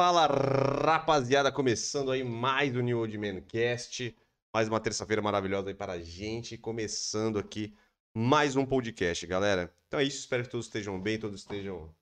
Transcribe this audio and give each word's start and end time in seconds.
Fala 0.00 0.26
rapaziada, 0.82 1.52
começando 1.52 2.10
aí 2.10 2.24
mais 2.24 2.74
o 2.74 2.80
New 2.80 3.00
Old 3.00 3.18
Man 3.18 3.42
Cast, 3.42 4.16
mais 4.50 4.66
uma 4.66 4.80
terça-feira 4.80 5.20
maravilhosa 5.20 5.68
aí 5.68 5.74
para 5.74 5.92
a 5.92 6.00
gente, 6.00 6.56
começando 6.56 7.38
aqui 7.38 7.74
mais 8.16 8.56
um 8.56 8.64
podcast, 8.64 9.26
galera. 9.26 9.70
Então 9.86 10.00
é 10.00 10.04
isso, 10.04 10.20
espero 10.20 10.42
que 10.44 10.48
todos 10.48 10.64
estejam 10.64 10.98
bem, 10.98 11.18
todos 11.18 11.40
estejam 11.40 11.94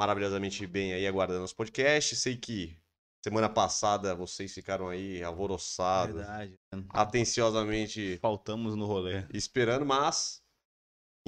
maravilhosamente 0.00 0.66
bem 0.66 0.94
aí 0.94 1.06
aguardando 1.06 1.44
os 1.44 1.52
podcasts. 1.52 2.18
Sei 2.18 2.34
que 2.34 2.74
semana 3.22 3.50
passada 3.50 4.14
vocês 4.14 4.54
ficaram 4.54 4.88
aí 4.88 5.22
alvoroçados, 5.22 6.16
Verdade. 6.16 6.54
mano. 6.72 6.86
atenciosamente 6.88 8.16
Faltamos 8.22 8.74
no 8.74 8.86
rolê. 8.86 9.26
esperando, 9.34 9.84
mas 9.84 10.42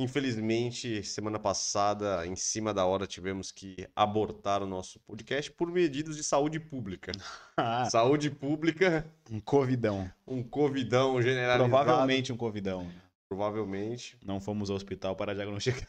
infelizmente 0.03 1.03
semana 1.03 1.39
passada, 1.39 2.27
em 2.27 2.35
cima 2.37 2.73
da 2.75 2.85
hora, 2.87 3.07
tivemos 3.07 3.51
que 3.53 3.89
abortar 3.95 4.63
o 4.63 4.67
nosso 4.67 4.99
podcast 5.01 5.51
por 5.53 5.71
medidas 5.71 6.17
de 6.17 6.25
saúde 6.25 6.59
pública. 6.61 7.13
Saúde 7.91 8.31
pública, 8.31 9.07
um 9.31 9.41
covidão. 9.41 10.11
um 10.27 10.43
covidão 10.43 11.21
generalizado. 11.21 11.69
Provavelmente 11.69 12.33
um 12.33 12.37
covidão. 12.37 12.91
Provavelmente, 13.29 14.17
Não 14.25 14.41
fomos 14.41 14.71
ao 14.71 14.77
hospital 14.77 15.15
para 15.15 15.35
diagnosticar. 15.35 15.87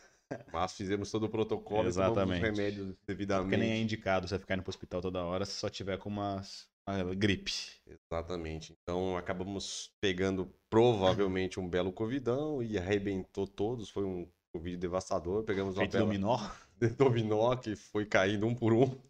mas 0.54 0.74
fizemos 0.74 1.10
todo 1.12 1.24
o 1.26 1.30
protocolo, 1.30 1.90
tomamos 1.92 1.98
os 1.98 1.98
Exatamente. 1.98 2.42
remédios 2.42 2.88
Porque 2.88 2.88
nem 2.88 2.94
é 2.96 3.06
devidamente. 3.08 3.82
indicado 3.84 4.28
você 4.28 4.38
ficar 4.40 4.54
indo 4.56 4.64
pro 4.64 4.70
hospital 4.70 5.02
toda 5.02 5.24
hora 5.24 5.46
se 5.46 5.54
só 5.54 5.68
tiver 5.70 5.98
com 5.98 6.10
uma, 6.10 6.42
uma 6.88 7.16
gripe. 7.16 7.52
Exatamente. 7.86 8.76
Então 8.82 9.18
acabamos 9.18 9.94
pegando 10.00 10.54
provavelmente 10.70 11.60
um 11.60 11.68
belo 11.70 11.92
covidão 11.92 12.62
e 12.62 12.78
arrebentou 12.78 13.48
todos. 13.48 13.90
Foi 13.90 14.04
um 14.04 14.30
covid 14.54 14.78
devastador. 14.78 15.44
Pegamos 15.44 15.76
uma 15.76 15.82
Feito 15.82 15.94
bela 15.94 16.06
dominó. 16.06 16.38
dominó 16.98 17.56
que 17.56 17.76
foi 17.76 18.06
caindo 18.06 18.46
um 18.48 18.56
por 18.56 18.74
um. 18.74 19.02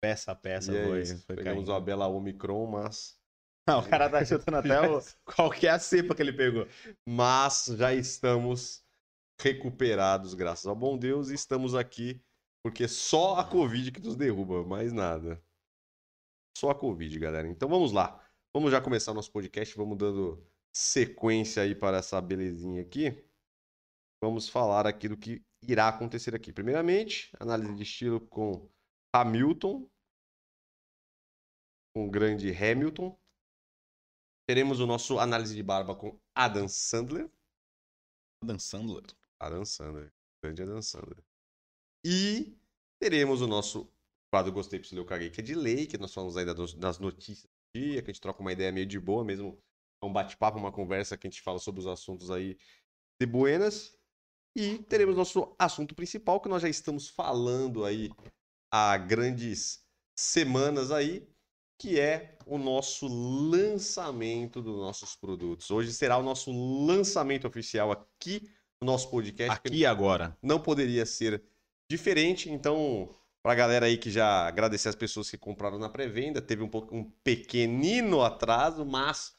Peça 0.00 0.32
a 0.32 0.34
peça 0.34 0.72
E 0.72 0.76
é 0.76 0.86
foi, 0.86 1.00
isso. 1.00 1.24
foi 1.26 1.36
Pegamos 1.36 1.64
caindo. 1.64 1.72
uma 1.72 1.80
bela 1.80 2.06
Omicron, 2.08 2.66
mas, 2.66 3.18
Não, 3.66 3.80
o 3.80 3.88
cara 3.88 4.08
tá 4.10 4.24
chutando 4.24 4.58
até 4.58 4.80
o, 4.80 5.00
qual 5.24 5.50
que 5.50 5.66
é 5.66 5.70
a 5.70 5.78
cepa 5.78 6.14
que 6.14 6.22
ele 6.22 6.32
pegou. 6.32 6.66
mas 7.06 7.66
já 7.76 7.94
estamos 7.94 8.84
recuperados, 9.40 10.34
graças 10.34 10.66
ao 10.66 10.76
bom 10.76 10.96
Deus, 10.96 11.30
e 11.30 11.34
estamos 11.34 11.74
aqui 11.74 12.20
porque 12.62 12.88
só 12.88 13.36
a 13.36 13.44
Covid 13.44 13.92
que 13.92 14.00
nos 14.00 14.16
derruba, 14.16 14.64
mais 14.64 14.92
nada. 14.92 15.42
Só 16.56 16.70
a 16.70 16.74
Covid, 16.74 17.18
galera. 17.18 17.48
Então 17.48 17.68
vamos 17.68 17.92
lá. 17.92 18.24
Vamos 18.54 18.70
já 18.70 18.80
começar 18.80 19.12
nosso 19.12 19.32
podcast, 19.32 19.76
vamos 19.76 19.98
dando 19.98 20.46
sequência 20.72 21.62
aí 21.62 21.74
para 21.74 21.98
essa 21.98 22.20
belezinha 22.20 22.82
aqui. 22.82 23.24
Vamos 24.22 24.48
falar 24.48 24.86
aqui 24.86 25.08
do 25.08 25.16
que 25.16 25.44
irá 25.62 25.88
acontecer 25.88 26.34
aqui. 26.34 26.52
Primeiramente, 26.52 27.30
análise 27.38 27.74
de 27.74 27.82
estilo 27.82 28.20
com 28.20 28.70
Hamilton, 29.12 29.88
com 31.94 32.06
o 32.06 32.10
grande 32.10 32.50
Hamilton. 32.50 33.18
Teremos 34.46 34.80
o 34.80 34.86
nosso 34.86 35.18
análise 35.18 35.54
de 35.54 35.62
barba 35.62 35.94
com 35.94 36.18
Adam 36.34 36.68
Sandler. 36.68 37.30
Adam 38.42 38.58
Sandler. 38.58 39.04
Adam 39.40 39.64
Sandler. 39.64 40.12
Grande 40.42 40.62
Adam 40.62 40.82
Sandler. 40.82 41.24
E 42.04 42.56
teremos 43.00 43.40
o 43.40 43.46
nosso 43.46 43.93
quadro 44.34 44.50
Gostei 44.50 44.80
Pra 44.80 44.88
Eu 44.98 45.04
Caguei, 45.04 45.30
que 45.30 45.40
é 45.40 45.44
de 45.44 45.54
lei, 45.54 45.86
que 45.86 45.96
nós 45.96 46.12
falamos 46.12 46.36
ainda 46.36 46.52
dos- 46.52 46.74
das 46.74 46.98
notícias 46.98 47.44
do 47.44 47.80
dia, 47.80 48.02
que 48.02 48.10
a 48.10 48.12
gente 48.12 48.20
troca 48.20 48.40
uma 48.40 48.50
ideia 48.52 48.72
meio 48.72 48.84
de 48.84 48.98
boa 48.98 49.24
mesmo. 49.24 49.56
É 50.02 50.06
um 50.06 50.12
bate-papo, 50.12 50.58
uma 50.58 50.72
conversa 50.72 51.16
que 51.16 51.28
a 51.28 51.30
gente 51.30 51.40
fala 51.40 51.60
sobre 51.60 51.80
os 51.80 51.86
assuntos 51.86 52.32
aí 52.32 52.58
de 53.20 53.26
buenas. 53.28 53.96
E 54.56 54.78
teremos 54.78 55.14
nosso 55.16 55.54
assunto 55.56 55.94
principal, 55.94 56.40
que 56.40 56.48
nós 56.48 56.62
já 56.62 56.68
estamos 56.68 57.08
falando 57.08 57.84
aí 57.84 58.10
há 58.72 58.96
grandes 58.96 59.84
semanas 60.18 60.90
aí, 60.90 61.28
que 61.80 62.00
é 62.00 62.36
o 62.44 62.58
nosso 62.58 63.06
lançamento 63.06 64.60
dos 64.60 64.76
nossos 64.76 65.14
produtos. 65.14 65.70
Hoje 65.70 65.92
será 65.92 66.18
o 66.18 66.22
nosso 66.24 66.50
lançamento 66.84 67.46
oficial 67.46 67.92
aqui 67.92 68.48
no 68.82 68.86
nosso 68.86 69.08
podcast. 69.10 69.60
Aqui 69.64 69.86
agora. 69.86 70.36
não 70.42 70.60
poderia 70.60 71.06
ser 71.06 71.40
diferente. 71.88 72.50
Então, 72.50 73.08
pra 73.44 73.54
galera 73.54 73.84
aí 73.84 73.98
que 73.98 74.10
já 74.10 74.48
agradecer 74.48 74.88
as 74.88 74.94
pessoas 74.94 75.30
que 75.30 75.36
compraram 75.36 75.78
na 75.78 75.90
pré-venda, 75.90 76.40
teve 76.40 76.62
um, 76.62 76.68
pouco, 76.68 76.96
um 76.96 77.04
pequenino 77.22 78.22
atraso, 78.22 78.86
mas 78.86 79.36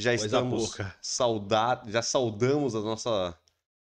já 0.00 0.12
Coisa 0.12 0.24
estamos 0.24 0.76
saudar, 1.02 1.82
já 1.88 2.00
saudamos 2.00 2.76
a 2.76 2.80
nossa, 2.80 3.38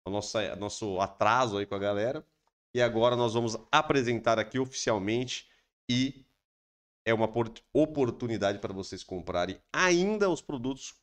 a 0.03 0.09
nossa, 0.09 0.55
nosso 0.55 0.99
atraso 0.99 1.59
aí 1.59 1.67
com 1.67 1.75
a 1.75 1.79
galera. 1.79 2.25
E 2.73 2.81
agora 2.81 3.15
nós 3.15 3.35
vamos 3.35 3.55
apresentar 3.71 4.39
aqui 4.39 4.57
oficialmente 4.57 5.47
e 5.87 6.25
é 7.05 7.13
uma 7.13 7.27
por- 7.27 7.53
oportunidade 7.71 8.57
para 8.57 8.73
vocês 8.73 9.03
comprarem 9.03 9.61
ainda 9.71 10.27
os 10.27 10.41
produtos 10.41 10.95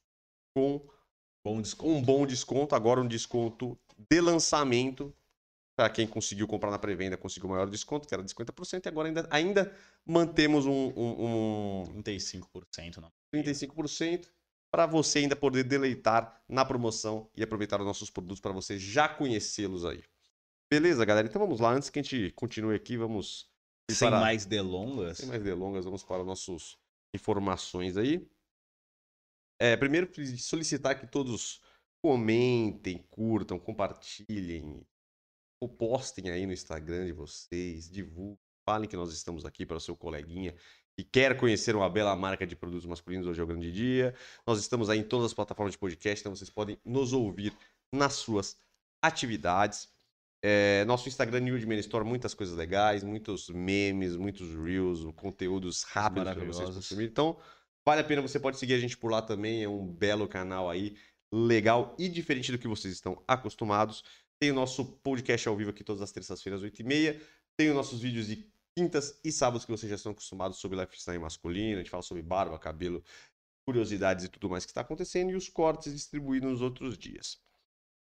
com 0.53 0.85
Bom 1.45 1.63
um 1.85 2.03
bom 2.03 2.27
desconto, 2.27 2.75
agora 2.75 3.01
um 3.01 3.07
desconto 3.07 3.79
de 3.97 4.21
lançamento. 4.21 5.15
Para 5.78 5.89
quem 5.91 6.09
conseguiu 6.09 6.49
comprar 6.49 6.72
na 6.72 6.78
pré-venda, 6.78 7.16
conseguiu 7.16 7.49
o 7.49 7.53
maior 7.53 7.71
desconto, 7.71 8.09
que 8.09 8.12
era 8.12 8.21
de 8.21 8.34
50%, 8.34 8.84
e 8.84 8.89
agora 8.89 9.06
ainda, 9.06 9.28
ainda 9.31 9.77
mantemos 10.05 10.66
um, 10.66 10.72
um, 10.89 11.83
um 11.97 12.03
35%. 12.03 12.97
Não. 12.97 13.12
35% 13.33 14.28
para 14.72 14.87
você 14.87 15.21
ainda 15.21 15.37
poder 15.37 15.62
deleitar 15.62 16.43
na 16.49 16.65
promoção 16.65 17.31
e 17.37 17.44
aproveitar 17.44 17.78
os 17.81 17.87
nossos 17.87 18.11
produtos 18.11 18.41
para 18.41 18.50
você 18.50 18.77
já 18.77 19.09
conhecê-los 19.09 19.84
aí. 19.84 20.03
Beleza, 20.69 21.05
galera? 21.05 21.28
Então 21.28 21.41
vamos 21.41 21.61
lá, 21.61 21.71
antes 21.71 21.91
que 21.91 22.00
a 22.00 22.03
gente 22.03 22.33
continue 22.33 22.75
aqui, 22.75 22.97
vamos 22.97 23.49
Sem 23.88 24.11
para- 24.11 24.19
mais 24.19 24.44
delongas. 24.44 25.19
sem 25.19 25.28
mais 25.28 25.44
delongas, 25.44 25.84
vamos 25.84 26.03
para 26.03 26.25
nossas 26.25 26.77
informações 27.15 27.97
aí. 27.97 28.28
É, 29.61 29.77
primeiro, 29.77 30.11
solicitar 30.38 30.99
que 30.99 31.06
todos 31.06 31.61
comentem, 32.05 32.99
curtam, 33.11 33.61
compartilhem, 33.61 34.84
ou 35.61 35.69
postem 35.69 36.31
aí 36.31 36.47
no 36.47 36.53
Instagram 36.53 37.07
de 37.07 37.13
vocês, 37.13 37.91
divulguem, 37.91 38.39
falem 38.65 38.89
que 38.89 38.97
nós 38.97 39.13
estamos 39.13 39.45
aqui 39.45 39.65
para 39.65 39.77
o 39.77 39.81
seu 39.81 39.97
coleguinha 39.97 40.55
que 40.99 41.05
quer 41.05 41.37
conhecer 41.37 41.77
uma 41.77 41.89
bela 41.89 42.17
marca 42.17 42.45
de 42.45 42.57
produtos 42.57 42.85
masculinos. 42.85 43.25
Hoje 43.29 43.41
é 43.41 43.45
o 43.45 43.47
grande 43.47 43.71
dia. 43.71 44.13
Nós 44.45 44.59
estamos 44.59 44.91
aí 44.91 44.99
em 44.99 45.05
todas 45.05 45.27
as 45.27 45.33
plataformas 45.33 45.73
de 45.73 45.79
podcast, 45.79 46.21
então 46.21 46.35
vocês 46.35 46.51
podem 46.51 46.77
nos 46.85 47.13
ouvir 47.13 47.57
nas 47.95 48.15
suas 48.15 48.57
atividades. 49.01 49.89
É, 50.43 50.85
nosso 50.87 51.09
Instagram 51.09 51.39
New 51.41 51.69
Man 51.69 51.77
Store, 51.77 52.05
muitas 52.05 52.35
coisas 52.35 52.57
legais, 52.57 53.05
muitos 53.05 53.49
memes, 53.49 54.17
muitos 54.17 54.53
reels, 54.57 55.05
conteúdos 55.15 55.85
rápidos 55.85 56.35
para 56.35 56.45
vocês 56.45 56.69
consumirem. 56.69 57.09
Então, 57.09 57.39
vale 57.87 58.01
a 58.01 58.05
pena, 58.05 58.21
você 58.21 58.41
pode 58.41 58.59
seguir 58.59 58.75
a 58.75 58.79
gente 58.81 58.99
por 58.99 59.13
lá 59.13 59.23
também, 59.23 59.63
é 59.63 59.69
um 59.69 59.87
belo 59.87 60.27
canal 60.27 60.69
aí, 60.69 60.97
legal 61.33 61.95
e 61.97 62.09
diferente 62.09 62.51
do 62.51 62.59
que 62.59 62.67
vocês 62.67 62.93
estão 62.93 63.23
acostumados. 63.29 64.03
Tem 64.41 64.53
o 64.53 64.54
nosso 64.54 64.84
podcast 64.84 65.49
ao 65.49 65.56
vivo 65.56 65.71
aqui 65.71 65.82
todas 65.82 66.00
as 66.00 66.12
terças-feiras, 66.12 66.62
8h30. 66.62 67.21
Tem 67.56 67.69
os 67.71 67.75
nossos 67.75 68.00
vídeos 68.00 68.28
de 68.28 68.49
quintas 68.76 69.19
e 69.25 69.32
sábados 69.32 69.65
que 69.65 69.71
vocês 69.72 69.91
já 69.91 69.97
estão 69.97 70.12
acostumados 70.12 70.59
sobre 70.59 70.78
lifestyle 70.78 71.19
masculino. 71.19 71.76
A 71.76 71.78
gente 71.78 71.91
fala 71.91 72.03
sobre 72.03 72.22
barba, 72.22 72.56
cabelo, 72.59 73.03
curiosidades 73.66 74.25
e 74.25 74.28
tudo 74.28 74.49
mais 74.49 74.65
que 74.65 74.71
está 74.71 74.82
acontecendo. 74.82 75.31
E 75.31 75.34
os 75.34 75.49
cortes 75.49 75.93
distribuídos 75.93 76.49
nos 76.49 76.60
outros 76.62 76.97
dias. 76.97 77.41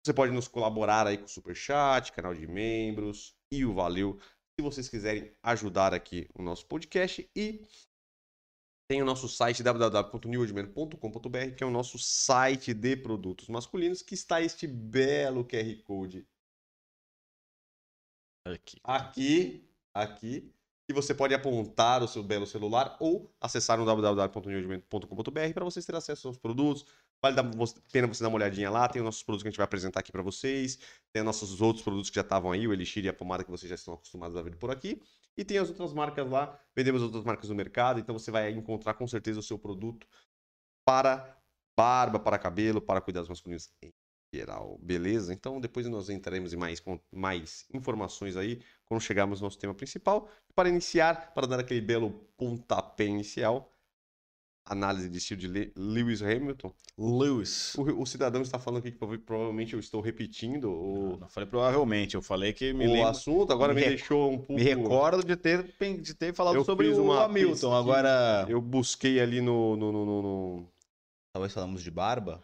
Você 0.04 0.14
pode 0.14 0.32
nos 0.32 0.46
colaborar 0.46 1.06
aí 1.06 1.18
com 1.18 1.24
o 1.24 1.28
Superchat, 1.28 2.12
canal 2.12 2.34
de 2.34 2.46
membros 2.46 3.34
e 3.52 3.64
o 3.64 3.74
Valeu, 3.74 4.18
se 4.58 4.62
vocês 4.62 4.88
quiserem 4.88 5.30
ajudar 5.42 5.92
aqui 5.92 6.28
o 6.34 6.42
nosso 6.42 6.64
podcast. 6.66 7.28
E 7.34 7.66
tem 8.90 9.00
o 9.00 9.04
nosso 9.04 9.28
site 9.28 9.62
www.newoldman.com.br, 9.62 11.54
que 11.56 11.62
é 11.62 11.66
o 11.66 11.70
nosso 11.70 11.96
site 11.96 12.74
de 12.74 12.96
produtos 12.96 13.48
masculinos, 13.48 14.02
que 14.02 14.14
está 14.14 14.42
este 14.42 14.66
belo 14.66 15.44
QR 15.44 15.80
Code 15.84 16.26
Aqui. 18.44 18.80
aqui, 18.82 19.70
aqui, 19.94 20.52
e 20.88 20.92
você 20.92 21.14
pode 21.14 21.32
apontar 21.32 22.02
o 22.02 22.08
seu 22.08 22.24
belo 22.24 22.48
celular 22.48 22.96
ou 22.98 23.32
acessar 23.40 23.78
no 23.78 23.84
www.newdimento.com.br 23.84 25.54
para 25.54 25.64
vocês 25.64 25.86
terem 25.86 25.98
acesso 25.98 26.26
aos 26.26 26.36
produtos. 26.36 26.84
Vale 27.22 27.36
vo- 27.42 27.74
pena 27.92 28.06
você 28.06 28.22
dar 28.22 28.28
uma 28.28 28.36
olhadinha 28.36 28.70
lá, 28.70 28.88
tem 28.88 29.00
os 29.02 29.04
nossos 29.04 29.22
produtos 29.22 29.42
que 29.42 29.48
a 29.48 29.50
gente 29.50 29.58
vai 29.58 29.64
apresentar 29.64 30.00
aqui 30.00 30.10
para 30.10 30.22
vocês, 30.22 30.78
tem 31.12 31.20
os 31.20 31.26
nossos 31.26 31.60
outros 31.60 31.84
produtos 31.84 32.08
que 32.08 32.16
já 32.16 32.22
estavam 32.22 32.50
aí, 32.50 32.66
o 32.66 32.72
Elixir 32.72 33.04
e 33.04 33.08
a 33.08 33.12
pomada 33.12 33.44
que 33.44 33.50
vocês 33.50 33.68
já 33.68 33.74
estão 33.74 33.94
acostumados 33.94 34.36
a 34.36 34.42
ver 34.42 34.56
por 34.56 34.70
aqui, 34.70 35.00
e 35.36 35.44
tem 35.44 35.58
as 35.58 35.68
outras 35.68 35.92
marcas 35.92 36.28
lá, 36.28 36.58
vendemos 36.74 37.02
outras 37.02 37.24
marcas 37.24 37.48
no 37.50 37.54
mercado, 37.54 38.00
então 38.00 38.18
você 38.18 38.30
vai 38.30 38.50
encontrar 38.50 38.94
com 38.94 39.06
certeza 39.06 39.38
o 39.38 39.42
seu 39.42 39.58
produto 39.58 40.06
para 40.84 41.36
barba, 41.78 42.18
para 42.18 42.38
cabelo, 42.38 42.80
para 42.80 43.00
cuidados 43.00 43.28
masculinos 43.28 43.70
em 43.82 43.92
geral, 44.34 44.78
beleza? 44.78 45.32
Então 45.32 45.60
depois 45.60 45.86
nós 45.86 46.08
entraremos 46.08 46.52
em 46.52 46.56
mais, 46.56 46.82
mais 47.12 47.66
informações 47.72 48.36
aí 48.36 48.62
quando 48.84 49.00
chegarmos 49.00 49.40
no 49.40 49.46
nosso 49.46 49.58
tema 49.58 49.74
principal. 49.74 50.28
Para 50.54 50.68
iniciar, 50.68 51.32
para 51.34 51.46
dar 51.46 51.60
aquele 51.60 51.80
belo 51.80 52.10
pontapé 52.36 53.06
inicial, 53.06 53.72
análise 54.70 55.08
de 55.08 55.18
estilo 55.18 55.40
de 55.40 55.48
Le- 55.48 55.72
Lewis 55.76 56.22
Hamilton. 56.22 56.72
Lewis. 56.96 57.74
O, 57.76 58.02
o 58.02 58.06
cidadão 58.06 58.40
está 58.40 58.58
falando 58.58 58.78
aqui 58.80 58.92
que 58.92 58.98
prova- 58.98 59.18
provavelmente 59.18 59.74
eu 59.74 59.80
estou 59.80 60.00
repetindo 60.00 60.68
Não, 60.68 61.14
o, 61.14 61.16
não 61.18 61.28
falei 61.28 61.48
provavelmente, 61.48 62.14
eu 62.14 62.22
falei 62.22 62.52
que 62.52 62.72
me 62.72 62.86
o 62.86 62.92
lembro. 62.92 63.08
assunto, 63.08 63.52
agora 63.52 63.74
me, 63.74 63.80
me 63.80 63.86
deixou 63.88 64.30
um 64.32 64.38
pouco. 64.38 64.54
Me 64.54 64.62
recordo 64.62 65.24
de 65.24 65.36
ter, 65.36 65.74
de 66.00 66.14
ter 66.14 66.32
falado 66.34 66.54
Eu 66.56 66.64
sobre 66.64 66.88
o 66.88 67.12
Hamilton. 67.12 67.50
pesquisa. 67.50 67.74
Agora. 67.76 68.46
Eu 68.48 68.60
busquei 68.60 69.20
ali 69.20 69.40
no. 69.40 69.76
no, 69.76 69.90
no, 69.92 70.04
no- 70.06 70.22
no- 70.22 70.68
Talvez 71.34 71.52
falamos 71.52 71.82
de 71.82 71.90
barba? 71.90 72.42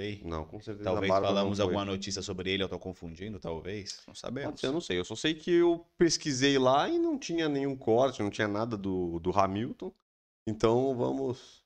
Sei. 0.00 0.22
Não, 0.24 0.44
com 0.46 0.58
certeza. 0.60 0.84
Talvez 0.90 1.12
falamos 1.12 1.60
alguma 1.60 1.84
notícia 1.84 2.22
sobre 2.22 2.50
ele, 2.50 2.62
eu 2.62 2.68
tô 2.68 2.78
confundindo, 2.78 3.38
talvez. 3.38 3.98
Não 3.98 4.06
Pode 4.06 4.18
sabemos. 4.20 4.60
ser, 4.60 4.66
Eu 4.66 4.72
não 4.72 4.80
sei, 4.80 4.98
eu 4.98 5.04
só 5.04 5.14
sei 5.14 5.34
que 5.34 5.50
eu 5.52 5.86
pesquisei 5.98 6.58
lá 6.58 6.88
e 6.88 6.98
não 6.98 7.18
tinha 7.18 7.48
nenhum 7.48 7.76
corte, 7.76 8.22
não 8.22 8.30
tinha 8.30 8.48
nada 8.48 8.76
do, 8.76 9.18
do 9.20 9.30
Hamilton. 9.38 9.92
Então 10.48 10.96
vamos. 10.96 11.61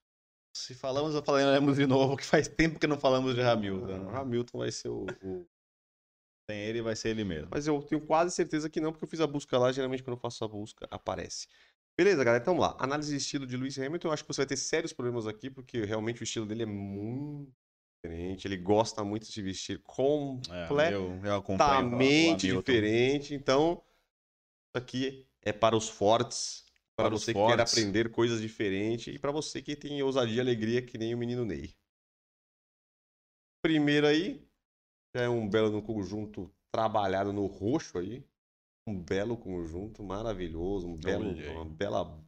Se 0.56 0.74
falamos, 0.74 1.14
eu 1.14 1.22
falaremos 1.22 1.76
de 1.76 1.86
novo, 1.86 2.16
que 2.16 2.24
faz 2.24 2.48
tempo 2.48 2.78
que 2.78 2.86
não 2.86 2.98
falamos 2.98 3.34
de 3.34 3.42
Hamilton. 3.42 4.06
O? 4.06 4.16
Hamilton 4.16 4.58
vai 4.58 4.72
ser 4.72 4.88
o, 4.88 5.06
o- 5.22 5.46
Sem 6.50 6.58
ele, 6.60 6.80
vai 6.80 6.96
ser 6.96 7.10
ele 7.10 7.24
mesmo. 7.24 7.48
Mas 7.50 7.66
eu 7.66 7.80
tenho 7.82 8.00
quase 8.00 8.34
certeza 8.34 8.70
que 8.70 8.80
não, 8.80 8.90
porque 8.90 9.04
eu 9.04 9.08
fiz 9.08 9.20
a 9.20 9.26
busca 9.26 9.58
lá. 9.58 9.70
Geralmente, 9.70 10.02
quando 10.02 10.16
eu 10.16 10.20
faço 10.20 10.44
a 10.44 10.48
busca, 10.48 10.86
aparece. 10.90 11.46
Beleza, 11.96 12.22
galera, 12.24 12.42
então 12.42 12.54
vamos 12.56 12.68
lá. 12.70 12.76
Análise 12.82 13.10
de 13.10 13.16
estilo 13.16 13.46
de 13.46 13.56
Lewis 13.56 13.78
Hamilton. 13.78 14.08
Eu 14.08 14.12
acho 14.12 14.24
que 14.24 14.28
você 14.28 14.40
vai 14.42 14.46
ter 14.46 14.56
sérios 14.56 14.92
problemas 14.92 15.26
aqui, 15.26 15.50
porque 15.50 15.84
realmente 15.84 16.22
o 16.22 16.24
estilo 16.24 16.46
dele 16.46 16.62
é 16.62 16.66
muito 16.66 17.52
diferente. 18.04 18.46
Ele 18.46 18.56
gosta 18.56 19.04
muito 19.04 19.26
de 19.26 19.32
se 19.32 19.42
vestir 19.42 19.78
É, 20.50 20.66
completamente 20.68 20.92
eu, 20.92 21.18
eu 21.22 21.42
Hamilton. 22.32 22.62
diferente. 22.62 23.34
Então, 23.34 23.82
isso 24.68 24.84
aqui 24.84 25.26
é 25.42 25.52
para 25.52 25.76
os 25.76 25.88
fortes, 25.88 26.65
para, 26.96 27.10
você 27.10 27.34
que 27.34 27.46
quer 27.46 27.60
aprender 27.60 28.10
coisas 28.10 28.40
diferentes 28.40 29.14
e 29.14 29.18
para 29.18 29.30
você 29.30 29.60
que 29.62 29.76
tem 29.76 30.02
ousadia 30.02 30.36
e 30.36 30.40
alegria 30.40 30.84
que 30.84 30.96
nem 30.96 31.14
o 31.14 31.18
menino 31.18 31.44
Ney. 31.44 31.74
Primeiro 33.62 34.06
aí, 34.06 34.42
já 35.14 35.24
é 35.24 35.28
um 35.28 35.48
belo 35.48 35.70
no 35.70 35.82
conjunto 35.82 36.50
trabalhado 36.72 37.32
no 37.32 37.46
roxo 37.46 37.98
aí. 37.98 38.24
Um 38.88 39.02
belo 39.02 39.36
conjunto 39.36 40.02
maravilhoso, 40.02 40.86
um 40.86 40.96
belo, 40.96 41.28
Olha 41.28 41.50
aí. 41.50 41.56
uma 41.56 41.64
bela 41.64 42.24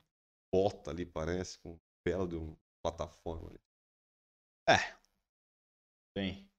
bota 0.53 0.91
ali, 0.91 1.07
parece, 1.07 1.59
com 1.61 1.75
um 1.75 1.79
belo 2.05 2.27
de 2.27 2.35
uma 2.35 2.57
plataforma 2.83 3.51
ali. 3.51 3.61
Bem, 6.17 6.51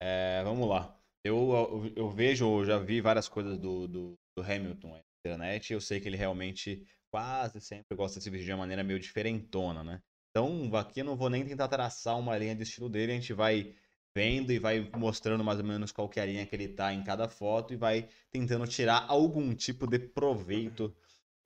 é, 0.00 0.42
vamos 0.44 0.68
lá. 0.68 0.96
Eu, 1.24 1.52
eu, 1.52 1.92
eu 1.96 2.10
vejo, 2.10 2.60
eu 2.60 2.64
já 2.64 2.78
vi 2.78 3.00
várias 3.00 3.28
coisas 3.28 3.58
do, 3.58 3.88
do, 3.88 4.14
do 4.36 4.42
Hamilton 4.42 4.92
na 4.92 5.02
internet. 5.18 5.72
Eu 5.72 5.80
sei 5.80 6.00
que 6.00 6.06
ele 6.06 6.16
realmente 6.16 6.86
quase 7.14 7.60
sempre 7.60 7.96
gosta 7.96 8.18
de 8.18 8.24
se 8.24 8.30
vestir 8.30 8.46
de 8.46 8.52
uma 8.52 8.58
maneira 8.58 8.82
meio 8.82 8.98
diferentona, 8.98 9.84
né? 9.84 10.02
Então, 10.30 10.68
aqui 10.74 11.00
eu 11.00 11.04
não 11.04 11.14
vou 11.14 11.30
nem 11.30 11.46
tentar 11.46 11.68
traçar 11.68 12.18
uma 12.18 12.36
linha 12.36 12.56
de 12.56 12.64
estilo 12.64 12.88
dele. 12.88 13.12
A 13.12 13.14
gente 13.14 13.32
vai 13.32 13.72
vendo 14.12 14.52
e 14.52 14.58
vai 14.58 14.90
mostrando 14.96 15.44
mais 15.44 15.60
ou 15.60 15.64
menos 15.64 15.92
qual 15.92 16.08
que 16.08 16.18
é 16.18 16.24
a 16.24 16.26
linha 16.26 16.44
que 16.44 16.56
ele 16.56 16.66
tá 16.66 16.92
em 16.92 17.04
cada 17.04 17.28
foto 17.28 17.72
e 17.72 17.76
vai 17.76 18.08
tentando 18.32 18.66
tirar 18.66 19.04
algum 19.06 19.54
tipo 19.54 19.86
de 19.86 20.00
proveito 20.00 20.92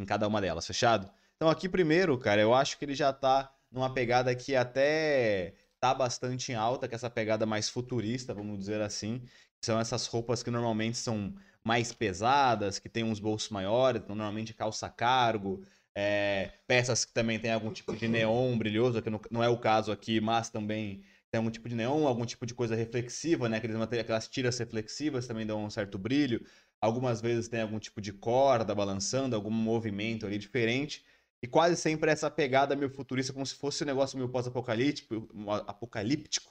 em 0.00 0.06
cada 0.06 0.26
uma 0.26 0.40
delas, 0.40 0.66
fechado? 0.66 1.10
Então, 1.36 1.50
aqui 1.50 1.68
primeiro, 1.68 2.16
cara, 2.16 2.40
eu 2.40 2.54
acho 2.54 2.78
que 2.78 2.86
ele 2.86 2.94
já 2.94 3.12
tá 3.12 3.54
numa 3.70 3.92
pegada 3.92 4.34
que 4.34 4.56
até 4.56 5.52
tá 5.78 5.92
bastante 5.92 6.50
em 6.50 6.54
alta, 6.54 6.88
que 6.88 6.94
é 6.94 6.96
essa 6.96 7.10
pegada 7.10 7.44
mais 7.44 7.68
futurista, 7.68 8.32
vamos 8.32 8.58
dizer 8.58 8.80
assim. 8.80 9.22
São 9.62 9.78
essas 9.78 10.06
roupas 10.06 10.42
que 10.42 10.50
normalmente 10.50 10.96
são 10.96 11.34
mais 11.68 11.92
pesadas, 11.92 12.78
que 12.78 12.88
tem 12.88 13.04
uns 13.04 13.20
bolsos 13.20 13.50
maiores, 13.50 14.00
então 14.02 14.16
normalmente 14.16 14.54
calça 14.54 14.88
cargo, 14.88 15.62
é, 15.94 16.50
peças 16.66 17.04
que 17.04 17.12
também 17.12 17.38
tem 17.38 17.52
algum 17.52 17.70
tipo 17.70 17.94
de 17.94 18.08
neon 18.08 18.56
brilhoso, 18.56 19.02
que 19.02 19.10
não, 19.10 19.44
é 19.44 19.50
o 19.50 19.58
caso 19.58 19.92
aqui, 19.92 20.18
mas 20.18 20.48
também 20.48 21.02
tem 21.30 21.36
algum 21.38 21.50
tipo 21.50 21.68
de 21.68 21.74
neon, 21.74 22.06
algum 22.06 22.24
tipo 22.24 22.46
de 22.46 22.54
coisa 22.54 22.74
reflexiva, 22.74 23.50
né? 23.50 23.58
Aqueles 23.58 23.76
aquelas 23.76 24.28
tiras 24.28 24.56
reflexivas 24.58 25.26
também 25.26 25.44
dão 25.46 25.62
um 25.62 25.68
certo 25.68 25.98
brilho. 25.98 26.42
Algumas 26.80 27.20
vezes 27.20 27.48
tem 27.48 27.60
algum 27.60 27.78
tipo 27.78 28.00
de 28.00 28.14
corda 28.14 28.74
balançando, 28.74 29.36
algum 29.36 29.50
movimento 29.50 30.24
ali 30.24 30.38
diferente. 30.38 31.04
E 31.42 31.46
quase 31.46 31.76
sempre 31.76 32.10
essa 32.10 32.30
pegada 32.30 32.74
meio 32.74 32.90
futurista, 32.90 33.32
como 33.32 33.44
se 33.44 33.56
fosse 33.56 33.84
um 33.84 33.86
negócio 33.86 34.16
meio 34.16 34.30
pós-apocalíptico, 34.30 35.28
apocalíptico, 35.66 36.50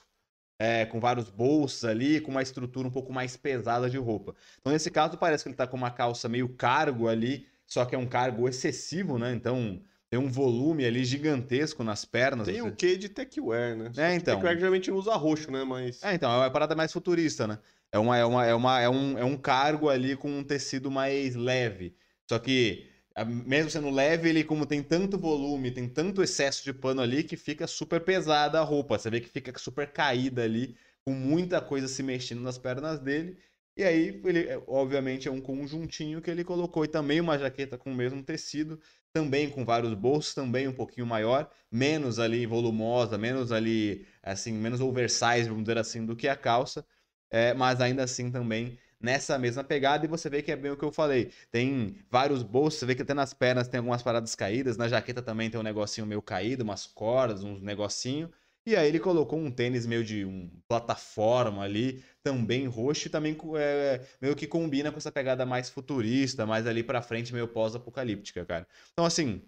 é, 0.58 0.84
com 0.86 0.98
vários 0.98 1.30
bolsos 1.30 1.84
ali, 1.84 2.20
com 2.20 2.30
uma 2.30 2.42
estrutura 2.42 2.88
um 2.88 2.90
pouco 2.90 3.12
mais 3.12 3.36
pesada 3.36 3.88
de 3.88 3.96
roupa. 3.96 4.34
Então, 4.60 4.72
nesse 4.72 4.90
caso, 4.90 5.16
parece 5.16 5.44
que 5.44 5.50
ele 5.50 5.56
tá 5.56 5.66
com 5.66 5.76
uma 5.76 5.90
calça 5.90 6.28
meio 6.28 6.48
cargo 6.48 7.08
ali, 7.08 7.46
só 7.66 7.84
que 7.84 7.94
é 7.94 7.98
um 7.98 8.06
cargo 8.06 8.48
excessivo, 8.48 9.18
né? 9.18 9.32
Então, 9.32 9.80
tem 10.10 10.18
um 10.18 10.28
volume 10.28 10.84
ali 10.84 11.04
gigantesco 11.04 11.84
nas 11.84 12.04
pernas. 12.04 12.46
Tem 12.48 12.60
você- 12.60 12.68
o 12.68 12.74
quê 12.74 12.96
de 12.96 13.08
techwear, 13.08 13.76
né? 13.76 13.92
É, 13.96 14.14
então. 14.14 14.36
Techwear 14.36 14.56
geralmente 14.56 14.90
usa 14.90 15.14
roxo, 15.14 15.50
né? 15.50 15.64
Mas. 15.64 16.02
É, 16.02 16.14
então, 16.14 16.30
é 16.32 16.38
uma 16.38 16.50
parada 16.50 16.74
mais 16.74 16.92
futurista, 16.92 17.46
né? 17.46 17.58
É, 17.92 17.98
uma, 17.98 18.16
é, 18.16 18.24
uma, 18.24 18.46
é, 18.46 18.54
uma, 18.54 18.80
é, 18.80 18.88
um, 18.88 19.18
é 19.18 19.24
um 19.24 19.36
cargo 19.36 19.88
ali 19.88 20.16
com 20.16 20.30
um 20.30 20.42
tecido 20.44 20.90
mais 20.90 21.34
leve. 21.34 21.94
Só 22.28 22.38
que, 22.38 22.86
mesmo 23.24 23.70
sendo 23.70 23.90
leve, 23.90 24.28
ele, 24.28 24.44
como 24.44 24.66
tem 24.66 24.82
tanto 24.82 25.18
volume, 25.18 25.70
tem 25.70 25.88
tanto 25.88 26.22
excesso 26.22 26.64
de 26.64 26.72
pano 26.72 27.00
ali, 27.00 27.22
que 27.24 27.36
fica 27.36 27.66
super 27.66 28.00
pesada 28.00 28.60
a 28.60 28.62
roupa. 28.62 28.98
Você 28.98 29.10
vê 29.10 29.20
que 29.20 29.28
fica 29.28 29.56
super 29.58 29.90
caída 29.92 30.42
ali, 30.42 30.76
com 31.04 31.12
muita 31.12 31.60
coisa 31.60 31.88
se 31.88 32.02
mexendo 32.02 32.40
nas 32.42 32.58
pernas 32.58 33.00
dele. 33.00 33.38
E 33.76 33.84
aí, 33.84 34.20
ele, 34.24 34.40
é, 34.48 34.60
obviamente, 34.66 35.28
é 35.28 35.30
um 35.30 35.40
conjuntinho 35.40 36.20
que 36.20 36.30
ele 36.30 36.44
colocou. 36.44 36.84
E 36.84 36.88
também 36.88 37.20
uma 37.20 37.38
jaqueta 37.38 37.78
com 37.78 37.92
o 37.92 37.94
mesmo 37.94 38.22
tecido, 38.22 38.80
também 39.12 39.48
com 39.48 39.64
vários 39.64 39.94
bolsos, 39.94 40.34
também 40.34 40.66
um 40.68 40.72
pouquinho 40.72 41.06
maior, 41.06 41.50
menos 41.70 42.18
ali 42.18 42.44
volumosa, 42.46 43.16
menos 43.16 43.52
ali, 43.52 44.06
assim, 44.22 44.52
menos 44.52 44.80
oversize, 44.80 45.48
vamos 45.48 45.62
dizer 45.64 45.78
assim, 45.78 46.04
do 46.04 46.16
que 46.16 46.28
a 46.28 46.36
calça. 46.36 46.84
É, 47.30 47.54
mas 47.54 47.80
ainda 47.80 48.02
assim 48.04 48.30
também 48.30 48.78
nessa 49.00 49.38
mesma 49.38 49.62
pegada, 49.62 50.04
e 50.04 50.08
você 50.08 50.28
vê 50.28 50.42
que 50.42 50.50
é 50.50 50.56
bem 50.56 50.72
o 50.72 50.76
que 50.76 50.84
eu 50.84 50.92
falei. 50.92 51.32
Tem 51.50 51.96
vários 52.10 52.42
bolsos, 52.42 52.80
você 52.80 52.86
vê 52.86 52.94
que 52.94 53.02
até 53.02 53.14
nas 53.14 53.32
pernas 53.32 53.68
tem 53.68 53.78
algumas 53.78 54.02
paradas 54.02 54.34
caídas, 54.34 54.76
na 54.76 54.88
jaqueta 54.88 55.22
também 55.22 55.50
tem 55.50 55.60
um 55.60 55.62
negocinho 55.62 56.06
meio 56.06 56.22
caído, 56.22 56.64
umas 56.64 56.86
cordas, 56.86 57.44
uns 57.44 57.62
negocinho. 57.62 58.30
E 58.66 58.76
aí 58.76 58.88
ele 58.88 59.00
colocou 59.00 59.38
um 59.38 59.50
tênis 59.50 59.86
meio 59.86 60.04
de 60.04 60.24
um 60.26 60.50
plataforma 60.68 61.62
ali, 61.62 62.04
também 62.22 62.66
roxo, 62.66 63.06
e 63.06 63.10
também 63.10 63.36
é, 63.56 64.06
meio 64.20 64.36
que 64.36 64.46
combina 64.46 64.90
com 64.92 64.98
essa 64.98 65.10
pegada 65.10 65.46
mais 65.46 65.70
futurista, 65.70 66.44
mais 66.44 66.66
ali 66.66 66.82
pra 66.82 67.00
frente, 67.00 67.32
meio 67.32 67.48
pós-apocalíptica, 67.48 68.44
cara. 68.44 68.66
Então, 68.92 69.06
assim, 69.06 69.42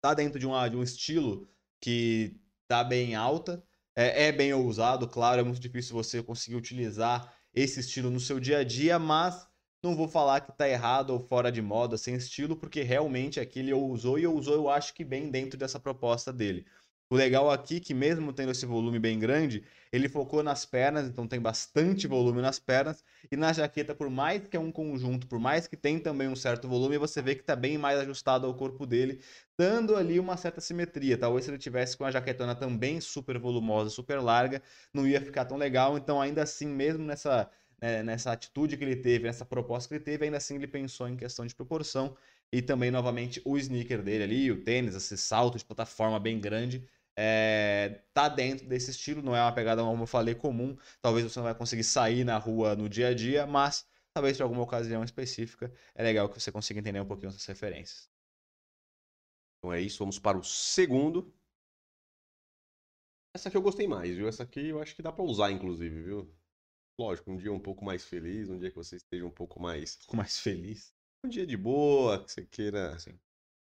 tá 0.00 0.14
dentro 0.14 0.38
de, 0.38 0.46
uma, 0.46 0.68
de 0.68 0.76
um 0.76 0.82
estilo 0.82 1.48
que 1.80 2.36
tá 2.68 2.84
bem 2.84 3.14
alta, 3.14 3.64
é, 3.96 4.28
é 4.28 4.32
bem 4.32 4.52
ousado, 4.54 5.08
claro, 5.08 5.40
é 5.40 5.44
muito 5.44 5.60
difícil 5.60 5.94
você 5.94 6.22
conseguir 6.22 6.56
utilizar 6.56 7.34
esse 7.60 7.80
estilo 7.80 8.10
no 8.10 8.20
seu 8.20 8.38
dia 8.38 8.58
a 8.58 8.64
dia, 8.64 8.98
mas 8.98 9.46
não 9.82 9.96
vou 9.96 10.08
falar 10.08 10.40
que 10.40 10.56
tá 10.56 10.68
errado 10.68 11.10
ou 11.10 11.20
fora 11.20 11.50
de 11.50 11.60
moda, 11.62 11.96
sem 11.98 12.14
estilo, 12.14 12.56
porque 12.56 12.82
realmente 12.82 13.40
aqui 13.40 13.58
ele 13.60 13.72
ousou 13.72 14.18
e 14.18 14.26
ousou, 14.26 14.54
eu 14.54 14.68
acho 14.68 14.94
que 14.94 15.04
bem 15.04 15.30
dentro 15.30 15.58
dessa 15.58 15.78
proposta 15.80 16.32
dele. 16.32 16.66
O 17.10 17.16
legal 17.16 17.50
aqui 17.50 17.80
que 17.80 17.94
mesmo 17.94 18.34
tendo 18.34 18.52
esse 18.52 18.66
volume 18.66 18.98
bem 18.98 19.18
grande, 19.18 19.64
ele 19.90 20.10
focou 20.10 20.42
nas 20.42 20.66
pernas, 20.66 21.06
então 21.08 21.26
tem 21.26 21.40
bastante 21.40 22.06
volume 22.06 22.42
nas 22.42 22.58
pernas, 22.58 23.02
e 23.32 23.36
na 23.36 23.50
jaqueta, 23.50 23.94
por 23.94 24.10
mais 24.10 24.46
que 24.46 24.54
é 24.56 24.60
um 24.60 24.70
conjunto, 24.70 25.26
por 25.26 25.38
mais 25.38 25.66
que 25.66 25.74
tem 25.74 25.98
também 25.98 26.28
um 26.28 26.36
certo 26.36 26.68
volume, 26.68 26.98
você 26.98 27.22
vê 27.22 27.34
que 27.34 27.42
tá 27.42 27.56
bem 27.56 27.78
mais 27.78 27.98
ajustado 27.98 28.46
ao 28.46 28.54
corpo 28.54 28.84
dele, 28.86 29.22
dando 29.58 29.96
ali 29.96 30.20
uma 30.20 30.36
certa 30.36 30.60
simetria. 30.60 31.16
Talvez 31.16 31.46
se 31.46 31.50
ele 31.50 31.56
tivesse 31.58 31.96
com 31.96 32.04
a 32.04 32.10
jaquetona 32.10 32.54
também 32.54 33.00
super 33.00 33.38
volumosa, 33.38 33.88
super 33.88 34.20
larga, 34.20 34.62
não 34.92 35.06
ia 35.06 35.20
ficar 35.20 35.46
tão 35.46 35.56
legal. 35.56 35.96
Então, 35.96 36.20
ainda 36.20 36.42
assim, 36.42 36.66
mesmo 36.66 37.04
nessa, 37.04 37.50
né, 37.80 38.02
nessa 38.02 38.32
atitude 38.32 38.76
que 38.76 38.84
ele 38.84 38.96
teve, 38.96 39.24
nessa 39.24 39.44
proposta 39.46 39.88
que 39.88 39.94
ele 39.94 40.04
teve, 40.04 40.24
ainda 40.26 40.36
assim 40.36 40.56
ele 40.56 40.68
pensou 40.68 41.08
em 41.08 41.16
questão 41.16 41.46
de 41.46 41.54
proporção. 41.54 42.16
E 42.52 42.62
também, 42.62 42.90
novamente, 42.90 43.42
o 43.44 43.58
sneaker 43.58 44.02
dele 44.02 44.24
ali, 44.24 44.50
o 44.50 44.62
tênis, 44.64 44.94
esse 44.94 45.16
salto 45.18 45.58
de 45.58 45.64
plataforma 45.64 46.18
bem 46.18 46.40
grande, 46.40 46.86
é, 47.20 48.04
tá 48.14 48.28
dentro 48.28 48.68
desse 48.68 48.92
estilo, 48.92 49.20
não 49.22 49.34
é 49.34 49.42
uma 49.42 49.52
pegada, 49.52 49.82
como 49.82 50.04
eu 50.04 50.06
falei, 50.06 50.36
comum. 50.36 50.76
Talvez 51.02 51.24
você 51.24 51.36
não 51.40 51.44
vai 51.44 51.54
conseguir 51.54 51.82
sair 51.82 52.22
na 52.22 52.38
rua 52.38 52.76
no 52.76 52.88
dia 52.88 53.08
a 53.08 53.14
dia, 53.14 53.44
mas 53.44 53.84
talvez 54.14 54.36
para 54.36 54.46
alguma 54.46 54.62
ocasião 54.62 55.02
específica 55.02 55.72
é 55.96 56.02
legal 56.04 56.28
que 56.28 56.40
você 56.40 56.52
consiga 56.52 56.78
entender 56.78 57.00
um 57.00 57.06
pouquinho 57.06 57.30
essas 57.30 57.44
referências. 57.44 58.08
Então 59.58 59.72
é 59.72 59.80
isso, 59.80 59.98
vamos 59.98 60.18
para 60.20 60.38
o 60.38 60.44
segundo. 60.44 61.34
Essa 63.34 63.48
aqui 63.48 63.56
eu 63.56 63.62
gostei 63.62 63.88
mais, 63.88 64.14
viu? 64.16 64.28
Essa 64.28 64.44
aqui 64.44 64.68
eu 64.68 64.80
acho 64.80 64.94
que 64.94 65.02
dá 65.02 65.10
pra 65.10 65.24
usar, 65.24 65.50
inclusive, 65.50 66.02
viu? 66.02 66.32
Lógico, 67.00 67.32
um 67.32 67.36
dia 67.36 67.52
um 67.52 67.60
pouco 67.60 67.84
mais 67.84 68.04
feliz, 68.04 68.48
um 68.48 68.58
dia 68.58 68.70
que 68.70 68.76
você 68.76 68.96
esteja 68.96 69.26
um 69.26 69.30
pouco 69.30 69.60
mais. 69.60 69.96
Fico 69.96 70.16
mais 70.16 70.38
feliz. 70.38 70.94
Um 71.24 71.28
dia 71.28 71.44
de 71.44 71.56
boa, 71.56 72.24
que 72.24 72.30
você 72.30 72.44
queira. 72.46 72.96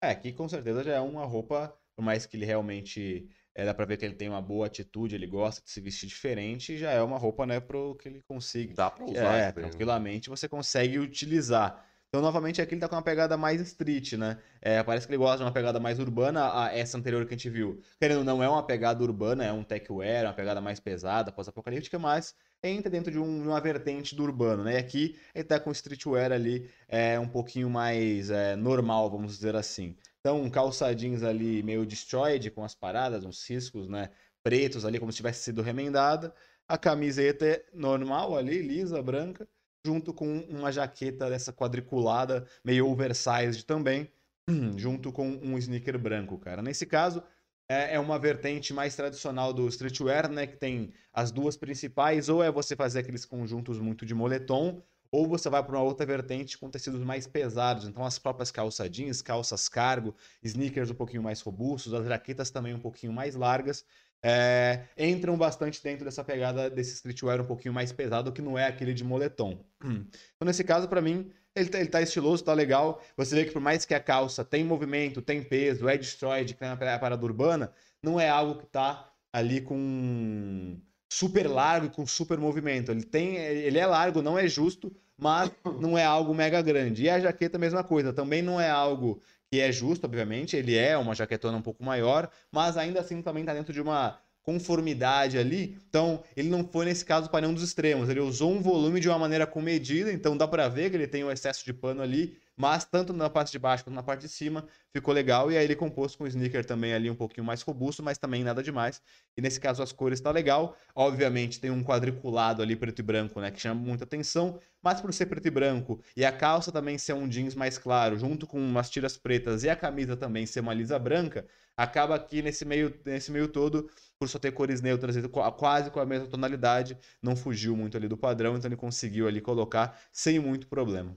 É, 0.02 0.14
que 0.14 0.32
com 0.32 0.48
certeza 0.48 0.84
já 0.84 0.94
é 0.94 1.00
uma 1.00 1.24
roupa, 1.24 1.78
por 1.96 2.02
mais 2.02 2.26
que 2.26 2.36
ele 2.36 2.44
realmente. 2.44 3.28
É, 3.58 3.64
dá 3.64 3.74
pra 3.74 3.84
ver 3.84 3.96
que 3.96 4.04
ele 4.04 4.14
tem 4.14 4.28
uma 4.28 4.40
boa 4.40 4.68
atitude, 4.68 5.16
ele 5.16 5.26
gosta 5.26 5.60
de 5.60 5.68
se 5.68 5.80
vestir 5.80 6.06
diferente, 6.06 6.78
já 6.78 6.92
é 6.92 7.02
uma 7.02 7.18
roupa, 7.18 7.44
né, 7.44 7.58
pro 7.58 7.96
que 7.96 8.08
ele 8.08 8.22
consiga. 8.22 8.72
Dá 8.72 8.88
pra 8.88 9.04
usar. 9.04 9.36
É, 9.36 9.46
né? 9.46 9.52
tranquilamente 9.52 10.30
você 10.30 10.48
consegue 10.48 10.96
utilizar. 10.96 11.84
Então, 12.08 12.22
novamente, 12.22 12.62
aqui 12.62 12.74
ele 12.74 12.80
tá 12.80 12.88
com 12.88 12.94
uma 12.94 13.02
pegada 13.02 13.36
mais 13.36 13.60
street, 13.60 14.12
né? 14.12 14.38
É, 14.62 14.80
parece 14.84 15.08
que 15.08 15.12
ele 15.12 15.18
gosta 15.18 15.38
de 15.38 15.42
uma 15.42 15.50
pegada 15.50 15.80
mais 15.80 15.98
urbana. 15.98 16.52
A, 16.54 16.72
essa 16.72 16.96
anterior 16.96 17.26
que 17.26 17.34
a 17.34 17.36
gente 17.36 17.50
viu, 17.50 17.82
querendo 18.00 18.22
não, 18.22 18.40
é 18.40 18.48
uma 18.48 18.62
pegada 18.62 19.02
urbana, 19.02 19.44
é 19.44 19.52
um 19.52 19.64
techwear, 19.64 20.24
uma 20.24 20.32
pegada 20.32 20.60
mais 20.60 20.78
pesada, 20.78 21.32
pós-apocalíptica, 21.32 21.98
mas 21.98 22.36
entra 22.62 22.88
dentro 22.88 23.10
de, 23.10 23.18
um, 23.18 23.42
de, 23.42 23.48
uma 23.48 23.60
vertente 23.60 24.14
do 24.14 24.22
urbano, 24.22 24.62
né? 24.62 24.74
E 24.74 24.76
aqui 24.76 25.18
ele 25.34 25.44
tá 25.44 25.58
com 25.58 25.72
streetwear 25.72 26.30
ali 26.30 26.70
é, 26.86 27.18
um 27.18 27.28
pouquinho 27.28 27.68
mais 27.68 28.30
é, 28.30 28.54
normal, 28.54 29.10
vamos 29.10 29.36
dizer 29.36 29.56
assim. 29.56 29.96
Então, 30.28 30.50
calçadinhos 30.50 31.22
ali 31.22 31.62
meio 31.62 31.86
destroyed, 31.86 32.50
com 32.50 32.62
as 32.62 32.74
paradas, 32.74 33.24
uns 33.24 33.40
ciscos, 33.40 33.88
né? 33.88 34.10
Pretos 34.42 34.84
ali, 34.84 34.98
como 34.98 35.10
se 35.10 35.16
tivesse 35.16 35.42
sido 35.42 35.62
remendada. 35.62 36.34
A 36.68 36.76
camiseta 36.76 37.64
normal 37.72 38.36
ali, 38.36 38.60
lisa, 38.60 39.02
branca 39.02 39.48
junto 39.86 40.12
com 40.12 40.40
uma 40.50 40.70
jaqueta 40.70 41.30
dessa 41.30 41.50
quadriculada, 41.50 42.46
meio 42.62 42.86
oversized 42.88 43.64
também, 43.64 44.12
junto 44.76 45.10
com 45.10 45.26
um 45.26 45.56
sneaker 45.56 45.98
branco, 45.98 46.36
cara. 46.36 46.60
Nesse 46.60 46.84
caso, 46.84 47.22
é, 47.66 47.94
é 47.94 47.98
uma 47.98 48.18
vertente 48.18 48.74
mais 48.74 48.94
tradicional 48.94 49.54
do 49.54 49.66
streetwear, 49.68 50.30
né? 50.30 50.46
Que 50.46 50.58
tem 50.58 50.92
as 51.10 51.30
duas 51.30 51.56
principais, 51.56 52.28
ou 52.28 52.42
é 52.42 52.50
você 52.52 52.76
fazer 52.76 52.98
aqueles 52.98 53.24
conjuntos 53.24 53.80
muito 53.80 54.04
de 54.04 54.14
moletom, 54.14 54.82
ou 55.10 55.26
você 55.26 55.48
vai 55.48 55.62
para 55.62 55.76
uma 55.76 55.82
outra 55.82 56.04
vertente 56.04 56.58
com 56.58 56.70
tecidos 56.70 57.02
mais 57.02 57.26
pesados. 57.26 57.86
Então, 57.86 58.04
as 58.04 58.18
próprias 58.18 58.50
calças 58.50 58.90
jeans, 58.90 59.22
calças 59.22 59.68
cargo, 59.68 60.14
sneakers 60.42 60.90
um 60.90 60.94
pouquinho 60.94 61.22
mais 61.22 61.40
robustos, 61.40 61.94
as 61.94 62.06
jaquetas 62.06 62.50
também 62.50 62.74
um 62.74 62.80
pouquinho 62.80 63.12
mais 63.12 63.34
largas 63.34 63.84
é, 64.22 64.84
entram 64.96 65.36
bastante 65.36 65.82
dentro 65.82 66.04
dessa 66.04 66.24
pegada 66.24 66.68
desse 66.68 66.94
streetwear 66.94 67.40
um 67.40 67.46
pouquinho 67.46 67.72
mais 67.72 67.92
pesado, 67.92 68.32
que 68.32 68.42
não 68.42 68.58
é 68.58 68.66
aquele 68.66 68.94
de 68.94 69.04
moletom. 69.04 69.64
Então, 70.36 70.46
nesse 70.46 70.62
caso, 70.64 70.88
para 70.88 71.00
mim, 71.00 71.32
ele 71.54 71.68
tá, 71.68 71.80
ele 71.80 71.88
tá, 71.88 72.00
estiloso, 72.00 72.44
tá 72.44 72.52
legal. 72.52 73.02
Você 73.16 73.34
vê 73.34 73.44
que 73.44 73.52
por 73.52 73.60
mais 73.60 73.84
que 73.84 73.94
a 73.94 74.00
calça 74.00 74.44
tem 74.44 74.64
movimento, 74.64 75.20
tem 75.20 75.42
peso, 75.42 75.88
é 75.88 75.96
destroyed, 75.96 76.54
que 76.54 76.64
é 76.64 76.68
uma 76.68 76.76
parada 76.76 77.24
urbana, 77.24 77.72
não 78.02 78.20
é 78.20 78.28
algo 78.28 78.60
que 78.60 78.66
tá 78.66 79.12
ali 79.32 79.60
com 79.60 80.80
super 81.08 81.48
largo 81.48 81.90
com 81.90 82.06
super 82.06 82.38
movimento. 82.38 82.92
Ele 82.92 83.02
tem, 83.02 83.36
ele 83.36 83.78
é 83.78 83.86
largo, 83.86 84.22
não 84.22 84.38
é 84.38 84.46
justo, 84.46 84.92
mas 85.16 85.50
não 85.80 85.96
é 85.96 86.04
algo 86.04 86.34
mega 86.34 86.60
grande. 86.60 87.04
E 87.04 87.10
a 87.10 87.18
jaqueta, 87.18 87.58
mesma 87.58 87.82
coisa, 87.82 88.12
também 88.12 88.42
não 88.42 88.60
é 88.60 88.68
algo 88.68 89.20
que 89.50 89.60
é 89.60 89.72
justo, 89.72 90.04
obviamente, 90.04 90.56
ele 90.56 90.76
é 90.76 90.96
uma 90.98 91.14
jaquetona 91.14 91.56
um 91.56 91.62
pouco 91.62 91.82
maior, 91.82 92.30
mas 92.52 92.76
ainda 92.76 93.00
assim 93.00 93.22
também 93.22 93.42
está 93.42 93.54
dentro 93.54 93.72
de 93.72 93.80
uma 93.80 94.18
conformidade 94.42 95.38
ali. 95.38 95.78
Então, 95.88 96.22
ele 96.36 96.48
não 96.48 96.66
foi 96.66 96.84
nesse 96.84 97.04
caso 97.04 97.30
para 97.30 97.42
nenhum 97.42 97.54
dos 97.54 97.62
extremos. 97.62 98.08
Ele 98.08 98.20
usou 98.20 98.52
um 98.52 98.60
volume 98.60 99.00
de 99.00 99.08
uma 99.08 99.18
maneira 99.18 99.46
comedida, 99.46 100.12
então 100.12 100.36
dá 100.36 100.46
para 100.46 100.68
ver 100.68 100.90
que 100.90 100.96
ele 100.96 101.06
tem 101.06 101.24
um 101.24 101.30
excesso 101.30 101.64
de 101.64 101.72
pano 101.72 102.02
ali 102.02 102.36
mas 102.58 102.84
tanto 102.84 103.12
na 103.12 103.30
parte 103.30 103.52
de 103.52 103.58
baixo 103.58 103.84
quanto 103.84 103.94
na 103.94 104.02
parte 104.02 104.22
de 104.22 104.28
cima 104.28 104.66
ficou 104.92 105.14
legal. 105.14 105.50
E 105.50 105.56
aí 105.56 105.64
ele 105.64 105.76
compôs 105.76 106.16
com 106.16 106.24
o 106.24 106.26
sneaker 106.26 106.64
também 106.64 106.92
ali 106.92 107.08
um 107.08 107.14
pouquinho 107.14 107.46
mais 107.46 107.62
robusto, 107.62 108.02
mas 108.02 108.18
também 108.18 108.42
nada 108.42 108.62
demais. 108.62 109.00
E 109.36 109.40
nesse 109.40 109.60
caso 109.60 109.82
as 109.82 109.92
cores 109.92 110.20
tá 110.20 110.30
legal. 110.30 110.76
Obviamente 110.94 111.60
tem 111.60 111.70
um 111.70 111.82
quadriculado 111.84 112.60
ali 112.60 112.74
preto 112.74 112.98
e 112.98 113.02
branco, 113.02 113.40
né, 113.40 113.50
que 113.50 113.60
chama 113.60 113.80
muita 113.80 114.04
atenção. 114.04 114.58
Mas 114.82 115.00
por 115.00 115.12
ser 115.12 115.26
preto 115.26 115.46
e 115.46 115.50
branco 115.50 116.02
e 116.16 116.24
a 116.24 116.32
calça 116.32 116.72
também 116.72 116.98
ser 116.98 117.12
um 117.12 117.28
jeans 117.28 117.54
mais 117.54 117.78
claro, 117.78 118.18
junto 118.18 118.46
com 118.46 118.58
umas 118.58 118.90
tiras 118.90 119.16
pretas 119.16 119.62
e 119.64 119.70
a 119.70 119.76
camisa 119.76 120.16
também 120.16 120.46
ser 120.46 120.60
uma 120.60 120.74
lisa 120.74 120.98
branca, 120.98 121.46
acaba 121.76 122.14
aqui 122.16 122.42
nesse 122.42 122.64
meio, 122.64 122.92
nesse 123.04 123.30
meio 123.30 123.48
todo, 123.48 123.88
por 124.18 124.28
só 124.28 124.38
ter 124.38 124.52
cores 124.52 124.80
neutras 124.80 125.16
quase 125.56 125.90
com 125.90 126.00
a 126.00 126.06
mesma 126.06 126.26
tonalidade, 126.28 126.98
não 127.22 127.36
fugiu 127.36 127.76
muito 127.76 127.96
ali 127.96 128.08
do 128.08 128.16
padrão, 128.16 128.56
então 128.56 128.68
ele 128.68 128.76
conseguiu 128.76 129.28
ali 129.28 129.40
colocar 129.40 129.98
sem 130.12 130.38
muito 130.38 130.66
problema. 130.68 131.16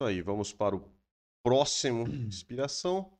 Aí, 0.00 0.20
vamos 0.20 0.52
para 0.52 0.76
o 0.76 0.84
próximo 1.42 2.06
inspiração. 2.06 3.16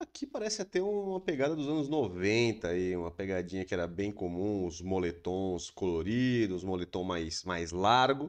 Aqui 0.00 0.26
parece 0.26 0.60
até 0.60 0.82
uma 0.82 1.20
pegada 1.20 1.54
dos 1.54 1.68
anos 1.68 1.88
90 1.88 2.68
aí, 2.68 2.96
uma 2.96 3.12
pegadinha 3.12 3.64
que 3.64 3.72
era 3.72 3.86
bem 3.86 4.10
comum, 4.10 4.66
os 4.66 4.80
moletons 4.80 5.70
coloridos, 5.70 6.64
moletom 6.64 7.04
mais, 7.04 7.44
mais 7.44 7.70
largo. 7.70 8.28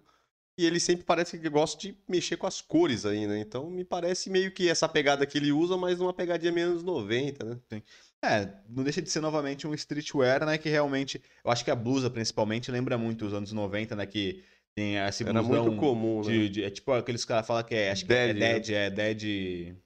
E 0.56 0.68
ele 0.68 0.80
sempre 0.80 1.04
parece 1.04 1.40
que 1.40 1.50
gosta 1.50 1.82
de 1.82 1.98
mexer 2.08 2.38
com 2.38 2.46
as 2.46 2.62
cores 2.62 3.08
aí, 3.08 3.26
né? 3.26 3.40
Então 3.40 3.72
me 3.72 3.84
parece 3.84 4.30
meio 4.30 4.52
que 4.52 4.70
essa 4.70 4.88
pegada 4.88 5.26
que 5.26 5.40
ele 5.40 5.52
usa, 5.52 5.76
mas 5.76 6.00
uma 6.00 6.14
pegadinha 6.14 6.52
menos 6.52 6.84
90, 6.84 7.44
né? 7.44 7.60
Sim. 7.68 7.82
É, 8.24 8.54
não 8.70 8.84
deixa 8.84 9.02
de 9.02 9.10
ser 9.10 9.20
novamente 9.22 9.66
um 9.66 9.74
streetwear, 9.74 10.46
né? 10.46 10.60
Que 10.60 10.70
realmente, 10.70 11.20
eu 11.44 11.50
acho 11.50 11.66
que 11.66 11.72
a 11.72 11.76
blusa 11.76 12.08
principalmente 12.08 12.70
lembra 12.70 13.00
muito 13.00 13.26
os 13.26 13.34
anos 13.34 13.52
90, 13.52 13.96
né? 13.96 14.06
Que 14.06 14.44
tem 14.76 14.98
esse 14.98 15.24
Era 15.24 15.42
muito 15.42 15.76
comum, 15.78 16.22
de, 16.22 16.40
né? 16.40 16.48
De, 16.48 16.64
é 16.64 16.70
tipo 16.70 16.92
aqueles 16.92 17.26
caras 17.26 17.46
falam 17.46 17.64
que 17.64 17.76
é. 17.76 17.92
Acho 17.92 18.04
que 18.04 18.10
dead, 18.10 18.30
é 18.30 18.34
Dead, 18.34 18.70
né? 18.70 18.86
é 18.86 18.90
Dead. 18.90 19.78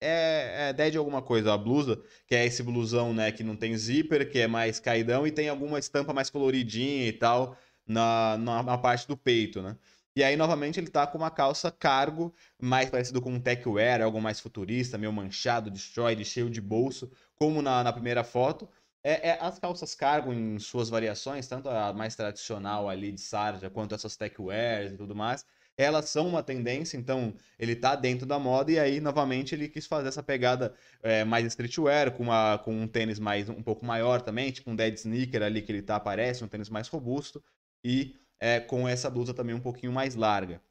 É, 0.00 0.68
é 0.68 0.72
Dead 0.72 0.96
alguma 0.96 1.22
coisa, 1.22 1.54
a 1.54 1.58
blusa, 1.58 2.02
que 2.26 2.34
é 2.34 2.44
esse 2.44 2.62
blusão, 2.62 3.14
né, 3.14 3.30
que 3.30 3.44
não 3.44 3.54
tem 3.56 3.76
zíper, 3.76 4.28
que 4.28 4.40
é 4.40 4.48
mais 4.48 4.80
caidão 4.80 5.24
e 5.24 5.30
tem 5.30 5.48
alguma 5.48 5.78
estampa 5.78 6.12
mais 6.12 6.28
coloridinha 6.28 7.06
e 7.06 7.12
tal 7.12 7.56
na, 7.86 8.36
na, 8.36 8.62
na 8.64 8.78
parte 8.78 9.06
do 9.06 9.16
peito, 9.16 9.62
né? 9.62 9.76
E 10.14 10.22
aí, 10.22 10.36
novamente, 10.36 10.78
ele 10.78 10.88
tá 10.88 11.06
com 11.06 11.16
uma 11.16 11.30
calça 11.30 11.70
cargo, 11.70 12.34
mais 12.60 12.90
parecido 12.90 13.22
com 13.22 13.32
um 13.32 13.40
techwear, 13.40 14.02
algo 14.02 14.20
mais 14.20 14.38
futurista, 14.40 14.98
meio 14.98 15.12
manchado, 15.12 15.70
destroyed, 15.70 16.22
cheio 16.24 16.50
de 16.50 16.60
bolso, 16.60 17.10
como 17.34 17.62
na, 17.62 17.82
na 17.82 17.92
primeira 17.92 18.22
foto. 18.22 18.68
É, 19.04 19.30
é, 19.30 19.38
as 19.40 19.58
calças 19.58 19.94
cargo 19.94 20.32
em 20.32 20.58
suas 20.60 20.88
variações, 20.88 21.48
tanto 21.48 21.68
a 21.68 21.92
mais 21.92 22.14
tradicional 22.14 22.88
ali 22.88 23.10
de 23.10 23.20
sarja, 23.20 23.68
quanto 23.68 23.94
essas 23.94 24.16
techwears 24.16 24.92
e 24.92 24.96
tudo 24.96 25.14
mais, 25.14 25.44
elas 25.76 26.08
são 26.08 26.28
uma 26.28 26.42
tendência, 26.42 26.96
então 26.96 27.34
ele 27.58 27.74
tá 27.74 27.96
dentro 27.96 28.26
da 28.26 28.38
moda 28.38 28.70
e 28.70 28.78
aí, 28.78 29.00
novamente, 29.00 29.54
ele 29.54 29.68
quis 29.68 29.86
fazer 29.86 30.08
essa 30.08 30.22
pegada 30.22 30.74
é, 31.02 31.24
mais 31.24 31.44
streetwear, 31.46 32.12
com, 32.12 32.24
uma, 32.24 32.58
com 32.58 32.72
um 32.72 32.86
tênis 32.86 33.18
mais 33.18 33.48
um 33.48 33.62
pouco 33.62 33.84
maior 33.84 34.22
também, 34.22 34.52
tipo 34.52 34.70
um 34.70 34.76
dead 34.76 34.94
sneaker 34.94 35.42
ali 35.42 35.62
que 35.62 35.72
ele 35.72 35.82
tá, 35.82 35.96
aparece, 35.96 36.44
um 36.44 36.48
tênis 36.48 36.68
mais 36.68 36.86
robusto, 36.88 37.42
e 37.84 38.14
é, 38.38 38.60
com 38.60 38.88
essa 38.88 39.10
blusa 39.10 39.34
também 39.34 39.54
um 39.54 39.60
pouquinho 39.60 39.92
mais 39.92 40.14
larga. 40.14 40.62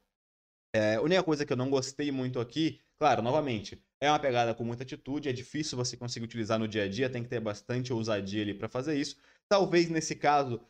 É, 0.74 0.94
a 0.94 1.02
única 1.02 1.22
coisa 1.22 1.44
que 1.44 1.52
eu 1.52 1.56
não 1.56 1.68
gostei 1.68 2.10
muito 2.10 2.40
aqui, 2.40 2.80
claro, 2.98 3.20
novamente, 3.20 3.82
é 4.02 4.10
uma 4.10 4.18
pegada 4.18 4.52
com 4.52 4.64
muita 4.64 4.82
atitude, 4.82 5.28
é 5.28 5.32
difícil 5.32 5.78
você 5.78 5.96
conseguir 5.96 6.24
utilizar 6.24 6.58
no 6.58 6.66
dia 6.66 6.82
a 6.82 6.88
dia, 6.88 7.08
tem 7.08 7.22
que 7.22 7.28
ter 7.28 7.38
bastante 7.38 7.92
ousadia 7.92 8.42
ali 8.42 8.52
para 8.52 8.68
fazer 8.68 8.96
isso. 8.96 9.16
Talvez 9.48 9.88
nesse 9.88 10.16
caso, 10.16 10.60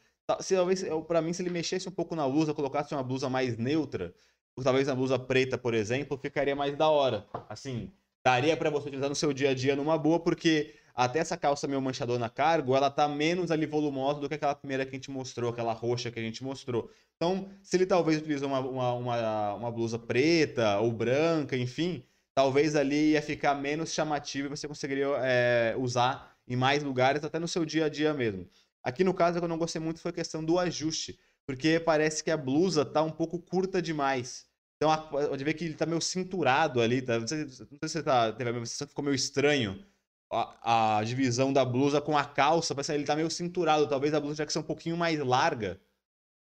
se 0.41 0.55
talvez 0.55 0.85
para 1.09 1.23
mim 1.23 1.33
se 1.33 1.41
ele 1.41 1.49
mexesse 1.49 1.89
um 1.89 1.93
pouco 1.93 2.15
na 2.15 2.29
blusa, 2.29 2.53
colocasse 2.53 2.93
uma 2.93 3.03
blusa 3.03 3.31
mais 3.31 3.57
neutra, 3.57 4.15
talvez 4.63 4.87
a 4.87 4.95
blusa 4.95 5.19
preta, 5.19 5.57
por 5.57 5.73
exemplo, 5.73 6.19
ficaria 6.19 6.55
mais 6.55 6.77
da 6.77 6.91
hora. 6.91 7.27
Assim, 7.49 7.91
daria 8.23 8.55
para 8.55 8.69
você 8.69 8.89
utilizar 8.89 9.09
no 9.09 9.17
seu 9.17 9.33
dia 9.33 9.49
a 9.49 9.55
dia 9.55 9.75
numa 9.75 9.97
boa, 9.97 10.21
porque 10.21 10.75
até 10.95 11.19
essa 11.19 11.35
calça 11.35 11.67
meio 11.67 11.81
manchadona 11.81 12.29
cargo, 12.29 12.77
ela 12.77 12.91
tá 12.91 13.09
menos 13.09 13.51
ali 13.51 13.65
volumosa 13.65 14.21
do 14.21 14.29
que 14.29 14.35
aquela 14.35 14.55
primeira 14.55 14.85
que 14.85 14.91
a 14.91 14.95
gente 14.95 15.11
mostrou, 15.11 15.49
aquela 15.49 15.73
roxa 15.73 16.11
que 16.11 16.19
a 16.19 16.23
gente 16.23 16.45
mostrou. 16.45 16.91
Então, 17.17 17.49
se 17.63 17.79
ele 17.79 17.87
talvez 17.87 18.19
utilize 18.19 18.45
uma, 18.45 18.61
uma, 18.61 18.93
uma, 18.93 19.55
uma 19.55 19.71
blusa 19.71 19.99
preta 19.99 20.81
ou 20.81 20.93
branca, 20.93 21.57
enfim, 21.57 22.05
talvez 22.35 22.75
ali 22.77 23.13
ia 23.13 23.23
ficar 23.23 23.55
menos 23.55 23.93
chamativo 23.93 24.47
e 24.47 24.51
você 24.51 24.67
conseguiria 24.67 25.07
é, 25.23 25.75
usar 25.79 26.37
em 26.47 26.57
mais 26.57 26.83
lugares, 26.83 27.25
até 27.25 27.39
no 27.39 27.49
seu 27.49 27.65
dia 27.65 27.87
a 27.87 27.89
dia 27.89 28.13
mesmo. 28.13 28.49
Aqui 28.83 29.05
no 29.05 29.15
caso, 29.15 29.37
o 29.37 29.41
que 29.41 29.45
eu 29.45 29.49
não 29.49 29.59
gostei 29.59 29.81
muito 29.81 30.01
foi 30.01 30.11
a 30.11 30.15
questão 30.15 30.45
do 30.45 30.59
ajuste, 30.59 31.19
porque 31.47 31.79
parece 31.79 32.23
que 32.23 32.31
a 32.31 32.37
blusa 32.37 32.85
tá 32.85 33.03
um 33.03 33.11
pouco 33.11 33.39
curta 33.39 33.81
demais. 33.81 34.47
Então, 34.77 35.09
pode 35.09 35.45
ver 35.45 35.55
que 35.55 35.65
ele 35.65 35.75
tá 35.75 35.87
meio 35.87 36.01
cinturado 36.01 36.81
ali, 36.81 37.01
tá? 37.01 37.19
Não 37.19 37.27
sei, 37.27 37.45
não 37.45 37.51
sei 37.51 37.67
se 37.67 37.89
você 37.89 38.03
tá, 38.03 38.33
teve 38.33 38.51
a 38.51 38.53
mesma 38.53 38.67
sensação, 38.67 38.89
ficou 38.89 39.05
meio 39.05 39.15
estranho 39.15 39.85
a, 40.33 40.99
a, 40.99 41.05
divisão 41.05 41.53
da 41.53 41.65
blusa 41.65 42.01
com 42.01 42.19
a 42.19 42.25
calça, 42.25 42.75
parece 42.75 42.91
que 42.91 42.99
ele 42.99 43.05
tá 43.05 43.15
meio 43.15 43.31
cinturado. 43.31 43.89
Talvez 43.89 44.13
a 44.13 44.19
blusa 44.19 44.37
tinha 44.37 44.47
que 44.47 44.53
ser 44.53 44.59
um 44.59 44.65
pouquinho 44.65 44.97
mais 44.97 45.21
larga, 45.21 45.81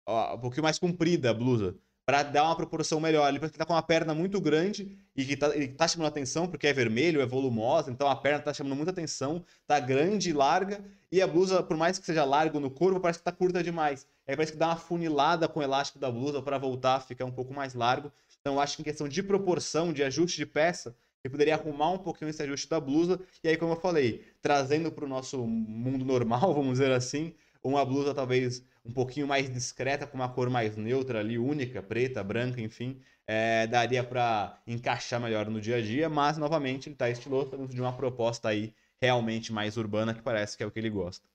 ó, 0.07 0.35
um 0.35 0.41
pouquinho 0.41 0.65
mais 0.65 0.79
comprida 0.79 1.31
a 1.31 1.35
blusa 1.35 1.75
para 2.09 2.23
dar 2.23 2.45
uma 2.45 2.57
proporção 2.57 2.99
melhor. 2.99 3.29
Ele 3.29 3.39
parece 3.39 3.53
que 3.53 3.59
tá 3.59 3.67
com 3.67 3.75
uma 3.75 3.83
perna 3.83 4.15
muito 4.15 4.41
grande 4.41 4.97
e 5.15 5.27
que 5.27 5.37
tá, 5.37 5.55
ele 5.55 5.69
tá 5.69 5.87
chamando 5.87 6.09
atenção 6.09 6.49
porque 6.49 6.67
é 6.67 6.73
vermelho, 6.73 7.21
é 7.21 7.27
volumosa, 7.27 7.91
então 7.91 8.09
a 8.09 8.17
perna 8.17 8.41
tá 8.41 8.55
chamando 8.55 8.77
muita 8.77 8.93
atenção, 8.93 9.45
tá 9.67 9.79
grande 9.79 10.31
e 10.31 10.33
larga, 10.33 10.83
e 11.13 11.21
a 11.21 11.27
blusa, 11.27 11.63
por 11.63 11.77
mais 11.77 11.99
que 11.99 12.07
seja 12.07 12.25
larga 12.25 12.59
no 12.59 12.71
corpo, 12.71 12.99
parece 12.99 13.19
que 13.19 13.27
tá 13.27 13.31
curta 13.31 13.63
demais. 13.63 14.07
Aí 14.27 14.35
parece 14.35 14.53
que 14.53 14.59
dá 14.59 14.69
uma 14.69 14.77
funilada 14.77 15.47
com 15.47 15.61
o 15.61 15.63
elástico 15.63 15.99
da 15.99 16.11
blusa 16.11 16.41
para 16.41 16.57
voltar 16.57 16.95
a 16.95 17.01
ficar 17.01 17.27
um 17.27 17.31
pouco 17.31 17.53
mais 17.53 17.75
largo. 17.75 18.11
Então 18.41 18.59
acho 18.59 18.77
que 18.77 18.81
em 18.81 18.85
questão 18.87 19.07
de 19.07 19.23
proporção, 19.23 19.93
de 19.93 20.03
ajuste 20.03 20.39
de 20.39 20.47
peça, 20.47 20.97
ele 21.23 21.31
poderia 21.31 21.57
arrumar 21.57 21.91
um 21.91 21.99
pouquinho 21.99 22.31
esse 22.31 22.43
ajuste 22.43 22.71
da 22.71 22.81
blusa, 22.81 23.21
e 23.45 23.51
aí, 23.51 23.57
como 23.59 23.73
eu 23.73 23.77
falei, 23.77 24.25
trazendo 24.41 24.91
para 24.91 25.05
o 25.05 25.09
nosso 25.09 25.47
mundo 25.47 26.07
normal, 26.07 26.41
vamos 26.57 26.79
dizer 26.79 26.91
assim, 26.91 27.35
uma 27.63 27.85
blusa 27.85 28.15
talvez 28.15 28.63
um 28.89 28.93
pouquinho 28.93 29.27
mais 29.27 29.53
discreta, 29.53 30.07
com 30.07 30.17
uma 30.17 30.29
cor 30.29 30.49
mais 30.49 30.77
neutra 30.77 31.21
ali, 31.21 31.39
única, 31.39 31.83
preta, 31.83 32.25
branca, 32.25 32.61
enfim, 32.61 33.01
é, 33.27 33.67
daria 33.67 34.03
para 34.03 34.61
encaixar 34.67 35.21
melhor 35.21 35.51
no 35.51 35.61
dia 35.61 35.77
a 35.77 35.83
dia, 35.83 36.09
mas 36.09 36.39
novamente 36.39 36.89
ele 36.89 36.95
está 36.95 37.11
estiloso 37.11 37.51
dentro 37.51 37.75
de 37.75 37.81
uma 37.81 37.95
proposta 37.95 38.49
aí 38.49 38.75
realmente 39.01 39.53
mais 39.53 39.77
urbana, 39.77 40.15
que 40.15 40.23
parece 40.23 40.57
que 40.57 40.63
é 40.63 40.67
o 40.67 40.71
que 40.71 40.79
ele 40.79 40.91
gosta. 40.91 41.29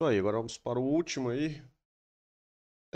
Aí, 0.00 0.16
agora 0.18 0.36
vamos 0.36 0.56
para 0.56 0.78
o 0.78 0.84
último 0.84 1.28
aí. 1.28 1.60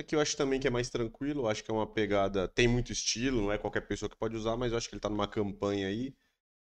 Que 0.06 0.14
eu 0.14 0.20
acho 0.20 0.36
também 0.36 0.58
que 0.58 0.66
é 0.66 0.70
mais 0.70 0.88
tranquilo, 0.88 1.42
eu 1.42 1.48
acho 1.48 1.62
que 1.62 1.70
é 1.70 1.74
uma 1.74 1.86
pegada. 1.86 2.48
Tem 2.48 2.66
muito 2.66 2.92
estilo, 2.92 3.42
não 3.42 3.52
é 3.52 3.58
qualquer 3.58 3.82
pessoa 3.82 4.08
que 4.08 4.16
pode 4.16 4.36
usar, 4.36 4.56
mas 4.56 4.72
eu 4.72 4.78
acho 4.78 4.88
que 4.88 4.94
ele 4.94 5.00
tá 5.00 5.10
numa 5.10 5.28
campanha 5.28 5.88
aí. 5.88 6.14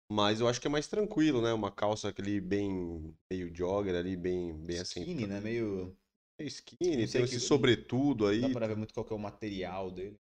Mas 0.09 0.40
eu 0.40 0.47
acho 0.47 0.61
que 0.61 0.68
é 0.68 0.71
mais 0.71 0.87
tranquilo, 0.87 1.42
né? 1.42 1.52
Uma 1.52 1.73
calça 1.73 2.09
aquele 2.09 2.40
bem. 2.40 3.16
meio 3.30 3.52
jogger 3.54 3.97
ali, 3.97 4.16
bem, 4.16 4.56
bem 4.64 4.78
assim. 4.78 5.00
Skinny, 5.00 5.26
né? 5.26 5.40
Meio. 5.40 5.97
É 6.38 6.44
skinny, 6.44 7.02
Não 7.02 7.06
sei 7.08 7.22
tem 7.22 7.24
esse 7.24 7.40
sobretudo 7.40 8.26
aí. 8.26 8.40
Dá 8.40 8.48
pra 8.48 8.66
ver 8.66 8.76
muito 8.76 8.92
qual 8.92 9.04
que 9.04 9.12
é 9.12 9.16
o 9.16 9.18
material 9.18 9.90
dele. 9.90 10.18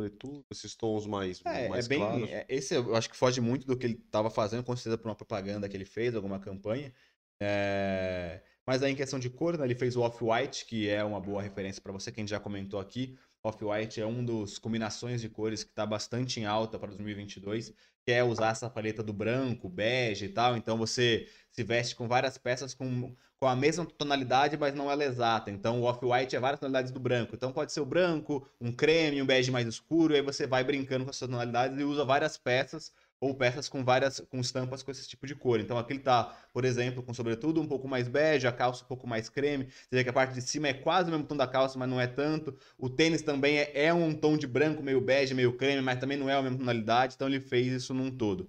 Sobretudo, 0.00 0.44
esses 0.50 0.74
tons 0.76 1.06
mais, 1.06 1.42
É, 1.44 1.68
mais 1.68 1.84
é 1.84 1.88
bem. 1.88 1.98
claros. 1.98 2.30
é- 2.30 2.46
esse 2.48 2.74
eu 2.74 2.94
acho 2.94 3.08
que 3.08 3.16
foge 3.16 3.40
muito 3.40 3.66
do 3.66 3.76
que 3.78 3.86
ele 3.86 3.94
estava 3.94 4.30
fazendo, 4.30 4.64
com 4.64 4.74
certeza 4.76 4.98
por 4.98 5.08
uma 5.08 5.14
propaganda 5.16 5.68
que 5.68 5.76
ele 5.76 5.84
fez, 5.84 6.14
alguma 6.14 6.38
campanha. 6.40 6.92
É, 7.40 8.42
Mas 8.66 8.82
aí 8.82 8.90
em 8.92 8.96
questão 8.96 9.18
de 9.18 9.30
cor, 9.30 9.56
né, 9.56 9.64
ele 9.64 9.74
fez 9.76 9.94
o 9.96 10.00
Off-White, 10.02 10.64
que 10.66 10.88
é 10.88 11.04
uma 11.04 11.20
boa 11.20 11.40
referência 11.42 11.80
para 11.80 11.92
você, 11.92 12.10
que 12.10 12.18
a 12.20 12.22
gente 12.22 12.30
já 12.30 12.40
comentou 12.40 12.80
aqui. 12.80 13.16
Off-White 13.44 14.00
é 14.00 14.06
um 14.06 14.24
dos 14.24 14.58
combinações 14.58 15.20
de 15.20 15.28
cores 15.28 15.62
que 15.62 15.70
está 15.70 15.86
bastante 15.86 16.40
em 16.40 16.46
alta 16.46 16.76
para 16.78 16.88
2022, 16.88 17.70
que 18.04 18.10
é 18.12 18.24
usar 18.24 18.50
essa 18.50 18.68
paleta 18.68 19.02
do 19.04 19.12
branco, 19.12 19.68
bege 19.68 20.24
e 20.26 20.28
tal. 20.30 20.56
Então 20.56 20.76
você 20.76 21.28
se 21.52 21.62
veste 21.62 21.94
com 21.94 22.08
várias 22.08 22.36
peças 22.38 22.74
com, 22.74 23.14
com 23.38 23.46
a 23.46 23.54
mesma 23.54 23.84
tonalidade, 23.84 24.56
mas 24.56 24.74
não 24.74 24.90
ela 24.90 25.04
é 25.04 25.06
exata. 25.06 25.50
Então 25.50 25.80
o 25.80 25.84
Off-White 25.84 26.34
é 26.36 26.40
várias 26.40 26.60
tonalidades 26.60 26.90
do 26.90 27.00
branco. 27.00 27.34
Então 27.34 27.52
pode 27.52 27.72
ser 27.72 27.80
o 27.80 27.86
branco, 27.86 28.46
um 28.60 28.72
creme, 28.72 29.20
um 29.20 29.26
bege 29.26 29.50
mais 29.50 29.66
escuro, 29.66 30.14
e 30.14 30.16
aí 30.16 30.22
você 30.22 30.46
vai 30.46 30.64
brincando 30.64 31.04
com 31.04 31.10
essas 31.10 31.28
tonalidades 31.28 31.78
e 31.78 31.84
usa 31.84 32.04
várias 32.04 32.36
peças 32.38 32.92
ou 33.20 33.34
peças 33.34 33.68
com 33.68 33.82
várias 33.84 34.20
com 34.20 34.40
estampas 34.40 34.82
com 34.82 34.90
esse 34.90 35.06
tipo 35.08 35.26
de 35.26 35.34
cor. 35.34 35.60
Então 35.60 35.78
aqui 35.78 35.92
ele 35.92 36.00
tá, 36.00 36.34
por 36.52 36.64
exemplo, 36.64 37.02
com 37.02 37.12
sobretudo 37.14 37.60
um 37.60 37.66
pouco 37.66 37.88
mais 37.88 38.08
bege, 38.08 38.46
a 38.46 38.52
calça 38.52 38.84
um 38.84 38.88
pouco 38.88 39.06
mais 39.06 39.28
creme. 39.28 39.68
Vê 39.90 40.02
que 40.02 40.10
a 40.10 40.12
parte 40.12 40.34
de 40.34 40.42
cima 40.42 40.68
é 40.68 40.74
quase 40.74 41.08
o 41.08 41.12
mesmo 41.12 41.26
tom 41.26 41.36
da 41.36 41.46
calça, 41.46 41.78
mas 41.78 41.88
não 41.88 42.00
é 42.00 42.06
tanto. 42.06 42.56
O 42.78 42.88
tênis 42.88 43.22
também 43.22 43.58
é, 43.58 43.86
é 43.86 43.94
um 43.94 44.14
tom 44.14 44.36
de 44.36 44.46
branco, 44.46 44.82
meio 44.82 45.00
bege, 45.00 45.34
meio 45.34 45.56
creme, 45.56 45.82
mas 45.82 45.98
também 45.98 46.16
não 46.16 46.28
é 46.28 46.34
a 46.34 46.42
mesma 46.42 46.58
tonalidade. 46.58 47.14
Então 47.14 47.28
ele 47.28 47.40
fez 47.40 47.68
isso 47.68 47.94
num 47.94 48.10
todo. 48.10 48.48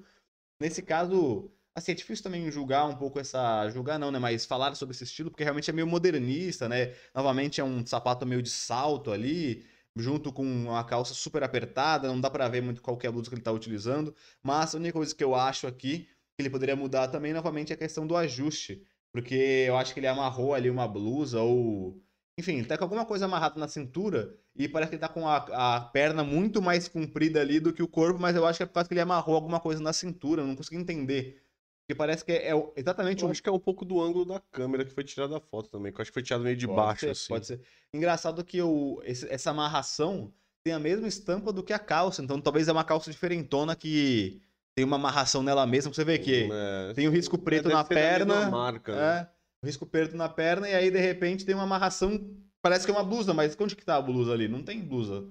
Nesse 0.60 0.82
caso, 0.82 1.52
assim, 1.78 1.92
é 1.92 1.96
difícil 1.96 2.24
também 2.24 2.50
julgar 2.52 2.86
um 2.86 2.96
pouco 2.96 3.20
essa. 3.20 3.70
Julgar 3.70 4.00
não, 4.00 4.12
né? 4.12 4.20
Mas 4.20 4.46
falar 4.46 4.74
sobre 4.76 4.96
esse 4.96 5.04
estilo, 5.04 5.30
porque 5.30 5.44
realmente 5.44 5.70
é 5.70 5.74
meio 5.74 5.88
modernista, 5.88 6.68
né? 6.68 6.94
Novamente 7.14 7.62
é 7.62 7.64
um 7.64 7.86
sapato 7.86 8.26
meio 8.26 8.42
de 8.42 8.50
salto 8.50 9.12
ali, 9.12 9.64
junto 9.96 10.34
com 10.34 10.44
uma 10.44 10.84
calça 10.84 11.14
super 11.14 11.44
apertada, 11.44 12.08
não 12.08 12.20
dá 12.20 12.30
pra 12.30 12.50
ver 12.50 12.62
muito 12.62 12.82
qual 12.82 12.98
é 13.02 13.08
a 13.08 13.12
blusa 13.12 13.30
que 13.30 13.36
ele 13.36 13.44
tá 13.44 13.52
utilizando. 13.52 14.14
Mas 14.42 14.74
a 14.74 14.78
única 14.80 14.94
coisa 14.94 15.16
que 15.16 15.24
eu 15.24 15.36
acho 15.36 15.68
aqui 15.68 16.08
que 16.36 16.42
ele 16.42 16.50
poderia 16.50 16.76
mudar 16.76 17.08
também, 17.10 17.34
novamente, 17.34 17.72
é 17.72 17.76
a 17.76 17.78
questão 17.78 18.06
do 18.08 18.16
ajuste. 18.16 18.84
Porque 19.12 19.66
eu 19.68 19.78
acho 19.78 19.94
que 19.94 20.00
ele 20.00 20.08
amarrou 20.08 20.54
ali 20.54 20.70
uma 20.70 20.88
blusa 20.88 21.42
ou. 21.42 22.02
Enfim, 22.40 22.64
tá 22.64 22.78
com 22.78 22.84
alguma 22.84 23.06
coisa 23.06 23.26
amarrada 23.26 23.60
na 23.60 23.68
cintura 23.68 24.36
e 24.56 24.68
parece 24.68 24.90
que 24.92 24.96
ele 24.96 25.02
tá 25.02 25.10
com 25.10 25.28
a, 25.28 25.38
a 25.78 25.82
perna 25.82 26.24
muito 26.24 26.62
mais 26.62 26.88
comprida 26.88 27.42
ali 27.42 27.60
do 27.60 27.74
que 27.74 27.82
o 27.82 27.88
corpo, 27.88 28.20
mas 28.20 28.36
eu 28.36 28.46
acho 28.46 28.58
que 28.58 28.64
é 28.64 28.66
por 28.66 28.74
causa 28.74 28.88
que 28.88 28.94
ele 28.94 29.02
amarrou 29.02 29.36
alguma 29.36 29.60
coisa 29.60 29.82
na 29.82 29.92
cintura, 29.92 30.46
não 30.46 30.56
consegui 30.56 30.78
entender. 30.78 31.47
Porque 31.88 31.96
parece 31.98 32.26
que 32.26 32.34
é, 32.34 32.52
é 32.52 32.74
exatamente 32.76 33.24
Eu 33.24 33.30
o 33.30 33.32
acho 33.32 33.42
que 33.42 33.48
é 33.48 33.52
um 33.52 33.58
pouco 33.60 33.86
do 33.86 34.02
ângulo 34.02 34.26
da 34.26 34.42
câmera 34.52 34.84
que 34.84 34.92
foi 34.92 35.06
tirada 35.06 35.38
a 35.38 35.40
foto 35.40 35.70
também, 35.70 35.94
que 35.94 35.98
eu 35.98 36.02
acho 36.02 36.12
que 36.12 36.16
foi 36.16 36.22
tirado 36.24 36.44
meio 36.44 36.58
de 36.58 36.68
Pode 36.68 36.76
baixo, 36.78 37.00
ser, 37.06 37.12
assim. 37.12 37.28
Pode 37.30 37.48
ser. 37.48 37.62
Engraçado 37.94 38.44
que 38.44 38.62
o, 38.62 39.02
esse- 39.06 39.26
essa 39.32 39.52
amarração 39.52 40.34
tem 40.66 40.74
a 40.74 40.80
mesma 40.80 41.08
estampa 41.08 41.54
do 41.54 41.64
que 41.64 41.72
a 41.72 41.80
calça. 41.80 42.22
Então 42.22 42.42
talvez 42.42 42.68
é 42.68 42.74
uma 42.74 42.84
calça 42.84 43.10
diferentona 43.10 43.74
que 43.74 44.42
tem 44.76 44.84
uma 44.84 44.98
amarração 44.98 45.42
nela 45.42 45.66
mesma. 45.66 45.90
Pra 45.90 45.96
você 45.96 46.04
ver 46.04 46.20
que 46.20 46.50
É, 46.52 46.94
tem 46.94 47.08
o 47.08 47.12
risco 47.12 47.38
preto 47.38 47.64
deve 47.70 47.76
na 47.76 47.84
perna. 47.86 48.52
marca, 48.52 48.94
né? 48.94 49.20
é, 49.22 49.28
o 49.64 49.66
risco 49.66 49.86
preto 49.86 50.18
na 50.18 50.28
perna, 50.28 50.70
e 50.70 50.76
aí 50.76 50.92
de 50.92 51.00
repente 51.00 51.46
tem 51.46 51.56
uma 51.56 51.64
amarração. 51.64 52.20
Parece 52.62 52.84
que 52.86 52.92
é 52.92 52.94
uma 52.94 53.04
blusa, 53.04 53.34
mas 53.34 53.56
onde 53.58 53.78
que 53.78 53.86
tá 53.86 53.96
a 53.96 54.02
blusa 54.02 54.34
ali? 54.34 54.50
Não 54.50 54.62
tem 54.62 54.82
blusa. 54.82 55.24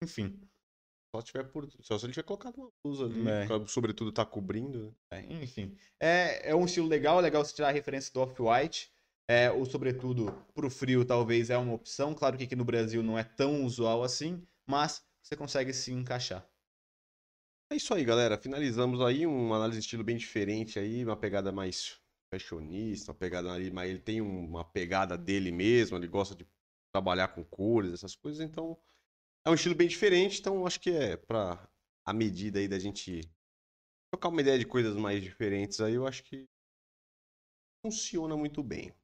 Enfim. 0.00 0.38
Só, 1.14 1.22
tiver 1.22 1.44
por... 1.44 1.70
Só 1.80 1.96
se 1.96 2.06
ele 2.06 2.12
tiver 2.12 2.24
colocado 2.24 2.56
uma 2.56 2.72
blusa 2.84 3.04
ali, 3.04 3.28
É. 3.28 3.46
que 3.46 3.70
sobretudo 3.70 4.10
tá 4.10 4.26
cobrindo. 4.26 4.92
né? 5.12 5.24
É, 5.28 5.32
enfim. 5.42 5.76
É, 6.00 6.50
é 6.50 6.56
um 6.56 6.64
estilo 6.64 6.88
legal, 6.88 7.20
é 7.20 7.22
legal 7.22 7.44
você 7.44 7.54
tirar 7.54 7.68
a 7.68 7.72
referência 7.72 8.12
do 8.12 8.20
Off-White. 8.20 8.92
É, 9.30 9.48
o 9.50 9.64
sobretudo 9.64 10.32
pro 10.52 10.68
frio 10.68 11.04
talvez 11.04 11.50
é 11.50 11.56
uma 11.56 11.72
opção. 11.72 12.14
Claro 12.14 12.36
que 12.36 12.42
aqui 12.44 12.56
no 12.56 12.64
Brasil 12.64 13.00
não 13.00 13.16
é 13.16 13.22
tão 13.22 13.64
usual 13.64 14.02
assim, 14.02 14.44
mas 14.66 15.04
você 15.22 15.36
consegue 15.36 15.72
se 15.72 15.92
encaixar. 15.92 16.44
É 17.72 17.76
isso 17.76 17.94
aí, 17.94 18.04
galera. 18.04 18.36
Finalizamos 18.36 19.00
aí 19.00 19.24
uma 19.24 19.56
análise 19.56 19.78
de 19.78 19.84
estilo 19.84 20.02
bem 20.02 20.16
diferente 20.16 20.80
aí, 20.80 21.04
uma 21.04 21.16
pegada 21.16 21.52
mais 21.52 21.96
fashionista, 22.32 23.12
uma 23.12 23.18
pegada 23.18 23.52
ali, 23.52 23.70
mas 23.70 23.88
ele 23.88 24.00
tem 24.00 24.20
uma 24.20 24.64
pegada 24.64 25.16
dele 25.16 25.52
mesmo, 25.52 25.96
ele 25.96 26.08
gosta 26.08 26.34
de 26.34 26.44
trabalhar 26.92 27.28
com 27.28 27.44
cores, 27.44 27.92
essas 27.92 28.16
coisas, 28.16 28.40
então 28.40 28.76
é 29.46 29.50
um 29.50 29.54
estilo 29.54 29.74
bem 29.74 29.88
diferente, 29.88 30.40
então 30.40 30.66
acho 30.66 30.80
que 30.80 30.90
é 30.90 31.16
pra 31.16 31.68
a 32.06 32.12
medida 32.12 32.58
aí 32.58 32.68
da 32.68 32.78
gente 32.78 33.20
trocar 34.10 34.28
uma 34.28 34.40
ideia 34.40 34.58
de 34.58 34.66
coisas 34.66 34.96
mais 34.96 35.22
diferentes 35.22 35.80
aí, 35.80 35.94
eu 35.94 36.06
acho 36.06 36.22
que 36.22 36.48
funciona 37.84 38.36
muito 38.36 38.62
bem. 38.62 38.94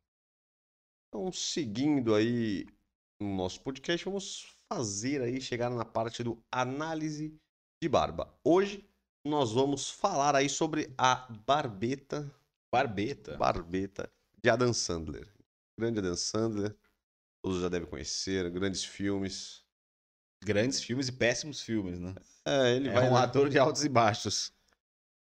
Então, 1.08 1.32
seguindo 1.32 2.14
aí 2.14 2.66
no 3.20 3.36
nosso 3.36 3.60
podcast, 3.62 4.04
vamos 4.04 4.56
fazer 4.72 5.20
aí, 5.20 5.40
chegar 5.40 5.68
na 5.68 5.84
parte 5.84 6.22
do 6.22 6.42
análise 6.50 7.36
de 7.82 7.88
barba. 7.88 8.32
Hoje 8.44 8.88
nós 9.26 9.52
vamos 9.52 9.90
falar 9.90 10.36
aí 10.36 10.48
sobre 10.48 10.94
a 10.96 11.26
barbeta, 11.44 12.34
Barbeta. 12.72 13.36
barbeta 13.36 14.12
de 14.42 14.48
Adam 14.48 14.72
Sandler. 14.72 15.30
Grande 15.78 15.98
Adam 15.98 16.16
Sandler, 16.16 16.76
todos 17.42 17.60
já 17.60 17.68
devem 17.68 17.88
conhecer, 17.88 18.48
grandes 18.50 18.84
filmes. 18.84 19.66
Grandes 20.42 20.82
filmes 20.82 21.08
e 21.08 21.12
péssimos 21.12 21.60
filmes, 21.60 21.98
né? 21.98 22.14
É, 22.46 22.74
ele 22.76 22.88
É 22.88 22.92
vai 22.92 23.08
um 23.08 23.12
lá- 23.12 23.24
ator 23.24 23.48
de 23.48 23.58
altos 23.58 23.84
e 23.84 23.88
baixos. 23.88 24.52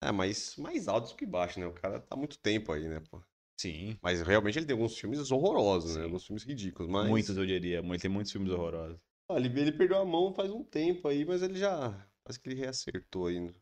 É, 0.03 0.13
mas 0.13 0.57
mais 0.57 0.89
altos 0.89 1.13
que 1.15 1.25
baixos, 1.25 1.57
né? 1.57 1.67
O 1.67 1.73
cara 1.73 2.01
tá 2.01 2.09
há 2.11 2.17
muito 2.17 2.39
tempo 2.39 2.71
aí, 2.73 2.87
né, 2.87 3.01
pô? 3.11 3.23
Sim. 3.59 3.99
Mas 4.03 4.21
realmente 4.21 4.59
ele 4.59 4.67
tem 4.67 4.75
alguns 4.75 4.99
filmes 4.99 5.31
horrorosos, 5.31 5.93
né? 5.97 6.01
Sim. 6.01 6.05
Alguns 6.05 6.27
filmes 6.27 6.43
ridículos, 6.45 6.91
mas... 6.91 7.09
Muitos, 7.09 7.35
eu 7.37 7.47
diria. 7.47 7.83
Muito- 7.83 8.03
Tem 8.03 8.11
muitos 8.11 8.31
filmes 8.31 8.53
horrorosos. 8.53 8.99
Ah, 9.31 9.37
ele, 9.37 9.49
ele 9.59 9.73
perdeu 9.73 9.99
a 9.99 10.05
mão 10.05 10.35
faz 10.35 10.51
um 10.51 10.63
tempo 10.63 11.09
aí, 11.09 11.25
mas 11.25 11.43
ele 11.43 11.59
já. 11.59 11.91
Parece 12.23 12.39
que 12.39 12.49
ele 12.51 12.61
reacertou 12.61 13.27
ainda. 13.27 13.55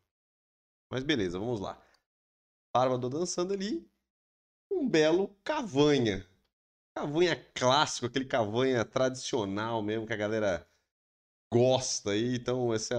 Mas 0.91 1.05
beleza, 1.05 1.39
vamos 1.39 1.61
lá. 1.61 1.81
Barba 2.75 2.99
do 2.99 3.09
dançando 3.09 3.55
ali. 3.55 3.89
Um 4.71 4.89
belo 4.89 5.29
cavanha. 5.45 6.27
Cavanha 6.97 7.37
clássico, 7.55 8.07
aquele 8.07 8.25
cavanha 8.25 8.85
tradicional 8.85 9.81
mesmo, 9.83 10.07
que 10.07 10.13
a 10.13 10.17
galera 10.17 10.69
gosta 11.53 12.11
aí. 12.11 12.37
Então, 12.37 12.73
essa 12.73 12.95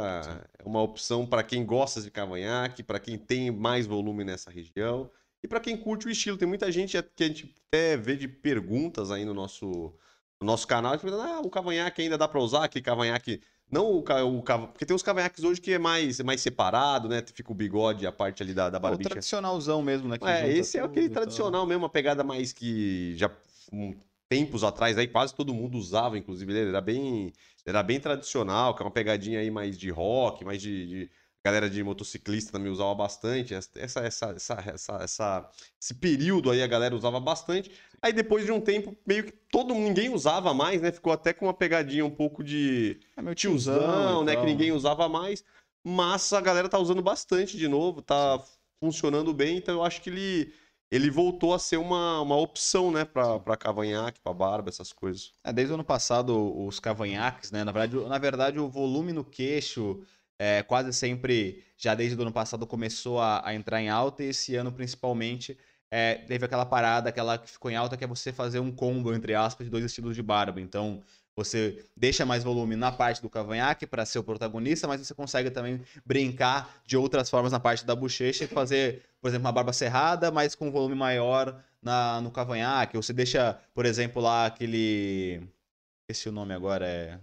é 0.57 0.63
uma 0.63 0.81
opção 0.81 1.25
para 1.25 1.43
quem 1.43 1.65
gosta 1.65 2.01
de 2.01 2.09
cavanhaque, 2.09 2.83
para 2.83 2.99
quem 2.99 3.17
tem 3.17 3.51
mais 3.51 3.85
volume 3.85 4.23
nessa 4.23 4.49
região. 4.49 5.09
E 5.43 5.47
para 5.47 5.59
quem 5.59 5.77
curte 5.77 6.07
o 6.07 6.09
estilo. 6.09 6.37
Tem 6.37 6.47
muita 6.47 6.71
gente 6.71 7.01
que 7.15 7.23
a 7.23 7.27
gente 7.27 7.53
até 7.67 7.95
vê 7.95 8.15
de 8.15 8.27
perguntas 8.27 9.11
aí 9.11 9.23
no 9.25 9.33
nosso, 9.33 9.93
no 10.41 10.47
nosso 10.47 10.65
canal, 10.65 10.97
perguntando, 10.97 11.29
ah, 11.29 11.41
o 11.41 11.49
cavanhaque 11.49 12.01
ainda 12.01 12.17
dá 12.17 12.27
para 12.27 12.39
usar, 12.39 12.63
aquele 12.63 12.83
cavanhaque. 12.83 13.41
Não 13.69 13.91
o, 13.91 13.99
o 13.99 14.41
Porque 14.41 14.85
tem 14.85 14.95
uns 14.95 15.03
cavanhaques 15.03 15.43
hoje 15.43 15.59
que 15.59 15.73
é 15.73 15.79
mais, 15.79 16.19
mais 16.21 16.41
separado, 16.41 17.09
né? 17.09 17.23
Fica 17.33 17.51
o 17.51 17.55
bigode 17.55 18.07
a 18.07 18.11
parte 18.11 18.41
ali 18.41 18.53
da, 18.53 18.69
da 18.69 18.77
O 18.77 18.81
barbicha. 18.81 19.09
tradicionalzão 19.09 19.81
mesmo, 19.81 20.07
né? 20.07 20.17
que 20.17 20.25
É, 20.25 20.51
esse 20.51 20.77
é 20.77 20.81
aquele 20.81 21.09
tradicional 21.09 21.65
mesmo, 21.65 21.83
uma 21.83 21.89
pegada 21.89 22.23
mais 22.23 22.53
que 22.53 23.15
já 23.15 23.29
um, 23.71 23.95
tempos 24.29 24.63
atrás 24.63 24.97
aí 24.97 25.07
quase 25.07 25.35
todo 25.35 25.53
mundo 25.53 25.77
usava, 25.77 26.17
inclusive 26.17 26.51
ele 26.51 26.69
era 26.69 26.81
bem, 26.81 27.31
era 27.65 27.83
bem 27.83 27.99
tradicional, 27.99 28.75
que 28.75 28.81
é 28.81 28.85
uma 28.85 28.91
pegadinha 28.91 29.39
aí 29.39 29.51
mais 29.51 29.77
de 29.77 29.89
rock, 29.89 30.43
mais 30.45 30.61
de, 30.61 30.87
de- 30.87 31.11
galera 31.43 31.69
de 31.69 31.83
motociclista 31.83 32.51
também 32.51 32.71
usava 32.71 32.93
bastante. 32.95 33.53
Essa, 33.53 33.69
essa, 33.79 33.99
essa, 34.01 34.63
essa, 34.73 34.93
essa- 35.03 35.49
esse 35.79 35.93
período 35.93 36.49
aí 36.49 36.61
a 36.63 36.67
galera 36.67 36.95
usava 36.95 37.19
bastante. 37.19 37.71
Aí 38.01 38.11
depois 38.11 38.45
de 38.45 38.51
um 38.51 38.59
tempo 38.59 38.95
meio 39.05 39.25
que 39.25 39.31
todo 39.51 39.73
ninguém 39.73 40.09
usava 40.09 40.53
mais, 40.53 40.81
né? 40.81 40.91
Ficou 40.91 41.13
até 41.13 41.33
com 41.33 41.45
uma 41.45 41.53
pegadinha 41.53 42.03
um 42.05 42.09
pouco 42.09 42.43
de 42.43 42.99
É 43.15 43.21
meu 43.21 43.35
tiozão, 43.35 43.75
tiozão, 43.75 44.23
né? 44.23 44.35
Que 44.35 44.45
ninguém 44.45 44.71
usava 44.71 45.07
mais. 45.07 45.43
Mas 45.83 46.33
a 46.33 46.41
galera 46.41 46.67
tá 46.67 46.79
usando 46.79 47.01
bastante 47.01 47.57
de 47.57 47.67
novo, 47.67 48.01
tá 48.01 48.43
funcionando 48.79 49.33
bem, 49.33 49.57
então 49.57 49.75
eu 49.75 49.83
acho 49.83 50.01
que 50.01 50.09
ele, 50.09 50.53
ele 50.91 51.09
voltou 51.09 51.53
a 51.53 51.59
ser 51.59 51.77
uma, 51.77 52.21
uma 52.21 52.37
opção, 52.37 52.91
né? 52.91 53.05
Pra, 53.05 53.39
pra 53.39 53.57
cavanhaque, 53.57 54.19
pra 54.21 54.33
barba, 54.33 54.69
essas 54.69 54.93
coisas. 54.93 55.31
É, 55.43 55.51
desde 55.51 55.71
o 55.71 55.75
ano 55.75 55.83
passado, 55.83 56.65
os 56.65 56.79
cavanhaques, 56.79 57.51
né? 57.51 57.63
Na 57.63 57.71
verdade, 57.71 57.97
o- 57.97 58.07
na 58.07 58.17
verdade 58.17 58.59
o 58.59 58.69
volume 58.69 59.11
no 59.13 59.23
queixo 59.23 60.01
é, 60.39 60.63
quase 60.63 60.91
sempre, 60.93 61.63
já 61.77 61.95
desde 61.95 62.17
o 62.17 62.21
ano 62.21 62.31
passado, 62.31 62.67
começou 62.67 63.19
a, 63.19 63.47
a 63.47 63.53
entrar 63.55 63.81
em 63.81 63.89
alta 63.89 64.23
e 64.23 64.27
esse 64.27 64.55
ano, 64.55 64.71
principalmente, 64.71 65.57
é, 65.89 66.15
teve 66.15 66.45
aquela 66.45 66.65
parada, 66.65 67.09
aquela 67.09 67.37
que 67.37 67.49
ficou 67.49 67.71
em 67.71 67.75
alta, 67.75 67.95
que 67.97 68.03
é 68.03 68.07
você 68.07 68.33
fazer 68.33 68.59
um 68.59 68.71
combo, 68.71 69.13
entre 69.13 69.33
aspas, 69.33 69.65
de 69.65 69.71
dois 69.71 69.85
estilos 69.85 70.15
de 70.15 70.21
barba. 70.23 70.59
Então, 70.61 71.01
você 71.35 71.85
deixa 71.95 72.25
mais 72.25 72.43
volume 72.43 72.75
na 72.75 72.91
parte 72.91 73.21
do 73.21 73.29
cavanhaque 73.29 73.85
para 73.85 74.05
ser 74.05 74.19
o 74.19 74.23
protagonista, 74.23 74.87
mas 74.87 75.05
você 75.05 75.13
consegue 75.13 75.51
também 75.51 75.81
brincar 76.05 76.81
de 76.85 76.95
outras 76.95 77.29
formas 77.29 77.51
na 77.51 77.59
parte 77.59 77.85
da 77.85 77.95
bochecha 77.95 78.45
e 78.45 78.47
fazer, 78.47 79.03
por 79.21 79.27
exemplo, 79.27 79.45
uma 79.45 79.51
barba 79.51 79.73
cerrada, 79.73 80.31
mas 80.31 80.55
com 80.55 80.69
um 80.69 80.71
volume 80.71 80.95
maior 80.95 81.61
na, 81.81 82.21
no 82.21 82.31
cavanhaque. 82.31 82.95
Ou 82.95 83.03
você 83.03 83.11
deixa, 83.11 83.59
por 83.73 83.85
exemplo, 83.85 84.21
lá 84.21 84.45
aquele. 84.45 85.41
Esqueci 86.09 86.29
o 86.29 86.31
nome 86.31 86.53
agora, 86.53 86.87
é. 86.87 87.19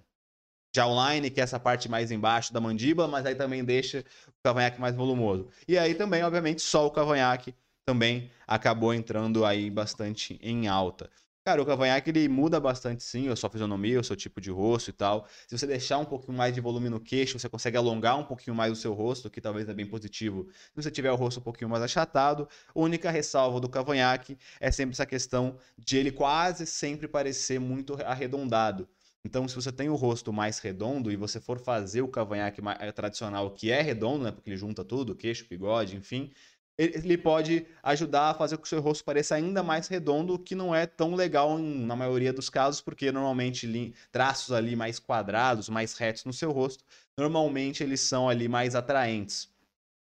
jawline, 0.77 1.31
que 1.31 1.41
é 1.41 1.45
essa 1.45 1.59
parte 1.59 1.89
mais 1.89 2.11
embaixo 2.11 2.53
da 2.53 2.61
mandíbula, 2.61 3.09
mas 3.09 3.25
aí 3.25 3.35
também 3.35 3.65
deixa 3.65 4.05
o 4.29 4.43
cavanhaque 4.45 4.81
mais 4.81 4.95
volumoso. 4.95 5.49
E 5.67 5.79
aí 5.79 5.95
também, 5.95 6.23
obviamente, 6.23 6.61
só 6.61 6.87
o 6.87 6.91
cavanhaque 6.91 7.55
também 7.87 8.31
acabou 8.47 8.93
entrando 8.93 9.45
aí 9.45 9.71
bastante 9.71 10.39
em 10.43 10.69
alta. 10.69 11.11
Cara, 11.45 11.61
o 11.61 11.67
cavanhaque 11.67 12.09
ele 12.11 12.29
muda 12.29 12.61
bastante 12.61 13.03
sim, 13.03 13.29
a 13.29 13.35
sua 13.35 13.51
fisionomia, 13.51 13.99
o 13.99 14.05
seu 14.05 14.15
tipo 14.15 14.41
de 14.41 14.49
rosto 14.49 14.91
e 14.91 14.93
tal. 14.93 15.27
Se 15.49 15.59
você 15.59 15.67
deixar 15.67 15.99
um 15.99 16.05
pouquinho 16.05 16.39
mais 16.39 16.55
de 16.55 16.61
volume 16.61 16.89
no 16.89 17.01
queixo, 17.01 17.37
você 17.37 17.49
consegue 17.49 17.77
alongar 17.77 18.17
um 18.17 18.23
pouquinho 18.25 18.55
mais 18.55 18.71
o 18.73 18.77
seu 18.77 18.93
rosto, 18.93 19.29
que 19.29 19.41
talvez 19.41 19.69
é 19.69 19.75
bem 19.75 19.85
positivo. 19.85 20.47
Se 20.53 20.83
você 20.83 20.89
tiver 20.91 21.11
o 21.11 21.17
rosto 21.17 21.41
um 21.41 21.43
pouquinho 21.43 21.69
mais 21.69 21.83
achatado, 21.83 22.49
a 22.73 22.79
única 22.79 23.11
ressalva 23.11 23.59
do 23.59 23.69
cavanhaque 23.69 24.39
é 24.61 24.71
sempre 24.71 24.93
essa 24.93 25.05
questão 25.05 25.59
de 25.77 25.97
ele 25.97 26.13
quase 26.13 26.65
sempre 26.65 27.09
parecer 27.09 27.59
muito 27.59 27.95
arredondado. 28.05 28.89
Então, 29.25 29.47
se 29.47 29.55
você 29.55 29.71
tem 29.71 29.89
o 29.89 29.95
rosto 29.95 30.33
mais 30.33 30.59
redondo 30.59 31.11
e 31.11 31.17
você 31.17 31.41
for 31.41 31.59
fazer 31.59 32.03
o 32.03 32.09
cavanhaque 32.09 32.61
eh, 32.81 32.93
tradicional, 32.93 33.53
que 33.53 33.71
é 33.71 33.81
redondo, 33.81 34.25
né, 34.25 34.33
porque 34.33 34.51
ele 34.51 34.57
junta 34.57 34.85
tudo, 34.85 35.15
queixo, 35.15 35.47
bigode, 35.49 35.97
enfim, 35.97 36.33
ele 36.83 37.19
pode 37.19 37.67
ajudar 37.83 38.31
a 38.31 38.35
fazer 38.35 38.57
com 38.57 38.63
que 38.63 38.67
o 38.67 38.69
seu 38.69 38.81
rosto 38.81 39.05
pareça 39.05 39.35
ainda 39.35 39.63
mais 39.63 39.89
redondo, 39.89 40.39
que 40.39 40.55
não 40.55 40.75
é 40.75 40.87
tão 40.87 41.15
legal 41.15 41.59
em, 41.59 41.85
na 41.87 41.95
maioria 41.95 42.33
dos 42.33 42.49
casos, 42.49 42.81
porque 42.81 43.13
normalmente 43.13 43.95
traços 44.11 44.53
ali 44.53 44.75
mais 44.75 44.99
quadrados, 44.99 45.69
mais 45.69 45.95
retos 45.95 46.25
no 46.25 46.33
seu 46.33 46.51
rosto, 46.51 46.85
normalmente 47.17 47.83
eles 47.83 48.01
são 48.01 48.29
ali 48.29 48.49
mais 48.49 48.75
atraentes. 48.75 49.49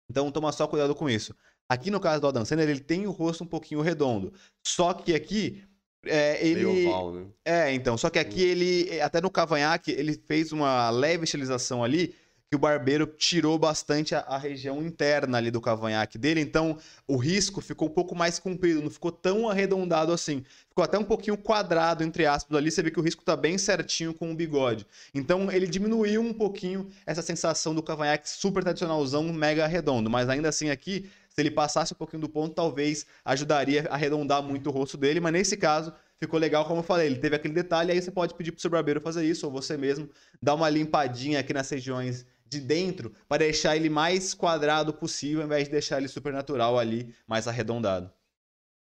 Então 0.08 0.30
toma 0.30 0.52
só 0.52 0.66
cuidado 0.66 0.94
com 0.94 1.08
isso. 1.08 1.34
Aqui 1.68 1.90
no 1.90 2.00
caso 2.00 2.20
do 2.20 2.26
Adam 2.26 2.44
Sandler, 2.44 2.68
ele 2.68 2.80
tem 2.80 3.06
o 3.06 3.12
rosto 3.12 3.44
um 3.44 3.46
pouquinho 3.46 3.80
redondo. 3.80 4.32
Só 4.66 4.92
que 4.92 5.14
aqui 5.14 5.62
é, 6.04 6.44
ele. 6.44 6.64
Meio 6.64 6.88
oval, 6.88 7.12
né? 7.12 7.26
É, 7.44 7.72
então. 7.72 7.96
Só 7.96 8.10
que 8.10 8.18
aqui 8.18 8.42
ele, 8.42 9.00
até 9.00 9.20
no 9.20 9.30
cavanhaque, 9.30 9.92
ele 9.92 10.14
fez 10.14 10.52
uma 10.52 10.90
leve 10.90 11.24
estilização 11.24 11.84
ali 11.84 12.14
que 12.50 12.56
o 12.56 12.58
barbeiro 12.58 13.06
tirou 13.06 13.56
bastante 13.56 14.12
a, 14.12 14.22
a, 14.22 14.36
região 14.36 14.82
interna 14.82 15.38
ali 15.38 15.52
do 15.52 15.60
cavanhaque 15.60 16.18
dele, 16.18 16.40
então 16.40 16.76
o 17.06 17.16
risco 17.16 17.60
ficou 17.60 17.86
um 17.86 17.92
pouco 17.92 18.12
mais 18.12 18.40
comprido, 18.40 18.82
não 18.82 18.90
ficou 18.90 19.12
tão 19.12 19.48
arredondado 19.48 20.12
assim. 20.12 20.44
Ficou 20.68 20.82
até 20.82 20.98
um 20.98 21.04
pouquinho 21.04 21.36
quadrado, 21.36 22.02
entre 22.02 22.26
aspas, 22.26 22.58
ali, 22.58 22.68
você 22.68 22.82
vê 22.82 22.90
que 22.90 22.98
o 22.98 23.04
risco 23.04 23.22
tá 23.22 23.36
bem 23.36 23.56
certinho 23.56 24.12
com 24.12 24.32
o 24.32 24.34
bigode. 24.34 24.84
Então 25.14 25.48
ele 25.48 25.64
diminuiu 25.64 26.22
um 26.22 26.32
pouquinho 26.32 26.90
essa 27.06 27.22
sensação 27.22 27.72
do 27.72 27.84
cavanhaque 27.84 28.28
super 28.28 28.64
tradicionalzão, 28.64 29.22
mega 29.32 29.64
redondo, 29.68 30.10
mas 30.10 30.28
ainda 30.28 30.48
assim 30.48 30.70
aqui, 30.70 31.08
se 31.28 31.40
ele 31.40 31.52
passasse 31.52 31.92
um 31.92 31.96
pouquinho 31.96 32.22
do 32.22 32.28
ponto, 32.28 32.52
talvez 32.52 33.06
ajudaria 33.24 33.86
a 33.88 33.94
arredondar 33.94 34.42
muito 34.42 34.70
o 34.70 34.72
rosto 34.72 34.96
dele, 34.96 35.20
mas 35.20 35.32
nesse 35.32 35.56
caso 35.56 35.92
ficou 36.18 36.38
legal, 36.38 36.64
como 36.64 36.80
eu 36.80 36.84
falei, 36.84 37.06
ele 37.06 37.16
teve 37.20 37.36
aquele 37.36 37.54
detalhe, 37.54 37.92
aí 37.92 38.02
você 38.02 38.10
pode 38.10 38.34
pedir 38.34 38.50
pro 38.50 38.60
seu 38.60 38.70
barbeiro 38.70 39.00
fazer 39.00 39.24
isso, 39.24 39.46
ou 39.46 39.52
você 39.52 39.76
mesmo 39.76 40.10
dar 40.42 40.56
uma 40.56 40.68
limpadinha 40.68 41.38
aqui 41.38 41.54
nas 41.54 41.70
regiões 41.70 42.26
de 42.50 42.60
dentro 42.60 43.14
para 43.28 43.38
deixar 43.38 43.76
ele 43.76 43.88
mais 43.88 44.34
quadrado 44.34 44.92
possível, 44.92 45.40
ao 45.40 45.46
invés 45.46 45.64
de 45.64 45.70
deixar 45.70 45.98
ele 45.98 46.08
super 46.08 46.32
natural 46.32 46.78
ali, 46.78 47.14
mais 47.26 47.46
arredondado. 47.46 48.12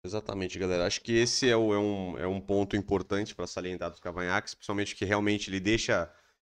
Exatamente, 0.05 0.59
galera. 0.59 0.87
Acho 0.87 1.01
que 1.01 1.13
esse 1.13 1.49
é, 1.51 1.57
o, 1.57 1.75
é, 1.75 1.79
um, 1.79 2.19
é 2.19 2.27
um 2.27 2.41
ponto 2.41 2.77
importante 2.77 3.35
para 3.35 3.47
salientar 3.47 3.91
dos 3.91 4.01
cavanhaques, 4.01 4.55
principalmente 4.55 4.95
que 4.95 5.05
realmente 5.05 5.51
ele 5.51 5.61
deixa. 5.61 6.11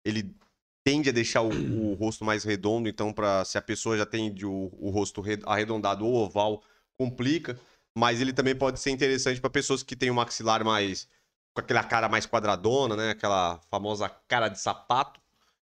Ele 0.06 0.36
tende 0.84 1.10
a 1.10 1.14
deixar 1.14 1.42
o, 1.42 1.50
o 1.92 1.94
rosto 1.96 2.26
mais 2.26 2.44
redondo, 2.44 2.90
então, 2.90 3.14
para 3.14 3.46
se 3.46 3.58
a 3.58 3.62
pessoa 3.62 3.98
já 3.98 4.06
tem 4.06 4.34
o, 4.44 4.70
o 4.80 4.90
rosto 4.90 5.22
arredondado 5.46 6.06
ou 6.06 6.16
oval, 6.26 6.64
complica. 6.98 7.60
Mas 7.98 8.22
ele 8.22 8.34
também 8.34 8.56
pode 8.56 8.80
ser 8.80 8.92
interessante 8.92 9.40
para 9.42 9.50
pessoas 9.50 9.84
que 9.84 9.96
têm 9.96 10.10
o 10.10 10.16
maxilar 10.16 10.64
mais. 10.64 11.08
com 11.54 11.62
aquela 11.62 11.84
cara 11.84 12.10
mais 12.10 12.26
quadradona, 12.26 12.96
né? 12.96 13.12
Aquela 13.12 13.60
famosa 13.70 14.10
cara 14.28 14.50
de 14.50 14.60
sapato 14.60 15.22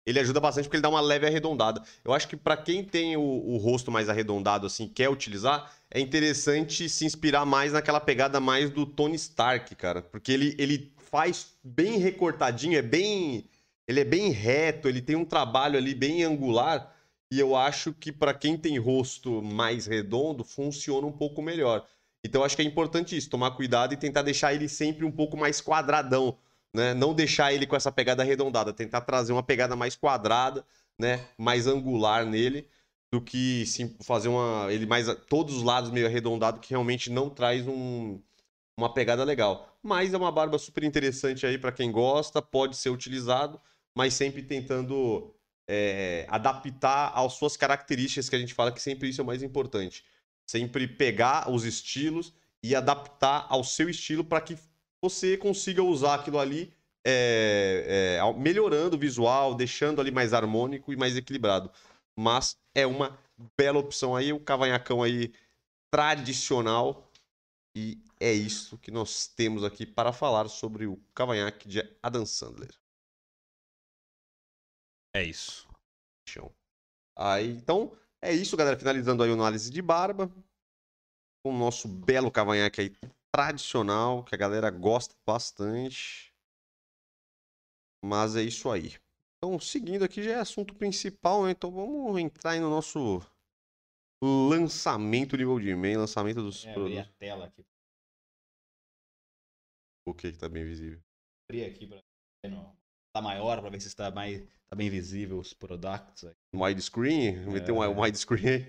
ele 0.04 0.18
ajuda 0.18 0.40
bastante 0.40 0.64
porque 0.64 0.76
ele 0.76 0.82
dá 0.82 0.88
uma 0.88 1.00
leve 1.00 1.26
arredondada. 1.26 1.82
Eu 2.04 2.12
acho 2.12 2.28
que 2.28 2.36
para 2.36 2.56
quem 2.56 2.84
tem 2.84 3.16
o, 3.16 3.20
o, 3.20 3.56
rosto 3.56 3.90
mais 3.90 4.08
arredondado, 4.08 4.66
assim, 4.66 4.88
quer 4.88 5.08
utilizar, 5.08 5.72
é 5.90 6.00
interessante 6.00 6.88
se 6.88 7.04
inspirar 7.04 7.46
mais 7.46 7.72
naquela 7.72 8.00
pegada 8.00 8.40
mais 8.40 8.70
do 8.70 8.84
Tony 8.84 9.14
Stark, 9.14 9.74
cara. 9.76 10.02
Porque 10.02 10.32
ele, 10.32 10.56
ele 10.58 10.92
faz 11.10 11.54
bem 11.62 11.98
recortadinho, 11.98 12.76
é 12.76 12.82
bem. 12.82 13.44
Ele 13.86 14.00
é 14.00 14.04
bem 14.04 14.30
reto, 14.30 14.88
ele 14.88 15.02
tem 15.02 15.16
um 15.16 15.24
trabalho 15.24 15.76
ali 15.76 15.94
bem 15.94 16.24
angular. 16.24 16.94
E 17.30 17.38
eu 17.38 17.56
acho 17.56 17.92
que 17.92 18.12
para 18.12 18.34
quem 18.34 18.56
tem 18.56 18.78
rosto 18.78 19.42
mais 19.42 19.86
redondo, 19.86 20.44
funciona 20.44 21.06
um 21.06 21.12
pouco 21.12 21.40
melhor. 21.40 21.86
Então 22.24 22.44
acho 22.44 22.54
que 22.54 22.62
é 22.62 22.64
importante 22.64 23.16
isso, 23.16 23.30
tomar 23.30 23.52
cuidado 23.52 23.94
e 23.94 23.96
tentar 23.96 24.22
deixar 24.22 24.54
ele 24.54 24.68
sempre 24.68 25.04
um 25.04 25.10
pouco 25.10 25.36
mais 25.36 25.60
quadradão 25.60 26.36
né? 26.74 26.94
Não 26.94 27.14
deixar 27.14 27.52
ele 27.52 27.66
com 27.66 27.76
essa 27.76 27.92
pegada 27.92 28.22
arredondada, 28.22 28.72
tentar 28.72 29.02
trazer 29.02 29.32
uma 29.32 29.42
pegada 29.42 29.76
mais 29.76 29.96
quadrada, 29.96 30.64
né? 30.98 31.26
Mais 31.38 31.66
angular 31.66 32.24
nele, 32.26 32.68
do 33.12 33.20
que 33.20 33.66
sim, 33.66 33.94
fazer 34.00 34.28
uma 34.28 34.72
ele 34.72 34.86
mais 34.86 35.06
todos 35.28 35.56
os 35.56 35.62
lados 35.62 35.90
meio 35.90 36.06
arredondado 36.06 36.60
que 36.60 36.70
realmente 36.70 37.10
não 37.10 37.28
traz 37.28 37.66
um, 37.68 38.20
uma 38.76 38.92
pegada 38.92 39.24
legal. 39.24 39.76
Mas 39.82 40.14
é 40.14 40.16
uma 40.16 40.32
barba 40.32 40.58
super 40.58 40.84
interessante 40.84 41.44
aí 41.46 41.58
para 41.58 41.72
quem 41.72 41.92
gosta, 41.92 42.40
pode 42.40 42.76
ser 42.76 42.90
utilizado, 42.90 43.60
mas 43.94 44.14
sempre 44.14 44.42
tentando 44.42 45.34
é, 45.68 46.26
adaptar 46.28 47.12
às 47.14 47.34
suas 47.34 47.56
características, 47.56 48.28
que 48.28 48.36
a 48.36 48.38
gente 48.38 48.54
fala 48.54 48.72
que 48.72 48.80
sempre 48.80 49.08
isso 49.08 49.20
é 49.20 49.24
o 49.24 49.26
mais 49.26 49.42
importante. 49.42 50.04
Sempre 50.46 50.86
pegar 50.88 51.50
os 51.50 51.64
estilos 51.64 52.32
e 52.62 52.74
adaptar 52.74 53.46
ao 53.48 53.64
seu 53.64 53.88
estilo 53.88 54.24
para 54.24 54.40
que 54.40 54.56
você 55.02 55.36
consiga 55.36 55.82
usar 55.82 56.14
aquilo 56.14 56.38
ali 56.38 56.72
é, 57.04 58.18
é, 58.18 58.32
melhorando 58.34 58.96
o 58.96 58.98
visual, 58.98 59.54
deixando 59.54 60.00
ali 60.00 60.12
mais 60.12 60.32
harmônico 60.32 60.92
e 60.92 60.96
mais 60.96 61.16
equilibrado. 61.16 61.70
Mas 62.16 62.56
é 62.74 62.86
uma 62.86 63.18
bela 63.58 63.78
opção 63.78 64.14
aí, 64.14 64.32
o 64.32 64.40
cavanhacão 64.40 65.02
aí 65.02 65.32
tradicional. 65.90 67.10
E 67.76 67.98
é 68.20 68.32
isso 68.32 68.78
que 68.78 68.90
nós 68.90 69.26
temos 69.26 69.64
aqui 69.64 69.84
para 69.84 70.12
falar 70.12 70.48
sobre 70.48 70.86
o 70.86 70.96
cavanhaque 71.14 71.66
de 71.66 71.80
Adam 72.02 72.24
Sandler. 72.24 72.70
É 75.14 75.24
isso. 75.24 75.68
Aí, 77.16 77.50
então, 77.50 77.96
é 78.20 78.32
isso, 78.32 78.56
galera. 78.56 78.78
Finalizando 78.78 79.22
aí 79.22 79.30
a 79.30 79.34
análise 79.34 79.70
de 79.70 79.82
barba. 79.82 80.30
Com 81.44 81.54
o 81.54 81.58
nosso 81.58 81.88
belo 81.88 82.30
cavanhaque 82.30 82.80
aí 82.82 83.12
tradicional, 83.32 84.22
que 84.24 84.34
a 84.34 84.38
galera 84.38 84.70
gosta 84.70 85.14
bastante. 85.26 86.32
Mas 88.04 88.36
é 88.36 88.42
isso 88.42 88.70
aí. 88.70 88.96
Então, 89.38 89.58
seguindo 89.58 90.04
aqui 90.04 90.22
já 90.22 90.32
é 90.32 90.34
assunto 90.36 90.74
principal, 90.74 91.44
né? 91.44 91.52
Então 91.52 91.70
vamos 91.70 92.18
entrar 92.20 92.52
aí 92.52 92.60
no 92.60 92.70
nosso 92.70 93.20
lançamento 94.22 95.36
nível 95.36 95.58
de 95.58 95.70
e-mail, 95.70 96.00
lançamento 96.00 96.42
dos 96.42 96.64
é, 96.64 96.72
produtos. 96.72 96.98
a 96.98 97.12
tela 97.18 97.46
aqui. 97.46 97.64
O 100.06 100.14
que 100.14 100.32
que 100.32 100.38
tá 100.38 100.48
bem 100.48 100.64
visível? 100.64 101.02
Abri 101.48 101.64
aqui 101.64 101.86
para 101.86 102.02
tá 103.12 103.20
maior 103.20 103.60
para 103.60 103.70
ver 103.70 103.80
se 103.80 103.88
está 103.88 104.10
mais 104.10 104.40
tá 104.68 104.76
bem 104.76 104.88
visível 104.88 105.38
os 105.38 105.52
produtos. 105.52 106.32
Widescreen, 106.54 107.36
é... 107.36 107.46
meter 107.46 107.72
um 107.72 108.00
widescreen. 108.00 108.66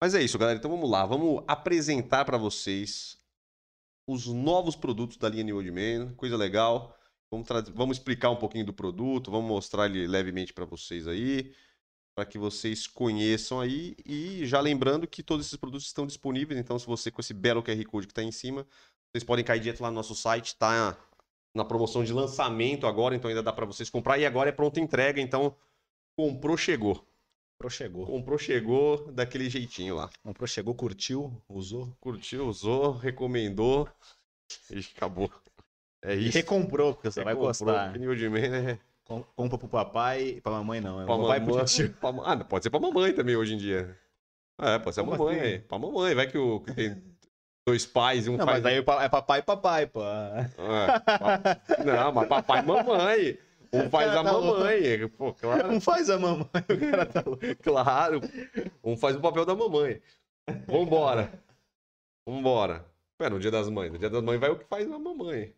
Mas 0.00 0.14
é 0.14 0.22
isso, 0.22 0.38
galera. 0.38 0.58
Então 0.58 0.70
vamos 0.70 0.88
lá. 0.88 1.04
Vamos 1.04 1.42
apresentar 1.46 2.24
para 2.24 2.38
vocês 2.38 3.18
os 4.06 4.26
novos 4.26 4.76
produtos 4.76 5.16
da 5.16 5.28
linha 5.28 5.42
New 5.42 5.56
Old 5.56 5.70
Man. 5.70 6.14
Coisa 6.14 6.36
legal. 6.36 6.96
Vamos, 7.30 7.48
vamos 7.74 7.98
explicar 7.98 8.30
um 8.30 8.36
pouquinho 8.36 8.64
do 8.64 8.72
produto. 8.72 9.30
Vamos 9.30 9.48
mostrar 9.48 9.86
ele 9.86 10.06
levemente 10.06 10.52
para 10.52 10.64
vocês 10.64 11.08
aí. 11.08 11.52
Para 12.14 12.24
que 12.24 12.38
vocês 12.38 12.86
conheçam 12.86 13.60
aí. 13.60 13.96
E 14.06 14.46
já 14.46 14.60
lembrando 14.60 15.06
que 15.06 15.22
todos 15.22 15.46
esses 15.46 15.58
produtos 15.58 15.86
estão 15.86 16.06
disponíveis. 16.06 16.60
Então, 16.60 16.78
se 16.78 16.86
você 16.86 17.10
com 17.10 17.20
esse 17.20 17.34
belo 17.34 17.62
QR 17.62 17.84
Code 17.84 18.06
que 18.06 18.12
está 18.12 18.22
em 18.22 18.32
cima, 18.32 18.66
vocês 19.12 19.24
podem 19.24 19.44
cair 19.44 19.60
direto 19.60 19.80
lá 19.80 19.90
no 19.90 19.96
nosso 19.96 20.14
site. 20.14 20.56
Tá 20.56 20.96
na 21.54 21.64
promoção 21.64 22.04
de 22.04 22.12
lançamento 22.12 22.86
agora. 22.86 23.16
Então 23.16 23.28
ainda 23.28 23.42
dá 23.42 23.52
para 23.52 23.66
vocês 23.66 23.90
comprar. 23.90 24.16
E 24.18 24.24
agora 24.24 24.48
é 24.48 24.52
pronta 24.52 24.78
entrega. 24.78 25.20
Então, 25.20 25.56
comprou, 26.16 26.56
chegou. 26.56 27.07
Comprou, 27.58 27.70
chegou. 27.70 28.06
Comprou, 28.06 28.38
chegou 28.38 29.10
daquele 29.10 29.50
jeitinho 29.50 29.96
lá. 29.96 30.08
Comprou, 30.22 30.46
chegou, 30.46 30.76
curtiu, 30.76 31.42
usou. 31.48 31.92
Curtiu, 31.98 32.46
usou, 32.46 32.92
recomendou 32.92 33.88
e 34.70 34.78
acabou. 34.96 35.28
É 36.00 36.14
isso. 36.14 36.38
E 36.38 36.40
recomprou, 36.40 36.94
porque 36.94 37.10
você 37.10 37.18
recomprou, 37.18 37.42
vai 37.42 37.48
gostar. 37.48 37.98
Nível 37.98 38.14
de 38.14 38.28
né? 38.28 38.78
Compra 39.34 39.58
pro 39.58 39.66
papai 39.66 40.22
e 40.22 40.40
pra 40.40 40.52
mamãe 40.52 40.80
não. 40.80 41.02
É 41.02 41.04
pra 41.04 41.16
mamãe, 41.16 41.44
pro 41.44 41.64
tio. 41.64 41.92
Pra, 41.94 42.10
ah, 42.10 42.44
pode 42.44 42.62
ser 42.62 42.70
pra 42.70 42.78
mamãe 42.78 43.12
também 43.12 43.34
hoje 43.34 43.54
em 43.54 43.58
dia. 43.58 43.98
É, 44.60 44.78
pode 44.78 44.94
ser 44.94 45.02
Como 45.02 45.18
mamãe. 45.18 45.40
Assim? 45.40 45.60
Pra 45.62 45.78
mamãe, 45.80 46.14
vai 46.14 46.28
que, 46.28 46.38
o, 46.38 46.60
que 46.60 46.72
tem 46.72 47.02
dois 47.66 47.84
pais 47.84 48.28
e 48.28 48.30
um 48.30 48.36
não, 48.36 48.46
faz... 48.46 48.62
Mas 48.62 48.72
aí 48.72 48.78
é 48.78 49.08
papai 49.08 49.40
e 49.40 49.42
papai, 49.42 49.86
pô. 49.88 50.00
É, 50.04 50.48
não, 51.84 52.12
mas 52.12 52.28
papai 52.28 52.62
e 52.62 52.66
mamãe. 52.66 53.38
Um 53.72 53.90
faz 53.90 54.10
a 54.10 54.22
tá 54.22 54.32
mamãe. 54.32 55.08
Pô, 55.08 55.34
claro. 55.34 55.70
Um 55.70 55.80
faz 55.80 56.08
a 56.10 56.18
mamãe. 56.18 56.46
O 56.46 56.90
cara 56.90 57.06
tá 57.06 57.22
louco. 57.24 57.42
Claro. 57.62 58.20
Um 58.82 58.96
faz 58.96 59.16
o 59.16 59.20
papel 59.20 59.44
da 59.44 59.54
mamãe. 59.54 60.00
Vambora. 60.66 61.32
Vambora. 62.26 62.84
Pera, 63.18 63.30
no 63.30 63.40
dia 63.40 63.50
das 63.50 63.68
mães. 63.68 63.92
No 63.92 63.98
dia 63.98 64.08
das 64.08 64.22
mães 64.22 64.40
vai 64.40 64.50
o 64.50 64.58
que 64.58 64.64
faz 64.64 64.90
a 64.90 64.98
mamãe. 64.98 65.54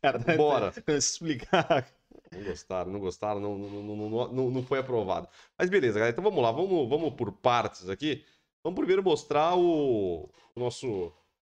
Cara, 0.00 0.18
Bora. 0.36 0.72
explicar. 0.88 1.86
Não 2.30 2.42
gostaram, 2.44 2.92
não 2.92 3.00
gostaram, 3.00 3.40
não, 3.40 3.58
não, 3.58 4.28
não, 4.32 4.50
não, 4.50 4.62
foi 4.62 4.78
aprovado. 4.78 5.28
Mas 5.58 5.68
beleza, 5.68 5.98
galera. 5.98 6.12
Então 6.12 6.24
vamos 6.24 6.42
lá, 6.42 6.50
vamos, 6.50 6.88
vamos 6.88 7.14
por 7.14 7.32
partes 7.32 7.88
aqui. 7.88 8.24
Vamos 8.62 8.78
primeiro 8.78 9.02
mostrar 9.02 9.56
o, 9.56 10.28
o 10.54 10.60
nosso 10.60 11.12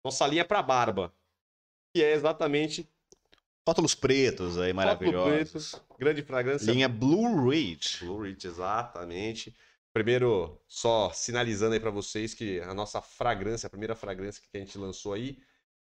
nossa 0.05 0.27
linha 0.27 0.45
para 0.45 0.63
barba, 0.63 1.13
que 1.93 2.03
é 2.03 2.13
exatamente 2.13 2.89
Rótulos 3.67 3.97
pretos 3.97 4.59
aí, 4.59 4.73
maravilhosos. 4.73 5.75
preto, 5.75 5.99
grande 5.99 6.23
fragrância 6.23 6.71
Linha 6.71 6.89
Blue 6.89 7.51
Ridge. 7.51 8.05
Blue 8.05 8.23
Ridge, 8.23 8.47
exatamente. 8.47 9.53
Primeiro, 9.93 10.61
só 10.69 11.11
sinalizando 11.13 11.75
aí 11.75 11.81
para 11.81 11.91
vocês 11.91 12.33
que 12.33 12.61
a 12.61 12.73
nossa 12.73 13.01
fragrância, 13.01 13.67
a 13.67 13.71
primeira 13.71 13.97
fragrância 13.97 14.41
que 14.41 14.57
a 14.57 14.61
gente 14.61 14.79
lançou 14.79 15.15
aí, 15.15 15.39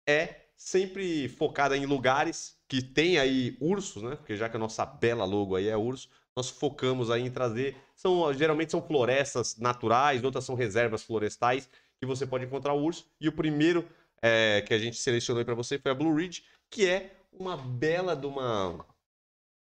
é 0.08 0.46
sempre 0.56 1.28
focada 1.28 1.76
em 1.76 1.86
lugares 1.86 2.58
que 2.66 2.82
tem 2.82 3.18
aí 3.18 3.56
ursos, 3.60 4.02
né? 4.02 4.16
Porque 4.16 4.36
já 4.36 4.48
que 4.48 4.56
a 4.56 4.60
nossa 4.60 4.84
bela 4.84 5.24
logo 5.24 5.54
aí 5.54 5.68
é 5.68 5.76
urso, 5.76 6.08
nós 6.34 6.50
focamos 6.50 7.08
aí 7.08 7.22
em 7.22 7.30
trazer, 7.30 7.76
são 7.94 8.32
geralmente 8.34 8.72
são 8.72 8.82
florestas 8.82 9.56
naturais, 9.58 10.24
outras 10.24 10.44
são 10.44 10.56
reservas 10.56 11.02
florestais 11.02 11.68
que 12.00 12.06
você 12.06 12.26
pode 12.26 12.46
encontrar 12.46 12.72
o 12.72 12.82
urso. 12.82 13.06
E 13.20 13.28
o 13.28 13.32
primeiro 13.32 13.86
é, 14.20 14.62
que 14.66 14.74
a 14.74 14.78
gente 14.78 14.96
selecionou 14.96 15.44
para 15.44 15.54
você 15.54 15.78
foi 15.78 15.92
a 15.92 15.94
Blue 15.94 16.16
Ridge, 16.16 16.42
que 16.68 16.86
é 16.86 17.19
uma 17.32 17.56
bela 17.56 18.16
de 18.16 18.26
uma 18.26 18.86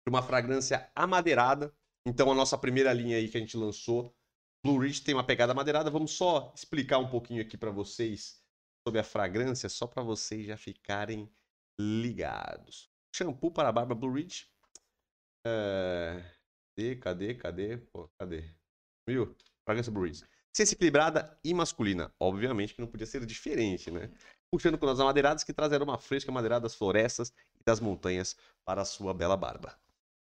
uma 0.09 0.23
fragrância 0.23 0.91
amadeirada. 0.95 1.75
Então 2.07 2.31
a 2.31 2.35
nossa 2.35 2.57
primeira 2.57 2.93
linha 2.93 3.17
aí 3.17 3.29
que 3.29 3.37
a 3.37 3.41
gente 3.41 3.57
lançou, 3.57 4.15
Blue 4.65 4.79
Ridge 4.79 5.03
tem 5.03 5.15
uma 5.15 5.27
pegada 5.27 5.53
amadeirada. 5.53 5.91
Vamos 5.91 6.13
só 6.13 6.53
explicar 6.55 6.99
um 6.99 7.09
pouquinho 7.09 7.43
aqui 7.43 7.57
para 7.57 7.71
vocês 7.71 8.41
sobre 8.87 9.01
a 9.01 9.05
fragrância, 9.05 9.69
só 9.69 9.87
para 9.87 10.03
vocês 10.03 10.47
já 10.47 10.57
ficarem 10.57 11.29
ligados. 11.79 12.89
Shampoo 13.15 13.51
para 13.51 13.69
a 13.69 13.73
barba 13.73 13.95
Blue 13.95 14.13
Ridge. 14.13 14.49
É... 15.45 16.37
Cadê, 16.77 16.97
cadê, 16.97 17.35
cadê? 17.35 17.79
Pô, 17.79 18.09
cadê? 18.19 18.55
Viu? 19.09 19.35
Fragrância 19.65 19.91
Blue 19.91 20.05
Ridge. 20.05 20.25
Ciência 20.57 20.77
e 21.45 21.53
masculina. 21.53 22.15
Obviamente 22.19 22.75
que 22.75 22.81
não 22.81 22.89
podia 22.89 23.07
ser 23.07 23.27
diferente, 23.27 23.91
né? 23.91 24.11
Puxando 24.51 24.79
com 24.79 24.87
as 24.87 25.01
amadeiradas 25.01 25.45
que 25.45 25.53
trazem 25.53 25.77
aroma 25.77 25.99
fresco 25.99 26.31
e 26.31 26.33
amadeirado 26.33 26.63
das 26.63 26.75
florestas 26.75 27.33
e 27.61 27.65
das 27.65 27.81
montanhas 27.81 28.37
para 28.65 28.83
a 28.83 28.85
sua 28.85 29.13
bela 29.13 29.37
barba. 29.37 29.77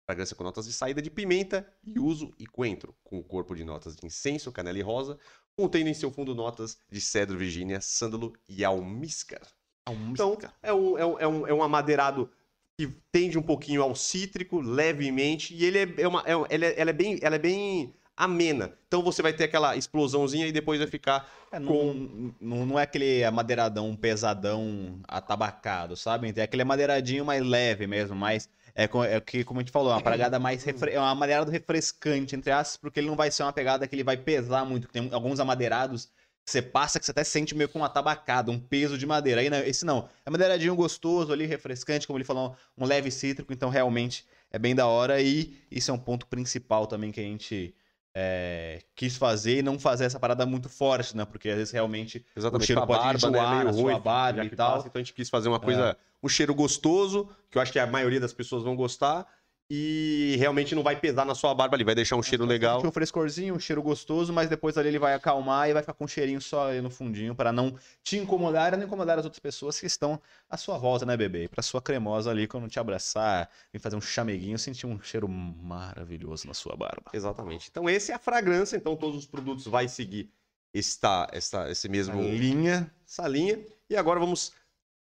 Fragrância 0.06 0.36
com 0.36 0.44
notas 0.44 0.66
de 0.66 0.74
saída 0.74 1.02
de 1.02 1.10
pimenta, 1.10 1.68
yuzu 1.86 2.34
e 2.38 2.46
coentro, 2.46 2.96
com 3.04 3.18
o 3.18 3.24
corpo 3.24 3.56
de 3.56 3.64
notas 3.64 3.96
de 3.96 4.06
incenso, 4.06 4.52
canela 4.52 4.78
e 4.78 4.82
rosa, 4.82 5.18
contendo 5.56 5.88
em 5.88 5.94
seu 5.94 6.12
fundo 6.12 6.36
notas 6.36 6.78
de 6.90 7.00
cedro, 7.00 7.38
virgínia, 7.38 7.80
sândalo 7.82 8.34
e 8.48 8.64
almíscar. 8.64 9.42
Então, 9.88 10.38
é 10.62 10.74
um, 10.74 10.98
é 10.98 11.06
um, 11.06 11.20
é 11.20 11.28
um, 11.28 11.48
é 11.48 11.54
um 11.54 11.64
amadeirado 11.64 12.30
que 12.78 12.88
tende 13.12 13.38
um 13.38 13.44
pouquinho 13.44 13.84
ao 13.84 13.96
cítrico, 13.96 14.60
levemente, 14.60 15.54
e 15.54 15.66
ele 15.66 15.78
é, 15.78 16.02
é 16.02 16.08
uma, 16.08 16.24
é, 16.26 16.34
ele 16.50 16.66
é, 16.66 16.80
ela 16.80 16.90
é 16.90 16.94
bem, 16.94 17.20
ela 17.22 17.36
é 17.36 17.40
bem 17.40 17.94
amena. 18.24 18.72
Então 18.88 19.02
você 19.02 19.22
vai 19.22 19.34
ter 19.34 19.46
aquela 19.46 19.76
explosãozinha 19.76 20.46
e 20.46 20.52
depois 20.52 20.80
vai 20.80 20.88
ficar 20.88 21.28
É, 21.52 21.60
não, 21.60 21.94
não, 22.40 22.66
não 22.66 22.80
é 22.80 22.84
aquele 22.84 23.24
amadeiradão 23.24 23.96
pesadão 23.96 25.00
atabacado, 25.08 25.98
sabe? 25.98 26.32
É 26.36 26.44
aquele 26.44 26.62
amadeiradinho 26.62 27.26
mais 27.26 27.44
leve 27.44 27.88
mesmo, 27.88 28.16
mais. 28.16 28.48
É, 28.76 28.84
é 28.84 29.20
que, 29.20 29.44
como 29.44 29.60
a 29.60 29.64
gente 29.64 29.72
falou, 29.72 29.92
é 29.92 29.96
uma 29.96 30.02
pegada 30.02 30.38
mais. 30.40 30.64
Refre... 30.64 30.92
É 30.92 31.00
um 31.00 31.04
amadeirado 31.04 31.50
refrescante, 31.50 32.36
entre 32.36 32.52
aspas, 32.52 32.78
porque 32.78 33.00
ele 33.00 33.08
não 33.08 33.16
vai 33.16 33.32
ser 33.32 33.44
uma 33.44 33.52
pegada 33.52 33.88
que 33.88 33.96
ele 33.96 34.04
vai 34.04 34.18
pesar 34.18 34.66
muito. 34.66 34.88
Tem 34.88 35.10
alguns 35.12 35.40
amadeirados 35.40 36.06
que 36.46 36.52
você 36.52 36.62
passa 36.62 37.00
que 37.00 37.06
você 37.06 37.12
até 37.12 37.24
sente 37.24 37.56
meio 37.56 37.70
com 37.70 37.80
uma 37.80 37.90
tabacada, 37.90 38.52
um 38.52 38.60
peso 38.60 38.98
de 38.98 39.06
madeira. 39.06 39.42
Aí, 39.42 39.50
né, 39.50 39.68
esse 39.68 39.84
não. 39.84 40.08
É 40.26 40.30
madeiradinho 40.30 40.76
gostoso 40.76 41.34
ali, 41.34 41.46
refrescante, 41.46 42.06
como 42.06 42.18
ele 42.18 42.26
falou, 42.26 42.56
um 42.78 42.86
leve 42.86 43.10
cítrico, 43.12 43.52
então 43.52 43.70
realmente 43.70 44.26
é 44.52 44.60
bem 44.60 44.76
da 44.76 44.86
hora. 44.86 45.22
E 45.22 45.58
isso 45.72 45.92
é 45.92 45.94
um 45.94 46.00
ponto 46.00 46.28
principal 46.28 46.86
também 46.86 47.12
que 47.12 47.20
a 47.20 47.24
gente. 47.24 47.74
É, 48.14 48.82
quis 48.96 49.16
fazer 49.18 49.60
e 49.60 49.62
não 49.62 49.80
fazer 49.80 50.06
essa 50.06 50.20
parada 50.20 50.46
muito 50.46 50.68
forte, 50.70 51.16
né? 51.16 51.26
Porque 51.26 51.50
às 51.50 51.56
vezes 51.58 51.72
realmente 51.74 52.26
Exatamente, 52.36 52.64
O 52.64 52.68
cheiro 52.68 52.86
pode 52.86 53.04
barba, 53.04 53.28
enjoar 53.28 53.58
né? 53.58 53.64
na 53.64 53.74
sua 53.74 53.82
ruim, 53.82 54.02
barba 54.02 54.44
e 54.46 54.50
tal. 54.50 54.74
passa, 54.74 54.88
então 54.88 55.00
a 55.00 55.04
gente 55.04 55.14
quis 55.14 55.30
fazer 55.30 55.50
uma 55.50 55.60
coisa, 55.60 55.98
um 56.22 56.28
cheiro 56.30 56.54
gostoso, 56.54 57.30
que 57.50 57.58
eu 57.58 57.62
acho 57.62 57.72
que 57.72 57.80
a 57.80 57.88
maioria 57.88 58.20
das 58.20 58.34
pessoas 58.34 58.64
vão 58.64 58.76
gostar, 58.76 59.26
e 59.74 60.36
realmente 60.38 60.76
não 60.76 60.84
vai 60.84 60.98
pesar 60.98 61.24
na 61.24 61.34
sua 61.34 61.56
barba 61.56 61.78
ali, 61.78 61.86
vai 61.86 61.96
deixar 61.96 62.18
um 62.18 62.22
cheiro 62.22 62.46
legal. 62.46 62.86
Um 62.86 62.92
frescorzinho, 62.92 63.56
um 63.56 63.60
cheiro 63.60 63.82
gostoso, 63.82 64.34
mas 64.34 64.50
depois 64.50 64.78
ali 64.78 64.90
ele 64.90 65.00
vai 65.00 65.14
acalmar 65.14 65.70
e 65.70 65.74
vai 65.74 65.82
ficar 65.82 65.94
com 65.94 66.04
um 66.04 66.08
cheirinho 66.10 66.42
só 66.42 66.68
ali 66.68 66.82
no 66.82 66.90
fundinho 66.90 67.34
para 67.34 67.54
não 67.54 67.74
te 68.04 68.18
incomodar 68.18 68.74
e 68.74 68.76
não 68.76 68.84
incomodar 68.84 69.18
as 69.18 69.24
outras 69.24 69.40
pessoas 69.40 69.80
que 69.80 69.86
estão 69.86 70.22
à 70.50 70.58
sua 70.58 70.78
volta, 70.78 71.06
né, 71.06 71.16
bebê? 71.16 71.46
E 71.46 71.48
pra 71.48 71.64
sua 71.64 71.82
cremosa 71.82 72.30
ali, 72.30 72.48
quando 72.48 72.68
te 72.68 72.82
abraçar, 72.82 73.50
vir 73.72 73.80
fazer 73.80 73.96
um 73.96 74.02
chameguinho, 74.02 74.60
sentir 74.60 74.88
um 74.88 75.02
cheiro 75.02 75.30
maravilhoso 75.30 76.48
na 76.48 76.54
sua 76.54 76.76
barba. 76.76 77.10
Exatamente. 77.14 77.70
Então 77.72 77.90
esse 77.90 78.12
é 78.12 78.16
a 78.16 78.20
fragrância, 78.20 78.76
então 78.76 78.98
todos 78.98 79.20
os 79.20 79.26
produtos 79.26 79.66
vai 79.68 79.88
seguir 79.88 80.30
esta, 80.74 81.30
esta, 81.32 81.72
esse 81.72 81.88
mesmo 81.88 82.22
linha. 82.22 82.92
essa 83.08 83.26
linha. 83.26 83.58
E 83.90 83.96
agora 83.96 84.20
vamos 84.20 84.52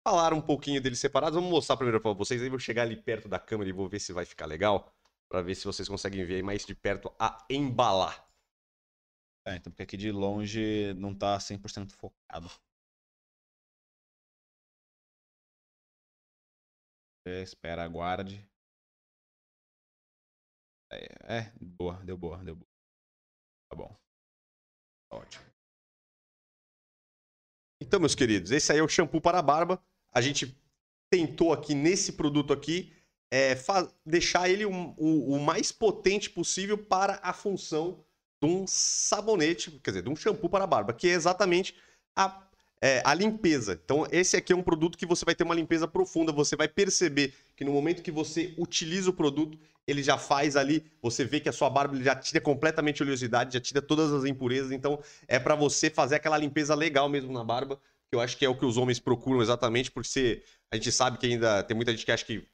falar 0.07 0.33
um 0.33 0.41
pouquinho 0.41 0.81
deles 0.81 0.99
separados. 0.99 1.35
Vamos 1.35 1.51
mostrar 1.51 1.75
primeiro 1.75 1.99
para 1.99 2.13
vocês. 2.13 2.41
Aí 2.41 2.49
vou 2.49 2.59
chegar 2.59 2.83
ali 2.83 2.95
perto 2.95 3.27
da 3.27 3.37
câmera 3.37 3.69
e 3.69 3.73
vou 3.73 3.89
ver 3.89 3.99
se 3.99 4.13
vai 4.13 4.25
ficar 4.25 4.45
legal. 4.45 4.89
Para 5.29 5.41
ver 5.41 5.53
se 5.55 5.65
vocês 5.65 5.89
conseguem 5.89 6.23
ver 6.25 6.35
aí 6.35 6.43
mais 6.43 6.65
de 6.65 6.73
perto 6.73 7.13
a 7.19 7.45
embalar. 7.49 8.25
É, 9.45 9.55
então 9.57 9.71
porque 9.71 9.83
aqui 9.83 9.97
de 9.97 10.11
longe 10.11 10.93
não 10.93 11.13
tá 11.13 11.37
100% 11.39 11.91
focado. 11.91 12.49
É, 17.25 17.41
espera, 17.41 17.83
aguarde. 17.83 18.49
É, 20.89 21.37
é, 21.39 21.53
boa, 21.59 21.95
deu 22.05 22.17
boa, 22.17 22.37
deu 22.43 22.55
boa. 22.55 22.67
Tá 23.69 23.75
bom. 23.75 23.93
Ótimo. 25.11 25.45
Então, 27.81 27.99
meus 27.99 28.15
queridos, 28.15 28.51
esse 28.51 28.71
aí 28.71 28.79
é 28.79 28.83
o 28.83 28.87
shampoo 28.87 29.21
para 29.21 29.39
a 29.39 29.41
barba. 29.41 29.83
A 30.17 30.21
gente 30.21 30.59
tentou 31.11 31.53
aqui 31.53 31.75
nesse 31.75 32.13
produto 32.13 32.51
aqui 32.51 32.91
é, 33.31 33.55
deixar 34.03 34.49
ele 34.49 34.65
o, 34.65 34.71
o 34.97 35.39
mais 35.39 35.71
potente 35.71 36.27
possível 36.27 36.75
para 36.75 37.19
a 37.21 37.31
função 37.31 38.03
de 38.41 38.49
um 38.49 38.65
sabonete, 38.65 39.69
quer 39.83 39.91
dizer, 39.91 40.01
de 40.01 40.09
um 40.09 40.15
shampoo 40.15 40.49
para 40.49 40.63
a 40.63 40.67
barba, 40.67 40.91
que 40.91 41.07
é 41.07 41.11
exatamente 41.11 41.75
a, 42.15 42.47
é, 42.81 43.03
a 43.05 43.13
limpeza. 43.13 43.79
Então, 43.83 44.07
esse 44.11 44.35
aqui 44.35 44.51
é 44.51 44.55
um 44.55 44.63
produto 44.63 44.97
que 44.97 45.05
você 45.05 45.23
vai 45.23 45.35
ter 45.35 45.43
uma 45.43 45.53
limpeza 45.53 45.87
profunda. 45.87 46.31
Você 46.31 46.55
vai 46.55 46.67
perceber 46.67 47.35
que 47.55 47.63
no 47.63 47.71
momento 47.71 48.01
que 48.01 48.11
você 48.11 48.55
utiliza 48.57 49.11
o 49.11 49.13
produto, 49.13 49.55
ele 49.85 50.01
já 50.01 50.17
faz 50.17 50.55
ali, 50.55 50.83
você 50.99 51.25
vê 51.25 51.39
que 51.39 51.47
a 51.47 51.53
sua 51.53 51.69
barba 51.69 51.95
já 52.01 52.15
tira 52.15 52.41
completamente 52.41 53.03
a 53.03 53.05
oleosidade, 53.05 53.53
já 53.53 53.61
tira 53.61 53.83
todas 53.83 54.11
as 54.11 54.25
impurezas. 54.25 54.71
Então, 54.71 54.99
é 55.27 55.37
para 55.37 55.53
você 55.53 55.91
fazer 55.91 56.15
aquela 56.15 56.39
limpeza 56.39 56.73
legal 56.73 57.07
mesmo 57.07 57.31
na 57.31 57.43
barba, 57.43 57.79
que 58.09 58.15
eu 58.15 58.21
acho 58.21 58.37
que 58.37 58.45
é 58.45 58.49
o 58.49 58.55
que 58.57 58.65
os 58.65 58.77
homens 58.77 58.99
procuram 58.99 59.41
exatamente, 59.41 59.91
porque 59.91 60.07
você- 60.07 60.41
a 60.71 60.75
gente 60.75 60.91
sabe 60.91 61.17
que 61.17 61.25
ainda 61.27 61.61
tem 61.63 61.75
muita 61.75 61.91
gente 61.91 62.05
que 62.05 62.11
acha 62.11 62.25
que 62.25 62.47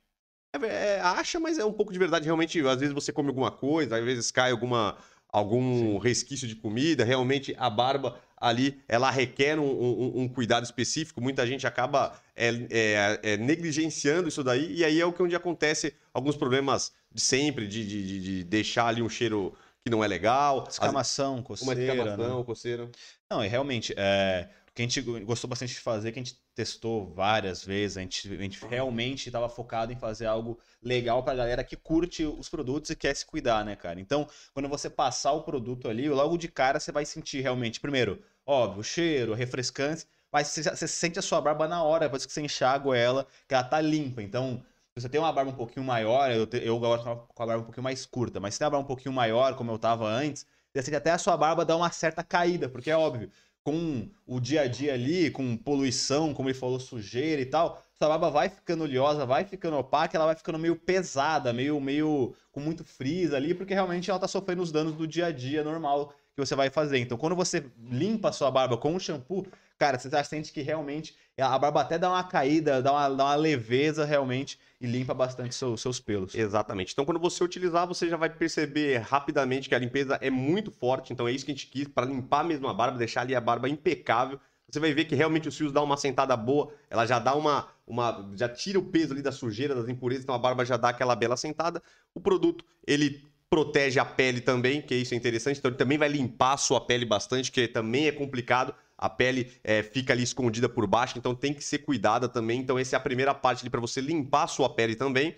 é, 0.56 0.66
é, 0.98 1.00
acha, 1.02 1.40
mas 1.40 1.58
é 1.58 1.66
um 1.66 1.74
pouco 1.74 1.92
de 1.92 1.98
verdade 2.00 2.26
realmente. 2.26 2.60
Às 2.68 2.80
vezes 2.80 2.94
você 2.94 3.12
come 3.12 3.30
alguma 3.30 3.52
coisa, 3.52 3.98
às 3.98 4.04
vezes 4.04 4.32
cai 4.32 4.52
alguma 4.52 4.98
algum 5.32 5.98
resquício 5.98 6.48
de 6.48 6.56
comida. 6.56 7.04
Realmente 7.04 7.56
a 7.58 7.68
barba 7.68 8.20
ali 8.38 8.80
ela 8.88 9.10
requer 9.10 9.58
um, 9.58 9.64
um- 9.66 10.22
um 10.22 10.28
cuidado 10.30 10.64
específico. 10.64 11.20
Muita 11.20 11.46
gente 11.48 11.66
acaba 11.66 12.22
é, 12.36 12.50
é, 12.70 13.20
é, 13.24 13.38
negligenciando 13.38 14.28
isso 14.30 14.44
daí 14.44 14.76
e 14.76 14.86
aí 14.86 15.02
é 15.02 15.06
o 15.06 15.12
que 15.12 15.24
onde 15.24 15.36
acontece 15.36 15.96
alguns 16.14 16.36
problemas 16.36 16.92
de 17.12 17.20
sempre, 17.22 17.68
de, 17.68 17.84
de, 17.88 18.06
de- 18.08 18.20
de 18.22 18.44
deixar 18.44 18.88
ali 18.88 19.02
um 19.02 19.10
cheiro 19.10 19.56
que 19.84 19.90
não 19.90 20.04
é 20.04 20.08
legal, 20.08 20.66
Escamação, 20.70 21.36
uma 21.38 21.44
coceira, 21.44 21.82
né? 21.96 22.04
descamação, 22.04 22.44
coceira. 22.44 22.92
Não, 23.30 23.44
e 23.44 23.48
realmente, 23.48 23.92
é, 23.98 24.48
que 24.74 24.82
a 24.82 24.86
gente 24.86 25.02
gostou 25.24 25.48
bastante 25.50 25.74
de 25.74 25.80
fazer, 25.80 26.12
que 26.12 26.20
a 26.20 26.24
gente 26.24 26.38
testou 26.56 27.14
várias 27.14 27.64
vezes, 27.64 27.98
a 27.98 28.02
gente, 28.02 28.34
a 28.34 28.42
gente 28.42 28.66
realmente 28.66 29.28
estava 29.28 29.48
focado 29.48 29.92
em 29.94 29.96
fazer 30.00 30.26
algo 30.26 30.60
legal 30.82 31.24
pra 31.24 31.36
galera 31.36 31.64
que 31.64 31.76
curte 31.76 32.26
os 32.26 32.50
produtos 32.50 32.90
e 32.90 32.96
quer 32.96 33.16
se 33.16 33.26
cuidar, 33.26 33.64
né, 33.64 33.76
cara? 33.76 34.00
Então, 34.00 34.28
quando 34.54 34.68
você 34.68 34.90
passar 34.90 35.32
o 35.34 35.44
produto 35.44 35.88
ali, 35.88 36.10
logo 36.10 36.38
de 36.38 36.48
cara 36.48 36.80
você 36.80 36.92
vai 36.92 37.06
sentir 37.06 37.42
realmente, 37.42 37.80
primeiro, 37.80 38.24
óbvio, 38.46 38.82
o 38.82 38.84
cheiro, 38.84 39.34
refrescante, 39.34 40.08
mas 40.32 40.48
você, 40.48 40.64
você 40.64 40.88
sente 40.88 41.20
a 41.20 41.22
sua 41.22 41.40
barba 41.40 41.68
na 41.68 41.84
hora, 41.84 42.06
depois 42.06 42.26
que 42.26 42.34
você 42.34 42.42
enxágua 42.42 42.98
ela, 42.98 43.28
que 43.48 43.54
ela 43.54 43.64
tá 43.64 43.80
limpa. 43.80 44.22
Então, 44.24 44.64
se 44.98 45.02
você 45.02 45.10
tem 45.10 45.20
uma 45.20 45.32
barba 45.32 45.52
um 45.52 45.56
pouquinho 45.56 45.86
maior, 45.86 46.32
eu, 46.32 46.46
te- 46.48 46.58
eu 46.66 46.78
gosto 46.80 47.04
com 47.06 47.44
a 47.44 47.46
barba 47.46 47.62
um 47.62 47.66
pouquinho 47.66 47.84
mais 47.84 48.06
curta, 48.06 48.40
mas 48.40 48.54
se 48.56 48.60
tem 48.60 48.66
uma 48.66 48.72
barba 48.72 48.84
um 48.86 48.88
pouquinho 48.88 49.14
maior, 49.14 49.56
como 49.56 49.72
eu 49.72 49.78
tava 49.80 50.06
antes, 50.08 50.46
você 50.74 50.82
sente 50.84 50.96
até 50.98 51.12
a 51.12 51.18
sua 51.18 51.38
barba 51.38 51.64
dar 51.66 51.78
uma 51.78 51.92
certa 51.92 52.24
caída, 52.24 52.68
porque 52.70 52.90
é 52.92 52.98
óbvio, 52.98 53.30
com 53.64 54.10
o 54.28 54.40
dia 54.40 54.62
a 54.62 54.68
dia 54.68 54.94
ali, 54.94 55.32
com 55.32 55.56
poluição, 55.56 56.34
como 56.34 56.50
ele 56.50 56.58
falou, 56.58 56.80
sujeira 56.80 57.42
e 57.42 57.46
tal, 57.46 57.82
sua 57.98 58.10
barba 58.10 58.30
vai 58.30 58.50
ficando 58.50 58.84
oleosa, 58.84 59.26
vai 59.26 59.46
ficando 59.46 59.78
opaca, 59.78 60.18
ela 60.18 60.26
vai 60.26 60.36
ficando 60.36 60.60
meio 60.60 60.76
pesada, 60.76 61.54
meio, 61.54 61.80
meio 61.80 62.36
com 62.52 62.60
muito 62.60 62.84
frizz 62.84 63.34
ali, 63.34 63.54
porque 63.54 63.74
realmente 63.74 64.10
ela 64.10 64.20
tá 64.20 64.28
sofrendo 64.28 64.62
os 64.62 64.72
danos 64.72 64.94
do 64.94 65.08
dia 65.08 65.28
a 65.28 65.32
dia 65.32 65.64
normal 65.64 66.14
que 66.36 66.46
você 66.46 66.56
vai 66.56 66.70
fazer. 66.70 66.98
Então, 66.98 67.18
quando 67.18 67.36
você 67.36 67.64
limpa 67.90 68.30
a 68.30 68.34
sua 68.34 68.52
barba 68.52 68.76
com 68.76 68.96
o 68.96 69.00
shampoo, 69.00 69.46
cara, 69.84 70.00
você 70.00 70.10
já 70.10 70.24
sente 70.24 70.54
que 70.54 70.62
realmente 70.62 71.14
a 71.38 71.60
barba 71.60 71.82
até 71.82 72.00
dá 72.00 72.10
uma 72.10 72.24
caída, 72.24 72.82
dá 72.82 72.94
uma, 72.94 73.10
dá 73.10 73.26
uma 73.26 73.36
leveza 73.36 74.06
realmente 74.06 74.58
e 74.80 74.88
limpa 74.88 75.14
bastante 75.14 75.54
seu, 75.54 75.76
seus 75.76 76.00
pelos. 76.00 76.34
Exatamente. 76.34 76.94
Então, 76.94 77.04
quando 77.04 77.20
você 77.20 77.44
utilizar, 77.44 77.86
você 77.86 78.08
já 78.08 78.16
vai 78.16 78.30
perceber 78.30 79.00
rapidamente 79.00 79.68
que 79.68 79.76
a 79.76 79.80
limpeza 79.80 80.18
é 80.22 80.30
muito 80.30 80.72
forte. 80.72 81.12
Então, 81.12 81.28
é 81.28 81.34
isso 81.34 81.44
que 81.44 81.52
a 81.52 81.54
gente 81.54 81.68
quis 81.68 81.86
para 81.86 82.06
limpar 82.06 82.46
mesmo 82.46 82.66
a 82.70 82.74
barba, 82.74 82.98
deixar 82.98 83.22
ali 83.22 83.36
a 83.36 83.42
barba 83.42 83.68
impecável. 83.68 84.40
Você 84.70 84.80
vai 84.80 84.94
ver 84.94 85.04
que 85.04 85.16
realmente 85.16 85.50
os 85.50 85.58
fios 85.58 85.74
dão 85.74 85.84
uma 85.84 85.98
sentada 85.98 86.38
boa, 86.38 86.74
ela 86.90 87.06
já 87.06 87.20
dá 87.20 87.36
uma, 87.36 87.68
uma 87.86 88.32
já 88.36 88.48
tira 88.48 88.80
o 88.80 88.86
peso 88.86 89.12
ali 89.12 89.22
da 89.22 89.34
sujeira, 89.34 89.76
das 89.76 89.90
impurezas, 89.90 90.24
então 90.24 90.34
a 90.34 90.40
barba 90.40 90.64
já 90.64 90.78
dá 90.78 90.90
aquela 90.90 91.16
bela 91.16 91.36
sentada. 91.36 91.84
O 92.16 92.22
produto, 92.22 92.64
ele 92.88 93.22
protege 93.50 94.00
a 94.00 94.06
pele 94.06 94.40
também, 94.40 94.82
que 94.82 94.96
isso 94.96 95.14
é 95.14 95.18
interessante, 95.18 95.60
então 95.60 95.70
ele 95.70 95.78
também 95.78 95.98
vai 95.98 96.08
limpar 96.08 96.54
a 96.54 96.58
sua 96.58 96.80
pele 96.82 97.06
bastante, 97.06 97.52
que 97.52 97.68
também 97.68 98.08
é 98.08 98.12
complicado 98.12 98.74
a 98.98 99.10
pele 99.10 99.52
é, 99.64 99.84
fica 99.84 100.14
ali 100.14 100.24
escondida 100.24 100.70
por 100.70 100.88
baixo, 100.88 101.18
então 101.18 101.36
tem 101.36 101.54
que 101.54 101.64
ser 101.64 101.80
cuidada 101.80 102.28
também. 102.30 102.60
Então, 102.60 102.78
essa 102.78 102.96
é 102.96 102.98
a 102.98 103.02
primeira 103.02 103.34
parte 103.34 103.62
ali 103.62 103.70
para 103.70 103.82
você 103.82 104.02
limpar 104.02 104.44
a 104.44 104.48
sua 104.48 104.70
pele 104.70 104.96
também. 104.96 105.36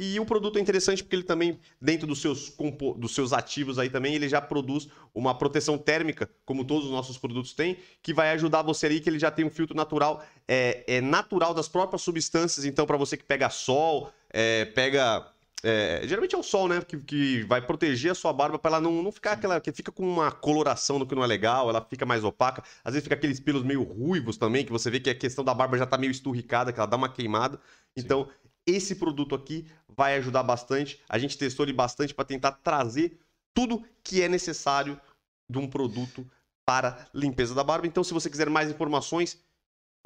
E 0.00 0.20
o 0.20 0.24
produto 0.24 0.58
é 0.58 0.60
interessante 0.60 1.02
porque 1.02 1.16
ele 1.16 1.24
também, 1.24 1.58
dentro 1.82 2.06
dos 2.06 2.20
seus, 2.20 2.54
dos 2.96 3.12
seus 3.12 3.32
ativos 3.32 3.80
aí 3.80 3.90
também, 3.90 4.14
ele 4.14 4.28
já 4.28 4.40
produz 4.40 4.88
uma 5.12 5.36
proteção 5.36 5.76
térmica, 5.76 6.30
como 6.44 6.64
todos 6.64 6.84
os 6.84 6.92
nossos 6.92 7.18
produtos 7.18 7.52
têm, 7.52 7.76
que 8.00 8.14
vai 8.14 8.30
ajudar 8.30 8.62
você 8.62 8.86
ali, 8.86 9.00
que 9.00 9.10
ele 9.10 9.18
já 9.18 9.28
tem 9.28 9.44
um 9.44 9.50
filtro 9.50 9.76
natural, 9.76 10.24
é, 10.46 10.84
é 10.86 11.00
natural 11.00 11.52
das 11.52 11.68
próprias 11.68 12.02
substâncias. 12.02 12.64
Então, 12.64 12.86
para 12.86 12.96
você 12.96 13.16
que 13.16 13.24
pega 13.24 13.50
sol, 13.50 14.12
é, 14.30 14.66
pega 14.66 15.26
é, 15.62 16.02
geralmente 16.04 16.34
é 16.34 16.38
o 16.38 16.42
sol, 16.42 16.68
né? 16.68 16.80
Que, 16.82 16.96
que 16.98 17.42
vai 17.44 17.60
proteger 17.60 18.12
a 18.12 18.14
sua 18.14 18.32
barba 18.32 18.58
para 18.58 18.76
ela 18.76 18.80
não, 18.80 19.02
não 19.02 19.10
ficar 19.10 19.32
aquela. 19.32 19.60
que 19.60 19.72
fica 19.72 19.90
com 19.90 20.08
uma 20.08 20.30
coloração 20.30 20.98
do 20.98 21.06
que 21.06 21.14
não 21.14 21.24
é 21.24 21.26
legal, 21.26 21.68
ela 21.68 21.84
fica 21.84 22.06
mais 22.06 22.22
opaca. 22.22 22.62
Às 22.84 22.94
vezes 22.94 23.04
fica 23.04 23.14
aqueles 23.14 23.40
pelos 23.40 23.64
meio 23.64 23.82
ruivos 23.82 24.36
também, 24.36 24.64
que 24.64 24.70
você 24.70 24.90
vê 24.90 25.00
que 25.00 25.10
a 25.10 25.14
questão 25.14 25.44
da 25.44 25.52
barba 25.52 25.76
já 25.76 25.86
tá 25.86 25.98
meio 25.98 26.10
esturricada, 26.10 26.72
que 26.72 26.78
ela 26.78 26.86
dá 26.86 26.96
uma 26.96 27.08
queimada. 27.08 27.60
Então, 27.96 28.24
Sim. 28.24 28.30
esse 28.66 28.94
produto 28.94 29.34
aqui 29.34 29.66
vai 29.88 30.16
ajudar 30.16 30.44
bastante. 30.44 31.00
A 31.08 31.18
gente 31.18 31.36
testou 31.36 31.64
ele 31.64 31.72
bastante 31.72 32.14
para 32.14 32.24
tentar 32.24 32.52
trazer 32.52 33.18
tudo 33.52 33.84
que 34.04 34.22
é 34.22 34.28
necessário 34.28 35.00
de 35.50 35.58
um 35.58 35.66
produto 35.66 36.24
para 36.64 37.08
limpeza 37.12 37.54
da 37.54 37.64
barba. 37.64 37.86
Então, 37.86 38.04
se 38.04 38.14
você 38.14 38.30
quiser 38.30 38.48
mais 38.48 38.70
informações, 38.70 39.42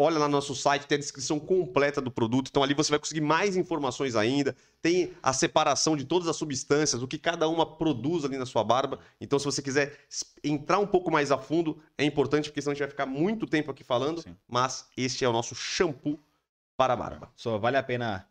olha 0.02 0.18
lá 0.18 0.26
no 0.26 0.32
nosso 0.32 0.54
site, 0.54 0.86
tem 0.86 0.96
a 0.96 0.98
descrição 0.98 1.38
completa 1.38 2.00
do 2.00 2.10
produto. 2.10 2.48
Então 2.48 2.62
ali 2.62 2.74
você 2.74 2.90
vai 2.90 2.98
conseguir 2.98 3.20
mais 3.20 3.56
informações 3.56 4.16
ainda. 4.16 4.54
Tem 4.80 5.12
a 5.22 5.32
separação 5.32 5.96
de 5.96 6.04
todas 6.04 6.28
as 6.28 6.36
substâncias, 6.36 7.02
o 7.02 7.08
que 7.08 7.18
cada 7.18 7.48
uma 7.48 7.64
produz 7.64 8.24
ali 8.24 8.36
na 8.36 8.46
sua 8.46 8.64
barba. 8.64 8.98
Então, 9.20 9.38
se 9.38 9.44
você 9.44 9.62
quiser 9.62 9.96
entrar 10.42 10.78
um 10.78 10.86
pouco 10.86 11.10
mais 11.10 11.30
a 11.30 11.38
fundo, 11.38 11.78
é 11.96 12.04
importante, 12.04 12.48
porque 12.48 12.60
senão 12.60 12.72
a 12.72 12.74
gente 12.74 12.82
vai 12.82 12.90
ficar 12.90 13.06
muito 13.06 13.46
tempo 13.46 13.70
aqui 13.70 13.84
falando. 13.84 14.22
Sim. 14.22 14.36
Mas 14.48 14.86
este 14.96 15.24
é 15.24 15.28
o 15.28 15.32
nosso 15.32 15.54
shampoo 15.54 16.18
para 16.76 16.94
a 16.94 16.96
barba. 16.96 17.30
Só 17.36 17.58
vale 17.58 17.76
a 17.76 17.82
pena 17.82 18.26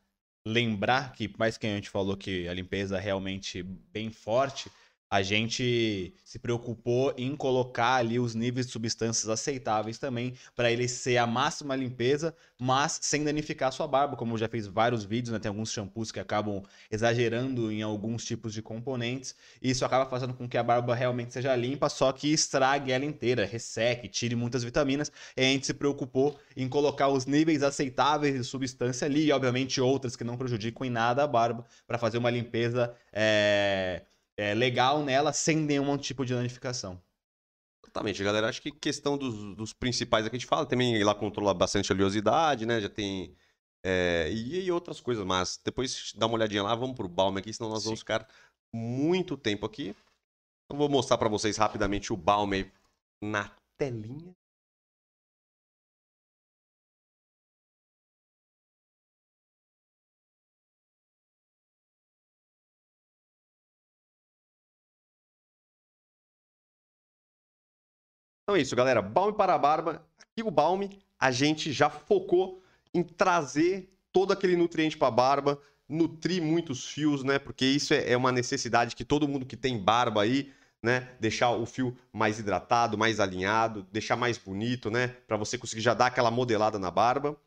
lembrar 0.45 1.13
que, 1.13 1.33
mais 1.37 1.57
que 1.57 1.67
a 1.67 1.75
gente 1.75 1.89
falou 1.89 2.17
que 2.17 2.47
a 2.47 2.53
limpeza 2.53 2.97
é 2.97 2.99
realmente 2.99 3.63
bem 3.63 4.11
forte, 4.11 4.71
a 5.11 5.21
gente 5.21 6.13
se 6.23 6.39
preocupou 6.39 7.13
em 7.17 7.35
colocar 7.35 7.95
ali 7.95 8.17
os 8.17 8.33
níveis 8.33 8.67
de 8.67 8.71
substâncias 8.71 9.27
aceitáveis 9.27 9.97
também 9.97 10.35
para 10.55 10.71
ele 10.71 10.87
ser 10.87 11.17
a 11.17 11.27
máxima 11.27 11.75
limpeza, 11.75 12.33
mas 12.57 12.97
sem 13.01 13.21
danificar 13.21 13.67
a 13.67 13.71
sua 13.73 13.85
barba, 13.87 14.15
como 14.15 14.37
já 14.37 14.47
fiz 14.47 14.67
vários 14.67 15.03
vídeos, 15.03 15.33
né? 15.33 15.39
Tem 15.39 15.49
alguns 15.49 15.69
shampoos 15.69 16.13
que 16.13 16.19
acabam 16.19 16.63
exagerando 16.89 17.69
em 17.69 17.81
alguns 17.81 18.23
tipos 18.23 18.53
de 18.53 18.61
componentes, 18.61 19.35
e 19.61 19.71
isso 19.71 19.83
acaba 19.83 20.09
fazendo 20.09 20.33
com 20.33 20.47
que 20.47 20.57
a 20.57 20.63
barba 20.63 20.95
realmente 20.95 21.33
seja 21.33 21.53
limpa, 21.57 21.89
só 21.89 22.13
que 22.13 22.31
estrague 22.31 22.93
ela 22.93 23.03
inteira, 23.03 23.45
resseque, 23.45 24.07
tire 24.07 24.33
muitas 24.35 24.63
vitaminas. 24.63 25.11
E 25.35 25.41
a 25.41 25.43
gente 25.43 25.65
se 25.65 25.73
preocupou 25.73 26.39
em 26.55 26.69
colocar 26.69 27.09
os 27.09 27.25
níveis 27.25 27.63
aceitáveis 27.63 28.35
de 28.35 28.45
substância 28.45 29.05
ali, 29.05 29.25
e 29.25 29.31
obviamente 29.33 29.81
outras 29.81 30.15
que 30.15 30.23
não 30.23 30.37
prejudicam 30.37 30.87
em 30.87 30.89
nada 30.89 31.21
a 31.23 31.27
barba, 31.27 31.65
para 31.85 31.97
fazer 31.97 32.17
uma 32.17 32.29
limpeza 32.29 32.93
é, 33.11 34.03
é, 34.41 34.55
legal 34.55 35.03
nela 35.03 35.31
sem 35.31 35.55
nenhum 35.55 35.95
tipo 35.97 36.25
de 36.25 36.33
danificação. 36.33 36.99
Exatamente, 37.85 38.23
galera. 38.23 38.49
Acho 38.49 38.61
que 38.61 38.71
questão 38.71 39.17
dos, 39.17 39.55
dos 39.55 39.71
principais 39.71 40.25
aqui 40.25 40.35
a 40.35 40.39
gente 40.39 40.47
fala, 40.47 40.65
também 40.65 41.03
lá 41.03 41.13
controla 41.13 41.53
bastante 41.53 41.91
a 41.91 41.95
oleosidade, 41.95 42.65
né? 42.65 42.81
Já 42.81 42.89
tem. 42.89 43.35
É, 43.83 44.29
e, 44.31 44.65
e, 44.65 44.71
outras 44.71 44.99
coisas, 44.99 45.25
mas 45.25 45.59
depois 45.63 46.13
dá 46.15 46.27
uma 46.27 46.35
olhadinha 46.35 46.61
lá, 46.61 46.73
vamos 46.75 46.95
pro 46.95 47.07
Balm 47.07 47.37
aqui, 47.37 47.51
senão 47.51 47.69
nós 47.69 47.81
Sim. 47.81 47.89
vamos 47.89 47.99
ficar 47.99 48.27
muito 48.73 49.37
tempo 49.37 49.65
aqui. 49.65 49.95
Então 50.65 50.77
vou 50.77 50.89
mostrar 50.89 51.17
para 51.17 51.29
vocês 51.29 51.57
rapidamente 51.57 52.13
o 52.13 52.17
Balm 52.17 52.51
na 53.21 53.51
telinha. 53.77 54.35
Então 68.43 68.55
é 68.55 68.61
isso, 68.61 68.75
galera. 68.75 69.01
Balme 69.01 69.37
para 69.37 69.53
a 69.53 69.57
barba. 69.57 70.05
Aqui 70.19 70.43
o 70.43 70.51
Balme, 70.51 70.99
a 71.19 71.31
gente 71.31 71.71
já 71.71 71.89
focou 71.89 72.61
em 72.93 73.03
trazer 73.03 73.93
todo 74.11 74.33
aquele 74.33 74.55
nutriente 74.55 74.97
para 74.97 75.07
a 75.07 75.11
barba, 75.11 75.61
nutrir 75.87 76.41
muitos 76.41 76.85
fios, 76.85 77.23
né? 77.23 77.39
Porque 77.39 77.65
isso 77.65 77.93
é, 77.93 78.11
é 78.11 78.17
uma 78.17 78.31
necessidade 78.31 78.95
que 78.95 79.05
todo 79.05 79.27
mundo 79.27 79.45
que 79.45 79.55
tem 79.55 79.77
barba 79.77 80.23
aí, 80.23 80.51
né? 80.81 81.09
Deixar 81.19 81.51
o 81.51 81.65
fio 81.65 81.95
mais 82.11 82.39
hidratado, 82.39 82.97
mais 82.97 83.19
alinhado, 83.19 83.87
deixar 83.91 84.15
mais 84.15 84.37
bonito, 84.37 84.89
né? 84.89 85.09
Para 85.27 85.37
você 85.37 85.57
conseguir 85.57 85.81
já 85.81 85.93
dar 85.93 86.07
aquela 86.07 86.31
modelada 86.31 86.79
na 86.79 86.91
barba. 86.91 87.37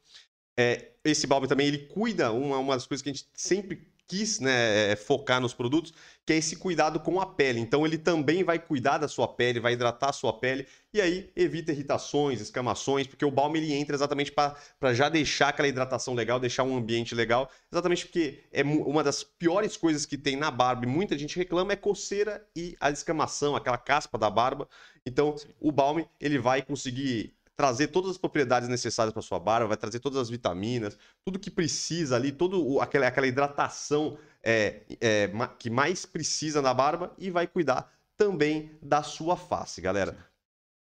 É, 0.57 0.93
esse 1.05 1.27
balme 1.27 1.49
também 1.49 1.67
ele 1.67 1.79
cuida, 1.87 2.31
uma, 2.31 2.59
uma 2.59 2.75
das 2.75 2.87
coisas 2.87 3.03
que 3.03 3.11
a 3.11 3.13
gente 3.13 3.27
sempre 3.35 3.89
quis 4.07 4.41
né, 4.41 4.93
é, 4.93 4.97
focar 4.97 5.41
nos 5.41 5.55
produtos, 5.55 5.93
que 6.27 6.33
é 6.33 6.37
esse 6.37 6.57
cuidado 6.57 7.01
com 7.01 7.21
a 7.21 7.27
pele. 7.27 7.61
Então 7.61 7.85
ele 7.87 7.99
também 7.99 8.43
vai 8.43 8.59
cuidar 8.59 8.99
da 8.99 9.09
sua 9.09 9.27
pele, 9.29 9.61
vai 9.61 9.73
hidratar 9.73 10.11
a 10.11 10.13
sua 10.13 10.33
pele 10.33 10.67
e 10.93 11.01
aí 11.01 11.31
evita 11.35 11.73
irritações, 11.73 12.41
escamações, 12.41 13.07
porque 13.07 13.25
o 13.25 13.31
balme 13.31 13.59
ele 13.59 13.73
entra 13.73 13.95
exatamente 13.95 14.33
para 14.33 14.95
já 14.95 15.09
deixar 15.09 15.49
aquela 15.49 15.69
hidratação 15.69 16.15
legal, 16.15 16.39
deixar 16.39 16.63
um 16.65 16.77
ambiente 16.77 17.15
legal, 17.15 17.51
exatamente 17.73 18.07
porque 18.07 18.45
é 18.53 18.63
uma 18.63 19.03
das 19.03 19.25
piores 19.25 19.77
coisas 19.77 20.07
que 20.07 20.17
tem 20.17 20.37
na 20.37 20.51
barba 20.51 20.85
e 20.85 20.89
muita 20.89 21.17
gente 21.19 21.37
reclama 21.37 21.73
é 21.73 21.77
coceira 21.77 22.47
e 22.55 22.77
a 22.81 22.91
escamação, 22.91 23.57
aquela 23.57 23.79
caspa 23.79 24.19
da 24.19 24.31
barba. 24.31 24.69
Então 25.05 25.37
Sim. 25.37 25.49
o 25.61 25.73
balme 25.73 26.07
ele 26.21 26.39
vai 26.39 26.63
conseguir 26.63 27.35
trazer 27.57 27.89
todas 27.89 28.11
as 28.11 28.19
propriedades 28.19 28.69
necessárias 28.69 29.13
para 29.13 29.23
sua 29.23 29.39
barba, 29.39 29.69
vai 29.69 29.77
trazer 29.77 30.01
todas 30.01 30.19
as 30.19 30.31
vitaminas, 30.31 30.99
tudo 31.25 31.39
que 31.39 31.51
precisa 31.51 32.17
ali, 32.17 32.33
toda 32.33 32.57
aquela, 32.83 33.07
aquela 33.07 33.27
hidratação 33.27 34.19
é, 34.43 34.83
é, 35.01 35.31
que 35.59 35.71
mais 35.71 36.05
precisa 36.05 36.61
na 36.61 36.75
barba 36.75 37.13
e 37.19 37.31
vai 37.31 37.47
cuidar 37.47 37.93
também 38.17 38.71
da 38.83 39.03
sua 39.03 39.37
face, 39.37 39.81
galera. 39.81 40.17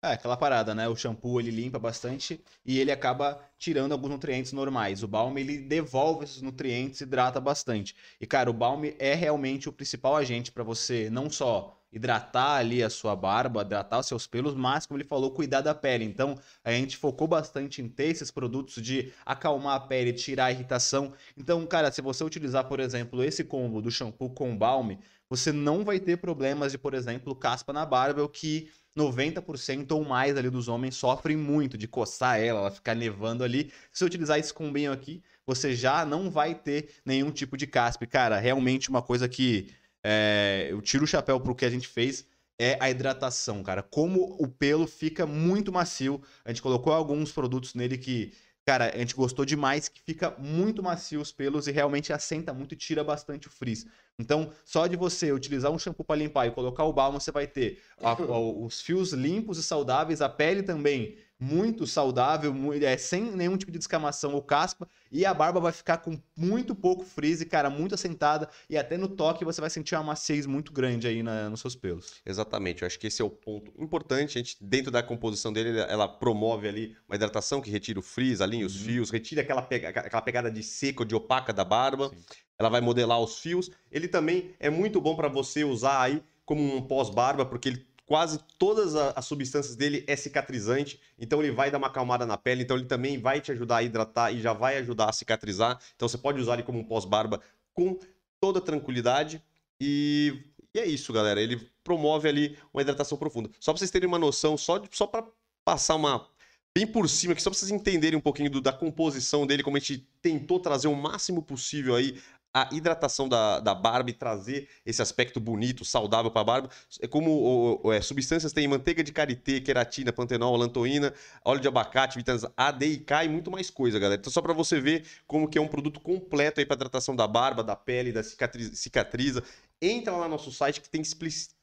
É, 0.03 0.13
aquela 0.13 0.37
parada, 0.37 0.75
né? 0.75 0.87
O 0.87 0.95
shampoo 0.95 1.39
ele 1.39 1.49
limpa 1.49 1.79
bastante 1.79 2.39
e 2.63 2.79
ele 2.79 2.91
acaba 2.91 3.41
tirando 3.57 3.93
alguns 3.93 4.11
nutrientes 4.11 4.53
normais. 4.53 5.01
O 5.01 5.07
balm 5.07 5.35
ele 5.37 5.57
devolve 5.57 6.23
esses 6.23 6.41
nutrientes, 6.41 7.01
hidrata 7.01 7.41
bastante. 7.41 7.95
E 8.21 8.27
cara, 8.27 8.49
o 8.49 8.53
balm 8.53 8.83
é 8.99 9.15
realmente 9.15 9.67
o 9.67 9.73
principal 9.73 10.15
agente 10.15 10.51
para 10.51 10.63
você 10.63 11.09
não 11.09 11.31
só 11.31 11.81
hidratar 11.91 12.57
ali 12.57 12.83
a 12.83 12.89
sua 12.89 13.15
barba, 13.15 13.61
hidratar 13.61 13.99
os 13.99 14.07
seus 14.07 14.27
pelos, 14.27 14.53
mas, 14.53 14.85
como 14.85 14.99
ele 14.99 15.07
falou, 15.07 15.31
cuidar 15.31 15.61
da 15.61 15.73
pele. 15.73 16.05
Então, 16.05 16.37
a 16.63 16.71
gente 16.71 16.97
focou 16.97 17.27
bastante 17.27 17.81
em 17.81 17.87
ter 17.87 18.07
esses 18.07 18.31
produtos 18.31 18.81
de 18.81 19.11
acalmar 19.25 19.75
a 19.75 19.79
pele, 19.79 20.13
tirar 20.13 20.45
a 20.45 20.51
irritação. 20.51 21.13
Então, 21.35 21.65
cara, 21.65 21.91
se 21.91 22.01
você 22.01 22.23
utilizar, 22.23 22.65
por 22.65 22.79
exemplo, 22.79 23.23
esse 23.23 23.43
combo 23.43 23.81
do 23.81 23.91
shampoo 23.91 24.29
com 24.29 24.57
balm, 24.57 24.97
você 25.29 25.51
não 25.51 25.83
vai 25.83 25.99
ter 25.99 26.17
problemas 26.17 26.71
de, 26.71 26.77
por 26.77 26.93
exemplo, 26.93 27.35
caspa 27.35 27.73
na 27.73 27.85
barba, 27.85 28.23
o 28.23 28.29
que 28.29 28.69
90% 28.97 29.91
ou 29.91 30.03
mais 30.03 30.35
ali 30.35 30.49
dos 30.49 30.67
homens 30.67 30.95
sofrem 30.95 31.37
muito 31.37 31.77
de 31.77 31.87
coçar 31.87 32.39
ela, 32.39 32.61
ela 32.61 32.71
ficar 32.71 32.95
nevando 32.95 33.43
ali. 33.43 33.71
Se 33.91 33.99
você 33.99 34.05
utilizar 34.05 34.39
esse 34.39 34.53
combinho 34.53 34.91
aqui, 34.91 35.21
você 35.45 35.75
já 35.75 36.03
não 36.05 36.31
vai 36.31 36.55
ter 36.55 36.95
nenhum 37.05 37.31
tipo 37.31 37.55
de 37.55 37.67
caspa. 37.67 38.05
Cara, 38.07 38.39
realmente 38.39 38.89
uma 38.89 39.01
coisa 39.01 39.29
que 39.29 39.69
é, 40.03 40.67
eu 40.69 40.81
tiro 40.81 41.03
o 41.03 41.07
chapéu 41.07 41.39
pro 41.39 41.55
que 41.55 41.65
a 41.65 41.69
gente 41.69 41.87
fez, 41.87 42.25
é 42.59 42.77
a 42.79 42.89
hidratação, 42.89 43.61
cara. 43.61 43.83
Como 43.83 44.35
o 44.39 44.47
pelo 44.47 44.87
fica 44.87 45.25
muito 45.25 45.71
macio. 45.71 46.21
A 46.43 46.49
gente 46.49 46.61
colocou 46.61 46.91
alguns 46.91 47.31
produtos 47.31 47.75
nele 47.75 47.97
que, 47.97 48.33
cara, 48.65 48.91
a 48.93 48.97
gente 48.97 49.15
gostou 49.15 49.45
demais, 49.45 49.87
que 49.87 50.01
fica 50.01 50.35
muito 50.39 50.81
macio 50.81 51.21
os 51.21 51.31
pelos 51.31 51.67
e 51.67 51.71
realmente 51.71 52.11
assenta 52.11 52.53
muito 52.53 52.73
e 52.73 52.77
tira 52.77 53.03
bastante 53.03 53.47
o 53.47 53.51
frizz. 53.51 53.85
Então, 54.19 54.51
só 54.65 54.87
de 54.87 54.95
você 54.95 55.31
utilizar 55.31 55.71
um 55.71 55.77
shampoo 55.77 56.03
para 56.03 56.15
limpar 56.15 56.47
e 56.47 56.51
colocar 56.51 56.83
o 56.85 56.93
balmo, 56.93 57.21
você 57.21 57.31
vai 57.31 57.45
ter 57.45 57.79
a, 58.01 58.11
a, 58.17 58.39
os 58.39 58.81
fios 58.81 59.13
limpos 59.13 59.59
e 59.59 59.63
saudáveis, 59.63 60.21
a 60.21 60.29
pele 60.29 60.63
também 60.63 61.17
muito 61.39 61.85
saudável, 61.85 62.53
é, 62.81 62.97
sem 62.97 63.23
nenhum 63.35 63.57
tipo 63.57 63.71
de 63.71 63.77
descamação 63.77 64.33
ou 64.33 64.41
caspa, 64.41 64.87
e 65.11 65.25
a 65.25 65.33
barba 65.33 65.59
vai 65.59 65.71
ficar 65.71 65.97
com 65.97 66.19
muito 66.35 66.73
pouco 66.73 67.03
frizz, 67.05 67.43
cara, 67.43 67.69
muito 67.69 67.95
assentada, 67.95 68.49
e 68.69 68.75
até 68.77 68.97
no 68.97 69.07
toque 69.07 69.45
você 69.45 69.61
vai 69.61 69.69
sentir 69.69 69.95
uma 69.95 70.03
maciez 70.03 70.45
muito 70.45 70.71
grande 70.73 71.07
aí 71.07 71.21
na- 71.21 71.49
nos 71.49 71.61
seus 71.61 71.75
pelos. 71.75 72.21
Exatamente, 72.25 72.81
eu 72.81 72.87
acho 72.87 72.99
que 72.99 73.07
esse 73.07 73.21
é 73.21 73.25
o 73.25 73.29
ponto 73.29 73.71
importante. 73.81 74.37
A 74.37 74.41
gente, 74.41 74.57
dentro 74.59 74.91
da 74.91 75.03
composição 75.03 75.53
dele, 75.53 75.79
ela 75.79 76.07
promove 76.07 76.67
ali 76.67 76.95
uma 77.07 77.15
hidratação 77.15 77.61
que 77.61 77.69
retira 77.69 77.99
o 77.99 78.03
frizz, 78.03 78.41
alinha 78.41 78.65
os 78.65 78.75
Uhum. 78.75 78.85
fios, 78.85 79.09
retira 79.11 79.41
aquela, 79.41 79.61
pega- 79.61 79.89
aquela 79.89 80.21
pegada 80.21 80.49
de 80.51 80.63
seco, 80.63 81.05
de 81.05 81.15
opaca 81.15 81.53
da 81.53 81.63
barba. 81.63 82.09
Sim. 82.09 82.23
Ela 82.59 82.69
vai 82.69 82.81
modelar 82.81 83.21
os 83.21 83.37
fios. 83.39 83.69
Ele 83.91 84.07
também 84.07 84.55
é 84.59 84.69
muito 84.69 84.99
bom 84.99 85.15
para 85.15 85.27
você 85.27 85.63
usar 85.63 86.01
aí 86.01 86.23
como 86.43 86.75
um 86.75 86.81
pós-barba, 86.81 87.45
porque 87.45 87.69
ele 87.69 87.86
quase 88.07 88.39
todas 88.57 88.95
as 88.95 89.25
substâncias 89.25 89.75
dele 89.75 90.03
é 90.07 90.15
cicatrizante, 90.15 90.99
então 91.19 91.43
ele 91.43 91.51
vai 91.51 91.69
dar 91.69 91.77
uma 91.77 91.87
acalmada 91.87 92.25
na 92.25 92.37
pele, 92.37 92.63
então 92.63 92.77
ele 92.77 92.85
também 92.85 93.19
vai 93.19 93.41
te 93.41 93.51
ajudar 93.51 93.77
a 93.77 93.83
hidratar 93.83 94.31
e 94.31 94.41
já 94.41 94.53
vai 94.53 94.77
ajudar 94.77 95.09
a 95.09 95.13
cicatrizar. 95.13 95.77
Então 95.95 96.07
você 96.07 96.17
pode 96.17 96.39
usar 96.39 96.53
ele 96.53 96.63
como 96.63 96.79
um 96.79 96.83
pós-barba 96.85 97.41
com 97.73 97.99
toda 98.39 98.61
tranquilidade 98.61 99.43
e, 99.79 100.41
e 100.73 100.79
é 100.79 100.85
isso, 100.85 101.11
galera. 101.11 101.41
Ele 101.41 101.69
promove 101.83 102.29
ali 102.29 102.57
uma 102.73 102.81
hidratação 102.81 103.17
profunda. 103.17 103.49
Só 103.59 103.73
para 103.73 103.79
vocês 103.79 103.91
terem 103.91 104.07
uma 104.07 104.17
noção, 104.17 104.57
só, 104.57 104.81
só 104.89 105.05
para 105.05 105.27
passar 105.65 105.95
uma 105.95 106.27
bem 106.73 106.87
por 106.87 107.09
cima 107.09 107.33
aqui, 107.33 107.41
só 107.41 107.49
para 107.49 107.59
vocês 107.59 107.71
entenderem 107.71 108.17
um 108.17 108.21
pouquinho 108.21 108.51
do- 108.51 108.61
da 108.61 108.71
composição 108.71 109.45
dele, 109.45 109.63
como 109.63 109.75
a 109.77 109.79
gente 109.79 110.07
tentou 110.21 110.59
trazer 110.59 110.87
o 110.87 110.95
máximo 110.95 111.41
possível 111.41 111.95
aí 111.95 112.21
a 112.57 112.69
hidratação 112.71 113.29
da, 113.29 113.59
da 113.59 113.75
barba 113.75 114.09
e 114.09 114.13
trazer 114.13 114.67
esse 114.85 115.01
aspecto 115.01 115.39
bonito, 115.39 115.85
saudável 115.85 116.31
para 116.31 116.41
a 116.41 116.43
barba. 116.43 116.69
É 116.99 117.07
como 117.07 117.79
é, 117.93 118.01
substâncias 118.01 118.51
tem 118.51 118.67
manteiga 118.67 119.03
de 119.03 119.11
karité, 119.11 119.59
queratina, 119.59 120.11
pantenol, 120.11 120.55
lantoína, 120.55 121.13
óleo 121.45 121.59
de 121.59 121.67
abacate, 121.67 122.17
vitaminas 122.17 122.49
A, 122.57 122.71
D 122.71 122.87
e 122.87 122.97
K 122.97 123.25
e 123.25 123.29
muito 123.29 123.51
mais 123.51 123.69
coisa, 123.69 123.99
galera. 123.99 124.19
Então 124.19 124.31
só 124.31 124.41
para 124.41 124.53
você 124.53 124.79
ver 124.79 125.05
como 125.27 125.47
que 125.47 125.57
é 125.57 125.61
um 125.61 125.67
produto 125.67 125.99
completo 125.99 126.59
aí 126.59 126.65
para 126.65 126.75
hidratação 126.75 127.15
da 127.15 127.27
barba, 127.27 127.63
da 127.63 127.75
pele, 127.75 128.11
da 128.11 128.23
cicatriz, 128.23 128.79
cicatriza. 128.79 129.43
Entra 129.79 130.13
lá 130.13 130.23
no 130.23 130.31
nosso 130.31 130.51
site 130.51 130.81
que 130.81 130.89
tem 130.89 131.03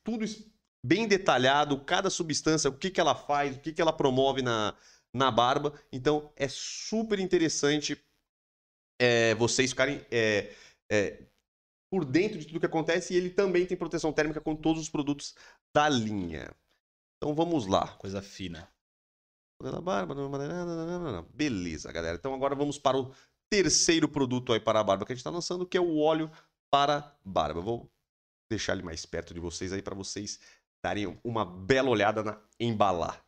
tudo 0.05 0.25
bem 0.85 1.09
detalhado, 1.09 1.79
cada 1.81 2.11
substância, 2.11 2.71
o 2.71 2.75
que, 2.75 2.91
que 2.91 3.01
ela 3.01 3.15
faz, 3.15 3.57
o 3.57 3.59
que, 3.59 3.73
que 3.73 3.83
ela 3.83 3.93
promove 3.93 4.43
na, 4.43 4.75
na 5.13 5.31
barba. 5.31 5.73
Então 5.91 6.31
é 6.37 6.47
super 6.47 7.19
interessante 7.19 7.99
é, 8.99 9.35
vocês 9.35 9.71
ficarem 9.71 10.01
é, 10.11 10.53
é, 10.91 11.27
por 11.91 12.05
dentro 12.05 12.39
de 12.39 12.47
tudo 12.47 12.61
que 12.61 12.67
acontece 12.67 13.15
e 13.15 13.17
ele 13.17 13.31
também 13.31 13.67
tem 13.67 13.77
proteção 13.77 14.13
térmica 14.13 14.41
com 14.41 14.57
todos 14.57 14.83
os 14.83 14.89
produtos 14.89 15.35
da 15.75 15.89
linha. 15.89 16.55
Então 17.17 17.35
vamos 17.35 17.67
lá. 17.67 17.89
Coisa 17.97 18.21
fina. 18.21 18.69
Beleza, 21.33 21.93
galera. 21.93 22.17
Então 22.17 22.35
agora 22.35 22.55
vamos 22.55 22.79
para 22.79 22.99
o 22.99 23.15
terceiro 23.51 24.09
produto 24.09 24.53
aí 24.53 24.61
para 24.61 24.81
a 24.81 24.85
barba 24.85 25.07
que 25.07 25.13
a 25.13 25.15
gente 25.15 25.21
está 25.21 25.31
lançando, 25.31 25.67
que 25.67 25.77
é 25.77 25.81
o 25.81 25.99
óleo 25.99 26.31
para 26.71 27.17
barba. 27.25 27.61
Eu 27.61 27.65
vou 27.65 27.91
deixar 28.51 28.73
ele 28.73 28.83
mais 28.83 29.07
perto 29.07 29.33
de 29.33 29.41
vocês 29.41 29.73
aí 29.73 29.81
para 29.81 29.95
vocês 29.95 30.41
darem 30.85 31.19
uma 31.25 31.45
bela 31.45 31.89
olhada 31.89 32.23
na 32.23 32.43
embalar. 32.61 33.24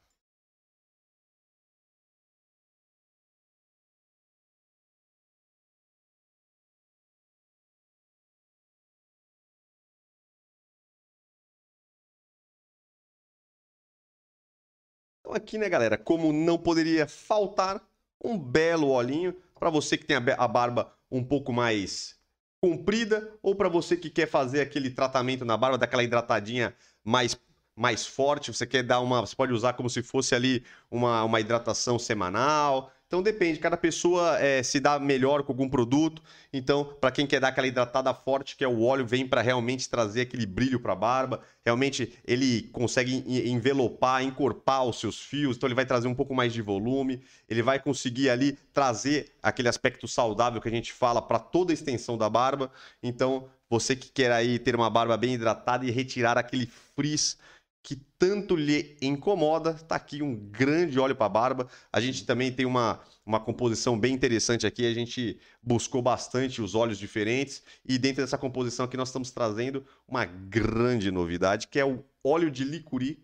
Então 15.27 15.35
aqui, 15.35 15.59
né, 15.59 15.69
galera, 15.69 15.99
como 15.99 16.33
não 16.33 16.57
poderia 16.57 17.05
faltar 17.09 17.83
um 18.25 18.39
belo 18.39 18.91
olhinho 18.91 19.35
para 19.59 19.69
você 19.69 19.99
que 19.99 20.07
tem 20.07 20.17
a 20.17 20.49
barba 20.49 20.93
um 21.11 21.23
pouco 21.23 21.53
mais 21.53 22.15
comprida 22.63 23.37
ou 23.43 23.53
para 23.53 23.69
você 23.69 23.97
que 23.97 24.09
quer 24.09 24.29
fazer 24.29 24.61
aquele 24.61 24.89
tratamento 24.89 25.45
na 25.45 25.57
barba, 25.57 25.77
daquela 25.77 26.05
hidratadinha 26.05 26.77
mais 27.05 27.37
mais 27.79 28.07
forte, 28.07 28.55
você 28.55 28.67
quer 28.67 28.83
dar 28.83 29.01
uma, 29.01 29.21
você 29.21 29.37
pode 29.37 29.53
usar 29.53 29.75
como 29.75 29.91
se 29.91 30.03
fosse 30.03 30.35
ali 30.35 30.65
uma, 30.91 31.23
uma 31.25 31.41
hidratação 31.41 31.99
semanal. 31.99 32.91
Então 33.07 33.23
depende, 33.23 33.61
cada 33.61 33.77
pessoa 33.77 34.37
eh, 34.41 34.65
se 34.65 34.81
dá 34.81 34.99
melhor 34.99 35.45
com 35.45 35.53
algum 35.53 35.69
produto. 35.69 36.21
Então, 36.53 36.85
para 37.01 37.13
quem 37.13 37.25
quer 37.25 37.39
dar 37.39 37.49
aquela 37.49 37.69
hidratada 37.69 38.13
forte, 38.13 38.57
que 38.57 38.65
é 38.65 38.69
o 38.69 38.83
óleo, 38.83 39.07
vem 39.07 39.29
para 39.29 39.41
realmente 39.41 39.89
trazer 39.89 40.23
aquele 40.23 40.45
brilho 40.45 40.81
para 40.81 40.93
a 40.93 40.97
barba. 40.97 41.41
Realmente 41.65 42.13
ele 42.27 42.63
consegue 42.73 43.23
en- 43.25 43.53
envelopar, 43.53 44.25
encorpar 44.25 44.85
os 44.85 44.99
seus 44.99 45.21
fios, 45.21 45.57
então 45.57 45.69
ele 45.69 45.75
vai 45.75 45.87
trazer 45.87 46.09
um 46.09 46.15
pouco 46.17 46.35
mais 46.35 46.53
de 46.53 46.61
volume, 46.61 47.23
ele 47.49 47.63
vai 47.63 47.79
conseguir 47.79 48.29
ali 48.29 48.59
trazer 48.73 49.33
aquele 49.41 49.69
aspecto 49.69 50.09
saudável 50.09 50.61
que 50.61 50.69
a 50.69 50.73
gente 50.73 50.93
fala 50.93 51.23
para 51.23 51.39
toda 51.39 51.73
a 51.73 51.75
extensão 51.75 52.19
da 52.19 52.29
barba. 52.29 52.73
Então, 53.01 53.49
você 53.71 53.95
que 53.95 54.11
quer 54.11 54.33
aí 54.33 54.59
ter 54.59 54.75
uma 54.75 54.91
barba 54.91 55.17
bem 55.17 55.35
hidratada 55.35 55.87
e 55.87 55.93
retirar 55.93 56.37
aquele 56.37 56.67
frizz 56.97 57.39
que 57.87 57.95
tanto 58.19 58.57
lhe 58.57 58.97
incomoda, 59.01 59.73
tá 59.75 59.95
aqui 59.95 60.21
um 60.21 60.35
grande 60.35 60.99
óleo 60.99 61.15
para 61.15 61.29
barba. 61.29 61.69
A 61.93 62.01
gente 62.01 62.27
também 62.27 62.51
tem 62.51 62.67
uma, 62.67 63.01
uma 63.25 63.39
composição 63.39 63.97
bem 63.97 64.13
interessante 64.13 64.67
aqui, 64.67 64.85
a 64.85 64.93
gente 64.93 65.39
buscou 65.63 66.03
bastante 66.03 66.61
os 66.61 66.75
óleos 66.75 66.99
diferentes 66.99 67.63
e 67.89 67.97
dentro 67.97 68.25
dessa 68.25 68.37
composição 68.37 68.87
aqui 68.87 68.97
nós 68.97 69.11
estamos 69.11 69.31
trazendo 69.31 69.87
uma 70.09 70.25
grande 70.25 71.13
novidade, 71.13 71.69
que 71.69 71.79
é 71.79 71.85
o 71.85 72.05
óleo 72.25 72.51
de 72.51 72.65
licuri, 72.65 73.23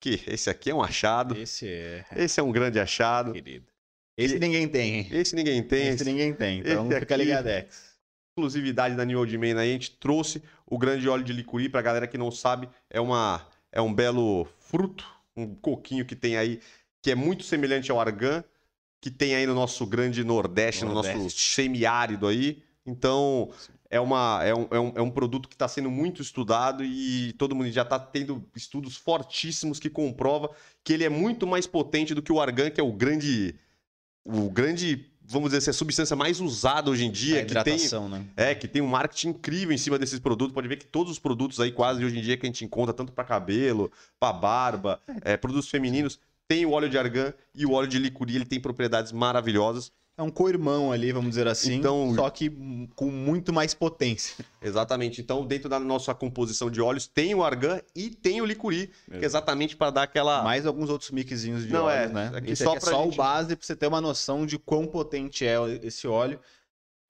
que 0.00 0.20
esse 0.28 0.48
aqui 0.48 0.70
é 0.70 0.74
um 0.76 0.80
achado. 0.82 1.36
Esse 1.36 1.66
é, 1.66 2.04
Esse 2.14 2.38
é 2.38 2.42
um 2.44 2.52
grande 2.52 2.78
achado. 2.78 3.32
querido. 3.32 3.66
Esse 4.16 4.38
ninguém 4.38 4.68
tem, 4.68 4.94
hein? 4.94 5.08
Esse 5.10 5.34
ninguém 5.34 5.60
tem. 5.60 5.88
Esse 5.88 6.04
ninguém 6.04 6.32
tem, 6.32 6.60
então 6.60 6.86
esse 6.88 7.00
fica 7.00 7.16
aqui- 7.16 7.24
ligadex. 7.24 7.96
exclusividade 8.30 8.94
da 8.94 9.04
New 9.04 9.18
Old 9.18 9.36
Man 9.38 9.58
aí, 9.60 9.70
a 9.70 9.72
gente 9.72 9.90
trouxe 9.90 10.40
o 10.64 10.78
grande 10.78 11.08
óleo 11.08 11.24
de 11.24 11.32
licuri 11.32 11.68
pra 11.68 11.82
galera 11.82 12.06
que 12.06 12.16
não 12.16 12.30
sabe, 12.30 12.68
é 12.88 13.00
uma 13.00 13.44
é 13.74 13.82
um 13.82 13.92
belo 13.92 14.46
fruto, 14.60 15.04
um 15.36 15.52
coquinho 15.54 16.06
que 16.06 16.14
tem 16.14 16.36
aí 16.36 16.60
que 17.02 17.10
é 17.10 17.14
muito 17.14 17.42
semelhante 17.42 17.90
ao 17.90 18.00
argan, 18.00 18.42
que 19.00 19.10
tem 19.10 19.34
aí 19.34 19.46
no 19.46 19.54
nosso 19.54 19.84
grande 19.84 20.24
Nordeste, 20.24 20.84
no 20.84 20.94
nosso 20.94 21.12
Nordeste. 21.12 21.52
semiárido 21.52 22.26
aí. 22.26 22.62
Então, 22.86 23.50
é, 23.90 24.00
uma, 24.00 24.42
é, 24.42 24.54
um, 24.54 24.68
é, 24.70 24.80
um, 24.80 24.92
é 24.96 25.02
um 25.02 25.10
produto 25.10 25.48
que 25.48 25.54
está 25.54 25.68
sendo 25.68 25.90
muito 25.90 26.22
estudado 26.22 26.82
e 26.84 27.34
todo 27.34 27.54
mundo 27.54 27.70
já 27.70 27.82
está 27.82 27.98
tendo 27.98 28.48
estudos 28.54 28.96
fortíssimos 28.96 29.78
que 29.78 29.90
comprova 29.90 30.50
que 30.82 30.92
ele 30.92 31.04
é 31.04 31.10
muito 31.10 31.46
mais 31.46 31.66
potente 31.66 32.14
do 32.14 32.22
que 32.22 32.32
o 32.32 32.40
argan, 32.40 32.70
que 32.70 32.80
é 32.80 32.84
o 32.84 32.92
grande 32.92 33.58
o 34.24 34.48
grande, 34.48 35.12
vamos 35.24 35.48
dizer 35.48 35.58
assim, 35.58 35.70
a 35.70 35.72
substância 35.72 36.14
mais 36.14 36.40
usada 36.40 36.90
hoje 36.90 37.04
em 37.04 37.10
dia, 37.10 37.40
a 37.40 37.44
que 37.44 37.54
tem 37.54 37.74
hidratação, 37.74 38.08
né? 38.08 38.24
é, 38.36 38.54
que 38.54 38.68
tem 38.68 38.82
um 38.82 38.86
marketing 38.86 39.28
incrível 39.28 39.74
em 39.74 39.78
cima 39.78 39.98
desses 39.98 40.20
produtos. 40.20 40.54
Pode 40.54 40.68
ver 40.68 40.76
que 40.76 40.86
todos 40.86 41.10
os 41.10 41.18
produtos 41.18 41.58
aí, 41.60 41.72
quase 41.72 42.04
hoje 42.04 42.18
em 42.18 42.22
dia, 42.22 42.36
que 42.36 42.44
a 42.44 42.48
gente 42.48 42.64
encontra, 42.64 42.92
tanto 42.92 43.12
para 43.12 43.24
cabelo, 43.24 43.90
para 44.20 44.32
barba, 44.32 45.00
é, 45.22 45.36
produtos 45.36 45.68
femininos, 45.68 46.18
tem 46.46 46.66
o 46.66 46.72
óleo 46.72 46.90
de 46.90 46.98
argan 46.98 47.32
e 47.54 47.64
o 47.64 47.72
óleo 47.72 47.88
de 47.88 47.98
licuri, 47.98 48.36
ele 48.36 48.44
tem 48.44 48.60
propriedades 48.60 49.12
maravilhosas. 49.12 49.90
É 50.16 50.22
um 50.22 50.30
co-irmão 50.30 50.92
ali, 50.92 51.10
vamos 51.10 51.30
dizer 51.30 51.48
assim, 51.48 51.74
Então- 51.74 52.14
só 52.14 52.30
que 52.30 52.48
com 52.94 53.10
muito 53.10 53.52
mais 53.52 53.74
potência. 53.74 54.44
Exatamente. 54.62 55.20
Então, 55.20 55.44
dentro 55.44 55.68
da 55.68 55.80
nossa 55.80 56.14
composição 56.14 56.70
de 56.70 56.80
óleos, 56.80 57.08
tem 57.08 57.34
o 57.34 57.42
argan 57.42 57.80
e 57.96 58.10
tem 58.10 58.40
o 58.40 58.44
licuri, 58.44 58.92
que 59.10 59.16
é 59.16 59.24
exatamente 59.24 59.76
para 59.76 59.90
dar 59.90 60.02
aquela. 60.04 60.42
Mais 60.44 60.66
alguns 60.66 60.88
outros 60.88 61.10
mixzinhos 61.10 61.66
de. 61.66 61.72
Não, 61.72 61.90
é, 61.90 62.02
óleos, 62.02 62.12
né? 62.12 62.30
aqui 62.32 62.52
Esse 62.52 62.62
só 62.62 62.70
aqui 62.70 62.78
é 62.78 62.80
pra 62.80 62.90
só 62.92 63.02
gente- 63.04 63.14
o 63.14 63.16
base 63.16 63.56
pra 63.56 63.66
você 63.66 63.74
ter 63.74 63.86
uma 63.88 64.00
noção 64.00 64.46
de 64.46 64.56
quão 64.56 64.86
potente 64.86 65.44
é 65.44 65.56
esse 65.82 66.06
óleo. 66.06 66.38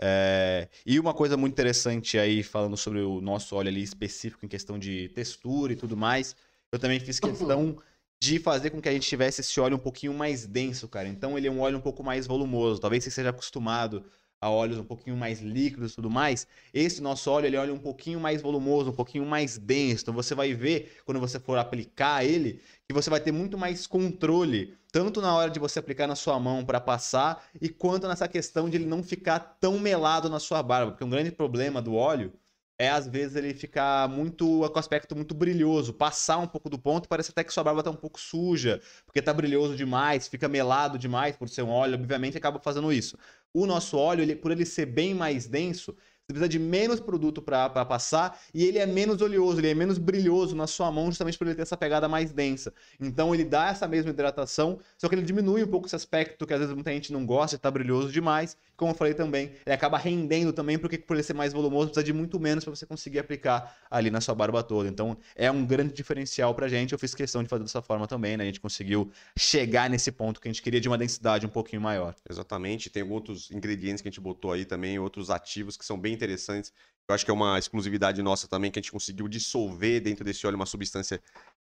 É, 0.01 0.69
E 0.87 0.99
uma 0.99 1.13
coisa 1.15 1.37
muito 1.37 1.53
interessante 1.53 2.19
aí, 2.19 2.43
falando 2.43 2.77
sobre 2.77 3.01
o 3.01 3.21
nosso 3.21 3.55
óleo 3.55 3.69
ali 3.69 3.83
específico 3.83 4.45
em 4.45 4.49
questão 4.49 4.79
de 4.79 5.09
textura 5.11 5.73
e 5.73 5.77
tudo 5.77 5.97
mais, 5.97 6.35
eu 6.73 6.79
também 6.79 6.99
fiz 6.99 7.21
questão 7.21 7.77
de 8.25 8.39
fazer 8.39 8.71
com 8.71 8.81
que 8.81 8.89
a 8.89 8.93
gente 8.93 9.07
tivesse 9.07 9.43
esse 9.43 9.61
óleo 9.61 9.77
um 9.77 9.79
pouquinho 9.79 10.15
mais 10.15 10.47
denso, 10.47 10.89
cara. 10.89 11.07
Então 11.07 11.37
ele 11.37 11.47
é 11.47 11.51
um 11.51 11.61
óleo 11.61 11.77
um 11.77 11.81
pouco 11.81 12.03
mais 12.03 12.27
volumoso. 12.27 12.81
Talvez 12.81 13.05
você 13.05 13.11
seja 13.11 13.29
acostumado 13.29 14.03
a 14.41 14.49
óleos 14.49 14.79
um 14.79 14.85
pouquinho 14.85 15.17
mais 15.17 15.41
líquidos 15.41 15.93
e 15.93 15.95
tudo 15.95 16.11
mais. 16.11 16.47
Esse 16.73 17.03
nosso 17.03 17.31
óleo, 17.31 17.47
ele 17.47 17.57
é 17.57 17.73
um 17.73 17.79
pouquinho 17.79 18.19
mais 18.19 18.41
volumoso, 18.41 18.91
um 18.91 18.95
pouquinho 18.95 19.27
mais 19.27 19.59
denso. 19.59 20.05
Então 20.05 20.15
você 20.15 20.35
vai 20.35 20.55
ver, 20.55 20.97
quando 21.05 21.21
você 21.21 21.39
for 21.39 21.59
aplicar 21.59 22.25
ele, 22.25 22.63
que 22.89 22.95
você 22.95 23.11
vai 23.11 23.21
ter 23.21 23.33
muito 23.33 23.59
mais 23.59 23.87
controle, 23.87 24.75
tanto 24.91 25.21
na 25.21 25.35
hora 25.35 25.51
de 25.51 25.61
você 25.61 25.79
aplicar 25.79 26.07
na 26.07 26.15
sua 26.15 26.41
mão 26.41 26.65
para 26.65 26.81
passar, 26.81 27.47
e 27.61 27.69
quanto 27.69 28.09
nessa 28.09 28.27
questão 28.27 28.71
de 28.71 28.79
ele 28.79 28.87
não 28.87 29.03
ficar 29.03 29.39
tão 29.39 29.79
melado 29.79 30.31
na 30.31 30.41
sua 30.41 30.63
barba. 30.63 30.93
Porque 30.93 31.05
um 31.05 31.11
grande 31.11 31.31
problema 31.31 31.83
do 31.83 31.95
óleo 31.95 32.33
é, 32.79 32.89
às 32.91 33.07
vezes, 33.07 33.37
ele 33.37 33.55
ficar 33.55 34.09
muito 34.09 34.69
com 34.71 34.79
aspecto 34.79 35.15
muito 35.15 35.35
brilhoso, 35.35 35.93
passar 35.95 36.39
um 36.39 36.47
pouco 36.47 36.69
do 36.69 36.79
ponto, 36.79 37.09
parece 37.09 37.31
até 37.31 37.45
que 37.45 37.53
sua 37.53 37.63
barba 37.65 37.83
tá 37.83 37.91
um 37.91 37.95
pouco 37.97 38.19
suja, 38.21 38.81
porque 39.07 39.23
tá 39.23 39.33
brilhoso 39.33 39.77
demais, 39.77 40.27
fica 40.29 40.49
melado 40.49 40.99
demais 40.99 41.37
por 41.37 41.49
ser 41.49 41.63
um 41.63 41.71
óleo, 41.71 41.95
obviamente 41.95 42.37
acaba 42.37 42.59
fazendo 42.61 42.93
isso. 42.93 43.17
O 43.53 43.67
nosso 43.67 43.97
óleo, 43.97 44.23
ele- 44.23 44.37
por 44.37 44.51
ele 44.51 44.67
ser 44.67 44.87
bem 44.87 45.15
mais 45.15 45.47
denso, 45.47 45.97
você 46.27 46.33
precisa 46.33 46.49
de 46.49 46.59
menos 46.59 47.01
produto 47.01 47.43
para 47.43 47.85
passar 47.85 48.41
e 48.55 48.65
ele 48.65 48.79
é 48.79 48.87
menos 48.87 49.21
oleoso, 49.21 49.61
ele 49.61 49.69
é 49.69 49.75
menos 49.75 49.99
brilhoso 49.99 50.57
na 50.57 50.67
sua 50.67 50.91
mão, 50.91 51.07
justamente 51.07 51.37
por 51.37 51.47
ele 51.47 51.55
ter 51.55 51.63
essa 51.63 51.77
pegada 51.77 52.09
mais 52.09 52.33
densa. 52.33 52.73
Então 52.99 53.35
ele 53.35 53.45
dá 53.45 53.69
essa 53.69 53.87
mesma 53.87 54.11
hidratação, 54.11 54.79
só 54.97 55.07
que 55.07 55.15
ele 55.15 55.23
diminui 55.23 55.63
um 55.63 55.67
pouco 55.67 55.87
esse 55.87 55.95
aspecto 55.95 56.47
que 56.47 56.55
às 56.55 56.61
vezes 56.61 56.75
muita 56.75 56.91
gente 56.93 57.13
não 57.13 57.27
gosta, 57.27 57.57
está 57.57 57.71
brilhoso 57.71 58.11
demais. 58.11 58.57
Como 58.75 58.93
eu 58.93 58.95
falei 58.95 59.13
também, 59.13 59.53
ele 59.67 59.75
acaba 59.75 59.99
rendendo 59.99 60.51
também, 60.53 60.79
porque 60.79 60.97
por 60.97 61.15
ele 61.15 61.23
ser 61.23 61.35
mais 61.35 61.53
volumoso, 61.53 61.89
precisa 61.89 62.03
de 62.03 62.13
muito 62.15 62.41
menos 62.41 62.65
para 62.65 62.75
você 62.75 62.87
conseguir 62.87 63.19
aplicar 63.19 63.77
ali 63.91 64.11
na 64.11 64.21
sua 64.23 64.35
barba 64.35 64.63
toda. 64.63 64.89
Então 64.89 65.19
é 65.37 65.51
um 65.51 65.67
grande 65.67 65.93
diferencial 65.93 66.55
pra 66.55 66.69
gente. 66.69 66.93
Eu 66.93 66.99
fiz 66.99 67.15
questão 67.15 67.43
de 67.43 67.51
fazer 67.51 67.65
dessa 67.65 67.83
forma 67.83 68.07
também, 68.07 68.37
né? 68.39 68.45
A 68.45 68.47
gente 68.47 68.61
conseguiu 68.61 69.11
chegar 69.37 69.91
nesse 69.91 70.11
ponto 70.11 70.41
que 70.41 70.49
a 70.49 70.51
gente 70.51 70.63
queria 70.63 70.81
de 70.81 70.89
uma 70.89 70.97
densidade 70.97 71.45
um 71.45 71.51
pouquinho 71.51 71.83
maior. 71.83 72.15
Exatamente. 72.29 72.89
Tem 72.89 73.03
outros 73.03 73.51
ingredientes 73.51 74.01
que 74.01 74.09
a 74.09 74.11
gente 74.11 74.21
botou 74.21 74.53
aí 74.53 74.65
também, 74.65 74.99
outros 74.99 75.29
ativos 75.29 75.77
que 75.77 75.85
são 75.85 75.99
bem 75.99 76.14
interessantes. 76.15 76.73
Eu 77.07 77.15
acho 77.15 77.25
que 77.25 77.31
é 77.31 77.35
uma 77.35 77.59
exclusividade 77.59 78.23
nossa 78.23 78.49
também, 78.49 78.71
que 78.71 78.79
a 78.79 78.83
gente 78.83 78.93
conseguiu 78.93 79.29
dissolver 79.29 80.01
dentro 80.01 80.25
desse 80.25 80.47
óleo 80.47 80.57
uma 80.57 80.67
substância 80.67 81.21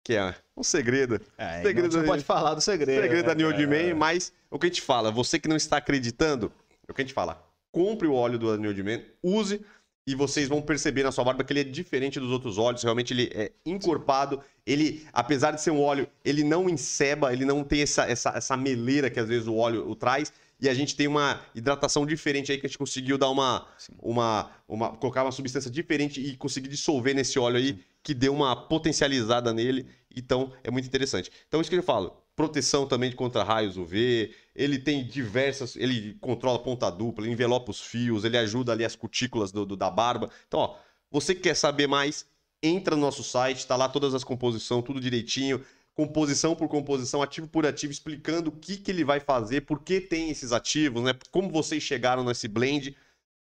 que 0.05 0.15
é 0.15 0.35
um 0.57 0.63
segredo. 0.63 1.21
É, 1.39 1.63
segredo 1.63 1.97
não 1.97 2.05
pode 2.05 2.25
falar 2.25 2.55
do 2.55 2.61
segredo. 2.61 3.01
Segredo 3.01 3.27
da 3.27 3.35
né, 3.35 3.43
New 3.43 3.51
cara? 3.51 3.67
Man, 3.67 3.95
mas 3.95 4.33
o 4.51 4.59
que 4.59 4.67
a 4.67 4.69
gente 4.69 4.83
fala, 4.83 5.11
você 5.11 5.39
que 5.39 5.49
não 5.49 5.57
está 5.57 5.79
acreditando, 5.79 6.53
é 6.87 6.93
o 6.93 6.95
que 6.95 7.01
a 7.01 7.05
gente 7.05 7.15
fala, 7.15 7.43
compre 7.71 8.07
o 8.07 8.15
óleo 8.15 8.39
do 8.39 8.57
New 8.59 8.85
Man, 8.85 9.01
use 9.23 9.65
e 10.07 10.15
vocês 10.15 10.49
vão 10.49 10.61
perceber 10.61 11.05
na 11.05 11.13
sua 11.13 11.25
barba 11.25 11.45
que 11.45 11.53
ele 11.53 11.61
é 11.61 11.65
diferente 11.65 12.19
dos 12.19 12.31
outros 12.31 12.59
óleos, 12.59 12.83
realmente 12.83 13.15
ele 13.15 13.31
é 13.33 13.53
encorpado, 13.65 14.43
ele, 14.67 15.07
apesar 15.13 15.53
de 15.53 15.63
ser 15.63 15.71
um 15.71 15.81
óleo, 15.81 16.09
ele 16.25 16.43
não 16.43 16.69
enceba, 16.69 17.33
ele 17.33 17.45
não 17.45 17.63
tem 17.63 17.83
essa, 17.83 18.05
essa, 18.05 18.31
essa 18.31 18.57
meleira 18.57 19.09
que 19.09 19.21
às 19.21 19.29
vezes 19.29 19.47
o 19.47 19.55
óleo 19.55 19.89
o 19.89 19.95
traz, 19.95 20.33
e 20.63 20.69
a 20.69 20.75
gente 20.75 20.97
tem 20.97 21.09
uma 21.09 21.43
hidratação 21.55 22.07
diferente 22.07 22.53
aí 22.53 22.59
que 22.59 22.65
a 22.67 22.69
gente 22.69 22.79
conseguiu 22.79 23.19
dar 23.19 23.29
uma, 23.29 23.67
uma, 23.99 24.51
uma 24.69 24.97
colocar 24.97 25.25
uma 25.25 25.33
substância 25.33 25.71
diferente 25.71 26.21
e 26.21 26.37
conseguir 26.37 26.69
dissolver 26.69 27.15
nesse 27.15 27.39
óleo 27.39 27.57
aí, 27.59 27.79
que 28.03 28.15
deu 28.15 28.33
uma 28.33 28.55
potencializada 28.55 29.53
nele, 29.53 29.87
então 30.15 30.53
é 30.65 30.71
muito 30.71 30.87
interessante. 30.87 31.31
Então 31.49 31.61
isso 31.61 31.69
que 31.71 31.77
eu 31.77 31.83
falo, 31.83 32.17
proteção 32.37 32.87
também 32.87 33.13
contra 33.13 33.43
raios 33.43 33.77
UV, 33.77 34.33
ele 34.55 34.79
tem 34.79 35.05
diversas, 35.07 35.77
ele 35.77 36.15
controla 36.21 36.59
ponta 36.59 36.89
dupla, 36.91 37.25
ele 37.25 37.33
envelopa 37.33 37.71
os 37.71 37.81
fios, 37.81 38.25
ele 38.25 38.39
ajuda 38.39 38.73
ali 38.73 38.85
as 38.85 38.97
cutículas 38.97 39.53
do, 39.53 39.67
do- 39.67 39.77
da 39.77 39.91
barba. 39.91 40.31
Então, 40.47 40.61
ó, 40.61 40.77
você 41.11 41.35
que 41.35 41.43
quer 41.43 41.55
saber 41.55 41.87
mais, 41.87 42.25
entra 42.63 42.95
no 42.97 43.03
nosso 43.03 43.23
site, 43.25 43.67
tá 43.67 43.77
lá 43.77 43.89
todas 43.89 44.15
as 44.15 44.25
composições, 44.25 44.85
tudo 44.85 45.01
direitinho, 45.01 45.61
composição 45.95 46.55
por 46.55 46.69
composição, 46.69 47.23
ativo 47.23 47.47
por 47.49 47.67
ativo, 47.67 47.93
explicando 47.93 48.51
o 48.51 48.53
que, 48.53 48.77
que 48.77 48.91
ele 48.91 49.05
vai 49.05 49.21
fazer, 49.21 49.63
por 49.63 49.83
que 49.83 50.01
tem 50.01 50.31
esses 50.31 50.53
ativos, 50.53 51.03
né? 51.03 51.15
Como 51.31 51.51
vocês 51.51 51.83
chegaram 51.83 52.25
nesse 52.25 52.49
blend. 52.49 52.97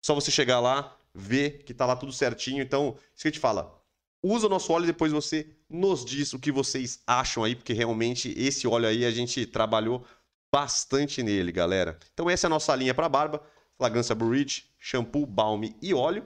Só 0.04 0.16
você 0.16 0.32
chegar 0.32 0.60
lá, 0.60 0.98
ver 1.14 1.64
que 1.64 1.74
tá 1.74 1.86
lá 1.86 1.96
tudo 1.96 2.12
certinho. 2.12 2.62
Então, 2.62 2.98
isso 3.14 3.22
que 3.22 3.28
a 3.28 3.32
gente 3.32 3.40
fala. 3.40 3.80
Usa 4.24 4.48
o 4.48 4.50
nosso 4.50 4.72
óleo 4.72 4.84
e 4.84 4.88
depois 4.88 5.12
você 5.12 5.48
nos 5.70 6.06
diz 6.06 6.34
o 6.34 6.40
que 6.40 6.52
vocês 6.52 7.02
acham 7.08 7.44
aí, 7.44 7.56
porque 7.56 7.74
realmente 7.74 8.34
esse 8.38 8.68
óleo 8.68 8.88
aí 8.88 9.04
a 9.04 9.12
gente 9.12 9.46
trabalhou 9.48 10.06
bastante 10.54 11.24
nele, 11.24 11.52
galera. 11.52 11.98
Então 12.14 12.30
essa 12.30 12.46
é 12.46 12.48
a 12.48 12.50
nossa 12.50 12.76
linha 12.76 12.94
para 12.94 13.10
barba, 13.10 13.42
Fragrância 13.78 14.14
Blue 14.14 14.36
shampoo, 14.78 15.26
balme 15.26 15.76
e 15.82 15.94
óleo. 15.94 16.24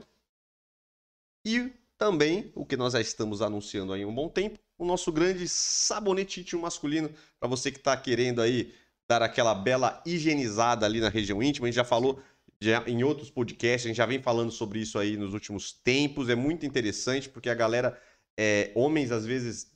E 1.44 1.72
também, 1.96 2.52
o 2.54 2.66
que 2.66 2.76
nós 2.76 2.92
já 2.92 3.00
estamos 3.00 3.40
anunciando 3.40 3.92
aí 3.92 4.02
há 4.02 4.06
um 4.06 4.14
bom 4.14 4.28
tempo, 4.28 4.58
o 4.78 4.84
nosso 4.84 5.10
grande 5.10 5.48
sabonete 5.48 6.40
íntimo 6.40 6.62
masculino, 6.62 7.10
para 7.38 7.48
você 7.48 7.70
que 7.70 7.78
está 7.78 7.96
querendo 7.96 8.42
aí 8.42 8.74
dar 9.08 9.22
aquela 9.22 9.54
bela 9.54 10.02
higienizada 10.04 10.84
ali 10.84 11.00
na 11.00 11.08
região 11.08 11.42
íntima, 11.42 11.66
a 11.66 11.70
gente 11.70 11.76
já 11.76 11.84
falou 11.84 12.20
já 12.60 12.82
em 12.86 13.04
outros 13.04 13.30
podcasts, 13.30 13.86
a 13.86 13.88
gente 13.88 13.96
já 13.96 14.06
vem 14.06 14.20
falando 14.20 14.50
sobre 14.50 14.80
isso 14.80 14.98
aí 14.98 15.16
nos 15.16 15.34
últimos 15.34 15.72
tempos, 15.72 16.28
é 16.28 16.34
muito 16.34 16.64
interessante, 16.66 17.28
porque 17.28 17.50
a 17.50 17.54
galera, 17.54 18.00
é, 18.36 18.72
homens 18.74 19.12
às 19.12 19.26
vezes, 19.26 19.70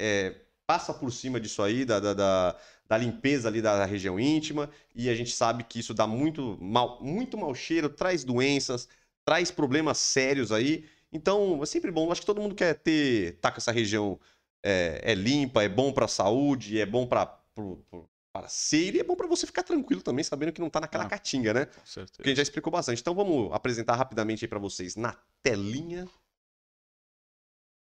é, 0.00 0.36
passa 0.66 0.92
por 0.92 1.10
cima 1.10 1.40
disso 1.40 1.62
aí, 1.62 1.84
da, 1.84 1.98
da, 1.98 2.14
da, 2.14 2.56
da 2.86 2.98
limpeza 2.98 3.48
ali 3.48 3.62
da 3.62 3.84
região 3.84 4.20
íntima, 4.20 4.70
e 4.94 5.08
a 5.08 5.14
gente 5.14 5.32
sabe 5.32 5.64
que 5.64 5.80
isso 5.80 5.94
dá 5.94 6.06
muito 6.06 6.58
mal, 6.60 7.02
muito 7.02 7.36
mau 7.36 7.54
cheiro, 7.54 7.88
traz 7.88 8.24
doenças, 8.24 8.88
traz 9.24 9.50
problemas 9.50 9.98
sérios 9.98 10.52
aí. 10.52 10.84
Então, 11.12 11.62
é 11.62 11.66
sempre 11.66 11.90
bom. 11.90 12.10
Acho 12.10 12.22
que 12.22 12.26
todo 12.26 12.40
mundo 12.40 12.54
quer 12.54 12.74
ter, 12.74 13.38
tá 13.40 13.50
com 13.50 13.58
essa 13.58 13.70
região 13.72 14.18
é, 14.64 15.00
é 15.12 15.14
limpa, 15.14 15.62
é 15.62 15.68
bom 15.68 15.92
pra 15.92 16.08
saúde, 16.08 16.80
é 16.80 16.86
bom 16.86 17.06
pra, 17.06 17.26
pro, 17.26 17.76
pro 17.90 18.08
parceiro, 18.32 18.96
e 18.96 19.00
é 19.00 19.04
bom 19.04 19.14
pra 19.14 19.26
você 19.26 19.46
ficar 19.46 19.62
tranquilo 19.62 20.00
também, 20.00 20.24
sabendo 20.24 20.52
que 20.52 20.60
não 20.60 20.70
tá 20.70 20.80
naquela 20.80 21.04
Ah. 21.04 21.08
catinga, 21.08 21.52
né? 21.52 21.66
Com 21.66 21.84
certeza. 21.84 22.12
Porque 22.16 22.28
a 22.28 22.30
gente 22.30 22.36
já 22.38 22.42
explicou 22.42 22.72
bastante. 22.72 23.00
Então 23.00 23.14
vamos 23.14 23.52
apresentar 23.52 23.94
rapidamente 23.96 24.44
aí 24.44 24.48
pra 24.48 24.58
vocês 24.58 24.96
na 24.96 25.14
telinha. 25.42 26.06
Se 26.06 26.10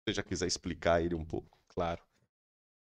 você 0.07 0.13
já 0.13 0.23
quiser 0.23 0.47
explicar 0.47 1.01
ele 1.03 1.13
um 1.13 1.23
pouco. 1.25 1.59
Claro. 1.67 2.01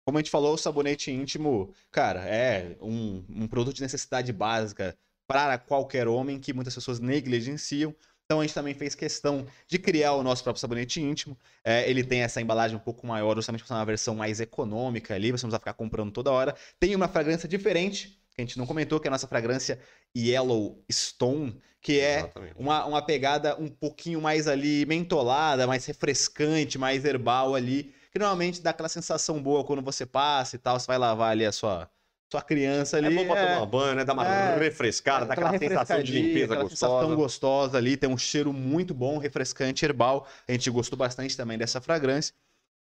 Como 0.06 0.18
a 0.18 0.20
gente 0.20 0.30
falou, 0.30 0.54
o 0.54 0.58
sabonete 0.58 1.10
íntimo, 1.12 1.72
cara, 1.90 2.26
é 2.26 2.76
um, 2.80 3.24
um 3.28 3.46
produto 3.46 3.76
de 3.76 3.82
necessidade 3.82 4.32
básica 4.32 4.96
para 5.28 5.56
qualquer 5.58 6.08
homem 6.08 6.40
que 6.40 6.52
muitas 6.52 6.74
pessoas 6.74 6.98
negligenciam. 6.98 7.94
Então 8.32 8.40
a 8.40 8.44
gente 8.44 8.54
também 8.54 8.72
fez 8.72 8.94
questão 8.94 9.46
de 9.68 9.78
criar 9.78 10.14
o 10.14 10.22
nosso 10.22 10.42
próprio 10.42 10.58
sabonete 10.58 11.02
íntimo. 11.02 11.36
É, 11.62 11.88
ele 11.88 12.02
tem 12.02 12.22
essa 12.22 12.40
embalagem 12.40 12.74
um 12.74 12.80
pouco 12.80 13.06
maior, 13.06 13.36
justamente 13.36 13.62
para 13.62 13.76
uma 13.76 13.84
versão 13.84 14.14
mais 14.14 14.40
econômica 14.40 15.14
ali, 15.14 15.30
você 15.30 15.44
não 15.44 15.50
precisa 15.50 15.58
ficar 15.58 15.74
comprando 15.74 16.10
toda 16.10 16.32
hora. 16.32 16.56
Tem 16.80 16.96
uma 16.96 17.08
fragrância 17.08 17.46
diferente, 17.46 18.18
que 18.34 18.40
a 18.40 18.42
gente 18.42 18.56
não 18.56 18.64
comentou, 18.64 18.98
que 18.98 19.06
é 19.06 19.10
a 19.10 19.12
nossa 19.12 19.28
fragrância 19.28 19.78
Yellowstone, 20.16 21.60
que 21.82 22.00
é 22.00 22.20
Exatamente. 22.20 22.54
uma, 22.56 22.86
uma 22.86 23.02
pegada 23.02 23.54
um 23.60 23.68
pouquinho 23.68 24.18
mais 24.18 24.48
ali 24.48 24.86
mentolada, 24.86 25.66
mais 25.66 25.84
refrescante, 25.84 26.78
mais 26.78 27.04
herbal 27.04 27.54
ali, 27.54 27.94
que 28.10 28.18
normalmente 28.18 28.62
dá 28.62 28.70
aquela 28.70 28.88
sensação 28.88 29.42
boa 29.42 29.62
quando 29.62 29.82
você 29.82 30.06
passa 30.06 30.56
e 30.56 30.58
tal, 30.58 30.80
você 30.80 30.86
vai 30.86 30.96
lavar 30.96 31.32
ali 31.32 31.44
a 31.44 31.52
sua, 31.52 31.86
sua 32.32 32.42
criança 32.42 32.96
ali. 32.96 33.06
É 33.06 33.10
bom 33.10 33.26
pra 33.26 33.46
tomar 33.46 33.66
banho, 33.66 33.94
né? 33.94 34.04
Dar 34.04 34.14
uma 34.14 34.26
É. 34.26 34.58
refrescada, 34.58 35.26
dar 35.26 35.34
aquela 35.34 35.58
sensação 35.58 36.02
de 36.02 36.12
limpeza 36.12 36.54
gostosa. 36.56 36.70
sensação 36.70 37.14
gostosa 37.14 37.78
ali, 37.78 37.96
tem 37.96 38.08
um 38.08 38.16
cheiro 38.18 38.52
muito 38.52 38.94
bom, 38.94 39.18
refrescante, 39.18 39.84
herbal. 39.84 40.26
A 40.48 40.52
gente 40.52 40.70
gostou 40.70 40.98
bastante 40.98 41.36
também 41.36 41.58
dessa 41.58 41.80
fragrância. 41.80 42.34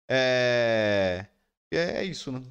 É, 0.09 1.25
é 1.71 2.03
isso, 2.03 2.31
né? 2.31 2.41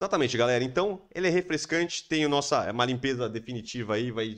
Exatamente, 0.00 0.36
galera. 0.36 0.62
Então, 0.62 1.02
ele 1.12 1.26
é 1.26 1.30
refrescante, 1.30 2.06
tem 2.08 2.24
o 2.24 2.28
nossa, 2.28 2.64
é 2.64 2.70
uma 2.70 2.84
limpeza 2.84 3.28
definitiva 3.28 3.94
aí, 3.94 4.10
vai 4.12 4.36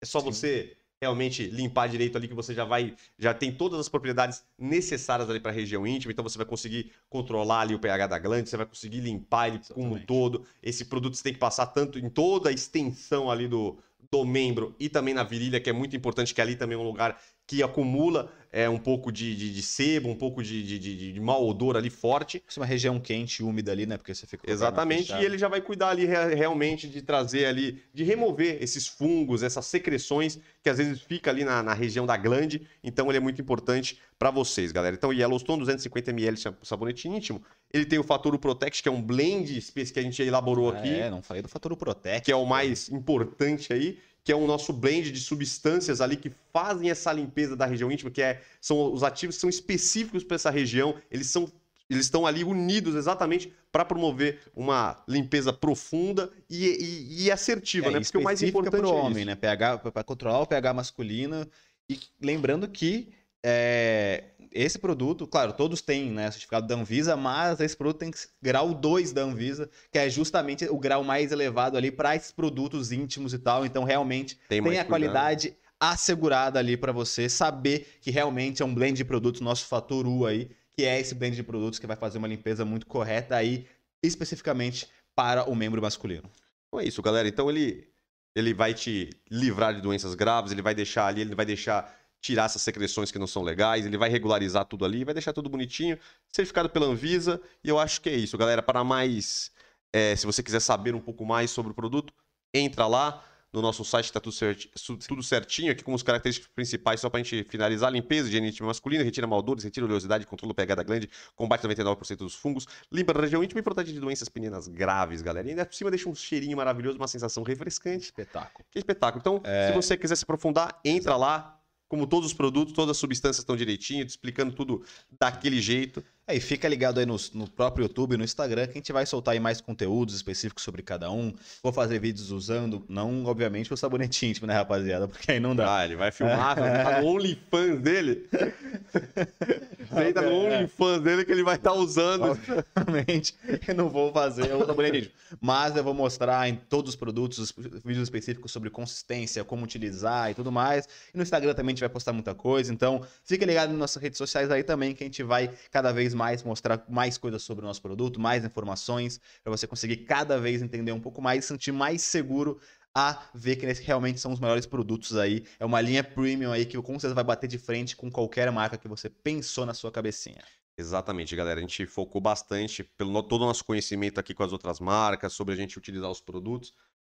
é 0.00 0.06
só 0.06 0.18
Sim. 0.20 0.26
você 0.26 0.76
realmente 1.02 1.46
limpar 1.48 1.88
direito 1.88 2.16
ali 2.16 2.28
que 2.28 2.34
você 2.34 2.54
já 2.54 2.64
vai, 2.64 2.94
já 3.18 3.34
tem 3.34 3.50
todas 3.50 3.80
as 3.80 3.88
propriedades 3.88 4.44
necessárias 4.56 5.28
ali 5.28 5.40
para 5.40 5.50
a 5.50 5.54
região 5.54 5.84
íntima, 5.84 6.12
então 6.12 6.22
você 6.22 6.38
vai 6.38 6.46
conseguir 6.46 6.92
controlar 7.10 7.62
ali 7.62 7.74
o 7.74 7.78
pH 7.80 8.06
da 8.06 8.18
glande, 8.20 8.48
você 8.48 8.56
vai 8.56 8.66
conseguir 8.66 9.00
limpar 9.00 9.48
ele 9.48 9.58
como 9.58 9.80
um 9.80 9.96
Exatamente. 9.96 10.06
todo. 10.06 10.46
Esse 10.62 10.84
produto 10.84 11.16
você 11.16 11.24
tem 11.24 11.32
que 11.32 11.40
passar 11.40 11.66
tanto 11.66 11.98
em 11.98 12.08
toda 12.08 12.50
a 12.50 12.52
extensão 12.52 13.28
ali 13.28 13.48
do 13.48 13.76
do 14.10 14.26
membro 14.26 14.76
e 14.78 14.90
também 14.90 15.14
na 15.14 15.24
virilha, 15.24 15.58
que 15.58 15.70
é 15.70 15.72
muito 15.72 15.96
importante, 15.96 16.34
que 16.34 16.40
ali 16.40 16.54
também 16.54 16.76
é 16.76 16.78
um 16.78 16.84
lugar 16.84 17.18
que 17.46 17.62
acumula 17.62 18.32
é, 18.54 18.68
um 18.68 18.78
pouco 18.78 19.10
de, 19.10 19.34
de, 19.34 19.52
de 19.52 19.62
sebo, 19.62 20.08
um 20.10 20.14
pouco 20.14 20.42
de, 20.42 20.62
de, 20.62 20.78
de, 20.78 21.12
de 21.14 21.20
mau 21.20 21.46
odor 21.48 21.74
ali 21.76 21.88
forte. 21.88 22.42
Isso 22.46 22.60
é 22.60 22.62
uma 22.62 22.66
região 22.66 23.00
quente 23.00 23.40
e 23.40 23.44
úmida 23.44 23.72
ali, 23.72 23.86
né? 23.86 23.96
Porque 23.96 24.14
você 24.14 24.26
fica 24.26 24.42
com 24.42 24.44
a 24.44 24.46
perna 24.46 24.54
Exatamente, 24.54 25.12
e 25.14 25.24
ele 25.24 25.38
já 25.38 25.48
vai 25.48 25.60
cuidar 25.62 25.88
ali 25.88 26.04
rea- 26.04 26.28
realmente 26.34 26.86
de 26.88 27.00
trazer 27.00 27.46
ali, 27.46 27.82
de 27.94 28.04
remover 28.04 28.58
esses 28.62 28.86
fungos, 28.86 29.42
essas 29.42 29.64
secreções 29.66 30.38
que 30.62 30.68
às 30.68 30.76
vezes 30.78 31.00
fica 31.00 31.30
ali 31.30 31.44
na, 31.44 31.62
na 31.62 31.72
região 31.72 32.04
da 32.04 32.16
glande. 32.16 32.66
Então 32.84 33.08
ele 33.08 33.16
é 33.16 33.20
muito 33.20 33.40
importante 33.40 33.98
para 34.18 34.30
vocês, 34.30 34.70
galera. 34.70 34.94
Então 34.94 35.12
Yellowstone 35.12 35.64
250ml 35.64 36.34
de 36.60 36.66
sabonete 36.68 37.08
íntimo, 37.08 37.42
ele 37.72 37.86
tem 37.86 37.98
o 37.98 38.04
Fatoro 38.04 38.38
Protect, 38.38 38.82
que 38.82 38.88
é 38.88 38.92
um 38.92 39.00
blend 39.02 39.60
que 39.92 39.98
a 39.98 40.02
gente 40.02 40.22
elaborou 40.22 40.70
Ah, 40.70 40.74
aqui, 40.78 40.90
É, 40.90 41.10
não 41.10 41.22
falei 41.22 41.42
do 41.42 41.48
fator 41.48 41.74
Protect. 41.76 42.26
que 42.26 42.30
é 42.30 42.36
o 42.36 42.44
mais 42.44 42.88
importante 42.90 43.72
aí, 43.72 43.98
que 44.24 44.30
é 44.32 44.36
o 44.36 44.46
nosso 44.46 44.72
blend 44.72 45.10
de 45.10 45.20
substâncias 45.20 46.00
ali 46.00 46.16
que 46.16 46.30
fazem 46.52 46.90
essa 46.90 47.12
limpeza 47.12 47.56
da 47.56 47.66
região 47.66 47.90
íntima, 47.90 48.10
que 48.10 48.22
é, 48.22 48.40
são 48.60 48.92
os 48.92 49.02
ativos 49.02 49.36
que 49.36 49.40
são 49.40 49.50
específicos 49.50 50.22
para 50.22 50.36
essa 50.36 50.50
região, 50.50 50.94
eles 51.10 51.26
são 51.28 51.50
eles 51.90 52.06
estão 52.06 52.24
ali 52.26 52.42
unidos 52.42 52.94
exatamente 52.94 53.52
para 53.70 53.84
promover 53.84 54.40
uma 54.56 55.02
limpeza 55.06 55.52
profunda 55.52 56.30
e, 56.48 56.64
e- 56.64 57.24
e 57.24 57.30
assertiva, 57.30 57.88
É, 57.88 57.90
né? 57.90 58.00
Porque 58.00 58.16
o 58.16 58.22
mais 58.22 58.42
importante 58.42 58.80
pro 58.80 58.88
é 58.88 58.92
homem, 58.92 59.18
isso. 59.18 59.26
né? 59.26 59.34
pH, 59.34 59.78
para 59.78 60.02
controlar 60.02 60.40
o 60.40 60.46
pH 60.46 60.72
masculino. 60.72 61.46
E 61.90 61.98
lembrando 62.18 62.66
que 62.66 63.10
é, 63.44 64.24
esse 64.52 64.78
produto, 64.78 65.26
claro, 65.26 65.52
todos 65.52 65.80
têm 65.80 66.10
né, 66.10 66.30
certificado 66.30 66.66
da 66.66 66.74
Anvisa, 66.74 67.16
mas 67.16 67.58
esse 67.60 67.76
produto 67.76 67.98
tem 67.98 68.10
grau 68.40 68.74
2 68.74 69.12
da 69.12 69.22
Anvisa, 69.22 69.68
que 69.90 69.98
é 69.98 70.08
justamente 70.08 70.66
o 70.66 70.78
grau 70.78 71.02
mais 71.02 71.32
elevado 71.32 71.76
ali 71.76 71.90
para 71.90 72.14
esses 72.14 72.30
produtos 72.30 72.92
íntimos 72.92 73.32
e 73.32 73.38
tal. 73.38 73.64
Então, 73.64 73.84
realmente, 73.84 74.38
Tem, 74.48 74.62
tem, 74.62 74.78
a 74.78 74.84
cuidado. 74.84 74.88
qualidade 74.88 75.56
assegurada 75.80 76.58
ali 76.58 76.76
para 76.76 76.92
você 76.92 77.28
saber 77.28 77.98
que 78.00 78.10
realmente 78.10 78.62
é 78.62 78.64
um 78.64 78.72
blend 78.74 78.96
de 78.96 79.04
produtos, 79.04 79.40
nosso 79.40 79.66
fator 79.66 80.06
U 80.06 80.26
aí, 80.26 80.50
que 80.76 80.84
é 80.84 81.00
esse 81.00 81.14
blend 81.14 81.34
de 81.34 81.42
produtos 81.42 81.78
que 81.78 81.86
vai 81.86 81.96
fazer 81.96 82.18
uma 82.18 82.28
limpeza 82.28 82.64
muito 82.64 82.86
correta 82.86 83.34
aí, 83.36 83.66
especificamente 84.02 84.88
para 85.14 85.48
o 85.50 85.54
membro 85.56 85.82
masculino. 85.82 86.30
Então 86.68 86.80
é 86.80 86.84
isso, 86.84 87.02
galera. 87.02 87.26
Então 87.26 87.50
ele, 87.50 87.88
ele 88.34 88.54
vai 88.54 88.72
te 88.74 89.10
livrar 89.30 89.74
de 89.74 89.80
doenças 89.80 90.14
graves, 90.14 90.52
ele 90.52 90.62
vai 90.62 90.74
deixar 90.74 91.06
ali, 91.06 91.20
ele 91.20 91.34
vai 91.34 91.44
deixar 91.44 91.92
tirar 92.22 92.44
essas 92.44 92.62
secreções 92.62 93.10
que 93.10 93.18
não 93.18 93.26
são 93.26 93.42
legais, 93.42 93.84
ele 93.84 93.98
vai 93.98 94.08
regularizar 94.08 94.64
tudo 94.64 94.84
ali, 94.84 95.04
vai 95.04 95.12
deixar 95.12 95.32
tudo 95.32 95.50
bonitinho, 95.50 95.98
certificado 96.28 96.70
pela 96.70 96.86
Anvisa, 96.86 97.42
e 97.62 97.68
eu 97.68 97.78
acho 97.78 98.00
que 98.00 98.08
é 98.08 98.14
isso, 98.14 98.38
galera. 98.38 98.62
Para 98.62 98.84
mais, 98.84 99.50
é, 99.92 100.14
se 100.14 100.24
você 100.24 100.42
quiser 100.42 100.60
saber 100.60 100.94
um 100.94 101.00
pouco 101.00 101.26
mais 101.26 101.50
sobre 101.50 101.72
o 101.72 101.74
produto, 101.74 102.14
entra 102.54 102.86
lá 102.86 103.24
no 103.52 103.60
nosso 103.60 103.84
site, 103.84 104.06
está 104.06 104.20
tudo, 104.20 104.32
certi 104.32 104.70
tudo 105.06 105.22
certinho 105.22 105.70
aqui 105.72 105.84
com 105.84 105.92
os 105.92 106.02
características 106.02 106.50
principais, 106.54 107.00
só 107.00 107.10
para 107.10 107.20
a 107.20 107.22
gente 107.22 107.44
finalizar: 107.50 107.92
limpeza, 107.92 108.28
higiene 108.28 108.48
íntima 108.48 108.68
masculina, 108.68 109.04
retira 109.04 109.26
maldores, 109.26 109.64
retira 109.64 109.84
oleosidade, 109.84 110.24
controla 110.24 110.52
o 110.52 110.54
pH 110.54 110.76
da 110.76 110.82
glande, 110.82 111.10
combate 111.36 111.66
99% 111.66 112.16
dos 112.16 112.34
fungos, 112.34 112.66
limpa 112.90 113.12
a 113.18 113.20
região 113.20 113.42
íntima 113.44 113.60
e 113.60 113.62
protege 113.62 113.92
de 113.92 114.00
doenças 114.00 114.28
penianas 114.28 114.68
graves, 114.68 115.20
galera. 115.20 115.46
E 115.46 115.50
ainda 115.50 115.66
por 115.66 115.74
cima 115.74 115.90
deixa 115.90 116.08
um 116.08 116.14
cheirinho 116.14 116.56
maravilhoso, 116.56 116.96
uma 116.96 117.08
sensação 117.08 117.42
refrescante. 117.42 118.06
Espetáculo. 118.06 118.64
Que 118.70 118.78
espetáculo. 118.78 119.20
Então, 119.20 119.40
é... 119.44 119.68
se 119.68 119.74
você 119.74 119.96
quiser 119.98 120.16
se 120.16 120.22
aprofundar, 120.22 120.80
entra 120.82 121.16
lá, 121.16 121.61
como 121.92 122.06
todos 122.06 122.28
os 122.28 122.32
produtos, 122.32 122.72
todas 122.72 122.92
as 122.92 122.96
substâncias 122.96 123.40
estão 123.40 123.54
direitinho, 123.54 124.02
explicando 124.02 124.54
tudo 124.54 124.82
daquele 125.20 125.60
jeito. 125.60 126.02
É, 126.24 126.36
e 126.36 126.40
fica 126.40 126.68
ligado 126.68 127.00
aí 127.00 127.06
no, 127.06 127.16
no 127.34 127.50
próprio 127.50 127.82
YouTube, 127.82 128.16
no 128.16 128.22
Instagram, 128.22 128.66
que 128.66 128.72
a 128.72 128.74
gente 128.74 128.92
vai 128.92 129.04
soltar 129.04 129.34
aí 129.34 129.40
mais 129.40 129.60
conteúdos 129.60 130.14
específicos 130.14 130.62
sobre 130.62 130.80
cada 130.80 131.10
um. 131.10 131.34
Vou 131.60 131.72
fazer 131.72 131.98
vídeos 131.98 132.30
usando, 132.30 132.84
não, 132.88 133.24
obviamente, 133.24 133.74
o 133.74 133.76
sabonete 133.76 134.26
íntimo, 134.26 134.46
né, 134.46 134.54
rapaziada? 134.54 135.08
Porque 135.08 135.32
aí 135.32 135.40
não 135.40 135.56
dá. 135.56 135.78
Ah, 135.78 135.84
ele 135.84 135.96
vai 135.96 136.12
filmar, 136.12 136.60
vai 136.60 136.84
tá 136.84 137.02
no 137.02 137.08
OnlyFans 137.08 137.80
dele. 137.80 138.28
Deita 139.92 140.22
no 140.22 140.46
é. 140.46 140.58
OnlyFans 140.58 141.02
dele 141.02 141.24
que 141.24 141.32
ele 141.32 141.42
vai 141.42 141.56
estar 141.56 141.72
tá 141.72 141.76
usando. 141.76 142.38
Obviamente, 142.76 143.34
eu 143.66 143.74
não 143.74 143.88
vou 143.88 144.12
fazer 144.12 144.54
o 144.54 144.64
sabonete 144.64 144.98
íntimo. 144.98 145.14
Mas 145.40 145.74
eu 145.74 145.82
vou 145.82 145.92
mostrar 145.92 146.48
em 146.48 146.54
todos 146.54 146.90
os 146.90 146.96
produtos, 146.96 147.52
vídeos 147.84 148.04
específicos 148.04 148.52
sobre 148.52 148.70
consistência, 148.70 149.42
como 149.42 149.64
utilizar 149.64 150.30
e 150.30 150.34
tudo 150.34 150.52
mais. 150.52 150.86
E 151.12 151.16
no 151.16 151.22
Instagram 151.24 151.52
também 151.52 151.72
a 151.72 151.74
gente 151.74 151.80
vai 151.80 151.88
postar 151.88 152.12
muita 152.12 152.32
coisa. 152.32 152.72
Então, 152.72 153.04
fica 153.24 153.44
ligado 153.44 153.70
nas 153.70 153.78
nossas 153.78 154.00
redes 154.00 154.18
sociais 154.18 154.52
aí 154.52 154.62
também, 154.62 154.94
que 154.94 155.02
a 155.02 155.06
gente 155.06 155.24
vai 155.24 155.50
cada 155.70 155.90
vez 155.92 156.11
vez 156.12 156.14
mais 156.14 156.42
mostrar 156.42 156.84
mais 156.88 157.18
coisas 157.18 157.42
sobre 157.42 157.64
o 157.64 157.68
nosso 157.68 157.82
produto, 157.82 158.20
mais 158.20 158.44
informações, 158.44 159.20
para 159.42 159.50
você 159.50 159.66
conseguir 159.66 159.98
cada 159.98 160.38
vez 160.38 160.62
entender 160.62 160.92
um 160.92 161.00
pouco 161.00 161.20
mais 161.20 161.44
e 161.44 161.48
sentir 161.48 161.72
mais 161.72 162.02
seguro 162.02 162.60
a 162.94 163.30
ver 163.34 163.56
que 163.56 163.66
realmente 163.82 164.20
são 164.20 164.32
os 164.32 164.40
melhores 164.40 164.66
produtos 164.66 165.16
aí. 165.16 165.44
É 165.58 165.64
uma 165.64 165.80
linha 165.80 166.04
premium 166.04 166.52
aí 166.52 166.66
que 166.66 166.76
com 166.76 166.92
certeza 166.92 167.14
vai 167.14 167.24
bater 167.24 167.48
de 167.48 167.58
frente 167.58 167.96
com 167.96 168.10
qualquer 168.10 168.50
marca 168.52 168.76
que 168.76 168.86
você 168.86 169.08
pensou 169.08 169.64
na 169.64 169.72
sua 169.72 169.90
cabecinha. 169.90 170.42
Exatamente, 170.76 171.34
galera. 171.34 171.58
A 171.58 171.62
gente 171.62 171.86
focou 171.86 172.20
bastante 172.20 172.84
pelo 172.84 173.22
todo 173.22 173.42
o 173.42 173.46
nosso 173.46 173.64
conhecimento 173.64 174.18
aqui 174.20 174.34
com 174.34 174.42
as 174.42 174.52
outras 174.52 174.78
marcas, 174.78 175.32
sobre 175.32 175.54
a 175.54 175.56
gente 175.56 175.78
utilizar 175.78 176.10
os 176.10 176.20
produtos. 176.20 176.74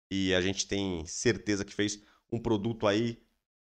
E 0.09 0.33
a 0.33 0.41
gente 0.41 0.67
tem 0.67 1.05
certeza 1.05 1.65
que 1.65 1.73
fez 1.73 2.01
um 2.31 2.39
produto 2.39 2.87
aí 2.87 3.21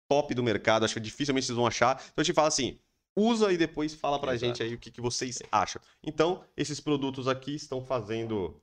top 0.09 0.35
do 0.35 0.43
mercado. 0.43 0.85
Acho 0.85 0.95
que 0.95 1.01
dificilmente 1.01 1.47
vocês 1.47 1.57
vão 1.57 1.67
achar. 1.67 1.97
Então 1.97 2.23
a 2.23 2.25
gente 2.25 2.35
fala 2.35 2.49
assim: 2.49 2.79
usa 3.17 3.53
e 3.53 3.57
depois 3.57 3.95
fala 3.95 4.19
pra 4.19 4.35
Exato. 4.35 4.47
gente 4.47 4.63
aí 4.63 4.75
o 4.75 4.79
que, 4.79 4.91
que 4.91 5.01
vocês 5.01 5.41
acham. 5.51 5.81
Então, 6.03 6.45
esses 6.57 6.81
produtos 6.81 7.29
aqui 7.29 7.55
estão 7.55 7.85
fazendo. 7.85 8.61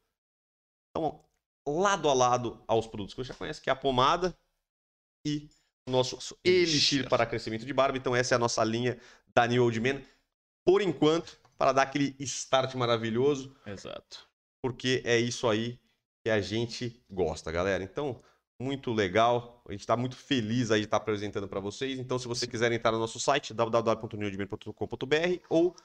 Estão 0.90 1.24
lado 1.68 2.10
a 2.10 2.14
lado 2.14 2.64
aos 2.68 2.88
produtos 2.88 3.14
que 3.14 3.24
você 3.24 3.30
já 3.30 3.36
conhece, 3.36 3.62
que 3.62 3.70
é 3.70 3.74
a 3.74 3.76
pomada 3.76 4.38
e 5.26 5.50
o 5.88 5.92
nosso 5.92 6.38
Elixir 6.44 7.10
para 7.10 7.26
crescimento 7.26 7.66
de 7.66 7.74
barba. 7.74 7.98
Então, 7.98 8.16
essa 8.16 8.36
é 8.36 8.38
a 8.38 8.40
nossa 8.40 8.64
linha 8.64 9.00
da 9.34 9.46
New 9.48 9.64
Old 9.64 9.80
Man. 9.80 10.02
Por 10.66 10.82
enquanto, 10.82 11.40
para 11.58 11.72
dar 11.72 11.84
aquele 11.84 12.16
start 12.20 12.76
maravilhoso. 12.76 13.56
Exato. 13.66 14.28
Porque 14.62 15.02
é 15.06 15.18
isso 15.18 15.48
aí 15.48 15.80
que 16.24 16.30
a 16.30 16.42
gente 16.42 17.02
gosta, 17.10 17.52
galera. 17.52 17.84
Então, 17.84 18.22
muito 18.60 18.92
legal. 18.92 19.62
A 19.68 19.72
gente 19.72 19.82
está 19.82 19.96
muito 19.96 20.16
feliz 20.16 20.72
aí 20.72 20.80
de 20.82 20.86
estar 20.86 20.98
tá 21.00 21.04
apresentando 21.04 21.48
para 21.48 21.60
vocês. 21.60 22.00
Então, 22.00 22.18
se 22.18 22.28
você 22.28 22.48
quiser 22.48 22.72
entrar 22.72 22.92
no 22.92 23.00
nosso 23.00 23.20
site, 23.20 23.54
www.newdman.com.br 23.54 25.40
ou 25.50 25.76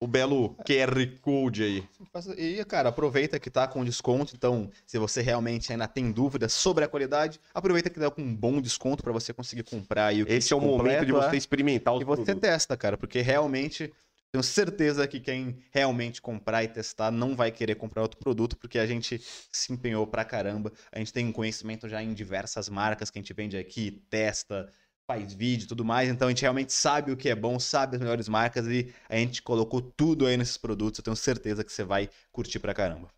o 0.00 0.06
belo 0.06 0.54
QR 0.64 1.18
Code 1.20 1.62
aí. 1.64 1.88
E, 2.36 2.64
cara, 2.64 2.90
aproveita 2.90 3.40
que 3.40 3.50
tá 3.50 3.66
com 3.66 3.84
desconto. 3.84 4.34
Então, 4.36 4.70
se 4.86 4.96
você 4.98 5.20
realmente 5.20 5.72
ainda 5.72 5.88
tem 5.88 6.12
dúvidas 6.12 6.52
sobre 6.52 6.84
a 6.84 6.88
qualidade, 6.88 7.40
aproveita 7.52 7.90
que 7.90 7.98
dá 7.98 8.10
com 8.10 8.22
um 8.22 8.34
bom 8.34 8.60
desconto 8.60 9.02
para 9.02 9.12
você 9.12 9.32
conseguir 9.32 9.64
comprar 9.64 10.14
o 10.14 10.28
Esse 10.28 10.52
é 10.52 10.56
o 10.56 10.60
momento 10.60 11.04
de 11.04 11.12
você 11.12 11.36
experimentar 11.36 11.94
os 11.94 12.02
E 12.02 12.04
você 12.04 12.22
produtos. 12.22 12.48
testa, 12.48 12.76
cara, 12.76 12.96
porque 12.96 13.20
realmente 13.20 13.92
tenho 14.30 14.42
certeza 14.42 15.06
que 15.08 15.20
quem 15.20 15.58
realmente 15.70 16.20
comprar 16.20 16.62
e 16.62 16.68
testar 16.68 17.10
não 17.10 17.34
vai 17.34 17.50
querer 17.50 17.76
comprar 17.76 18.02
outro 18.02 18.18
produto, 18.18 18.56
porque 18.56 18.78
a 18.78 18.86
gente 18.86 19.20
se 19.50 19.72
empenhou 19.72 20.06
pra 20.06 20.24
caramba. 20.24 20.72
A 20.92 20.98
gente 20.98 21.12
tem 21.12 21.26
um 21.26 21.32
conhecimento 21.32 21.88
já 21.88 22.02
em 22.02 22.12
diversas 22.12 22.68
marcas 22.68 23.10
que 23.10 23.18
a 23.18 23.22
gente 23.22 23.32
vende 23.32 23.56
aqui, 23.56 24.02
testa, 24.10 24.70
faz 25.06 25.32
vídeo 25.32 25.64
e 25.64 25.68
tudo 25.68 25.84
mais. 25.84 26.10
Então 26.10 26.28
a 26.28 26.30
gente 26.30 26.42
realmente 26.42 26.72
sabe 26.72 27.10
o 27.10 27.16
que 27.16 27.30
é 27.30 27.34
bom, 27.34 27.58
sabe 27.58 27.96
as 27.96 28.02
melhores 28.02 28.28
marcas 28.28 28.66
e 28.66 28.92
a 29.08 29.16
gente 29.16 29.42
colocou 29.42 29.80
tudo 29.80 30.26
aí 30.26 30.36
nesses 30.36 30.58
produtos. 30.58 30.98
Eu 30.98 31.04
tenho 31.04 31.16
certeza 31.16 31.64
que 31.64 31.72
você 31.72 31.82
vai 31.82 32.10
curtir 32.30 32.58
pra 32.58 32.74
caramba. 32.74 33.08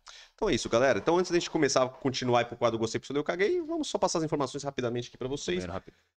Então 0.41 0.49
é 0.49 0.55
isso, 0.55 0.67
galera. 0.67 0.97
Então 0.97 1.19
antes 1.19 1.29
da 1.29 1.37
gente 1.37 1.51
começar 1.51 1.83
a 1.83 1.87
continuar 1.87 2.45
pro 2.45 2.57
quadro 2.57 2.79
Gostei, 2.79 2.99
Pessoal, 2.99 3.17
eu 3.17 3.23
caguei, 3.23 3.61
vamos 3.61 3.87
só 3.87 3.99
passar 3.99 4.17
as 4.17 4.23
informações 4.23 4.63
rapidamente 4.63 5.07
aqui 5.07 5.15
para 5.15 5.27
vocês. 5.27 5.63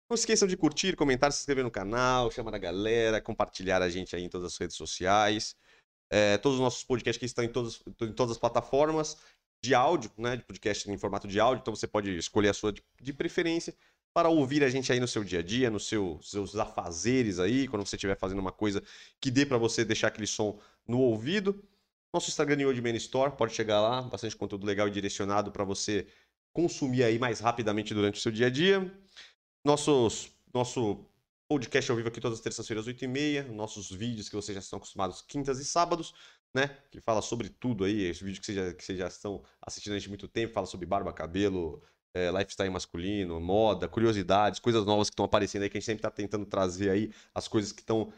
Não 0.09 0.15
esqueçam 0.15 0.49
de 0.49 0.57
curtir, 0.57 0.97
comentar, 0.97 1.31
se 1.31 1.41
inscrever 1.41 1.63
no 1.63 1.71
canal, 1.71 2.31
chamar 2.31 2.55
a 2.55 2.59
galera, 2.59 3.21
compartilhar 3.21 3.83
a 3.83 3.91
gente 3.91 4.17
aí 4.17 4.25
em 4.25 4.31
todas 4.31 4.55
as 4.55 4.59
redes 4.59 4.77
sociais. 4.77 5.55
É, 6.09 6.39
todos 6.39 6.57
os 6.57 6.63
nossos 6.63 6.83
podcasts 6.83 7.19
que 7.19 7.27
estão 7.27 7.45
em, 7.45 7.51
todos, 7.51 7.83
em 8.01 8.13
todas 8.15 8.33
as 8.33 8.39
plataformas 8.39 9.19
de 9.63 9.75
áudio, 9.75 10.11
né? 10.17 10.39
De 10.39 10.43
podcast 10.43 10.91
em 10.91 10.97
formato 10.97 11.29
de 11.29 11.39
áudio, 11.39 11.61
então 11.61 11.77
você 11.77 11.87
pode 11.87 12.17
escolher 12.17 12.49
a 12.49 12.55
sua 12.55 12.73
de, 12.73 12.83
de 13.03 13.13
preferência 13.13 13.75
para 14.15 14.31
ouvir 14.31 14.65
a 14.65 14.71
gente 14.71 14.91
aí 14.91 15.01
no 15.01 15.09
seu 15.09 15.23
dia 15.23 15.41
a 15.41 15.43
dia, 15.43 15.69
nos 15.69 15.87
seu, 15.87 16.19
seus 16.23 16.57
afazeres 16.57 17.39
aí, 17.39 17.69
quando 17.69 17.85
você 17.85 17.97
estiver 17.97 18.17
fazendo 18.17 18.39
uma 18.39 18.53
coisa 18.53 18.83
que 19.21 19.31
dê 19.31 19.45
para 19.45 19.59
você 19.59 19.85
deixar 19.85 20.09
aquele 20.09 20.27
som 20.27 20.59
no 20.89 20.99
ouvido. 21.01 21.63
Nosso 22.15 22.31
Instagram 22.31 22.55
New 22.55 22.73
Man 22.81 22.95
Store, 22.95 23.33
pode 23.37 23.53
chegar 23.55 23.81
lá, 23.81 24.01
bastante 24.01 24.37
conteúdo 24.37 24.65
legal 24.65 24.87
e 24.87 24.91
direcionado 24.93 25.51
para 25.51 25.65
você 25.65 26.07
consumir 26.53 27.03
aí 27.03 27.19
mais 27.19 27.41
rapidamente 27.41 27.93
durante 27.93 28.21
o 28.21 28.23
seu 28.23 28.31
dia 28.31 28.47
a 28.47 28.51
dia. 28.51 28.89
Nossos, 29.65 30.31
nosso 30.55 31.05
podcast 31.49 31.91
ao 31.91 31.97
vivo 31.97 32.07
aqui 32.07 32.21
todas 32.21 32.39
as 32.39 32.45
terças-feiras, 32.45 32.87
8h30. 32.87 33.49
Nossos 33.49 33.91
vídeos 33.91 34.29
que 34.29 34.37
vocês 34.37 34.55
já 34.55 34.61
estão 34.61 34.77
acostumados 34.77 35.23
quintas 35.23 35.59
e 35.59 35.65
sábados, 35.65 36.15
né? 36.55 36.79
Que 36.89 37.01
fala 37.01 37.21
sobre 37.21 37.49
tudo 37.49 37.83
aí. 37.83 38.03
Esse 38.05 38.23
vídeo 38.23 38.39
que 38.39 38.47
vocês 38.47 38.59
já, 38.59 38.73
que 38.73 38.85
vocês 38.85 38.97
já 38.97 39.09
estão 39.09 39.43
assistindo 39.61 39.97
há 39.97 40.09
muito 40.09 40.29
tempo, 40.29 40.55
fala 40.55 40.67
sobre 40.67 40.87
barba, 40.87 41.13
cabelo, 41.13 41.83
é, 42.15 42.31
lifestyle 42.31 42.71
masculino, 42.71 43.41
moda, 43.41 43.89
curiosidades, 43.89 44.61
coisas 44.61 44.87
novas 44.87 45.11
que 45.11 45.15
estão 45.15 45.25
aparecendo 45.25 45.63
aí, 45.63 45.69
que 45.69 45.79
a 45.79 45.81
gente 45.81 45.87
sempre 45.87 45.99
está 45.99 46.13
tentando 46.13 46.47
trazer 46.47 46.91
aí 46.91 47.13
as 47.35 47.49
coisas 47.49 47.73
que 47.73 47.81
estão 47.81 48.13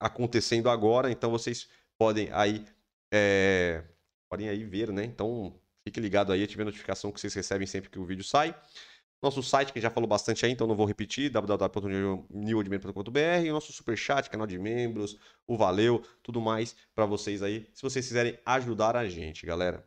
acontecendo 0.00 0.70
agora. 0.70 1.10
Então 1.10 1.30
vocês 1.30 1.68
podem 1.98 2.30
aí 2.32 2.64
é, 3.12 3.84
podem 4.28 4.48
aí 4.48 4.64
ver, 4.64 4.90
né? 4.90 5.04
Então, 5.04 5.54
fique 5.84 6.00
ligado 6.00 6.32
aí, 6.32 6.42
ative 6.42 6.62
a 6.62 6.64
notificação 6.64 7.12
que 7.12 7.20
vocês 7.20 7.34
recebem 7.34 7.66
sempre 7.66 7.90
que 7.90 7.98
o 7.98 8.06
vídeo 8.06 8.24
sai. 8.24 8.56
Nosso 9.22 9.42
site, 9.42 9.72
que 9.72 9.80
já 9.80 9.90
falou 9.90 10.08
bastante 10.08 10.44
aí, 10.44 10.50
então 10.50 10.66
não 10.66 10.74
vou 10.74 10.84
repetir, 10.84 11.30
www.newodman.com.br, 11.30 13.48
o 13.48 13.52
nosso 13.52 13.72
superchat, 13.72 14.28
canal 14.28 14.48
de 14.48 14.58
membros, 14.58 15.16
o 15.46 15.56
Valeu, 15.56 16.02
tudo 16.24 16.40
mais 16.40 16.74
para 16.92 17.06
vocês 17.06 17.40
aí, 17.40 17.68
se 17.72 17.82
vocês 17.82 18.04
quiserem 18.04 18.36
ajudar 18.44 18.96
a 18.96 19.08
gente, 19.08 19.46
galera. 19.46 19.86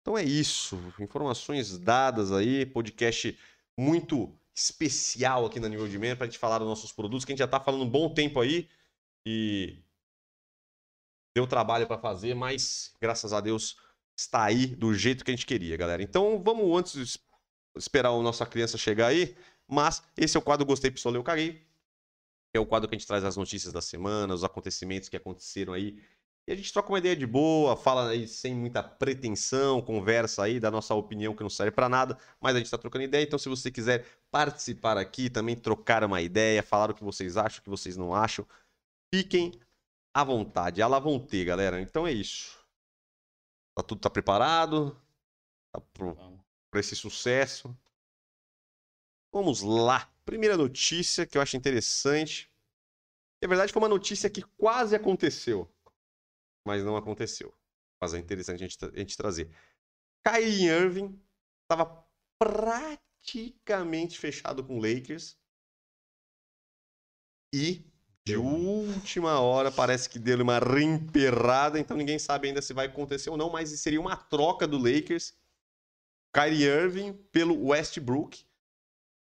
Então 0.00 0.18
é 0.18 0.24
isso, 0.24 0.76
informações 0.98 1.78
dadas 1.78 2.32
aí, 2.32 2.66
podcast 2.66 3.38
muito 3.78 4.36
especial 4.52 5.46
aqui 5.46 5.60
na 5.60 5.68
Nível 5.68 5.86
de 5.86 5.98
Membro 5.98 6.16
para 6.16 6.26
a 6.26 6.28
gente 6.28 6.40
falar 6.40 6.58
dos 6.58 6.66
nossos 6.66 6.90
produtos, 6.90 7.24
que 7.24 7.30
a 7.30 7.34
gente 7.34 7.38
já 7.38 7.44
está 7.44 7.60
falando 7.60 7.84
um 7.84 7.88
bom 7.88 8.12
tempo 8.12 8.40
aí 8.40 8.68
e 9.24 9.78
deu 11.34 11.46
trabalho 11.46 11.86
para 11.86 11.98
fazer, 11.98 12.34
mas 12.34 12.92
graças 13.00 13.32
a 13.32 13.40
Deus 13.40 13.76
está 14.16 14.44
aí 14.44 14.66
do 14.66 14.94
jeito 14.94 15.24
que 15.24 15.30
a 15.30 15.34
gente 15.34 15.46
queria, 15.46 15.76
galera. 15.76 16.02
Então 16.02 16.42
vamos 16.42 16.78
antes 16.78 17.18
esperar 17.76 18.10
a 18.10 18.22
nossa 18.22 18.44
criança 18.44 18.76
chegar 18.76 19.08
aí, 19.08 19.36
mas 19.66 20.02
esse 20.16 20.36
é 20.36 20.40
o 20.40 20.42
quadro 20.42 20.66
Gostei, 20.66 20.90
Pistolei, 20.90 21.18
Eu 21.18 21.24
Caguei. 21.24 21.66
É 22.54 22.60
o 22.60 22.66
quadro 22.66 22.88
que 22.88 22.94
a 22.94 22.98
gente 22.98 23.06
traz 23.06 23.24
as 23.24 23.36
notícias 23.36 23.72
da 23.72 23.80
semana, 23.80 24.34
os 24.34 24.44
acontecimentos 24.44 25.08
que 25.08 25.16
aconteceram 25.16 25.72
aí. 25.72 25.98
E 26.46 26.52
a 26.52 26.56
gente 26.56 26.72
troca 26.72 26.90
uma 26.90 26.98
ideia 26.98 27.14
de 27.14 27.26
boa, 27.26 27.76
fala 27.76 28.10
aí 28.10 28.26
sem 28.26 28.54
muita 28.54 28.82
pretensão, 28.82 29.80
conversa 29.80 30.42
aí, 30.42 30.58
da 30.58 30.70
nossa 30.70 30.92
opinião 30.94 31.34
que 31.34 31.42
não 31.42 31.48
serve 31.48 31.70
para 31.70 31.88
nada, 31.88 32.18
mas 32.40 32.54
a 32.54 32.58
gente 32.58 32.66
está 32.66 32.76
trocando 32.76 33.04
ideia. 33.04 33.22
Então, 33.22 33.38
se 33.38 33.48
você 33.48 33.70
quiser 33.70 34.04
participar 34.30 34.98
aqui, 34.98 35.30
também 35.30 35.54
trocar 35.56 36.02
uma 36.04 36.20
ideia, 36.20 36.62
falar 36.62 36.90
o 36.90 36.94
que 36.94 37.04
vocês 37.04 37.36
acham, 37.36 37.60
o 37.60 37.62
que 37.62 37.70
vocês 37.70 37.96
não 37.96 38.14
acham, 38.14 38.44
fiquem 39.14 39.52
à 40.14 40.24
vontade. 40.24 40.82
A 40.82 40.86
lá 40.86 40.98
vão 40.98 41.18
ter, 41.18 41.44
galera. 41.44 41.80
Então 41.80 42.06
é 42.06 42.12
isso. 42.12 42.62
Tá 43.74 43.82
tudo 43.82 44.00
tá 44.00 44.10
preparado? 44.10 44.96
Tá 45.72 45.80
para 46.70 46.80
esse 46.80 46.94
sucesso? 46.94 47.76
Vamos 49.32 49.62
lá. 49.62 50.12
Primeira 50.24 50.56
notícia 50.56 51.26
que 51.26 51.38
eu 51.38 51.42
acho 51.42 51.56
interessante. 51.56 52.52
Na 53.42 53.48
verdade, 53.48 53.72
foi 53.72 53.82
uma 53.82 53.88
notícia 53.88 54.30
que 54.30 54.42
quase 54.42 54.94
aconteceu, 54.94 55.68
mas 56.64 56.84
não 56.84 56.96
aconteceu. 56.96 57.52
Mas 58.00 58.14
é 58.14 58.18
interessante 58.18 58.62
a 58.62 58.68
gente, 58.68 58.84
a 58.84 58.98
gente 58.98 59.16
trazer. 59.16 59.50
Kyrie 60.24 60.66
Irving 60.66 61.20
estava 61.62 62.06
praticamente 62.38 64.18
fechado 64.18 64.64
com 64.64 64.78
o 64.78 64.80
Lakers 64.80 65.36
e 67.54 67.84
De 68.24 68.36
última 68.36 69.40
hora, 69.40 69.72
parece 69.72 70.08
que 70.08 70.18
deu 70.18 70.40
uma 70.42 70.60
reemperrada, 70.60 71.78
então 71.78 71.96
ninguém 71.96 72.20
sabe 72.20 72.48
ainda 72.48 72.62
se 72.62 72.72
vai 72.72 72.86
acontecer 72.86 73.30
ou 73.30 73.36
não, 73.36 73.50
mas 73.50 73.68
seria 73.80 74.00
uma 74.00 74.16
troca 74.16 74.66
do 74.66 74.78
Lakers, 74.78 75.34
Kyrie 76.32 76.64
Irving 76.64 77.14
pelo 77.32 77.66
Westbrook, 77.66 78.44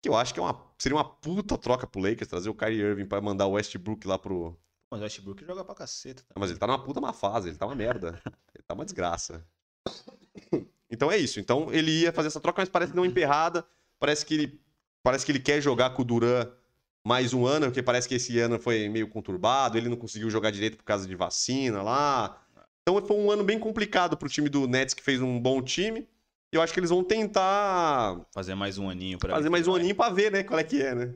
que 0.03 0.09
eu 0.09 0.15
acho 0.15 0.35
que 0.35 0.41
é 0.41 0.43
uma, 0.43 0.71
seria 0.77 0.97
uma 0.97 1.05
puta 1.05 1.57
troca 1.57 1.87
pro 1.87 2.03
Lakers, 2.03 2.29
trazer 2.29 2.51
o 2.51 2.55
Kyrie 2.55 2.81
Irving 2.81 3.07
para 3.07 3.23
mandar 3.23 3.47
o 3.47 3.53
Westbrook 3.53 4.07
lá 4.07 4.19
pro... 4.19 4.55
Mas 4.91 5.01
o 5.01 5.05
Westbrook 5.05 5.45
joga 5.47 5.65
pra 5.65 5.75
caceta. 5.75 6.23
Tá? 6.23 6.35
Mas 6.39 6.51
ele 6.51 6.59
tá 6.59 6.67
numa 6.67 6.85
puta 6.85 7.01
má 7.01 7.15
fase, 7.15 7.49
ele 7.49 7.57
tá 7.57 7.65
uma 7.65 7.75
merda. 7.75 8.21
ele 8.55 8.63
tá 8.67 8.75
uma 8.75 8.85
desgraça. 8.85 9.45
Então 10.91 11.11
é 11.11 11.17
isso. 11.17 11.41
Então 11.41 11.73
ele 11.73 12.03
ia 12.03 12.13
fazer 12.13 12.29
essa 12.29 12.41
troca, 12.41 12.63
mas 12.63 12.69
parece 12.69 12.93
que 12.93 12.97
não 12.97 13.05
emperrada. 13.05 13.67
Parece 13.99 14.25
que 14.25 14.35
ele, 14.35 14.61
parece 15.03 15.27
que 15.27 15.33
ele 15.33 15.41
quer 15.41 15.61
jogar 15.61 15.91
com 15.91 16.03
o 16.03 16.05
Duran 16.05 16.49
mais 17.07 17.35
um 17.35 17.47
ano, 17.47 17.67
porque 17.67 17.83
parece 17.83 18.09
que 18.09 18.15
esse 18.15 18.39
ano 18.39 18.59
foi 18.59 18.89
meio 18.89 19.09
conturbado, 19.09 19.77
ele 19.77 19.89
não 19.89 19.97
conseguiu 19.97 20.31
jogar 20.31 20.51
direito 20.51 20.77
por 20.77 20.85
causa 20.85 21.07
de 21.07 21.15
vacina 21.15 21.83
lá. 21.83 22.41
Então 22.83 23.05
foi 23.07 23.17
um 23.17 23.31
ano 23.31 23.45
bem 23.45 23.59
complicado 23.59 24.17
pro 24.17 24.29
time 24.29 24.49
do 24.49 24.67
Nets, 24.67 24.95
que 24.95 25.03
fez 25.03 25.21
um 25.21 25.39
bom 25.39 25.63
time. 25.63 26.09
E 26.53 26.57
eu 26.57 26.63
acho 26.63 26.73
que 26.73 26.81
eles 26.81 26.91
vão 26.91 27.03
tentar 27.03 28.25
Fazer 28.33 28.55
mais 28.55 28.79
um 28.79 28.89
aninho 28.89 29.19
pra 29.19 29.35
fazer 29.35 29.51
mais 29.51 29.67
um 29.67 29.75
aninho 29.75 29.95
pra 29.95 30.09
ver, 30.09 30.31
né, 30.31 30.43
qual 30.43 30.59
é 30.59 30.65
que 30.65 30.81
é, 30.81 30.95
né? 30.95 31.15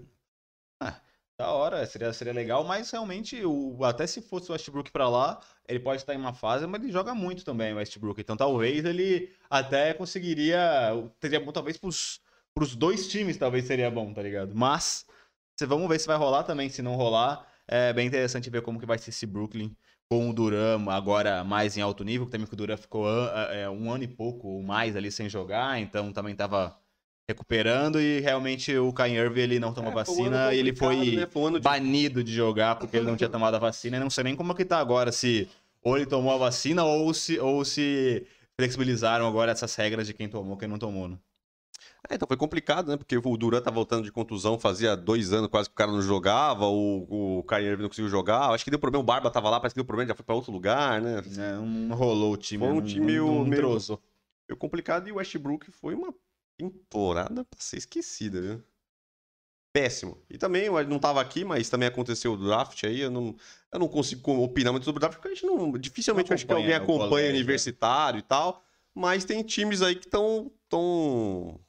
Da 1.39 1.53
hora, 1.53 1.87
seria, 1.87 2.13
seria 2.13 2.33
legal, 2.33 2.65
mas 2.65 2.91
realmente, 2.91 3.41
o, 3.45 3.85
até 3.85 4.09
se 4.09 4.21
fosse 4.21 4.51
o 4.51 4.53
Westbrook 4.53 4.91
pra 4.91 5.09
lá, 5.09 5.41
ele 5.69 5.79
pode 5.79 6.03
estar 6.03 6.13
em 6.13 6.19
uma 6.19 6.35
fase, 6.35 6.67
mas 6.67 6.83
ele 6.83 6.91
joga 6.91 7.15
muito 7.15 7.45
também, 7.45 7.73
o 7.73 7.77
Westbrook. 7.77 8.21
Então 8.21 8.37
talvez 8.37 8.85
ele 8.85 9.31
até 9.49 9.95
conseguiria. 9.95 10.61
Seria 11.21 11.39
bom, 11.39 11.53
talvez, 11.53 11.77
pros, 11.77 12.21
pros 12.53 12.75
dois 12.75 13.07
times, 13.07 13.37
talvez 13.37 13.67
seria 13.67 13.89
bom, 13.89 14.13
tá 14.13 14.21
ligado? 14.21 14.53
Mas, 14.53 15.07
vamos 15.67 15.89
ver 15.89 15.99
se 15.99 16.07
vai 16.07 16.17
rolar 16.17 16.43
também. 16.45 16.69
Se 16.69 16.83
não 16.83 16.95
rolar, 16.97 17.47
é 17.67 17.93
bem 17.93 18.07
interessante 18.07 18.51
ver 18.51 18.63
como 18.63 18.79
que 18.79 18.87
vai 18.87 18.99
ser 18.99 19.11
esse 19.11 19.27
Brooklyn 19.27 19.75
com 20.11 20.31
o 20.31 20.33
Duran 20.33 20.85
agora 20.89 21.45
mais 21.45 21.77
em 21.77 21.83
alto 21.83 22.03
nível, 22.03 22.27
também 22.27 22.47
que 22.47 22.55
o 22.55 22.57
Duran 22.57 22.77
ficou 22.77 23.07
é, 23.53 23.69
um 23.69 23.91
ano 23.93 24.05
e 24.05 24.09
pouco 24.09 24.49
ou 24.49 24.63
mais 24.63 24.97
ali 24.97 25.13
sem 25.13 25.29
jogar, 25.29 25.79
então 25.79 26.13
também 26.13 26.35
tava 26.35 26.79
recuperando 27.29 28.01
e 28.01 28.21
realmente 28.21 28.75
o 28.79 28.91
Kai 28.91 29.15
Irving 29.15 29.41
ele 29.43 29.59
não 29.59 29.75
tomou 29.75 29.93
É, 29.93 29.95
vacina 29.97 30.55
e 30.55 30.59
ele 30.59 30.75
foi 30.75 31.11
né? 31.17 31.27
Foi 31.27 31.43
um 31.43 31.47
ano 31.49 31.61
de- 31.61 31.65
banido 31.65 32.25
de 32.25 32.33
jogar 32.33 32.77
porque 32.77 32.97
ele 32.97 33.05
não 33.05 33.17
tinha 33.17 33.29
tomado 33.29 33.55
a 33.55 33.59
vacina. 33.59 33.99
E 33.99 34.01
não 34.01 34.09
sei 34.09 34.25
nem 34.25 34.35
como 34.35 34.55
que 34.55 34.65
tá 34.65 34.79
agora, 34.79 35.13
se 35.13 35.47
ou 35.83 35.97
ele 35.97 36.07
tomou 36.07 36.33
a 36.33 36.39
vacina 36.39 36.85
ou 36.85 37.13
se, 37.13 37.39
ou 37.39 37.65
se 37.65 38.27
flexibilizaram 38.59 39.29
agora 39.29 39.53
essas 39.53 39.75
regras 39.75 40.07
de 40.07 40.15
quem 40.15 40.29
tomou 40.29 40.57
quem 40.57 40.69
não 40.69 40.79
tomou, 40.79 41.07
né? 41.07 41.19
É, 42.09 42.15
então 42.15 42.29
foi 42.29 42.37
complicado, 42.37 42.89
né? 42.89 42.97
Porque 42.97 43.17
o 43.17 43.37
Duran 43.37 43.61
tá 43.61 43.71
voltando 43.71 44.05
de 44.05 44.13
contusão, 44.13 44.59
fazia 44.59 44.97
dois 44.97 45.33
anos 45.33 45.49
quase 45.49 45.69
que 45.69 45.73
o 45.75 45.77
cara 45.77 45.91
não 45.91 46.01
jogava, 46.03 46.67
o, 46.67 47.39
o 47.39 47.43
Kyrie 47.45 47.77
não 47.77 47.89
conseguiu 47.89 48.09
jogar. 48.11 48.51
Acho 48.51 48.65
que 48.65 48.71
deu 48.71 48.79
problema, 48.79 49.03
o 49.03 49.07
Barba 49.07 49.31
tava 49.31 49.51
lá, 49.51 49.59
parece 49.59 49.75
que 49.75 49.79
deu 49.81 49.85
problema, 49.85 50.09
já 50.09 50.15
foi 50.15 50.25
pra 50.25 50.35
outro 50.35 50.53
lugar, 50.53 51.01
né? 51.01 51.19
É, 51.19 51.57
Não 51.57 51.97
rolou 51.97 52.33
o 52.33 52.37
time. 52.37 52.65
Foi 52.65 52.73
um 52.73 52.81
time 52.81 53.01
não, 53.01 53.07
meio- 53.07 53.27
não 53.27 53.45
meio-. 53.45 53.81
Foi 54.47 54.57
complicado 54.57 55.09
e 55.09 55.13
o 55.13 55.17
Westbrook 55.17 55.71
foi 55.73 55.95
uma 55.95 56.15
temporada 56.57 57.45
pra 57.45 57.61
ser 57.61 57.79
esquecida, 57.79 58.41
viu? 58.41 58.63
Péssimo. 59.73 60.17
E 60.31 60.39
também, 60.39 60.65
eu 60.65 60.89
não 60.89 60.99
tava 60.99 61.21
aqui, 61.21 61.45
mas 61.45 61.69
também 61.69 61.87
aconteceu 61.89 62.33
o 62.33 62.37
draft 62.37 62.83
aí, 62.85 63.01
eu 63.01 63.11
não, 63.11 63.37
eu 63.71 63.79
não 63.79 63.87
consigo 63.87 64.23
co- 64.23 64.43
opinar 64.43 64.73
muito 64.73 64.85
sobre 64.85 64.99
o 64.99 65.01
draft, 65.01 65.17
porque 65.17 65.29
a 65.29 65.35
gente 65.35 65.45
não, 65.47 65.73
dificilmente 65.73 66.31
Não 66.31 66.35
acho 66.35 66.47
que 66.47 66.53
alguém 66.53 66.73
acompanha 66.73 66.81
o 66.81 66.85
acompanha 66.85 67.09
colégio, 67.11 67.29
é. 67.29 67.35
universitário 67.35 68.19
e 68.19 68.23
tal, 68.23 68.65
mas 68.95 69.25
tem 69.27 69.43
times 69.43 69.83
aí 69.83 69.95
que 69.95 70.07
estão 70.07 70.51
tão, 70.71 71.61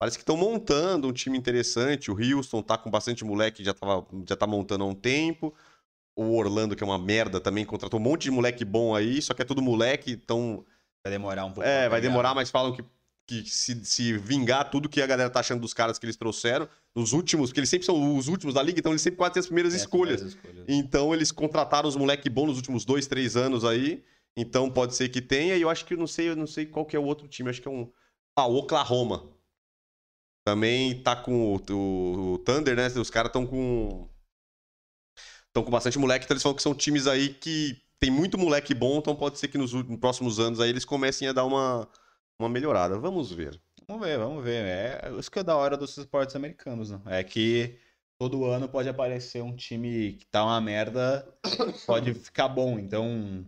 parece 0.00 0.16
que 0.16 0.22
estão 0.22 0.36
montando 0.36 1.06
um 1.06 1.12
time 1.12 1.36
interessante, 1.38 2.10
o 2.10 2.16
Houston 2.18 2.62
tá 2.62 2.76
com 2.78 2.90
bastante 2.90 3.22
moleque, 3.24 3.62
já, 3.62 3.74
tava, 3.74 4.04
já 4.26 4.34
tá 4.34 4.46
montando 4.46 4.82
há 4.82 4.86
um 4.86 4.94
tempo, 4.94 5.54
o 6.16 6.34
Orlando, 6.36 6.74
que 6.74 6.82
é 6.82 6.86
uma 6.86 6.98
merda 6.98 7.38
também, 7.38 7.64
contratou 7.66 8.00
um 8.00 8.02
monte 8.02 8.22
de 8.22 8.30
moleque 8.30 8.64
bom 8.64 8.94
aí, 8.96 9.20
só 9.22 9.34
que 9.34 9.42
é 9.42 9.44
tudo 9.44 9.60
moleque, 9.62 10.10
então 10.12 10.64
Vai 11.04 11.12
demorar 11.12 11.44
um 11.44 11.52
pouco. 11.52 11.68
é, 11.68 11.88
vai 11.88 12.00
pegar. 12.00 12.10
demorar, 12.12 12.34
mas 12.34 12.50
falam 12.50 12.72
que, 12.72 12.82
que 13.26 13.48
se, 13.48 13.84
se 13.84 14.16
vingar 14.18 14.70
tudo 14.70 14.88
que 14.88 15.00
a 15.02 15.06
galera 15.06 15.30
tá 15.30 15.40
achando 15.40 15.60
dos 15.60 15.72
caras 15.74 15.98
que 15.98 16.06
eles 16.06 16.16
trouxeram, 16.16 16.66
nos 16.94 17.12
últimos, 17.12 17.50
porque 17.50 17.60
eles 17.60 17.70
sempre 17.70 17.86
são 17.86 18.16
os 18.16 18.26
últimos 18.26 18.54
da 18.54 18.62
liga, 18.62 18.80
então 18.80 18.90
eles 18.92 19.02
sempre 19.02 19.18
quase 19.18 19.34
têm 19.34 19.40
as 19.40 19.46
primeiras 19.46 19.72
É, 19.74 19.76
escolhas. 19.76 20.22
as 20.22 20.28
escolhas. 20.28 20.64
Então 20.66 21.14
eles 21.14 21.30
contrataram 21.30 21.88
os 21.88 21.94
moleque 21.94 22.28
bons 22.28 22.46
nos 22.48 22.56
últimos 22.56 22.84
dois, 22.84 23.06
três 23.06 23.36
anos 23.36 23.64
aí. 23.64 24.02
Então 24.36 24.70
pode 24.70 24.94
ser 24.94 25.08
que 25.08 25.20
tenha. 25.20 25.56
E 25.56 25.62
eu 25.62 25.68
acho 25.70 25.84
que 25.84 25.94
eu 25.94 25.98
não 25.98 26.06
sei, 26.06 26.28
eu 26.30 26.36
não 26.36 26.46
sei 26.46 26.64
qual 26.66 26.84
que 26.86 26.96
é 26.96 26.98
o 26.98 27.04
outro 27.04 27.26
time. 27.28 27.50
Acho 27.50 27.60
que 27.62 27.68
é 27.68 27.70
um. 27.70 27.90
Ah, 28.36 28.46
o 28.46 28.56
Oklahoma. 28.56 29.24
Também 30.44 31.02
tá 31.02 31.16
com 31.16 31.54
o, 31.54 31.56
o- 31.72 32.32
o 32.34 32.38
Thunder, 32.38 32.76
né? 32.76 32.86
Os 32.88 33.10
caras 33.10 33.28
estão 33.30 33.46
com. 33.46 34.08
Estão 35.48 35.64
com 35.64 35.70
bastante 35.70 35.98
moleque, 35.98 36.24
então 36.24 36.34
eles 36.34 36.42
falam 36.42 36.56
que 36.56 36.62
são 36.62 36.74
times 36.74 37.06
aí 37.06 37.34
que 37.34 37.82
tem 37.98 38.10
muito 38.10 38.38
moleque 38.38 38.72
bom, 38.74 38.98
então 38.98 39.14
pode 39.16 39.38
ser 39.38 39.48
que 39.48 39.58
nos, 39.58 39.72
nos 39.72 39.98
próximos 39.98 40.38
anos 40.38 40.60
aí 40.60 40.70
eles 40.70 40.84
comecem 40.84 41.28
a 41.28 41.32
dar 41.32 41.44
uma, 41.44 41.88
uma 42.38 42.48
melhorada. 42.48 42.98
Vamos 42.98 43.32
ver. 43.32 43.60
Vamos 43.88 44.06
ver, 44.06 44.18
vamos 44.18 44.44
ver. 44.44 44.64
É 45.04 45.10
isso 45.18 45.30
que 45.30 45.40
é 45.40 45.42
da 45.42 45.56
hora 45.56 45.76
dos 45.76 45.96
esportes 45.98 46.36
americanos, 46.36 46.90
né? 46.90 47.00
É 47.06 47.24
que 47.24 47.76
todo 48.18 48.44
ano 48.44 48.68
pode 48.68 48.88
aparecer 48.88 49.42
um 49.42 49.54
time 49.54 50.12
que 50.14 50.26
tá 50.26 50.44
uma 50.44 50.60
merda, 50.60 51.26
pode 51.86 52.14
ficar 52.14 52.48
bom. 52.48 52.78
Então 52.78 53.44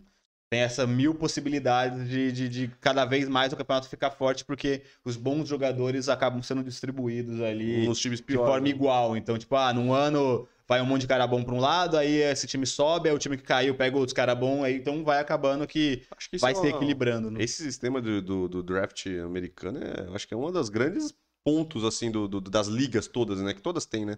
tem 0.53 0.61
essa 0.61 0.85
mil 0.85 1.15
possibilidades 1.15 2.07
de, 2.07 2.31
de, 2.31 2.47
de 2.47 2.67
cada 2.79 3.05
vez 3.05 3.27
mais 3.27 3.51
o 3.51 3.55
campeonato 3.57 3.89
ficar 3.89 4.11
forte, 4.11 4.45
porque 4.45 4.83
os 5.03 5.15
bons 5.17 5.47
jogadores 5.49 6.07
acabam 6.09 6.43
sendo 6.43 6.63
distribuídos 6.63 7.41
ali 7.41 7.87
Nos 7.87 7.99
times 7.99 8.19
de 8.19 8.25
piores. 8.25 8.47
forma 8.47 8.65
né? 8.65 8.69
igual. 8.69 9.17
Então, 9.17 9.35
tipo, 9.35 9.55
ah, 9.55 9.73
num 9.73 9.91
ano 9.91 10.47
vai 10.67 10.79
um 10.79 10.85
monte 10.85 11.01
de 11.01 11.07
cara 11.07 11.25
bom 11.25 11.43
pra 11.43 11.55
um 11.55 11.59
lado, 11.59 11.97
aí 11.97 12.21
esse 12.21 12.45
time 12.45 12.67
sobe, 12.67 13.09
aí 13.09 13.15
o 13.15 13.17
time 13.17 13.35
que 13.35 13.41
caiu 13.43 13.73
pega 13.73 13.97
outros 13.97 14.13
cara 14.13 14.35
bom, 14.35 14.63
aí 14.63 14.75
então 14.77 15.03
vai 15.03 15.19
acabando 15.19 15.65
que 15.65 16.03
que 16.29 16.37
vai 16.37 16.51
é 16.51 16.55
se 16.55 16.61
uma- 16.61 16.69
equilibrando. 16.69 17.31
né? 17.31 17.41
Esse 17.43 17.63
sistema 17.63 17.99
do, 17.99 18.21
do, 18.21 18.47
do 18.47 18.61
draft 18.63 19.07
americano 19.25 19.79
é, 19.79 20.15
acho 20.15 20.27
que 20.27 20.35
é 20.35 20.37
uma 20.37 20.51
das 20.51 20.69
grandes 20.69 21.13
pontos 21.43 21.83
assim 21.83 22.11
do, 22.11 22.27
do- 22.27 22.39
das 22.41 22.67
ligas 22.67 23.07
todas, 23.07 23.41
né? 23.41 23.55
Que 23.55 23.61
todas 23.61 23.87
têm, 23.87 24.05
né? 24.05 24.17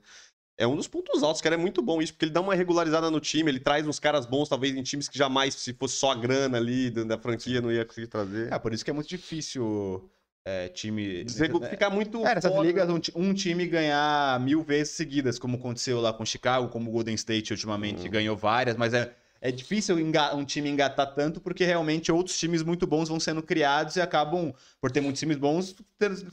É 0.58 0.66
um 0.66 0.76
dos 0.76 0.88
pontos 0.88 1.22
altos, 1.22 1.42
cara, 1.42 1.56
é 1.56 1.58
muito 1.58 1.82
bom 1.82 2.02
isso, 2.02 2.14
porque 2.14 2.26
ele 2.26 2.32
dá 2.32 2.40
uma 2.40 2.56
regularizada 2.56 3.12
no 3.12 3.20
time, 3.20 3.52
ele 3.52 3.60
traz 3.60 3.86
uns 3.86 4.00
caras 4.00 4.26
bons, 4.26 4.48
talvez 4.48 4.74
em 4.76 4.82
times 4.84 5.10
que 5.10 5.18
jamais, 5.18 5.54
se 5.54 5.74
fosse 5.74 5.96
só 5.98 6.12
a 6.12 6.16
grana 6.16 6.58
ali 6.58 6.90
da, 6.90 7.18
franquia, 7.18 7.60
não 7.62 7.72
ia 7.72 7.84
conseguir 7.84 8.08
trazer. 8.08 8.54
É, 8.54 8.58
por 8.58 8.74
isso 8.74 8.84
que 8.84 8.90
é 8.90 8.94
muito 8.94 9.10
difícil 9.10 10.10
é, 10.46 10.70
time. 10.70 11.26
Ficar 11.70 11.90
muito. 11.90 12.26
É, 12.26 12.36
nessas 12.36 12.56
ligas, 12.62 12.90
um, 12.90 13.00
um 13.16 13.34
time 13.34 13.68
ganhar 13.68 14.40
mil 14.40 14.64
vezes 14.64 14.94
seguidas, 14.94 15.38
como 15.38 15.58
aconteceu 15.58 16.00
lá 16.00 16.14
com 16.14 16.24
Chicago, 16.26 16.70
como 16.70 16.90
o 16.90 16.94
Golden 16.94 17.16
State 17.16 17.52
ultimamente 17.52 18.06
Uhum. 18.06 18.12
ganhou 18.12 18.38
várias, 18.38 18.78
mas 18.78 18.94
é, 18.94 19.14
é 19.48 19.52
difícil 19.52 19.96
um 20.36 20.44
time 20.46 20.70
engatar 20.70 21.14
tanto, 21.14 21.40
porque 21.40 21.64
realmente 21.66 22.12
outros 22.12 22.38
times 22.38 22.64
muito 22.64 22.88
bons 22.88 23.10
vão 23.10 23.20
sendo 23.20 23.44
criados 23.44 23.96
e 23.96 24.02
acabam, 24.02 24.54
por 24.82 24.90
ter 24.92 25.02
muitos 25.02 25.20
times 25.20 25.38
bons, 25.38 25.76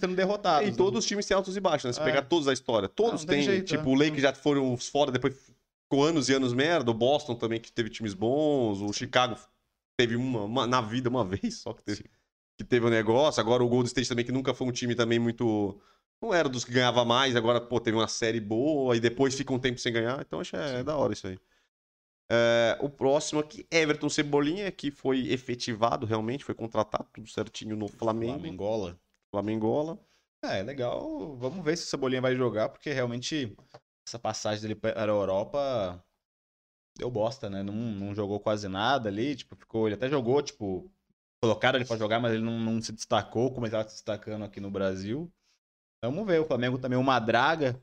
sendo 0.00 0.14
derrotados. 0.14 0.66
E 0.68 0.70
né? 0.70 0.76
todos 0.76 1.00
os 1.00 1.06
times 1.06 1.26
têm 1.26 1.36
altos 1.36 1.56
e 1.56 1.60
baixos, 1.60 1.84
né? 1.84 1.92
Se 1.92 2.00
É. 2.00 2.04
pegar 2.04 2.22
todos 2.22 2.48
a 2.48 2.52
história, 2.52 2.88
todos 2.88 3.24
têm. 3.24 3.42
jeito, 3.42 3.66
tipo, 3.66 3.88
é. 3.88 3.92
o 3.92 3.94
Lakers 3.94 4.22
já 4.22 4.34
foram 4.34 4.76
fora, 4.76 5.10
depois 5.10 5.34
ficou 5.84 6.04
anos 6.04 6.28
e 6.28 6.34
anos 6.34 6.52
merda. 6.54 6.90
O 6.90 6.94
Boston 6.94 7.34
também, 7.34 7.60
que 7.60 7.70
teve 7.70 7.90
times 7.90 8.14
bons. 8.14 8.80
O 8.80 8.92
Chicago 8.92 9.36
teve 9.96 10.16
uma, 10.16 10.44
uma- 10.44 10.66
na 10.66 10.80
vida 10.80 11.08
uma 11.10 11.24
vez 11.26 11.58
só 11.58 11.72
que 11.74 11.82
teve, 11.82 12.04
que 12.56 12.64
teve 12.64 12.86
o 12.86 12.90
negócio. 12.90 13.40
Agora 13.40 13.62
o 13.62 13.68
Golden 13.68 13.86
State 13.88 14.08
também, 14.08 14.24
que 14.24 14.32
nunca 14.32 14.54
foi 14.54 14.66
um 14.66 14.72
time 14.72 14.94
também 14.94 15.18
muito. 15.18 15.78
Não 16.22 16.32
era 16.32 16.48
dos 16.48 16.64
que 16.64 16.72
ganhava 16.72 17.04
mais, 17.04 17.34
agora, 17.36 17.60
pô, 17.60 17.80
teve 17.80 17.96
uma 17.96 18.06
série 18.08 18.40
boa 18.40 18.96
e 18.96 19.00
depois 19.00 19.34
fica 19.34 19.52
um 19.52 19.58
tempo 19.58 19.78
sem 19.80 19.92
ganhar. 19.92 20.20
Então, 20.20 20.40
acho 20.40 20.52
que 20.52 20.56
é 20.56 20.82
da 20.84 20.96
hora 20.96 21.12
isso 21.12 21.26
aí. 21.26 21.36
É, 22.34 22.78
o 22.80 22.88
próximo 22.88 23.40
aqui, 23.40 23.66
Everton 23.70 24.08
Cebolinha, 24.08 24.72
que 24.72 24.90
foi 24.90 25.30
efetivado 25.30 26.06
realmente, 26.06 26.46
foi 26.46 26.54
contratado 26.54 27.06
tudo 27.12 27.28
certinho 27.28 27.76
no 27.76 27.86
Flamengo. 27.88 28.38
Flamengola. 28.38 28.98
Flamengola. 29.30 29.98
É, 30.42 30.62
legal. 30.62 31.36
Vamos 31.36 31.62
ver 31.62 31.76
se 31.76 31.84
o 31.84 31.86
Cebolinha 31.88 32.22
vai 32.22 32.34
jogar, 32.34 32.70
porque 32.70 32.90
realmente 32.90 33.54
essa 34.08 34.18
passagem 34.18 34.62
dele 34.62 34.74
para 34.74 34.98
a 34.98 35.06
Europa 35.06 36.02
deu 36.96 37.10
bosta, 37.10 37.50
né? 37.50 37.62
Não, 37.62 37.74
não 37.74 38.14
jogou 38.14 38.40
quase 38.40 38.66
nada 38.66 39.10
ali, 39.10 39.36
tipo, 39.36 39.54
ficou, 39.54 39.86
ele 39.86 39.96
até 39.96 40.08
jogou, 40.08 40.40
tipo, 40.40 40.90
colocaram 41.42 41.78
ele 41.78 41.84
para 41.86 41.98
jogar, 41.98 42.18
mas 42.18 42.32
ele 42.32 42.42
não, 42.42 42.58
não 42.58 42.80
se 42.80 42.92
destacou 42.92 43.52
como 43.52 43.66
ele 43.66 43.74
estava 43.74 43.86
se 43.86 43.96
destacando 43.96 44.46
aqui 44.46 44.58
no 44.58 44.70
Brasil. 44.70 45.30
Vamos 46.02 46.26
ver, 46.26 46.40
o 46.40 46.46
Flamengo 46.46 46.78
também, 46.78 46.98
o 46.98 47.04
Madraga 47.04 47.78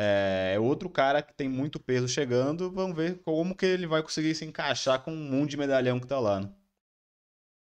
é, 0.00 0.52
é 0.54 0.58
outro 0.60 0.88
cara 0.88 1.20
que 1.22 1.34
tem 1.34 1.48
muito 1.48 1.78
peso 1.78 2.08
chegando, 2.08 2.70
vamos 2.70 2.96
ver 2.96 3.20
como 3.22 3.54
que 3.54 3.66
ele 3.66 3.86
vai 3.86 4.02
conseguir 4.02 4.34
se 4.34 4.44
encaixar 4.44 5.02
com 5.02 5.12
um 5.12 5.30
monte 5.30 5.50
de 5.50 5.56
medalhão 5.56 6.00
que 6.00 6.06
tá 6.06 6.18
lá, 6.18 6.40
né? 6.40 6.50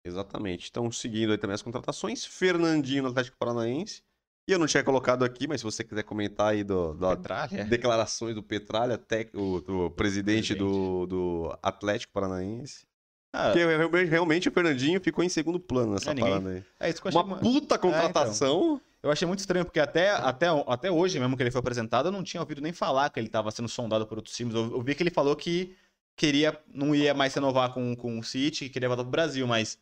Exatamente. 0.06 0.68
Então, 0.70 0.92
seguindo 0.92 1.32
aí 1.32 1.38
também 1.38 1.56
as 1.56 1.62
contratações, 1.62 2.26
Fernandinho 2.26 3.04
no 3.04 3.10
Atlético 3.10 3.38
Paranaense. 3.38 4.04
E 4.48 4.52
eu 4.52 4.60
não 4.60 4.68
tinha 4.68 4.84
colocado 4.84 5.26
aqui, 5.26 5.48
mas 5.48 5.62
se 5.62 5.64
você 5.66 5.84
quiser 5.84 6.04
comentar 6.04 6.50
aí 6.52 6.64
do, 6.64 6.94
da 6.94 7.16
Petralha. 7.16 7.66
declarações 7.66 8.36
do 8.36 8.44
Petralha, 8.44 8.96
tec- 8.96 9.34
o, 9.34 9.60
do 9.62 9.90
presidente, 9.90 10.54
Presidente. 10.54 10.56
Do, 10.56 11.08
do 11.08 11.58
Atlético 11.64 12.14
Paranaense. 12.14 12.86
Ah, 13.34 13.48
Porque 13.52 13.66
realmente, 13.66 14.10
realmente 14.10 14.50
o 14.50 14.52
Fernandinho 14.52 15.02
ficou 15.02 15.24
em 15.24 15.30
segundo 15.30 15.60
plano 15.60 15.94
nessa 15.94 16.12
É, 16.12 16.14
ninguém- 16.14 16.32
parada 16.34 16.50
aí. 16.52 16.64
é 16.80 16.90
isso 16.90 17.02
que 17.02 17.08
eu 17.08 17.10
achei. 17.10 17.22
Uma 17.24 17.38
puta 17.40 17.78
contratação. 17.80 18.80
Eu 19.06 19.12
achei 19.12 19.28
muito 19.28 19.38
estranho, 19.38 19.64
porque 19.64 19.80
até, 19.80 20.10
até, 20.10 20.48
até 20.66 20.90
hoje, 20.90 21.20
mesmo 21.20 21.38
que 21.38 21.44
ele 21.44 21.52
foi 21.52 21.60
apresentado, 21.60 22.08
eu 22.08 22.12
não 22.12 22.24
tinha 22.24 22.42
ouvido 22.42 22.60
nem 22.60 22.74
falar 22.74 23.12
que 23.12 23.20
ele 23.20 23.28
estava 23.28 23.52
sendo 23.52 23.70
sondado 23.70 24.08
por 24.08 24.18
outros 24.18 24.36
times. 24.36 24.56
Eu, 24.56 24.72
eu, 24.72 24.82
vi 24.82 24.96
que 24.96 25.04
ele 25.04 25.12
falou 25.12 25.36
que 25.36 25.76
queria, 26.16 26.60
não 26.74 26.96
ia 26.96 27.14
mais 27.14 27.32
renovar 27.36 27.72
com, 27.72 27.96
com 27.96 28.18
o 28.18 28.24
City, 28.24 28.66
que 28.66 28.72
queria 28.72 28.90
voltar 28.90 29.04
pro 29.04 29.12
Brasil, 29.12 29.46
mas 29.46 29.78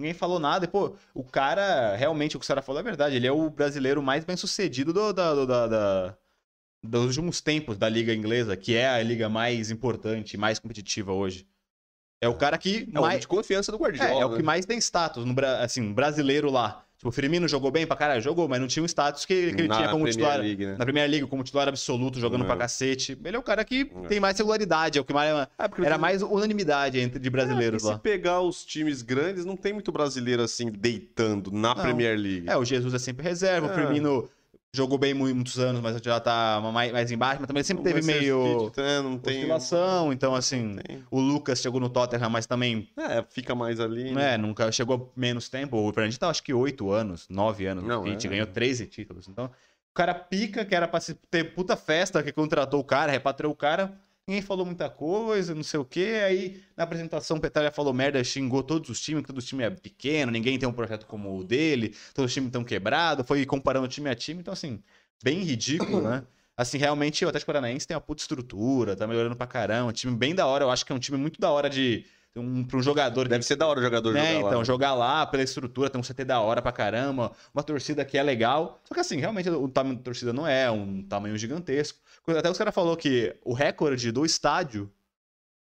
ninguém 0.00 0.14
falou 0.14 0.38
nada. 0.38 0.64
E, 0.64 0.68
pô, 0.68 0.96
o 1.12 1.22
cara, 1.22 1.94
realmente, 1.96 2.34
o 2.34 2.40
que 2.40 2.46
o 2.46 2.48
cara 2.48 2.62
falou 2.62 2.80
é 2.80 2.82
verdade. 2.82 3.14
Ele 3.14 3.26
é 3.26 3.30
o 3.30 3.50
brasileiro 3.50 4.02
mais 4.02 4.24
bem 4.24 4.38
sucedido 4.38 4.90
do, 4.90 5.12
da, 5.12 5.34
do, 5.34 5.46
da, 5.46 5.66
da, 5.66 6.16
dos 6.82 7.04
últimos 7.08 7.42
tempos 7.42 7.76
da 7.76 7.90
Liga 7.90 8.14
Inglesa, 8.14 8.56
que 8.56 8.74
é 8.74 8.88
a 8.88 9.02
liga 9.02 9.28
mais 9.28 9.70
importante, 9.70 10.38
mais 10.38 10.58
competitiva 10.58 11.12
hoje. 11.12 11.46
É 12.22 12.28
o 12.28 12.34
cara 12.38 12.56
que 12.56 12.88
É 12.90 13.00
mais. 13.00 13.20
de 13.20 13.28
confiança 13.28 13.70
do 13.70 13.76
Guardiola. 13.76 14.12
É, 14.12 14.20
é 14.20 14.24
o 14.24 14.30
né? 14.30 14.36
que 14.38 14.42
mais 14.42 14.64
tem 14.64 14.78
status, 14.78 15.26
no, 15.26 15.34
assim, 15.60 15.92
brasileiro 15.92 16.50
lá. 16.50 16.86
Tipo, 17.02 17.08
o 17.08 17.12
Firmino 17.12 17.48
jogou 17.48 17.72
bem 17.72 17.84
pra 17.84 17.96
caralho, 17.96 18.22
jogou, 18.22 18.48
mas 18.48 18.60
não 18.60 18.68
tinha 18.68 18.80
um 18.80 18.86
status 18.86 19.24
que, 19.24 19.52
que 19.52 19.62
ele 19.62 19.66
Na 19.66 19.74
tinha 19.74 19.88
como 19.88 20.04
Premier 20.04 20.12
titular. 20.12 20.38
League, 20.38 20.64
né? 20.66 20.76
Na 20.78 20.84
Premier 20.84 21.10
League, 21.10 21.26
como 21.26 21.42
titular 21.42 21.66
absoluto, 21.66 22.20
jogando 22.20 22.44
É. 22.44 22.46
pra 22.46 22.56
cacete. 22.56 23.18
Ele 23.24 23.34
é 23.34 23.38
o 23.40 23.42
cara 23.42 23.64
que 23.64 23.90
É. 24.04 24.06
tem 24.06 24.20
mais 24.20 24.38
regularidade, 24.38 24.98
é 24.98 25.00
o 25.00 25.04
que 25.04 25.12
mais. 25.12 25.48
É, 25.58 25.66
porque 25.66 25.84
Era 25.84 25.98
mais 25.98 26.22
unanimidade 26.22 27.00
entre 27.00 27.18
de 27.18 27.28
brasileiros 27.28 27.82
É, 27.82 27.88
lá. 27.88 27.94
Se 27.94 28.00
pegar 28.00 28.40
os 28.40 28.64
times 28.64 29.02
grandes, 29.02 29.44
não 29.44 29.56
tem 29.56 29.72
muito 29.72 29.90
brasileiro 29.90 30.42
assim 30.42 30.70
deitando 30.70 31.50
na 31.50 31.74
Não. 31.74 31.82
Premier 31.82 32.16
League. 32.16 32.48
É, 32.48 32.56
o 32.56 32.64
Jesus 32.64 32.94
é 32.94 33.00
sempre 33.00 33.24
reserva, 33.24 33.66
É. 33.66 33.70
o 33.72 33.74
Firmino 33.74 34.28
jogou 34.74 34.96
bem 34.96 35.12
mu- 35.12 35.32
muitos 35.34 35.58
anos, 35.58 35.82
mas 35.82 35.98
já 36.00 36.18
tá 36.18 36.58
mais, 36.72 36.90
mais 36.92 37.10
embaixo, 37.10 37.40
mas 37.40 37.46
também 37.46 37.62
sempre 37.62 37.84
Não 37.84 37.92
teve 37.92 38.06
meio 38.06 38.64
City, 38.70 38.80
né? 38.80 39.00
não 39.02 39.18
tem 39.18 39.38
oscilação, 39.40 40.12
então 40.12 40.34
assim, 40.34 40.76
tem. 40.76 41.04
o 41.10 41.20
Lucas 41.20 41.60
chegou 41.60 41.78
no 41.78 41.90
Tottenham, 41.90 42.30
mas 42.30 42.46
também, 42.46 42.88
É, 42.96 43.22
fica 43.28 43.54
mais 43.54 43.78
ali. 43.78 44.12
né, 44.14 44.38
nunca 44.38 44.72
chegou 44.72 45.12
menos 45.14 45.48
tempo. 45.50 45.76
O 45.76 45.92
Fernandinho 45.92 46.18
tá 46.18 46.30
acho 46.30 46.42
que 46.42 46.54
8 46.54 46.90
anos, 46.90 47.26
9 47.28 47.66
anos, 47.66 47.84
Não, 47.84 48.04
a 48.04 48.08
gente 48.08 48.26
é. 48.26 48.30
ganhou 48.30 48.46
13 48.46 48.86
títulos. 48.86 49.28
Então, 49.28 49.44
o 49.44 49.94
cara 49.94 50.14
pica, 50.14 50.64
que 50.64 50.74
era 50.74 50.88
pra 50.88 51.00
ter 51.30 51.54
puta 51.54 51.76
festa, 51.76 52.22
que 52.22 52.32
contratou 52.32 52.80
o 52.80 52.84
cara, 52.84 53.12
repatriou 53.12 53.52
o 53.52 53.56
cara, 53.56 53.92
ninguém 54.32 54.42
falou 54.42 54.64
muita 54.64 54.88
coisa, 54.88 55.54
não 55.54 55.62
sei 55.62 55.78
o 55.78 55.84
quê. 55.84 56.22
Aí, 56.24 56.62
na 56.74 56.84
apresentação, 56.84 57.36
o 57.36 57.40
Petalha 57.40 57.70
falou 57.70 57.92
merda, 57.92 58.22
xingou 58.24 58.62
todos 58.62 58.88
os 58.88 59.00
times, 59.00 59.22
que 59.22 59.28
todo 59.28 59.42
time 59.42 59.62
é 59.62 59.70
pequeno, 59.70 60.32
ninguém 60.32 60.58
tem 60.58 60.66
um 60.66 60.72
projeto 60.72 61.06
como 61.06 61.38
o 61.38 61.44
dele, 61.44 61.94
todos 62.14 62.30
os 62.30 62.34
times 62.34 62.48
estão 62.48 62.64
quebrados, 62.64 63.26
foi 63.26 63.44
comparando 63.44 63.86
time 63.88 64.08
a 64.08 64.14
time, 64.14 64.40
então 64.40 64.52
assim, 64.52 64.82
bem 65.22 65.40
ridículo, 65.40 66.00
né? 66.00 66.24
Assim, 66.56 66.78
realmente, 66.78 67.24
o 67.24 67.28
Atlético 67.28 67.52
Paranaense 67.52 67.86
tem 67.86 67.94
uma 67.94 68.00
puta 68.00 68.22
estrutura, 68.22 68.96
tá 68.96 69.06
melhorando 69.06 69.36
pra 69.36 69.46
caramba, 69.46 69.90
um 69.90 69.92
time 69.92 70.14
bem 70.14 70.34
da 70.34 70.46
hora, 70.46 70.64
eu 70.64 70.70
acho 70.70 70.84
que 70.84 70.92
é 70.92 70.94
um 70.94 70.98
time 70.98 71.18
muito 71.18 71.40
da 71.40 71.50
hora 71.50 71.68
de... 71.68 72.04
Um, 72.34 72.64
pra 72.64 72.78
um 72.78 72.82
jogador 72.82 73.28
Deve 73.28 73.44
ser 73.44 73.56
da 73.56 73.66
hora 73.66 73.78
o 73.78 73.82
jogador 73.82 74.14
né, 74.14 74.36
jogar 74.36 74.46
então, 74.46 74.58
lá. 74.60 74.64
jogar 74.64 74.94
lá 74.94 75.26
pela 75.26 75.42
estrutura, 75.42 75.90
tem 75.90 76.00
um 76.00 76.02
CT 76.02 76.24
da 76.24 76.40
hora 76.40 76.62
pra 76.62 76.72
caramba, 76.72 77.32
uma 77.52 77.62
torcida 77.62 78.06
que 78.06 78.16
é 78.16 78.22
legal. 78.22 78.80
Só 78.84 78.94
que 78.94 79.00
assim, 79.00 79.18
realmente 79.18 79.50
o 79.50 79.68
tamanho 79.68 79.96
da 79.96 80.02
torcida 80.02 80.32
não 80.32 80.46
é 80.46 80.70
um 80.70 81.02
tamanho 81.02 81.36
gigantesco. 81.36 81.98
Até 82.26 82.50
os 82.50 82.56
caras 82.58 82.74
falou 82.74 82.96
que 82.96 83.34
o 83.44 83.52
recorde 83.52 84.12
do 84.12 84.24
estádio 84.24 84.90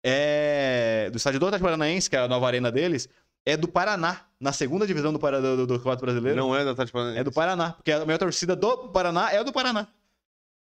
é. 0.04 1.08
Do 1.10 1.16
estádio 1.16 1.40
do 1.40 1.46
Atlético 1.46 1.66
Paranaense, 1.66 2.08
que 2.08 2.16
é 2.16 2.20
a 2.20 2.28
nova 2.28 2.46
arena 2.46 2.70
deles, 2.70 3.08
é 3.44 3.56
do 3.56 3.68
Paraná, 3.68 4.26
na 4.38 4.52
segunda 4.52 4.86
divisão 4.86 5.12
do, 5.12 5.18
Para- 5.18 5.40
do, 5.40 5.56
do, 5.58 5.66
do 5.66 5.74
Campeonato 5.78 6.02
Brasileiro. 6.02 6.38
Não 6.38 6.54
é 6.54 6.64
da 6.64 6.72
Atlético 6.72 6.98
Paranaense. 6.98 7.20
É 7.20 7.24
do 7.24 7.32
Paraná, 7.32 7.72
porque 7.72 7.92
a 7.92 8.04
maior 8.04 8.18
torcida 8.18 8.54
do 8.56 8.88
Paraná 8.88 9.32
é 9.32 9.42
do 9.44 9.52
Paraná. 9.52 9.86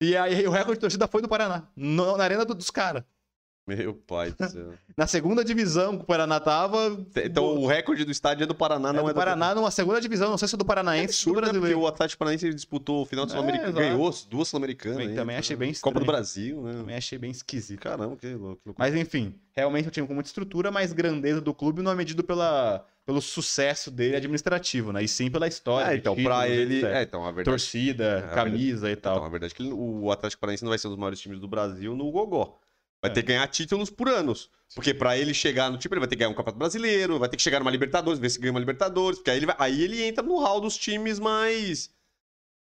E 0.01 0.15
aí 0.17 0.47
o 0.47 0.51
recorde 0.51 0.75
de 0.75 0.81
torcida 0.81 1.07
foi 1.07 1.21
do 1.21 1.27
Paraná, 1.27 1.63
no- 1.75 2.17
na 2.17 2.23
arena 2.23 2.43
do- 2.45 2.55
dos 2.55 2.69
caras. 2.71 3.03
Meu 3.67 3.93
pai 3.93 4.31
do 4.31 4.49
céu. 4.49 4.73
Na 4.97 5.05
segunda 5.05 5.45
divisão 5.45 5.95
que 5.95 6.03
o 6.03 6.05
Paraná 6.05 6.39
tava, 6.39 6.97
então 7.15 7.45
o 7.57 7.67
recorde 7.67 8.03
do 8.03 8.11
estádio 8.11 8.43
é 8.43 8.47
do 8.47 8.55
Paraná, 8.55 8.89
é 8.89 8.93
não 8.93 9.03
do 9.03 9.09
é 9.11 9.13
da 9.13 9.19
Paraná 9.19 9.53
numa 9.53 9.69
segunda 9.69 10.01
divisão, 10.01 10.31
não 10.31 10.37
sei 10.37 10.47
se 10.47 10.55
é 10.55 10.57
do 10.57 10.63
É 10.63 10.67
Paranaense 10.67 11.29
ou 11.29 11.35
absurdo, 11.37 11.53
do 11.53 11.53
né? 11.53 11.59
Porque 11.67 11.75
o 11.75 11.87
Atlético 11.87 12.19
Paranaense 12.19 12.51
disputou 12.53 13.03
o 13.03 13.05
final 13.05 13.25
do 13.25 13.29
É, 13.31 13.35
Sul-Americano, 13.35 13.73
ganhou 13.73 14.11
duas 14.27 14.47
Sul-Americanas. 14.47 14.97
Também- 15.15 15.25
né? 15.35 15.37
achei 15.37 15.55
bem 15.55 15.73
Copa 15.75 15.99
do 15.99 16.03
estranho. 16.03 16.05
Brasil, 16.05 16.61
né? 16.63 16.73
Também 16.73 16.95
achei 16.95 17.17
bem 17.19 17.31
esquisito. 17.31 17.79
Caramba, 17.79 18.17
que 18.17 18.27
louco. 18.33 18.61
que 18.61 18.67
loucura. 18.69 18.75
Mas 18.77 18.95
enfim, 18.95 19.35
realmente 19.55 19.85
é 19.85 19.87
um 19.89 19.91
time 19.91 20.07
com 20.07 20.13
muita 20.15 20.27
estrutura, 20.29 20.71
mas 20.71 20.91
grandeza 20.91 21.39
do 21.39 21.53
clube 21.53 21.83
não 21.83 21.91
é 21.91 21.95
medido 21.95 22.23
pela, 22.23 22.83
pelo 23.05 23.21
sucesso 23.21 23.91
dele 23.91 24.15
administrativo, 24.15 24.91
né? 24.91 25.03
E 25.03 25.07
sim 25.07 25.29
pela 25.29 25.47
história. 25.47 25.93
É, 25.93 25.95
então, 25.97 26.15
pra 26.15 26.49
ele. 26.49 26.83
É, 26.83 27.03
então, 27.03 27.21
a 27.23 27.27
verdade. 27.31 27.45
Torcida, 27.45 28.25
a 28.31 28.33
camisa 28.35 28.89
e 28.89 28.93
Então, 28.93 29.15
tal. 29.17 29.23
a 29.25 29.29
verdade 29.29 29.53
é 29.53 29.55
que 29.55 29.61
ele- 29.63 29.71
o 29.73 30.11
Atlético 30.11 30.41
Paranaense 30.41 30.63
não 30.63 30.69
vai 30.69 30.79
ser 30.79 30.87
um 30.87 30.91
dos 30.91 30.99
maiores 30.99 31.19
times 31.19 31.39
do 31.39 31.47
Brasil 31.47 31.95
no 31.95 32.11
Gogó. 32.11 32.59
Vai 33.01 33.09
É. 33.11 33.13
ter 33.13 33.21
que 33.23 33.27
ganhar 33.29 33.47
títulos 33.47 33.89
por 33.89 34.07
anos. 34.07 34.49
Porque 34.75 34.93
pra 34.93 35.17
ele 35.17 35.33
chegar 35.33 35.69
no 35.69 35.77
tipo, 35.77 35.93
ele 35.93 35.99
vai 35.99 36.07
ter 36.07 36.15
que 36.15 36.19
ganhar 36.19 36.29
um 36.29 36.33
Campeonato 36.33 36.59
Brasileiro, 36.59 37.19
vai 37.19 37.27
ter 37.27 37.35
que 37.35 37.43
chegar 37.43 37.59
numa 37.59 37.71
Libertadores, 37.71 38.19
ver 38.19 38.29
se 38.29 38.39
ganha 38.39 38.51
uma 38.51 38.59
Libertadores. 38.59 39.17
Porque 39.19 39.31
aí 39.31 39.37
ele, 39.37 39.45
vai- 39.45 39.55
aí 39.59 39.81
ele 39.81 40.01
entra 40.03 40.23
no 40.23 40.37
hall 40.39 40.61
dos 40.61 40.77
times 40.77 41.19
mais. 41.19 41.89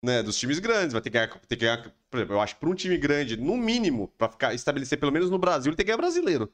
Né, 0.03 0.21
dos 0.21 0.37
times 0.37 0.59
grandes. 0.59 0.93
Vai 0.93 1.01
ter 1.01 1.09
que 1.09 1.13
ganhar. 1.13 1.27
Ter 1.29 1.55
que 1.55 1.65
ganhar 1.65 1.91
por 2.11 2.17
exemplo, 2.19 2.35
eu 2.35 2.41
acho 2.41 2.53
que 2.53 2.59
pra 2.61 2.69
um 2.69 2.75
time 2.75 2.97
grande, 2.97 3.35
no 3.35 3.57
mínimo, 3.57 4.07
pra 4.17 4.29
ficar, 4.29 4.53
estabelecer 4.53 4.97
pelo 4.99 5.11
menos 5.11 5.29
no 5.29 5.37
Brasil, 5.37 5.69
ele 5.71 5.75
tem 5.75 5.83
que 5.85 5.87
ganhar 5.87 5.97
brasileiro. 5.97 6.49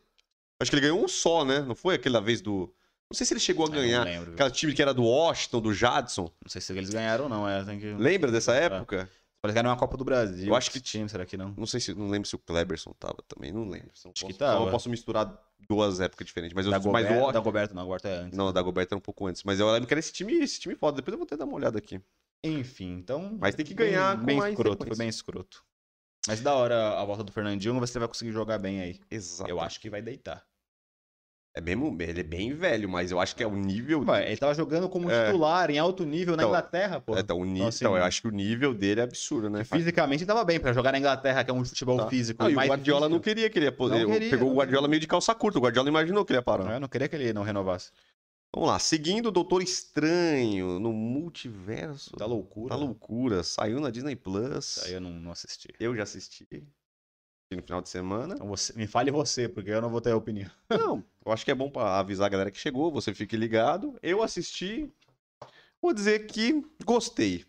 Acho 0.59 0.71
que 0.71 0.75
ele 0.75 0.81
ganhou 0.81 1.03
um 1.03 1.07
só, 1.07 1.43
né? 1.43 1.59
Não 1.59 1.75
foi 1.75 1.95
aquela 1.95 2.21
vez 2.21 2.39
do. 2.41 2.73
Não 3.11 3.15
sei 3.17 3.25
se 3.25 3.33
ele 3.33 3.39
chegou 3.41 3.65
a 3.65 3.69
Eu 3.69 3.73
ganhar. 3.73 4.03
Lembro. 4.05 4.33
Aquele 4.33 4.51
time 4.51 4.73
que 4.73 4.81
era 4.81 4.93
do 4.93 5.03
Washington, 5.03 5.59
do 5.59 5.73
Jadson. 5.73 6.31
Não 6.41 6.49
sei 6.49 6.61
se 6.61 6.71
eles 6.71 6.89
ganharam 6.89 7.25
ou 7.25 7.29
não. 7.29 7.47
É, 7.49 7.63
que... 7.77 7.93
Lembra 7.93 8.31
dessa 8.31 8.55
É. 8.55 8.65
época? 8.65 8.97
Parece 8.97 9.20
que 9.49 9.57
era 9.57 9.67
uma 9.67 9.75
Copa 9.77 9.97
do 9.97 10.03
Brasil. 10.05 10.47
Eu 10.47 10.55
acho 10.55 10.69
que- 10.69 10.79
time, 10.79 11.09
será 11.09 11.25
que 11.25 11.35
não? 11.35 11.53
Não 11.57 11.65
sei 11.65 11.79
se. 11.79 11.95
Não 11.95 12.07
lembro 12.09 12.27
se 12.29 12.35
o 12.35 12.39
Kleberson 12.39 12.93
tava 12.99 13.17
também. 13.27 13.51
Não 13.51 13.67
lembro. 13.67 13.87
Não 14.05 14.11
Acho 14.11 14.21
posso, 14.21 14.27
que 14.27 14.33
tava. 14.35 14.65
Eu 14.65 14.69
posso 14.71 14.89
misturar 14.89 15.35
duas 15.67 15.99
épocas 15.99 16.27
diferentes. 16.27 16.53
Mas, 16.53 16.65
eu, 16.65 16.71
Da 16.71 16.77
mas 16.79 16.85
Goberto, 17.07 17.23
o. 17.27 17.31
da 17.31 17.39
Goberto 17.39 17.73
não, 17.73 17.83
Goberto 17.85 18.05
é 18.05 18.13
antes. 18.17 18.37
Não, 18.37 18.53
da 18.53 18.61
Goberta 18.61 18.93
era 18.93 18.97
um 18.99 19.01
pouco 19.01 19.25
antes. 19.25 19.43
Mas 19.43 19.59
eu 19.59 19.71
lembro 19.71 19.87
que 19.87 19.93
era 19.93 19.99
esse 19.99 20.13
time, 20.13 20.33
esse 20.35 20.59
time 20.59 20.75
foda. 20.75 20.97
Depois 20.97 21.13
eu 21.13 21.17
vou 21.17 21.25
até 21.25 21.35
dar 21.35 21.45
uma 21.45 21.55
olhada 21.55 21.79
aqui. 21.79 21.99
Enfim, 22.43 22.93
então. 22.97 23.35
Mas 23.39 23.55
tem 23.55 23.65
que 23.65 23.73
bem- 23.73 23.91
ganhar 23.91 24.19
com 24.19 24.25
bem 24.25 24.37
mais 24.37 24.53
escroto, 24.53 24.85
foi 24.87 24.95
bem 24.97 25.09
escroto. 25.09 25.63
Mas 26.27 26.39
da 26.39 26.53
hora 26.53 26.99
a 26.99 27.03
volta 27.05 27.23
do 27.23 27.31
Fernandinho, 27.31 27.75
ele 27.75 27.99
vai 27.99 28.07
conseguir 28.07 28.31
jogar 28.31 28.59
bem 28.59 28.79
aí. 28.79 28.99
Exato. 29.09 29.49
Eu 29.49 29.59
acho 29.59 29.79
que 29.79 29.89
vai 29.89 30.03
deitar. 30.03 30.45
É 31.53 31.59
mesmo, 31.59 31.97
ele 31.99 32.21
é 32.21 32.23
bem 32.23 32.53
velho, 32.53 32.87
mas 32.87 33.11
eu 33.11 33.19
acho 33.19 33.35
que 33.35 33.43
é 33.43 33.47
o 33.47 33.53
nível. 33.55 34.05
Ué, 34.07 34.27
ele 34.27 34.37
tava 34.37 34.53
jogando 34.53 34.87
como 34.87 35.11
É. 35.11 35.25
titular 35.25 35.69
em 35.69 35.77
alto 35.77 36.05
nível 36.05 36.37
na 36.37 36.43
Então, 36.43 36.49
Inglaterra, 36.49 37.01
pô. 37.01 37.17
É, 37.17 37.19
então, 37.19 37.37
o 37.39 37.43
nível, 37.43 37.67
assim, 37.67 37.83
então, 37.83 37.97
eu 37.97 38.03
acho 38.05 38.21
que 38.21 38.27
o 38.29 38.31
nível 38.31 38.73
dele 38.73 39.01
é 39.01 39.03
absurdo, 39.03 39.49
né? 39.49 39.65
Fisicamente 39.65 40.21
ele 40.21 40.27
tava 40.27 40.45
bem 40.45 40.61
pra 40.61 40.71
jogar 40.71 40.93
na 40.93 40.99
Inglaterra, 40.99 41.43
que 41.43 41.51
é 41.51 41.53
um 41.53 41.65
futebol 41.65 41.97
Tá. 41.97 42.07
físico. 42.07 42.41
Não, 42.41 42.49
e 42.49 42.53
o 42.53 42.55
Guardiola 42.57 42.77
difícil. 43.01 43.09
não 43.09 43.19
queria 43.19 43.49
que 43.49 43.59
ele 43.59 43.65
ia 43.65 43.71
poder. 43.71 44.05
Queria, 44.05 44.29
pegou 44.29 44.49
o 44.49 44.55
Guardiola 44.55 44.87
meio 44.87 45.01
de 45.01 45.07
calça 45.07 45.35
curta. 45.35 45.59
O 45.59 45.61
Guardiola 45.61 45.89
imaginou 45.89 46.23
que 46.23 46.31
ele 46.31 46.37
ia 46.39 46.43
parar. 46.43 46.71
Eu 46.73 46.79
não 46.79 46.87
queria 46.87 47.09
que 47.09 47.15
ele 47.17 47.33
não 47.33 47.43
renovasse. 47.43 47.91
Vamos 48.55 48.69
lá. 48.69 48.79
Seguindo 48.79 49.25
o 49.27 49.31
Doutor 49.31 49.61
Estranho 49.61 50.79
no 50.79 50.93
multiverso. 50.93 52.11
Tá 52.17 52.25
loucura. 52.25 52.69
Tá 52.69 52.75
loucura. 52.75 53.43
Saiu 53.43 53.81
na 53.81 53.89
Disney 53.89 54.15
Plus. 54.15 54.77
Aí 54.85 54.93
eu 54.93 55.01
não, 55.01 55.11
não 55.11 55.31
assisti. 55.31 55.67
Eu 55.79 55.93
já 55.95 56.03
assisti. 56.03 56.47
No 57.51 57.61
final 57.61 57.81
de 57.81 57.89
semana. 57.89 58.35
Então 58.35 58.47
você, 58.47 58.71
me 58.73 58.87
fale 58.87 59.11
você, 59.11 59.49
porque 59.49 59.69
eu 59.69 59.81
não 59.81 59.89
vou 59.89 59.99
ter 59.99 60.13
opinião. 60.13 60.49
Não, 60.69 61.03
eu 61.25 61.31
acho 61.31 61.43
que 61.43 61.51
é 61.51 61.55
bom 61.55 61.69
pra 61.69 61.99
avisar 61.99 62.27
a 62.27 62.29
galera 62.29 62.51
que 62.51 62.57
chegou, 62.57 62.91
você 62.91 63.13
fique 63.13 63.35
ligado. 63.35 63.99
Eu 64.01 64.23
assisti. 64.23 64.89
Vou 65.81 65.93
dizer 65.93 66.27
que 66.27 66.63
gostei. 66.85 67.45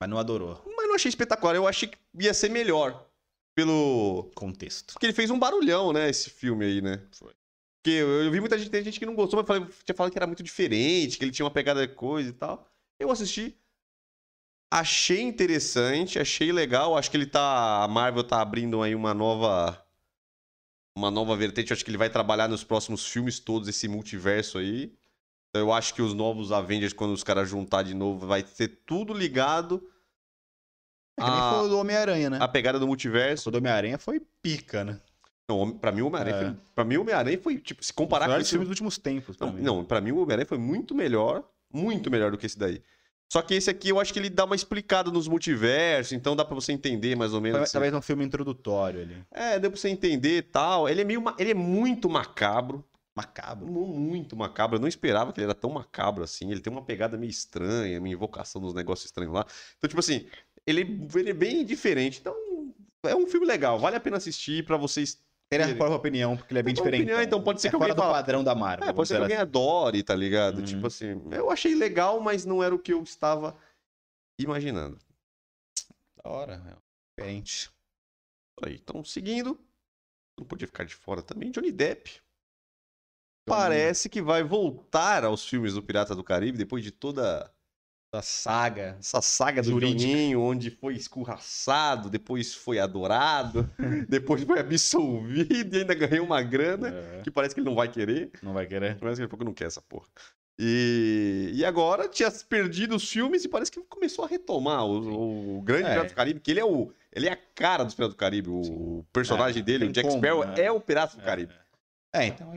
Mas 0.00 0.10
não 0.10 0.18
adorou. 0.18 0.60
Mas 0.76 0.88
não 0.88 0.96
achei 0.96 1.08
espetacular. 1.08 1.54
Eu 1.54 1.68
achei 1.68 1.88
que 1.88 1.96
ia 2.18 2.34
ser 2.34 2.50
melhor. 2.50 3.06
Pelo. 3.54 4.30
Contexto. 4.34 4.94
Porque 4.94 5.06
ele 5.06 5.12
fez 5.12 5.30
um 5.30 5.38
barulhão, 5.38 5.92
né? 5.92 6.10
Esse 6.10 6.28
filme 6.28 6.64
aí, 6.64 6.82
né? 6.82 7.00
Foi. 7.12 7.32
Porque 7.82 7.90
eu, 7.90 8.08
eu 8.24 8.30
vi 8.30 8.40
muita 8.40 8.58
gente, 8.58 8.70
tem 8.70 8.82
gente 8.82 8.98
que 8.98 9.06
não 9.06 9.14
gostou, 9.14 9.38
mas 9.38 9.46
falei, 9.46 9.64
tinha 9.84 9.94
falado 9.94 10.12
que 10.12 10.18
era 10.18 10.26
muito 10.26 10.42
diferente, 10.42 11.18
que 11.18 11.24
ele 11.24 11.32
tinha 11.32 11.44
uma 11.44 11.52
pegada 11.52 11.86
de 11.86 11.94
coisa 11.94 12.30
e 12.30 12.32
tal. 12.32 12.68
Eu 12.98 13.10
assisti. 13.10 13.56
Achei 14.74 15.20
interessante, 15.20 16.18
achei 16.18 16.50
legal. 16.50 16.96
Acho 16.96 17.10
que 17.10 17.16
ele 17.18 17.26
tá. 17.26 17.84
A 17.84 17.88
Marvel 17.88 18.24
tá 18.24 18.40
abrindo 18.40 18.80
aí 18.82 18.94
uma 18.94 19.12
nova. 19.12 19.78
Uma 20.96 21.10
nova 21.10 21.36
vertente. 21.36 21.72
Acho 21.74 21.84
que 21.84 21.90
ele 21.90 21.98
vai 21.98 22.08
trabalhar 22.08 22.48
nos 22.48 22.64
próximos 22.64 23.06
filmes 23.06 23.38
todos 23.38 23.68
esse 23.68 23.86
multiverso 23.86 24.56
aí. 24.56 24.84
Então, 25.50 25.60
Eu 25.68 25.72
acho 25.72 25.92
que 25.92 26.00
os 26.00 26.14
novos 26.14 26.50
Avengers, 26.52 26.94
quando 26.94 27.12
os 27.12 27.22
caras 27.22 27.50
juntar 27.50 27.82
de 27.82 27.92
novo, 27.92 28.26
vai 28.26 28.42
ser 28.42 28.68
tudo 28.86 29.12
ligado 29.12 29.86
É 31.18 31.22
que 31.22 31.30
nem 31.30 31.38
Ah, 31.38 31.50
foi 31.56 31.66
o 31.66 31.68
do 31.68 31.78
Homem-Aranha, 31.78 32.30
né? 32.30 32.38
à 32.40 32.48
pegada 32.48 32.78
do 32.78 32.86
multiverso. 32.86 33.50
O 33.50 33.52
do 33.52 33.58
Homem-Aranha 33.58 33.98
foi 33.98 34.20
pica, 34.40 34.82
né? 34.82 34.98
Não, 35.46 35.70
pra 35.70 35.92
mim 35.92 36.00
o 36.00 36.06
Homem-Aranha 36.06 36.36
É. 36.36 36.56
foi. 36.84 36.96
Homem-Aranha 36.96 37.38
foi, 37.42 37.58
tipo, 37.58 37.84
se 37.84 37.92
comparar 37.92 38.26
Os 38.30 38.34
com 38.34 38.40
esse. 38.40 38.50
filmes 38.50 38.68
dos 38.68 38.72
últimos 38.72 38.96
tempos. 38.96 39.36
pra 39.36 39.46
Não, 39.48 39.52
mim. 39.54 39.62
não, 39.62 39.84
pra 39.84 40.00
mim 40.00 40.12
o 40.12 40.16
Homem-Aranha 40.22 40.46
foi 40.46 40.56
muito 40.56 40.94
melhor. 40.94 41.44
Muito 41.70 42.10
melhor 42.10 42.30
do 42.30 42.38
que 42.38 42.46
esse 42.46 42.58
daí. 42.58 42.82
Só 43.32 43.40
que 43.40 43.54
esse 43.54 43.70
aqui 43.70 43.88
eu 43.88 43.98
acho 43.98 44.12
que 44.12 44.18
ele 44.18 44.28
dá 44.28 44.44
uma 44.44 44.54
explicada 44.54 45.10
nos 45.10 45.26
multiversos, 45.26 46.12
então 46.12 46.36
dá 46.36 46.44
pra 46.44 46.54
você 46.54 46.70
entender 46.70 47.16
mais 47.16 47.32
ou 47.32 47.40
menos. 47.40 47.56
Foi, 47.56 47.62
assim. 47.64 47.72
talvez 47.72 47.94
um 47.94 48.02
filme 48.02 48.22
introdutório 48.26 49.00
ali. 49.00 49.16
É, 49.30 49.58
deu 49.58 49.70
pra 49.70 49.80
você 49.80 49.88
entender 49.88 50.36
e 50.36 50.42
tal. 50.42 50.86
Ele 50.86 51.00
é 51.00 51.04
meio. 51.04 51.24
Ele 51.38 51.52
é 51.52 51.54
muito 51.54 52.10
macabro. 52.10 52.84
Macabro. 53.16 53.66
mu- 53.66 53.86
Muito 53.86 54.36
macabro. 54.36 54.76
Eu 54.76 54.80
não 54.80 54.86
esperava 54.88 55.32
que 55.32 55.40
ele 55.40 55.46
era 55.46 55.54
tão 55.54 55.70
macabro 55.70 56.22
assim. 56.22 56.50
Ele 56.50 56.60
tem 56.60 56.70
uma 56.70 56.82
pegada 56.82 57.16
meio 57.16 57.30
estranha, 57.30 57.98
uma 57.98 58.08
invocação 58.08 58.60
dos 58.60 58.74
negócios 58.74 59.06
estranhos 59.06 59.32
lá. 59.32 59.46
Então, 59.78 59.88
tipo 59.88 60.00
assim, 60.00 60.26
ele, 60.66 61.06
ele 61.14 61.30
é 61.30 61.34
bem 61.34 61.64
diferente. 61.64 62.18
Então, 62.20 62.34
é 63.06 63.16
um 63.16 63.26
filme 63.26 63.46
legal. 63.46 63.78
Vale 63.78 63.96
a 63.96 64.00
pena 64.00 64.18
assistir 64.18 64.62
pra 64.66 64.76
vocês 64.76 65.18
Teria 65.52 65.66
a 65.66 65.68
Ele- 65.68 65.76
própria 65.76 65.96
opinião, 65.98 66.34
porque 66.34 66.50
ele 66.54 66.60
é 66.60 66.62
bem 66.62 66.72
É 66.72 66.74
diferente. 66.74 67.02
opinião, 67.02 67.20
então 67.22 67.42
pode 67.42 67.60
ser 67.60 67.68
é 67.68 67.70
que 67.70 67.76
fora 67.76 67.90
alguém 67.90 67.96
do 67.96 68.00
fala- 68.02 68.14
padrão 68.14 68.42
da 68.42 68.54
Marvel. 68.54 68.88
É, 68.88 68.92
pode 68.94 69.06
ser 69.06 69.16
que 69.16 69.20
alguém 69.22 69.36
adore, 69.36 70.02
tá 70.02 70.14
ligado? 70.14 70.60
Uhum. 70.60 70.64
Tipo 70.64 70.86
assim, 70.86 71.22
eu 71.30 71.50
achei 71.50 71.74
legal, 71.74 72.18
mas 72.20 72.46
não 72.46 72.62
era 72.62 72.74
o 72.74 72.78
que 72.78 72.90
eu 72.94 73.02
estava 73.02 73.54
imaginando. 74.40 74.98
Da 76.24 76.30
hora, 76.30 76.54
é 76.54 77.20
diferente. 77.20 77.70
Aí, 78.64 78.76
então, 78.76 79.04
seguindo, 79.04 79.60
não 80.38 80.46
podia 80.46 80.66
ficar 80.66 80.84
de 80.84 80.94
fora 80.94 81.20
também, 81.22 81.50
Johnny 81.50 81.70
Depp. 81.70 82.22
Parece 83.46 84.08
que 84.08 84.22
vai 84.22 84.42
voltar 84.42 85.22
aos 85.22 85.46
filmes 85.46 85.74
do 85.74 85.82
Pirata 85.82 86.14
do 86.14 86.24
Caribe 86.24 86.56
depois 86.56 86.82
de 86.82 86.90
toda 86.90 87.51
Da 88.12 88.20
saga. 88.20 88.96
essa 89.00 89.22
saga 89.22 89.62
do 89.62 89.70
Jurídica. 89.70 90.10
Joninho, 90.12 90.40
onde 90.42 90.70
foi 90.70 90.94
escorraçado, 90.94 92.10
depois 92.10 92.54
foi 92.54 92.78
adorado, 92.78 93.68
depois 94.06 94.44
foi 94.44 94.60
absolvido 94.60 95.74
e 95.74 95.80
ainda 95.80 95.94
ganhou 95.94 96.26
uma 96.26 96.42
grana 96.42 96.88
É, 96.88 97.22
que 97.22 97.30
parece 97.30 97.54
que 97.54 97.60
ele 97.60 97.68
não 97.68 97.74
vai 97.74 97.88
querer. 97.88 98.30
não 98.42 98.52
vai 98.52 98.66
querer? 98.66 98.98
Parece 98.98 99.16
que 99.16 99.22
ele 99.22 99.28
falou 99.30 99.38
que 99.38 99.44
não 99.46 99.54
quer 99.54 99.64
essa 99.68 99.80
porra. 99.80 100.06
E, 100.58 101.50
e 101.54 101.64
agora 101.64 102.06
tinha 102.06 102.30
perdido 102.46 102.94
os 102.96 103.10
filmes 103.10 103.44
e 103.44 103.48
parece 103.48 103.72
que 103.72 103.80
começou 103.80 104.26
a 104.26 104.28
retomar 104.28 104.84
o, 104.84 105.56
o 105.58 105.62
grande 105.62 105.84
É. 105.86 105.90
Pirata 105.92 106.08
do 106.10 106.14
Caribe, 106.14 106.40
que 106.40 106.50
ele 106.50 106.60
é 106.60 106.64
o 106.64 106.92
ele 107.14 107.28
é 107.28 107.32
a 107.32 107.38
cara 107.54 107.82
dos 107.84 107.94
Piratas 107.94 108.14
do 108.14 108.18
Caribe. 108.18 108.48
O 108.50 109.04
personagem 109.12 109.60
É, 109.60 109.64
dele, 109.64 109.86
o 109.86 109.92
Jack 109.92 110.06
como, 110.08 110.18
Sparrow, 110.20 110.44
né? 110.46 110.54
é 110.62 110.70
o 110.70 110.80
Pirata 110.80 111.16
do 111.16 111.22
Caribe. 111.22 111.52
É, 112.14 112.26
então, 112.26 112.52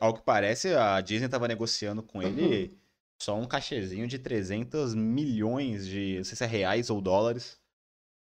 ao 0.00 0.14
que 0.14 0.22
parece, 0.22 0.72
a 0.74 1.00
Disney 1.00 1.28
tava 1.28 1.48
negociando 1.48 2.02
com 2.04 2.22
ele 2.22 2.76
só 3.22 3.38
um 3.38 3.46
cachezinho 3.46 4.06
de 4.06 4.18
300 4.18 4.94
milhões 4.94 5.86
de, 5.86 6.16
não 6.18 6.24
sei 6.24 6.36
se 6.36 6.44
é 6.44 6.46
reais 6.46 6.90
ou 6.90 7.00
dólares, 7.00 7.58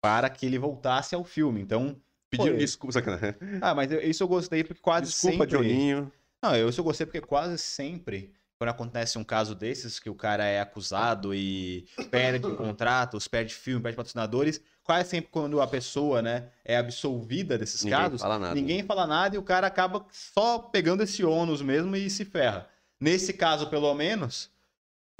para 0.01 0.29
que 0.29 0.45
ele 0.45 0.59
voltasse 0.59 1.15
ao 1.15 1.23
filme. 1.23 1.61
Então, 1.61 1.95
Pediram 2.29 2.57
desculpa, 2.57 2.93
sacanagem. 2.93 3.35
ah, 3.61 3.73
mas 3.75 3.91
eu- 3.91 4.01
isso 4.01 4.23
eu 4.23 4.27
gostei 4.27 4.63
porque 4.63 4.81
quase 4.81 5.07
Desculpa, 5.07 5.43
sempre... 5.45 5.51
Joninho. 5.51 6.11
Não, 6.41 6.55
eu 6.55 6.69
isso 6.69 6.79
eu 6.79 6.83
gostei 6.85 7.05
porque 7.05 7.21
quase 7.21 7.57
sempre, 7.57 8.33
quando 8.57 8.69
acontece 8.69 9.17
um 9.17 9.23
caso 9.23 9.53
desses, 9.53 9.99
que 9.99 10.09
o 10.09 10.15
cara 10.15 10.45
é 10.45 10.59
acusado 10.61 11.35
e 11.35 11.85
perde 12.09 12.49
contratos, 12.55 13.27
perde 13.27 13.53
filme, 13.53 13.83
perde 13.83 13.95
patrocinadores, 13.97 14.61
quase 14.83 15.09
sempre 15.09 15.29
quando 15.29 15.61
a 15.61 15.67
pessoa, 15.67 16.21
né, 16.21 16.49
é 16.65 16.77
absolvida 16.77 17.57
desses 17.57 17.83
Ninguém 17.83 17.99
casos, 17.99 18.21
fala 18.21 18.39
nada. 18.39 18.55
ninguém 18.55 18.83
fala 18.83 19.05
nada 19.05 19.35
e 19.35 19.39
o 19.39 19.43
cara 19.43 19.67
acaba 19.67 20.05
só 20.11 20.57
pegando 20.59 21.03
esse 21.03 21.23
ônus 21.23 21.61
mesmo 21.61 21.95
e 21.95 22.09
se 22.09 22.25
ferra. 22.25 22.67
Nesse 22.99 23.33
caso, 23.33 23.67
pelo 23.67 23.93
menos, 23.93 24.50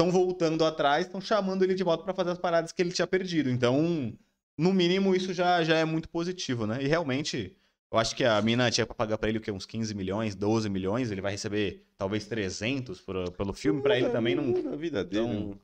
estão 0.01 0.11
voltando 0.11 0.65
atrás, 0.65 1.05
estão 1.05 1.21
chamando 1.21 1.63
ele 1.63 1.75
de 1.75 1.83
volta 1.83 2.03
pra 2.03 2.13
fazer 2.13 2.31
as 2.31 2.39
paradas 2.39 2.71
que 2.71 2.81
ele 2.81 2.91
tinha 2.91 3.07
perdido. 3.07 3.49
Então, 3.49 4.11
no 4.57 4.73
mínimo, 4.73 5.15
isso 5.15 5.33
já, 5.33 5.63
já 5.63 5.77
é 5.77 5.85
muito 5.85 6.09
positivo, 6.09 6.65
né? 6.65 6.81
E 6.81 6.87
realmente, 6.87 7.55
eu 7.91 7.99
acho 7.99 8.15
que 8.15 8.23
a 8.23 8.41
mina 8.41 8.71
tinha 8.71 8.85
pra 8.85 8.95
pagar 8.95 9.17
pra 9.17 9.29
ele 9.29 9.37
o 9.37 9.41
quê? 9.41 9.51
Uns 9.51 9.65
15 9.65 9.93
milhões, 9.93 10.35
12 10.35 10.69
milhões, 10.69 11.11
ele 11.11 11.21
vai 11.21 11.31
receber 11.31 11.85
talvez 11.97 12.25
300 12.25 12.99
por, 13.01 13.31
pelo 13.31 13.53
filme, 13.53 13.81
pra 13.81 13.97
ele 13.97 14.09
também 14.09 14.35
não. 14.35 14.47
Na 14.63 14.75
vida 14.75 15.03
dele. 15.03 15.23
Então, 15.25 15.59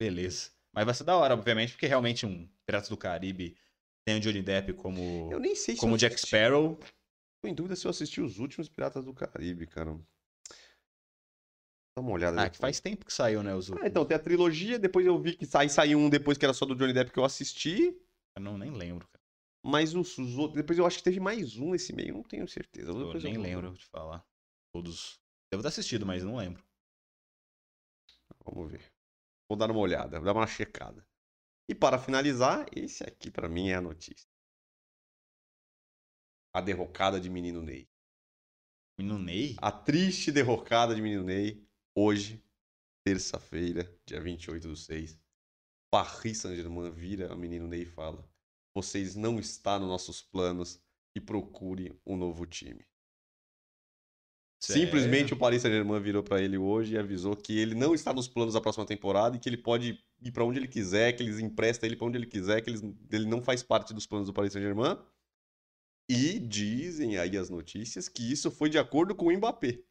Beleza. 0.00 0.50
Mas 0.74 0.84
vai 0.84 0.94
ser 0.94 1.04
da 1.04 1.16
hora, 1.16 1.32
obviamente, 1.32 1.72
porque 1.72 1.86
realmente 1.86 2.26
um 2.26 2.46
Piratas 2.66 2.88
do 2.88 2.96
Caribe 2.96 3.56
tem 4.04 4.18
o 4.18 4.20
Johnny 4.20 4.42
Depp 4.42 4.74
como, 4.74 5.30
Eu 5.32 5.38
nem 5.40 5.54
sei 5.54 5.74
se 5.74 5.80
como 5.80 5.96
Jack 5.96 6.16
assisti. 6.16 6.36
Sparrow. 6.36 6.78
Tô 7.40 7.48
em 7.48 7.54
dúvida 7.54 7.76
se 7.76 7.86
eu 7.86 7.90
assisti 7.90 8.20
os 8.20 8.38
últimos 8.38 8.68
Piratas 8.68 9.04
do 9.04 9.14
Caribe, 9.14 9.66
cara. 9.66 9.96
Dá 11.96 12.02
uma 12.02 12.10
olhada. 12.12 12.40
Ah, 12.42 12.44
que 12.50 12.56
depois. 12.56 12.60
faz 12.60 12.80
tempo 12.80 13.06
que 13.06 13.12
saiu, 13.12 13.42
né? 13.42 13.54
Os 13.54 13.72
Ah, 13.72 13.86
então, 13.86 14.04
tem 14.04 14.16
a 14.16 14.20
trilogia, 14.20 14.78
depois 14.78 15.06
eu 15.06 15.18
vi 15.20 15.34
que 15.34 15.46
sai, 15.46 15.68
saiu 15.68 15.98
um 15.98 16.10
depois 16.10 16.36
que 16.36 16.44
era 16.44 16.52
só 16.52 16.66
do 16.66 16.74
Johnny 16.74 16.92
Depp 16.92 17.10
que 17.10 17.18
eu 17.18 17.24
assisti, 17.24 17.96
Eu 18.36 18.42
não, 18.42 18.58
nem 18.58 18.70
lembro, 18.70 19.08
cara. 19.08 19.24
mas 19.64 19.94
os, 19.94 20.18
os 20.18 20.36
outros, 20.36 20.56
depois 20.60 20.78
eu 20.78 20.84
acho 20.86 20.98
que 20.98 21.04
teve 21.04 21.18
mais 21.20 21.56
um 21.56 21.70
nesse 21.70 21.94
meio, 21.94 22.12
não 22.14 22.22
tenho 22.22 22.46
certeza. 22.46 22.90
Eu 22.90 22.98
Depois 23.06 23.24
nem 23.24 23.34
vou- 23.34 23.42
lembro 23.42 23.72
de 23.72 23.86
falar. 23.86 24.22
Todos. 24.74 25.18
Devo 25.50 25.62
ter 25.62 25.68
assistido, 25.68 26.04
mas 26.04 26.22
não 26.22 26.36
lembro. 26.36 26.62
Vamos 28.44 28.70
ver. 28.70 28.92
Vou 29.48 29.56
dar 29.56 29.70
uma 29.70 29.80
olhada, 29.80 30.18
vou 30.18 30.26
dar 30.26 30.34
uma 30.34 30.46
checada. 30.46 31.06
E 31.68 31.74
para 31.74 31.98
finalizar, 31.98 32.66
esse 32.76 33.02
aqui 33.04 33.30
pra 33.30 33.48
mim 33.48 33.68
é 33.70 33.74
a 33.76 33.80
notícia. 33.80 34.28
A 36.54 36.60
derrocada 36.60 37.18
de 37.20 37.30
menino 37.30 37.62
Ney. 37.62 37.88
Menino 38.98 39.18
Ney? 39.18 39.56
A 39.58 39.70
triste 39.72 40.30
derrocada 40.32 40.94
de 40.94 41.02
menino 41.02 41.22
Ney, 41.24 41.65
hoje, 41.96 42.44
terça-feira, 43.04 43.90
dia 44.06 44.20
28 44.20 44.68
do 44.68 44.76
6. 44.76 45.18
Paris 45.90 46.38
Saint-Germain 46.38 46.90
vira 46.90 47.32
o 47.32 47.38
menino 47.38 47.66
Ney 47.66 47.82
e 47.82 47.86
fala: 47.86 48.28
Vocês 48.74 49.16
não 49.16 49.38
estão 49.38 49.78
nos 49.80 49.88
nossos 49.88 50.20
planos 50.22 50.80
e 51.16 51.20
procurem 51.20 51.98
um 52.04 52.16
novo 52.16 52.44
time. 52.44 52.84
Simplesmente 54.62 55.32
o 55.32 55.36
Paris 55.38 55.62
Saint-Germain 55.62 56.00
virou 56.00 56.22
pra 56.22 56.42
ele 56.42 56.58
hoje 56.58 56.94
e 56.94 56.98
avisou 56.98 57.36
que 57.36 57.56
ele 57.58 57.74
não 57.74 57.94
está 57.94 58.12
nos 58.12 58.26
planos 58.26 58.54
da 58.54 58.60
próxima 58.60 58.84
temporada 58.86 59.36
e 59.36 59.38
que 59.38 59.48
ele 59.48 59.56
pode 59.58 60.02
ir 60.20 60.32
pra 60.32 60.44
onde 60.44 60.58
ele 60.58 60.66
quiser, 60.66 61.12
que 61.12 61.22
eles 61.22 61.38
emprestam 61.38 61.86
ele 61.86 61.96
pra 61.96 62.06
onde 62.06 62.18
ele 62.18 62.26
quiser, 62.26 62.60
que 62.62 62.70
eles- 62.70 62.82
ele 63.12 63.26
não 63.26 63.42
faz 63.42 63.62
parte 63.62 63.94
dos 63.94 64.06
planos 64.06 64.26
do 64.26 64.32
Paris 64.34 64.52
Saint-Germain. 64.52 64.98
E 66.10 66.38
dizem 66.38 67.18
aí 67.18 67.36
as 67.36 67.50
notícias 67.50 68.08
que 68.08 68.30
isso 68.30 68.50
foi 68.50 68.68
de 68.70 68.78
acordo 68.78 69.14
com 69.14 69.26
o 69.26 69.32
Mbappé. 69.36 69.82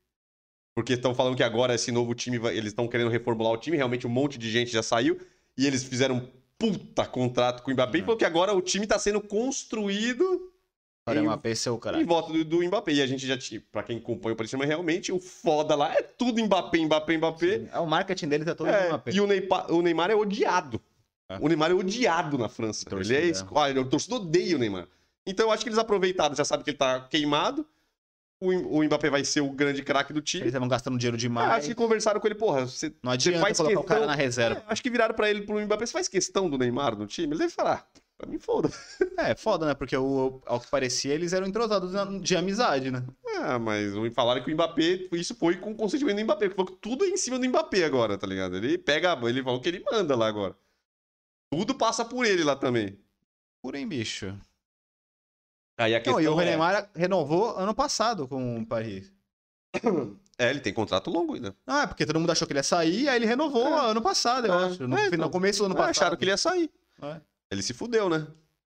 Porque 0.75 0.93
estão 0.93 1.15
falando 1.15 1.37
que 1.37 1.43
agora 1.43 1.73
esse 1.73 1.89
novo 1.89 2.13
time, 2.13 2.37
vai- 2.37 2.53
eles 2.55 2.67
estão 2.73 2.85
querendo 2.87 3.09
reformular 3.09 3.53
o 3.53 3.57
time, 3.57 3.77
realmente 3.77 4.05
um 4.05 4.09
monte 4.09 4.37
de 4.37 4.51
gente 4.51 4.69
já 4.69 4.83
saiu 4.83 5.17
e 5.57 5.65
eles 5.65 5.83
fizeram 5.85 6.29
puta 6.59 7.05
contrato 7.05 7.63
com 7.63 7.71
o 7.71 7.73
Mbappé 7.73 7.97
e 7.97 8.01
Uhum. 8.01 8.05
falou 8.05 8.17
que 8.17 8.25
agora 8.25 8.53
o 8.53 8.61
time 8.61 8.85
tá 8.85 8.99
sendo 8.99 9.21
construído 9.21 10.51
Para 11.05 11.21
em- 11.21 11.27
uma 11.27 11.39
seu 11.55 11.75
em 11.75 11.79
caralho. 11.79 12.05
volta 12.05 12.33
do, 12.33 12.43
do 12.43 12.61
Mbappé. 12.63 12.91
E 12.93 13.01
a 13.01 13.07
gente 13.07 13.25
já 13.25 13.37
tinha, 13.37 13.63
pra 13.71 13.83
quem 13.83 13.97
acompanha 13.97 14.33
o 14.33 14.35
Paris 14.35 14.51
Saint-Germain, 14.51 14.67
realmente 14.67 15.13
o 15.13 15.19
foda 15.19 15.75
lá 15.75 15.93
é 15.93 16.01
tudo 16.01 16.43
Mbappé, 16.43 16.79
Mbappé, 16.79 17.17
Mbappé. 17.17 17.69
É, 17.71 17.79
o 17.79 17.87
marketing 17.87 18.27
deles 18.27 18.47
é 18.47 18.53
todo 18.53 18.67
É, 18.69 18.89
uma 18.89 19.01
e 19.13 19.21
o 19.21 19.27
Neymar, 19.27 19.71
o 19.71 19.81
Neymar 19.81 20.11
é 20.11 20.15
odiado. 20.15 20.81
É. 21.29 21.37
O 21.39 21.47
Neymar 21.47 21.71
é 21.71 21.73
odiado 21.73 22.37
na 22.37 22.49
França. 22.49 22.85
Torcida, 22.89 23.17
Ele 23.17 23.31
é, 23.31 23.31
é. 23.31 23.43
ah, 23.55 23.79
o 23.81 23.85
torcedor 23.85 24.21
odeia 24.21 24.57
o 24.57 24.59
Neymar. 24.59 24.87
Então 25.25 25.47
eu 25.47 25.51
acho 25.51 25.63
que 25.63 25.69
eles 25.69 25.79
aproveitaram, 25.79 26.35
já 26.35 26.43
sabem 26.45 26.63
que 26.65 26.71
ele 26.71 26.77
tá 26.77 26.99
queimado. 27.01 27.65
O, 28.47 28.83
Mbappé 28.83 29.09
vai 29.09 29.23
ser 29.25 29.41
o 29.41 29.49
grande 29.49 29.83
craque 29.83 30.13
do 30.13 30.21
time. 30.21 30.43
Eles 30.43 30.51
estavam 30.51 30.67
gastando 30.67 30.97
dinheiro 30.97 31.15
Ah, 31.15 31.19
demais. 31.19 31.51
acho 31.51 31.67
que 31.67 31.75
conversaram 31.75 32.19
com 32.19 32.27
ele, 32.27 32.35
porra, 32.35 32.65
você, 32.65 32.89
Não 33.03 33.11
você 33.11 33.15
adianta 33.15 33.39
faz 33.39 33.57
colocar 33.57 33.75
questão... 33.75 33.83
o 33.83 33.99
cara 33.99 34.05
na 34.05 34.15
reserva. 34.15 34.59
É, 34.59 34.71
acho 34.71 34.81
que 34.81 34.89
viraram 34.89 35.15
pra 35.15 35.29
ele, 35.29 35.41
pro 35.41 35.59
Mbappé, 35.59 35.85
você 35.85 35.93
faz 35.93 36.07
questão 36.07 36.49
do 36.49 36.57
Neymar 36.57 36.95
no 36.97 37.05
time? 37.07 37.33
Ele 37.33 37.39
deve 37.39 37.53
falar, 37.53 37.87
ah, 37.95 37.99
pra 38.17 38.27
mim 38.29 38.39
foda. 38.39 38.69
É, 39.17 39.33
foda, 39.33 39.65
né? 39.65 39.73
Porque 39.73 39.95
o, 39.95 40.41
ao 40.45 40.59
que 40.59 40.67
parecia, 40.67 41.13
eles 41.13 41.31
eram 41.31 41.47
entrosados 41.47 41.91
de 42.21 42.35
amizade, 42.35 42.91
né? 42.91 43.01
Ah, 43.37 43.57
mas 43.57 43.93
falaram 44.13 44.43
que 44.43 44.51
o 44.51 44.53
Mbappé, 44.53 45.07
isso 45.13 45.33
foi 45.35 45.55
com 45.55 45.71
o 45.71 45.75
consentimento 45.75 46.17
do 46.17 46.23
Mbappé, 46.23 46.49
porque 46.49 46.73
que 46.73 46.79
tudo 46.79 47.05
é 47.05 47.07
em 47.07 47.17
cima 47.17 47.39
do 47.39 47.47
Mbappé 47.47 47.85
agora, 47.85 48.17
tá 48.17 48.27
ligado? 48.27 48.57
Ele 48.57 48.77
pega, 48.77 49.17
ele 49.23 49.41
falou 49.41 49.61
que 49.61 49.69
ele 49.69 49.83
manda 49.89 50.15
lá 50.15 50.27
agora. 50.27 50.55
Tudo 51.49 51.73
passa 51.75 52.03
por 52.03 52.25
ele 52.25 52.43
lá 52.43 52.55
também. 52.55 52.99
Porém, 53.61 53.87
bicho. 53.87 54.35
Aí 55.77 55.93
a 55.93 55.97
Não, 55.97 56.03
questão 56.03 56.21
e 56.21 56.27
o 56.27 56.41
é, 56.41 56.45
Neymar 56.45 56.89
renovou 56.95 57.55
ano 57.57 57.73
passado 57.75 58.27
com 58.27 58.59
o 58.59 58.65
Paris. 58.65 59.11
é, 60.37 60.49
ele 60.49 60.59
tem 60.61 60.73
contrato 60.73 61.09
longo 61.09 61.33
ainda. 61.35 61.55
Ah, 61.67 61.83
é 61.83 61.87
porque 61.87 62.05
todo 62.05 62.19
mundo 62.19 62.31
achou 62.31 62.47
que 62.47 62.53
ele 62.53 62.59
ia 62.59 62.63
sair, 62.63 63.09
aí 63.09 63.17
ele 63.17 63.25
renovou 63.25 63.67
É. 63.67 63.91
ano 63.91 64.01
passado, 64.01 64.47
eu 64.47 64.53
É. 64.53 64.65
acho. 64.65 64.87
No, 64.87 64.97
É, 64.97 65.09
no 65.09 65.15
então. 65.15 65.29
começo 65.29 65.59
do 65.59 65.65
ano 65.65 65.73
Ah, 65.75 65.77
passado. 65.77 65.91
acharam 65.91 66.17
que 66.17 66.23
ele 66.23 66.31
ia 66.31 66.37
sair. 66.37 66.71
É. 67.01 67.19
Ele 67.51 67.61
se 67.61 67.73
fudeu, 67.73 68.09
né? 68.09 68.25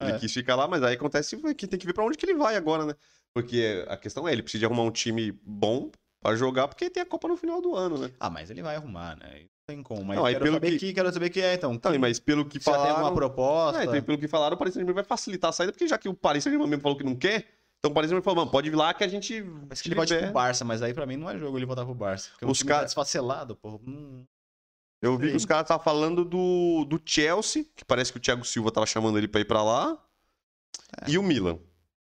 Ele 0.02 0.12
É. 0.14 0.20
quis 0.20 0.34
ficar 0.34 0.56
lá, 0.56 0.68
mas 0.68 0.84
aí 0.84 0.96
acontece 0.96 1.38
que 1.56 1.68
tem 1.68 1.80
que 1.80 1.86
ver 1.86 1.94
pra 1.94 2.04
onde 2.06 2.18
que 2.18 2.26
ele 2.26 2.36
vai 2.36 2.56
agora, 2.56 2.86
né? 2.86 2.94
Porque 3.34 3.86
a 3.88 3.96
questão 3.96 4.28
é, 4.28 4.32
ele 4.34 4.42
precisa 4.44 4.66
arrumar 4.66 4.84
um 4.84 4.92
time 4.92 5.32
bom 5.44 5.92
pra 6.22 6.36
jogar, 6.36 6.68
porque 6.68 6.90
tem 6.90 7.04
a 7.04 7.06
Copa 7.06 7.28
no 7.28 7.38
final 7.38 7.62
do 7.62 7.76
ano, 7.76 7.98
né? 7.98 8.12
Ah, 8.20 8.30
mas 8.30 8.50
ele 8.50 8.62
vai 8.62 8.76
arrumar, 8.76 9.16
né? 9.18 9.46
Tem 9.70 9.84
como. 9.84 10.04
Mas 10.04 10.18
Não, 10.18 10.26
aí 10.26 10.34
quero, 10.36 10.52
saber 10.54 10.72
que- 10.72 10.78
que... 10.80 10.94
quero 10.94 11.14
saber 11.14 11.30
que 11.30 11.42
é, 11.42 11.54
então. 11.54 11.74
Então, 11.74 12.00
mas 12.00 12.20
pelo 12.20 12.44
que 12.44 12.60
Se 12.60 12.66
já 12.66 12.72
tem 12.72 12.82
falaram... 12.82 12.96
alguma 12.98 13.14
proposta. 13.16 13.82
É, 13.82 13.86
então, 13.86 14.02
pelo 14.02 14.18
que 14.18 14.28
falaram, 14.28 14.56
o 14.56 14.58
Paris 14.58 14.74
Saint-Germain 14.74 14.96
vai 14.96 15.04
facilitar 15.04 15.50
a 15.50 15.54
saída, 15.54 15.72
porque 15.72 15.88
já 15.88 15.98
que 15.98 16.10
o 16.10 16.14
Paris 16.14 16.44
Saint-Germain 16.44 16.68
mesmo 16.70 16.82
falou 16.82 16.98
que 16.98 17.04
não 17.04 17.16
quer, 17.16 17.46
então 17.78 17.92
o 17.92 17.94
Paris 17.94 18.10
Saint-Germain 18.10 18.24
falou, 18.24 18.38
mano, 18.38 18.52
pode 18.52 18.70
vir 18.70 18.76
lá 18.76 18.94
que 18.94 19.04
a 19.04 19.08
gente... 19.08 19.42
Mas 19.70 19.80
que 19.82 19.90
ele 19.90 19.96
pode 19.96 20.12
ir 20.14 20.24
pro 20.24 20.32
Barça, 20.32 20.66
mas 20.66 20.82
aí 20.82 20.94
pra 20.94 21.06
mim 21.06 21.18
não 21.18 21.30
é 21.30 21.38
jogo 21.38 21.58
ele 21.58 21.66
voltar 21.68 21.86
pro 21.86 21.94
Barça. 21.94 22.30
Porque 22.32 22.46
Os 22.52 22.62
o 22.62 22.66
cara- 22.66 22.80
tá 22.80 22.86
desfacelado, 22.86 23.56
pô. 23.56 23.80
Hum, 23.86 24.26
Eu 25.02 25.18
vi 25.18 25.26
Sim. 25.28 25.32
que 25.32 25.38
os 25.38 25.46
caras 25.46 25.64
estavam 25.66 25.84
falando 25.84 26.26
do, 26.26 26.84
do 26.86 27.00
Chelsea, 27.06 27.64
que 27.76 27.86
parece 27.86 28.12
que 28.12 28.18
o 28.18 28.22
Thiago 28.22 28.44
Silva 28.44 28.72
tava 28.72 28.86
chamando 28.88 29.18
ele 29.18 29.28
pra 29.28 29.40
ir 29.40 29.46
pra 29.46 29.64
lá, 29.64 29.98
É. 31.06 31.12
e 31.12 31.18
o 31.18 31.24
Milan. 31.24 31.60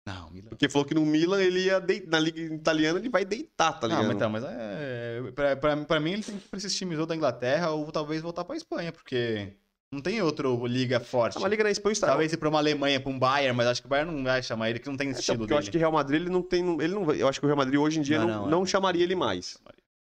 Não, 0.07 0.31
Milan. 0.31 0.49
Porque 0.51 0.69
falou 0.69 0.87
que 0.87 0.95
no 0.95 1.05
Milan 1.05 1.43
ele 1.43 1.65
ia 1.65 1.81
dei- 1.81 2.05
na 2.07 2.19
Liga 2.21 2.41
Italiana 2.41 2.99
ele 2.99 3.09
vai 3.09 3.25
deitar, 3.25 3.73
tá 3.73 3.89
Não, 3.89 3.97
ligado? 3.97 4.07
mas, 4.07 4.17
então, 4.17 4.31
mas 4.31 4.45
é, 4.45 5.33
pra, 5.35 5.57
pra, 5.57 5.77
pra 5.79 6.01
mim 6.01 6.13
ele 6.13 6.23
tem 6.23 6.37
que 6.39 6.47
ir 6.47 6.49
pra 6.49 6.59
esses 6.59 6.75
times 6.77 6.99
ou 6.99 7.07
da 7.07 7.17
Inglaterra 7.17 7.71
ou 7.73 7.91
talvez 7.91 8.23
voltar 8.23 8.45
pra 8.45 8.57
Espanha, 8.57 8.93
porque 8.93 9.55
não 9.93 10.01
tem 10.01 10.23
outro 10.23 10.65
liga 10.67 11.01
forte. 11.01 11.37
Ah, 11.37 11.41
mas 11.41 11.47
a 11.47 11.49
Liga 11.49 11.65
na 11.65 11.71
Espanha 11.73 11.93
está... 11.93 12.07
Talvez 12.07 12.33
ir 12.33 12.37
pra 12.37 12.49
uma 12.49 12.59
Alemanha, 12.59 13.01
pra 13.01 13.11
um 13.11 13.19
Bayern, 13.19 13.57
mas 13.57 13.67
acho 13.67 13.81
que 13.83 13.87
o 13.87 13.91
Bayern 13.91 14.13
não 14.15 14.23
vai 14.23 14.43
chamar 14.43 14.71
ele, 14.71 14.79
que 14.79 14.89
não 14.89 14.97
tem 14.97 15.09
Então, 15.09 15.19
estilo 15.19 15.39
porque 15.39 15.53
eu 15.53 15.57
dele. 15.57 15.65
acho 15.65 15.71
que 15.73 15.77
o 15.77 15.81
Real 15.81 15.93
Madrid 15.93 16.21
ele 16.21 16.31
não 16.31 16.43
tem. 16.43 16.63
Ele 16.81 16.95
não, 16.95 17.13
eu 17.13 17.27
acho 17.29 17.41
que 17.41 17.47
o 17.47 17.49
Real 17.49 17.57
Madrid 17.57 17.79
hoje 17.81 17.99
em 17.99 18.03
dia 18.03 18.19
Não, 18.21 18.27
não, 18.29 18.43
não, 18.43 18.51
não, 18.51 18.63
é. 18.63 18.67
chamaria 18.67 19.03
ele 19.03 19.15
mais. 19.17 19.59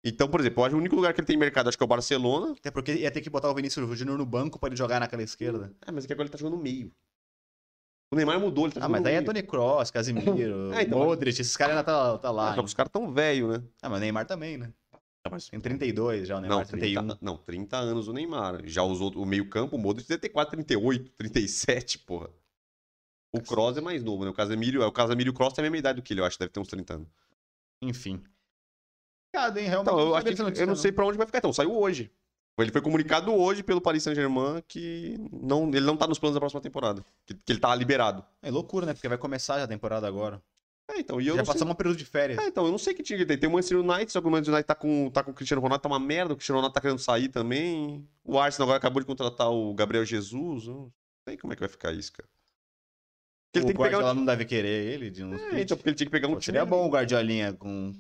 Então, 0.05 0.29
por 0.29 0.41
exemplo, 0.41 0.61
eu 0.61 0.65
acho 0.67 0.71
que 0.73 0.77
o 0.77 0.81
único 0.81 0.95
lugar 0.97 1.13
que 1.15 1.21
ele 1.21 1.27
tem 1.27 1.37
mercado 1.37 1.69
acho 1.69 1.77
que 1.77 1.83
é 1.83 1.87
o 1.87 1.89
Barcelona. 1.89 2.55
Até 2.59 2.71
porque 2.71 2.93
ia 2.95 3.11
ter 3.11 3.21
que 3.23 3.29
botar 3.31 3.51
o 3.51 3.55
Vinícius 3.55 3.99
Júnior 3.99 4.17
no 4.19 4.27
banco 4.27 4.59
pra 4.59 4.69
ele 4.69 4.77
jogar 4.77 5.01
naquela 5.01 5.23
esquerda. 5.23 5.73
É, 5.87 5.91
mas 5.91 6.05
é 6.05 6.07
que 6.07 6.13
agora 6.13 6.27
ele 6.27 6.33
tá 6.33 6.39
jogando 6.39 6.57
no 6.57 6.63
meio. 6.63 6.93
O 8.11 8.17
Neymar 8.17 8.39
mudou, 8.39 8.67
ele 8.67 8.75
tá 8.75 8.85
Ah, 8.85 8.89
mas 8.89 9.03
no 9.03 9.09
aí 9.09 9.15
é. 9.17 9.23
Tony 9.23 9.43
Cross, 9.43 9.91
Casimiro, 9.91 10.73
É, 10.75 10.83
então, 10.83 10.99
Modric, 10.99 11.41
esses 11.41 11.57
caras 11.57 11.77
ainda 11.77 11.85
tá, 11.85 12.19
tá 12.19 12.29
Ah, 12.29 12.33
lá. 12.33 12.55
só 12.55 12.61
que 12.63 12.67
os 12.69 12.75
caras 12.75 12.91
tão 12.93 13.13
velho, 13.13 13.49
né? 13.49 13.63
Ah, 13.83 13.89
mas 13.89 13.99
o 13.99 14.01
Neymar 14.01 14.27
também, 14.27 14.57
né? 14.57 14.73
Tem 15.51 15.59
32 15.61 16.29
já, 16.29 16.37
o 16.37 16.41
Neymar 16.41 16.59
Não, 16.59 16.65
30, 16.65 16.79
31. 17.03 17.19
não, 17.21 17.37
30 17.37 17.77
anos 17.79 18.07
o 18.07 18.13
Neymar. 18.13 18.61
Já 18.65 18.85
usou 18.85 19.13
o 19.17 19.27
meio-campo, 19.27 19.75
o 19.75 19.79
Modric 19.79 20.09
deve 20.09 20.21
ter 20.21 20.29
4, 20.29 20.53
38, 20.53 21.11
37, 21.17 21.99
porra. 21.99 22.31
O 23.33 23.41
Kroos 23.43 23.77
é 23.77 23.81
mais 23.81 24.05
novo, 24.05 24.25
né? 24.25 24.31
O 24.31 24.35
Casemiro, 24.35 24.87
o 24.87 24.93
Casemiro 24.93 25.29
e 25.29 25.33
o 25.33 25.35
Kroos 25.35 25.53
tem 25.53 25.63
a 25.63 25.65
mesma 25.65 25.79
idade 25.79 26.01
do 26.01 26.03
que 26.05 26.13
ele, 26.13 26.21
eu 26.21 26.25
acho, 26.25 26.39
deve 26.39 26.53
ter 26.53 26.61
uns 26.61 26.69
30 26.69 26.95
anos. 26.95 27.09
Enfim. 27.83 28.23
Obrigado, 29.35 29.59
hein? 29.59 29.69
Realmente. 29.69 29.91
Então, 29.93 29.99
eu, 30.01 30.07
não 30.15 30.23
que, 30.23 30.43
notícia, 30.43 30.63
eu 30.63 30.67
não 30.69 30.77
sei 30.77 30.93
pra 30.93 31.05
onde 31.05 31.19
vai 31.19 31.27
ficar. 31.27 31.39
Então, 31.39 31.53
saiu 31.53 31.77
hoje. 31.77 32.11
Ele 32.59 32.73
foi 32.73 32.81
comunicado 32.81 33.33
hoje 33.35 33.63
pelo 33.63 33.81
Paris 33.81 34.03
Saint-Germain 34.03 34.63
que 34.67 35.17
não, 35.31 35.69
ele 35.69 35.83
não 35.83 35.97
tá 35.97 36.07
nos 36.07 36.19
planos 36.19 36.35
da 36.35 36.41
próxima 36.41 36.61
temporada. 36.61 37.05
Que, 37.27 37.35
que 37.35 37.53
ele 37.53 37.61
tá 37.61 37.75
liberado. 37.75 38.25
É 38.41 38.51
loucura, 38.51 38.87
né? 38.87 38.95
Porque 38.95 39.09
vai 39.09 39.19
começar 39.19 39.59
já 39.59 39.65
a 39.65 39.69
temporada 39.69 40.07
agora. 40.07 40.43
É, 40.89 41.01
então, 41.01 41.21
e 41.21 41.27
eu 41.27 41.37
já 41.37 41.45
passamos 41.45 41.73
um 41.73 41.77
período 41.77 41.97
de 41.97 42.05
férias. 42.05 42.39
É, 42.39 42.47
então, 42.47 42.65
eu 42.65 42.71
não 42.71 42.79
sei 42.79 42.95
que 42.95 43.03
time 43.03 43.19
que 43.19 43.27
tem. 43.27 43.37
Tem 43.37 43.51
o 43.51 43.53
Manchester 43.53 43.81
United, 43.81 44.11
só 44.11 44.21
que 44.21 44.27
o 44.29 44.31
Manchester 44.31 44.55
United 44.55 44.67
tá 44.67 44.75
com, 44.75 45.11
tá 45.11 45.23
com 45.23 45.33
o 45.33 45.35
Cristiano 45.35 45.61
Ronaldo, 45.61 45.83
tá 45.83 45.89
uma 45.89 45.99
merda. 45.99 46.33
O 46.33 46.37
Cristiano 46.37 46.59
Ronaldo 46.59 46.75
tá 46.75 46.81
querendo 46.81 46.99
sair 46.99 47.29
também. 47.29 48.09
O 48.25 48.39
Arsenal 48.39 48.69
agora 48.69 48.79
acabou 48.79 49.01
de 49.01 49.07
contratar 49.07 49.51
o 49.51 49.75
Gabriel 49.75 50.05
Jesus. 50.05 50.67
Não 50.67 50.91
sei 51.29 51.37
como 51.37 51.53
é 51.53 51.57
que 51.57 51.61
vai 51.61 51.69
ficar 51.69 51.93
isso, 51.93 52.13
cara. 52.13 52.29
Porque 53.53 53.59
ele 53.59 53.65
o 53.65 53.67
tem 53.67 53.77
que 53.77 53.83
pegar 53.83 54.13
um 54.13 54.15
não 54.15 54.25
deve 54.25 54.45
querer 54.45 54.95
ele 54.95 55.11
de 55.11 55.25
um 55.25 55.35
É, 55.35 55.61
então, 55.61 55.77
porque 55.77 55.91
ele 55.91 55.97
tinha 55.97 56.07
que 56.07 56.13
pegar 56.13 56.29
um 56.29 56.35
Pô, 56.35 56.39
time... 56.39 56.57
Seria 56.57 56.65
bom 56.65 56.87
o 56.87 56.91
Guardiolinha 56.91 57.53
com 57.53 57.93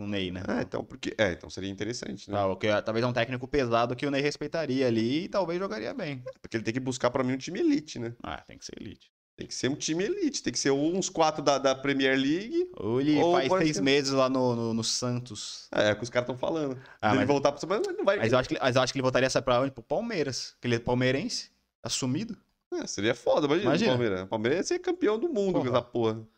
o 0.00 0.06
Ney, 0.06 0.30
né? 0.30 0.42
É, 0.48 0.62
então, 0.62 0.84
porque... 0.84 1.12
é, 1.18 1.32
então 1.32 1.50
seria 1.50 1.68
interessante, 1.70 2.30
né? 2.30 2.36
Tá, 2.36 2.46
porque, 2.46 2.68
talvez 2.82 3.04
é 3.04 3.08
um 3.08 3.12
técnico 3.12 3.48
pesado 3.48 3.96
que 3.96 4.06
o 4.06 4.10
Ney 4.10 4.22
respeitaria 4.22 4.86
ali 4.86 5.24
e 5.24 5.28
talvez 5.28 5.58
jogaria 5.58 5.92
bem. 5.92 6.22
Porque 6.40 6.56
ele 6.56 6.64
tem 6.64 6.72
que 6.74 6.80
buscar 6.80 7.10
pra 7.10 7.24
mim 7.24 7.32
um 7.34 7.38
time 7.38 7.58
elite, 7.58 7.98
né? 7.98 8.14
Ah, 8.22 8.40
tem 8.46 8.56
que 8.56 8.64
ser 8.64 8.80
elite. 8.80 9.10
Tem 9.36 9.46
que 9.46 9.54
ser 9.54 9.68
um 9.68 9.74
time 9.76 10.04
elite. 10.04 10.42
Tem 10.42 10.52
que 10.52 10.58
ser 10.58 10.70
uns 10.72 11.08
quatro 11.08 11.42
da, 11.42 11.58
da 11.58 11.74
Premier 11.74 12.16
League. 12.18 12.70
Ou 12.76 13.00
ele 13.00 13.16
Ou 13.20 13.32
faz 13.32 13.52
seis 13.64 13.76
ser- 13.76 13.82
meses 13.82 14.12
lá 14.12 14.28
no, 14.28 14.54
no, 14.56 14.74
no 14.74 14.82
Santos. 14.84 15.68
É, 15.72 15.90
é 15.90 15.92
o 15.92 15.96
que 15.96 16.02
os 16.02 16.10
caras 16.10 16.28
estão 16.28 16.36
falando. 16.38 16.76
Ah, 17.00 17.10
ele 17.10 17.18
mas, 17.18 17.26
voltar 17.28 17.52
pro 17.52 17.68
mas 17.68 17.86
não 17.96 18.04
vai. 18.04 18.18
mas, 18.18 18.32
eu 18.32 18.38
acho 18.38 18.48
que, 18.48 18.58
mas 18.60 18.74
eu 18.76 18.82
acho 18.82 18.92
que 18.92 18.98
ele 18.98 19.02
voltaria 19.04 19.26
essa 19.26 19.40
pra 19.42 19.60
onde? 19.60 19.70
Pro 19.70 19.82
Palmeiras. 19.82 20.56
Que 20.60 20.66
ele 20.66 20.74
é 20.76 20.78
palmeirense, 20.80 21.50
assumido. 21.82 22.36
É, 22.72 22.86
seria 22.86 23.14
foda, 23.14 23.46
imagina. 23.46 23.64
Imagina. 23.70 23.90
O 23.90 23.96
Palmeiras. 23.96 24.22
O 24.22 24.26
Palmeiras 24.26 24.58
ia 24.58 24.64
ser 24.64 24.78
campeão 24.80 25.18
do 25.18 25.28
mundo 25.28 25.52
Porra. 25.54 25.64
com 25.70 25.76
essa 25.76 25.82
porra. 25.82 26.28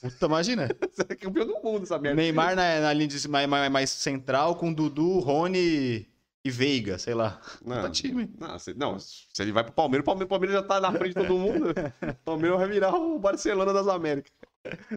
Puta, 0.00 0.26
imagina. 0.26 0.68
Você 0.92 1.02
é 1.08 1.14
campeão 1.16 1.46
do 1.46 1.60
mundo, 1.62 1.82
essa 1.84 1.98
merda. 1.98 2.20
Neymar 2.20 2.54
na, 2.54 2.80
na 2.80 2.92
linha 2.92 3.08
de, 3.08 3.28
mais, 3.28 3.48
mais, 3.48 3.70
mais 3.70 3.90
central 3.90 4.54
com 4.56 4.72
Dudu, 4.72 5.18
Rony 5.20 6.06
e 6.44 6.50
Veiga, 6.50 6.98
sei 6.98 7.14
lá. 7.14 7.40
Não, 7.64 7.76
Puta 7.76 7.90
time. 7.90 8.30
não, 8.38 8.58
se, 8.58 8.74
não, 8.74 8.98
se 8.98 9.26
ele 9.40 9.50
vai 9.52 9.64
pro 9.64 9.72
Palmeiras, 9.72 10.02
o 10.02 10.06
Palmeiras, 10.06 10.28
Palmeiras 10.28 10.56
já 10.56 10.62
tá 10.62 10.80
na 10.80 10.92
frente 10.92 11.14
de 11.14 11.26
todo 11.26 11.38
mundo. 11.38 11.70
o 12.02 12.14
Palmeiras 12.24 12.58
vai 12.58 12.68
virar 12.68 12.94
o 12.94 13.18
Barcelona 13.18 13.72
das 13.72 13.88
Américas. 13.88 14.30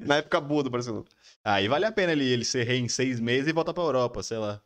Na 0.05 0.17
época 0.17 0.41
boa 0.41 0.63
do 0.63 0.69
Barcelona. 0.69 1.05
Aí 1.43 1.67
vale 1.67 1.85
a 1.85 1.91
pena 1.91 2.11
ele, 2.11 2.25
ele 2.25 2.43
ser 2.43 2.63
rei 2.65 2.79
em 2.79 2.89
seis 2.89 3.19
meses 3.19 3.47
e 3.47 3.53
voltar 3.53 3.73
pra 3.73 3.83
Europa, 3.83 4.21
sei 4.21 4.37
lá. 4.37 4.59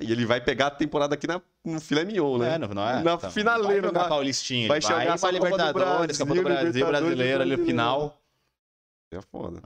E 0.00 0.10
ele 0.10 0.24
vai 0.26 0.40
pegar 0.40 0.68
a 0.68 0.70
temporada 0.70 1.14
aqui 1.14 1.26
na, 1.26 1.40
no 1.64 1.78
filé 1.80 2.02
mignon, 2.04 2.38
né? 2.38 2.54
É, 2.54 2.58
não, 2.58 2.68
não 2.68 2.88
é? 2.88 3.02
Na 3.02 3.16
Tá, 3.18 3.30
finaleira, 3.30 3.82
Vai 3.82 3.90
jogar 3.90 4.02
na- 4.02 4.08
Paulistinha. 4.08 4.66
vai 4.66 4.80
vai 4.80 4.90
chegar 5.00 5.18
pra 5.18 5.30
Copa 5.30 5.30
do 5.30 5.44
Libertadores, 5.44 6.18
Copa 6.18 6.34
do 6.34 6.42
Brasil, 6.42 6.62
Brasil, 6.62 6.66
Libertadores, 6.86 7.16
brasileiro 7.16 7.42
ali 7.42 7.56
no 7.56 7.64
final. 7.64 8.21
É 9.12 9.20
foda. 9.20 9.60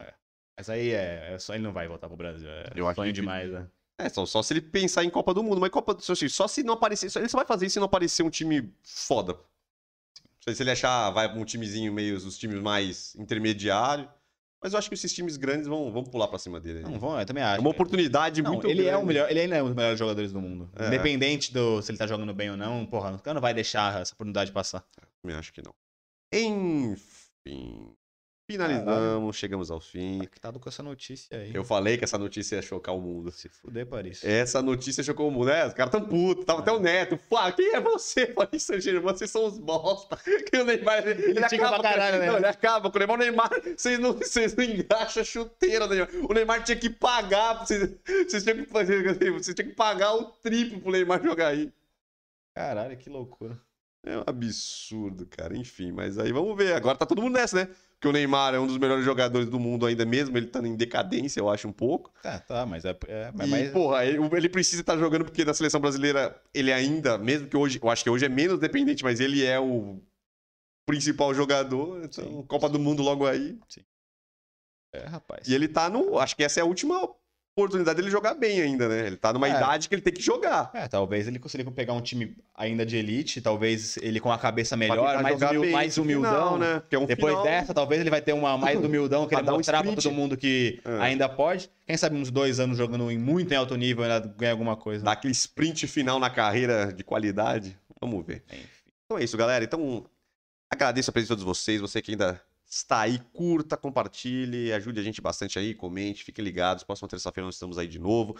Mas 0.59 0.69
aí 0.71 0.91
é, 0.91 1.35
é 1.35 1.39
só 1.39 1.55
ele 1.55 1.63
não 1.65 1.73
vai 1.73 1.87
voltar 1.89 2.09
pro 2.09 2.17
Brasil. 2.17 2.49
É 2.49 2.71
Eu 2.75 2.87
acho 2.89 2.97
sonho 2.97 3.09
que- 3.13 3.21
demais, 3.21 3.51
né? 3.51 3.67
É, 3.99 4.09
só, 4.11 4.27
só 4.27 4.43
se 4.43 4.53
ele 4.53 4.61
pensar 4.61 5.05
em 5.05 5.11
Copa 5.11 5.33
do 5.33 5.43
Mundo. 5.43 5.59
Mas 5.61 5.71
Copa 5.71 5.95
do 5.95 6.03
assim, 6.13 6.29
só 6.29 6.47
se 6.47 6.63
não 6.63 6.75
aparecer. 6.75 7.09
só- 7.11 7.19
Ele 7.21 7.29
só 7.29 7.39
vai 7.39 7.47
fazer 7.47 7.67
isso 7.67 7.75
se 7.75 7.79
não 7.79 7.87
aparecer 7.87 8.23
um 8.23 8.29
time 8.31 8.73
foda. 8.83 9.33
Não 9.35 10.43
sei 10.43 10.55
se 10.55 10.63
ele 10.63 10.71
achar, 10.71 11.11
vai 11.11 11.27
um 11.35 11.45
timezinho 11.45 11.93
meio 11.93 12.15
os 12.17 12.37
times 12.39 12.61
mais 12.61 13.15
intermediários. 13.17 14.09
Mas 14.63 14.73
eu 14.73 14.79
acho 14.79 14.89
que 14.89 14.95
esses 14.95 15.13
times 15.13 15.37
grandes 15.37 15.67
vão, 15.67 15.93
vão 15.93 16.03
pular 16.03 16.29
pra 16.29 16.39
cima 16.39 16.59
dele. 16.59 16.81
Não, 16.81 16.99
vão, 16.99 17.19
eu 17.21 17.27
também 17.27 17.43
é 17.43 17.47
acho. 17.47 17.61
uma 17.61 17.71
oportunidade 17.71 18.41
Não, 18.43 18.53
muito 18.53 18.67
ele 18.67 18.83
é 18.83 18.87
grande. 18.91 19.03
o 19.03 19.07
melhor, 19.07 19.31
ele 19.31 19.41
ainda 19.41 19.57
é 19.57 19.63
um 19.63 19.67
dos 19.67 19.75
melhores 19.77 19.99
jogadores 19.99 20.33
do 20.33 20.41
mundo. 20.41 20.69
É. 20.77 20.87
Independente 20.87 21.53
do 21.53 21.81
se 21.83 21.91
ele 21.91 21.99
tá 21.99 22.07
jogando 22.07 22.33
bem 22.35 22.51
ou 22.51 22.57
não, 22.57 22.85
porra, 22.87 23.13
o 23.15 23.19
cara 23.21 23.35
não 23.35 23.41
vai 23.41 23.53
deixar 23.55 24.01
essa 24.01 24.15
oportunidade 24.15 24.51
passar. 24.53 24.83
Também 25.23 25.37
acho 25.37 25.53
que 25.53 25.63
não. 25.63 25.75
Enfim. 26.33 27.93
Finalizamos, 28.49 29.37
chegamos 29.37 29.73
ao 29.73 29.81
fim. 29.81 30.19
Impactado 30.19 30.61
com 30.61 30.69
essa 30.69 30.81
notícia 30.81 31.37
aí. 31.37 31.51
Eu 31.53 31.65
falei 31.65 31.99
que 31.99 32.05
essa 32.05 32.17
notícia 32.17 32.55
ia 32.55 32.63
chocar 32.63 32.95
o 32.95 33.01
mundo. 33.01 33.33
Se 33.33 33.49
fuder, 33.49 33.85
Paris. 33.87 34.23
Essa 34.23 34.63
notícia 34.63 35.03
chocou 35.03 35.27
o 35.27 35.31
mundo, 35.33 35.47
né? 35.47 35.67
Os 35.67 35.75
caras 35.75 35.91
tão 35.91 36.05
putos. 36.05 36.45
Tava 36.45 36.61
até 36.61 36.71
o 36.71 36.79
Neto. 36.79 37.19
Fala, 37.29 37.51
quem 37.51 37.75
é 37.75 37.81
você? 37.81 38.27
Paris 38.27 38.63
Saint-Germain, 38.63 39.03
vocês 39.03 39.31
são 39.31 39.47
os 39.47 39.59
bosta. 39.59 40.17
Que 40.47 40.59
o 40.59 40.65
Neymar, 40.65 41.07
ele, 41.07 41.35
xinga 41.49 41.67
acaba, 41.67 41.83
caralho, 41.83 42.13
com, 42.15 42.21
né? 42.21 42.27
não, 42.27 42.37
ele 42.37 42.47
acaba 42.47 42.91
com 42.91 42.97
o 42.97 42.99
Neymar. 43.01 43.17
O 43.17 43.19
Neymar, 43.19 43.51
vocês 43.77 43.99
não, 43.99 44.13
vocês 44.13 44.55
não 44.55 44.65
engraxam 44.65 45.23
a 45.23 45.25
chuteira 45.25 45.89
do 45.89 45.95
Neymar. 45.95 46.11
O 46.31 46.33
Neymar 46.33 46.63
tinha 46.63 46.77
que 46.77 46.89
pagar, 46.89 47.67
vocês, 47.67 47.97
vocês, 48.07 48.45
tinham 48.45 48.59
que 48.59 48.67
fazer, 48.67 49.03
vocês 49.33 49.57
tinham 49.57 49.71
que 49.71 49.75
pagar 49.75 50.15
o 50.15 50.25
triplo 50.25 50.81
pro 50.81 50.93
Neymar 50.93 51.21
jogar 51.21 51.49
aí. 51.49 51.73
Caralho, 52.55 52.97
que 52.97 53.11
loucura. 53.11 53.61
É 54.05 54.19
um 54.19 54.23
absurdo, 54.25 55.27
cara. 55.27 55.57
Enfim, 55.57 55.91
mas 55.91 56.17
aí 56.17 56.31
vamos 56.31 56.57
ver. 56.57 56.75
Agora 56.75 56.97
tá 56.97 57.05
todo 57.05 57.21
mundo 57.21 57.35
nessa, 57.35 57.57
né? 57.57 57.69
Porque 57.99 58.09
o 58.09 58.13
Neymar 58.13 58.55
é 58.55 58.61
um 58.61 58.67
dos 58.67 58.77
melhores 58.77 59.05
jogadores 59.05 59.49
do 59.49 59.59
mundo 59.59 59.87
ainda 59.87 60.05
mesmo. 60.05 60.37
Ele 60.37 60.47
tá 60.47 60.61
em 60.61 60.77
decadência, 60.77 61.41
eu 61.41 61.49
acho, 61.49 61.67
um 61.67 61.73
pouco. 61.73 62.13
Tá, 62.23 62.39
tá, 62.39 62.67
mas 62.67 62.85
é. 62.85 62.97
é 63.09 63.33
mas, 63.35 63.49
e, 63.49 63.51
mas- 63.51 63.71
porra, 63.71 64.05
ele, 64.05 64.19
ele 64.37 64.49
precisa 64.51 64.83
estar 64.83 64.99
jogando 64.99 65.25
porque 65.25 65.45
na 65.45 65.55
seleção 65.55 65.81
brasileira 65.81 66.39
ele 66.53 66.73
ainda, 66.73 67.17
mesmo 67.17 67.49
que 67.49 67.57
hoje, 67.57 67.81
eu 67.83 67.89
acho 67.89 68.05
que 68.05 68.11
hoje 68.11 68.27
é 68.27 68.29
menos 68.29 68.59
dependente, 68.61 69.03
mas 69.03 69.19
ele 69.19 69.45
é 69.45 69.59
o 69.59 69.99
principal 70.87 71.33
jogador. 71.35 72.05
Então, 72.05 72.25
Sim. 72.25 72.43
Copa 72.47 72.69
do 72.69 72.79
Mundo 72.79 73.03
logo 73.03 73.27
aí. 73.27 73.59
é, 74.93 75.07
rapaz. 75.07 75.49
E 75.49 75.55
ele 75.55 75.67
tá 75.67 75.89
no. 75.89 76.19
Acho 76.19 76.37
que 76.37 76.45
essa 76.45 76.61
é 76.61 76.63
a 76.63 76.67
última 76.67 77.11
oportunidade 77.61 77.97
dele 77.97 78.11
jogar 78.11 78.35
bem 78.35 78.61
ainda, 78.61 78.87
né? 78.87 79.07
Ele 79.07 79.17
tá 79.17 79.33
numa 79.33 79.49
É. 79.49 79.51
idade 79.51 79.89
que 79.89 79.95
ele 79.95 80.03
tem 80.03 80.13
que 80.13 80.21
jogar. 80.21 80.71
É, 80.75 80.87
talvez 80.87 81.27
ele 81.27 81.39
consiga 81.39 81.69
pegar 81.71 81.95
um 81.95 82.03
time 82.03 82.37
ainda 82.55 82.85
de 82.85 82.99
elite, 82.99 83.41
talvez 83.41 83.97
ele 84.03 84.21
com 84.21 84.31
a 84.31 84.39
cabeça 84.39 84.77
melhor, 84.77 85.23
mais, 85.23 85.41
humil- 85.41 85.61
bem 85.63 85.73
mais 85.73 85.97
humildão. 85.97 86.31
final, 86.55 86.59
né? 86.59 86.83
É 86.91 86.99
um 86.99 87.07
Depois 87.07 87.33
final- 87.33 87.45
dessa, 87.45 87.73
talvez 87.73 88.03
ele 88.03 88.11
vai 88.11 88.21
ter 88.21 88.35
uma 88.35 88.59
mais 88.59 88.79
humildão, 88.85 89.23
Pra 89.23 89.31
querendo 89.31 89.47
dar 89.47 89.53
um 89.55 89.57
mostrar 89.57 89.83
pra 89.83 89.95
todo 89.95 90.13
mundo 90.13 90.37
que 90.37 90.81
É. 90.85 91.01
ainda 91.01 91.31
pode. 91.31 91.71
Quem 91.87 91.97
sabe 91.97 92.15
uns 92.17 92.31
dois 92.31 92.61
anos 92.61 92.77
jogando 92.77 93.11
em 93.11 93.17
muito 93.19 93.51
em 93.53 93.57
alto 93.57 93.75
nível 93.75 94.05
ainda 94.05 94.21
ganha 94.21 94.53
alguma 94.53 94.77
coisa. 94.77 95.03
dar 95.03 95.13
aquele 95.13 95.33
sprint 95.33 95.87
final 95.87 96.19
na 96.19 96.29
carreira 96.29 96.93
de 96.93 97.03
qualidade. 97.03 97.79
Vamos 97.99 98.25
ver. 98.27 98.45
Enfim. 98.53 98.63
Então 99.07 99.19
é 99.19 99.25
isso, 99.25 99.37
galera. 99.37 99.65
Então, 99.65 100.05
agradeço 100.71 101.09
a 101.09 101.13
presença 101.13 101.35
de 101.35 101.41
todos 101.43 101.59
vocês. 101.59 101.81
Você 101.81 102.03
que 102.03 102.11
ainda 102.11 102.39
está 102.69 103.01
aí, 103.01 103.19
curta, 103.33 103.77
compartilhe, 103.77 104.73
ajude 104.73 105.01
a 105.01 105.03
gente 105.03 105.21
bastante 105.21 105.59
aí, 105.59 105.75
comente, 105.75 106.25
fiquem 106.25 106.45
ligados. 106.45 106.85
Próxima 106.85 107.09
terça-feira 107.09 107.47
nós 107.47 107.55
estamos 107.55 107.79
aí 107.79 107.87
de 107.87 107.99
novo. 107.99 108.37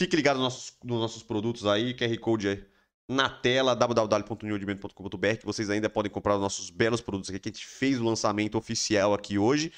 Fique 0.00 0.16
ligado 0.16 0.36
nos 0.36 0.44
nossos, 0.44 0.76
nos 0.82 1.00
nossos 1.00 1.22
produtos 1.22 1.66
aí, 1.66 1.94
QR 1.94 2.18
Code 2.18 2.48
aí 2.48 2.64
na 3.10 3.28
tela, 3.28 3.74
www.newdimento.com.br, 3.74 5.36
que 5.40 5.44
vocês 5.44 5.68
ainda 5.68 5.90
podem 5.90 6.10
comprar 6.10 6.36
os 6.36 6.40
nossos 6.40 6.70
belos 6.70 7.00
produtos 7.00 7.28
aqui, 7.28 7.40
que 7.40 7.48
a 7.48 7.52
gente 7.52 7.66
fez 7.66 8.00
o 8.00 8.04
lançamento 8.04 8.56
oficial 8.56 9.12
aqui 9.12 9.36
hoje. 9.36 9.72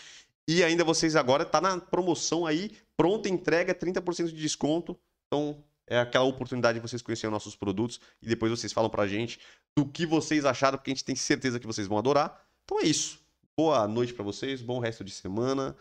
E 0.47 0.63
ainda 0.63 0.85
vocês 0.85 1.17
agora 1.17 1.45
tá 1.45 1.59
na 1.59 1.81
promoção 1.81 2.45
aí, 2.45 2.73
pronta 2.95 3.31
entrega, 3.31 3.75
30% 3.75 4.27
de 4.27 4.35
desconto. 4.35 4.99
Então, 5.27 5.65
é 5.87 5.99
aquela 5.99 6.25
oportunidade 6.25 6.79
de 6.79 6.83
vocês 6.87 7.01
conhecerem 7.01 7.33
nossos 7.33 7.57
produtos 7.57 8.01
e 8.21 8.27
depois 8.27 8.51
vocês 8.51 8.73
falam 8.73 8.91
pra 8.91 9.07
gente 9.07 9.41
do 9.77 9.87
que 9.87 10.05
vocês 10.05 10.45
acharam, 10.45 10.77
porque 10.77 10.91
a 10.91 10.95
gente 10.95 11.05
tem 11.05 11.17
certeza 11.17 11.59
que 11.59 11.67
vocês 11.67 11.87
vão 11.87 11.97
adorar. 11.97 12.39
Então 12.65 12.81
é 12.81 12.85
isso. 12.85 13.22
Boa 13.59 13.87
noite 13.87 14.15
pra 14.15 14.25
vocês, 14.25 14.63
bom 14.63 14.79
resto 14.79 15.05
de 15.05 15.11
semana. 15.11 15.77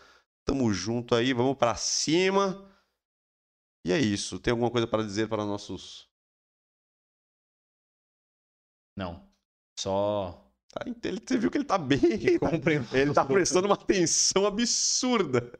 Tamo 0.45 0.73
junto 0.73 1.15
aí, 1.15 1.33
vamos 1.33 1.57
pra 1.57 1.75
cima. 1.75 2.69
E 3.85 3.91
é 3.91 3.99
isso. 3.99 4.39
Tem 4.39 4.51
alguma 4.51 4.69
coisa 4.69 4.87
para 4.87 5.03
dizer 5.03 5.29
para 5.29 5.45
nossos. 5.45 6.09
Não. 8.97 9.27
Só 9.79 10.51
Tá, 10.71 10.85
ele, 10.85 11.19
você 11.19 11.37
viu 11.37 11.51
que 11.51 11.57
ele 11.57 11.65
tá 11.65 11.77
bem. 11.77 11.99
que 12.17 12.39
comprem. 12.39 12.81
Ele 12.93 13.13
tá 13.13 13.25
prestando 13.27 13.67
uma 13.67 13.75
atenção 13.75 14.45
absurda. 14.45 15.51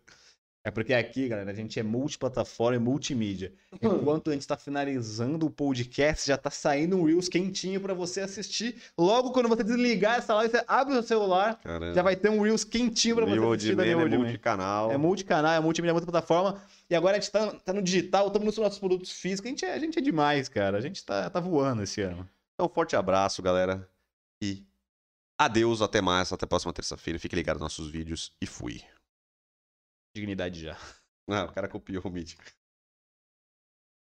É 0.64 0.70
porque 0.70 0.94
aqui, 0.94 1.28
galera, 1.28 1.50
a 1.50 1.54
gente 1.56 1.80
é 1.80 1.84
multiplataforma 1.84 2.76
e 2.76 2.80
multimídia. 2.80 3.52
Enquanto 3.82 4.30
a 4.30 4.34
gente 4.34 4.48
tá 4.48 4.56
finalizando 4.56 5.48
o 5.48 5.50
podcast, 5.50 6.28
já 6.28 6.38
tá 6.38 6.52
saindo 6.52 6.98
um 6.98 7.04
Reels 7.04 7.28
quentinho 7.28 7.82
pra 7.82 7.96
você 7.96 8.22
assistir. 8.22 8.76
Logo 8.96 9.32
quando 9.32 9.50
você 9.50 9.64
desligar 9.64 10.20
essa 10.20 10.36
live, 10.36 10.52
você 10.52 10.64
abre 10.68 10.94
o 10.94 10.98
seu 10.98 11.04
celular, 11.04 11.60
Caramba. 11.64 11.96
já 11.96 12.04
vai 12.04 12.16
ter 12.16 12.30
um 12.30 12.42
Reels 12.42 12.64
quentinho 12.64 13.16
pra 13.16 13.26
você 13.26 13.40
assistir 13.40 13.76
Man 13.76 13.86
é 13.86 14.18
multicanal. 14.18 14.92
É 14.92 14.98
multicanal, 14.98 15.54
é 15.54 15.60
multimídia, 15.60 15.92
é 15.92 15.94
multiplataforma. 15.94 16.62
E 16.88 16.96
agora 16.96 17.18
a 17.18 17.20
gente 17.20 17.32
tá, 17.32 17.52
tá 17.52 17.74
no 17.74 17.82
digital, 17.82 18.28
estamos 18.28 18.46
nos 18.46 18.58
nossos 18.58 18.78
produtos 18.78 19.12
físicos. 19.12 19.48
A 19.48 19.50
gente, 19.50 19.66
é, 19.66 19.74
a 19.74 19.80
gente 19.80 19.98
é 19.98 20.02
demais, 20.02 20.48
cara. 20.48 20.78
A 20.78 20.82
gente 20.82 21.04
tá, 21.04 21.28
tá 21.28 21.40
voando 21.40 21.82
esse 21.82 22.02
ano. 22.02 22.30
Então, 22.54 22.70
forte 22.70 22.96
abraço, 22.96 23.42
galera. 23.42 23.90
E 24.44 24.64
adeus, 25.40 25.82
até 25.82 26.02
mais, 26.02 26.32
até 26.32 26.46
a 26.46 26.48
próxima 26.48 26.72
terça-feira. 26.72 27.18
Fique 27.18 27.36
ligado 27.36 27.56
nos 27.56 27.64
nossos 27.64 27.90
vídeos 27.90 28.32
e 28.40 28.46
fui. 28.46 28.82
Dignidade 30.16 30.62
já. 30.62 30.78
Ah, 31.30 31.46
o 31.46 31.52
cara 31.54 31.68
copiou 31.68 32.04
o 32.04 32.10
mítico. 32.10 32.44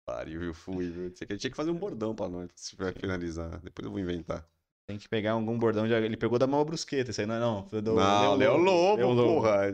Pariu, 0.07 0.43
eu 0.43 0.55
fui, 0.55 0.89
viu? 0.91 1.11
Tinha 1.11 1.27
que- 1.27 1.55
fazer 1.55 1.71
um 1.71 1.75
bordão 1.77 2.15
pra 2.15 2.29
nós, 2.29 2.49
se 2.55 2.75
vai 2.77 2.93
finalizar. 2.93 3.59
Depois 3.61 3.85
eu 3.85 3.91
vou 3.91 4.01
inventar. 4.01 4.47
Tem 4.87 4.97
que 4.97 5.07
pegar 5.09 5.33
algum 5.33 5.59
bordão 5.59 5.87
de. 5.87 5.93
Ele 5.93 6.17
pegou 6.17 6.39
da 6.39 6.47
mão 6.47 6.65
brusqueta, 6.65 7.11
isso 7.11 7.21
aí 7.21 7.27
não 7.27 7.35
é 7.35 7.41
não. 7.41 7.63
Do 7.83 7.95
Não, 7.95 8.35
Leão 8.37 8.57
Lobo, 8.57 9.03
Lobo. 9.13 9.35
porra. 9.35 9.67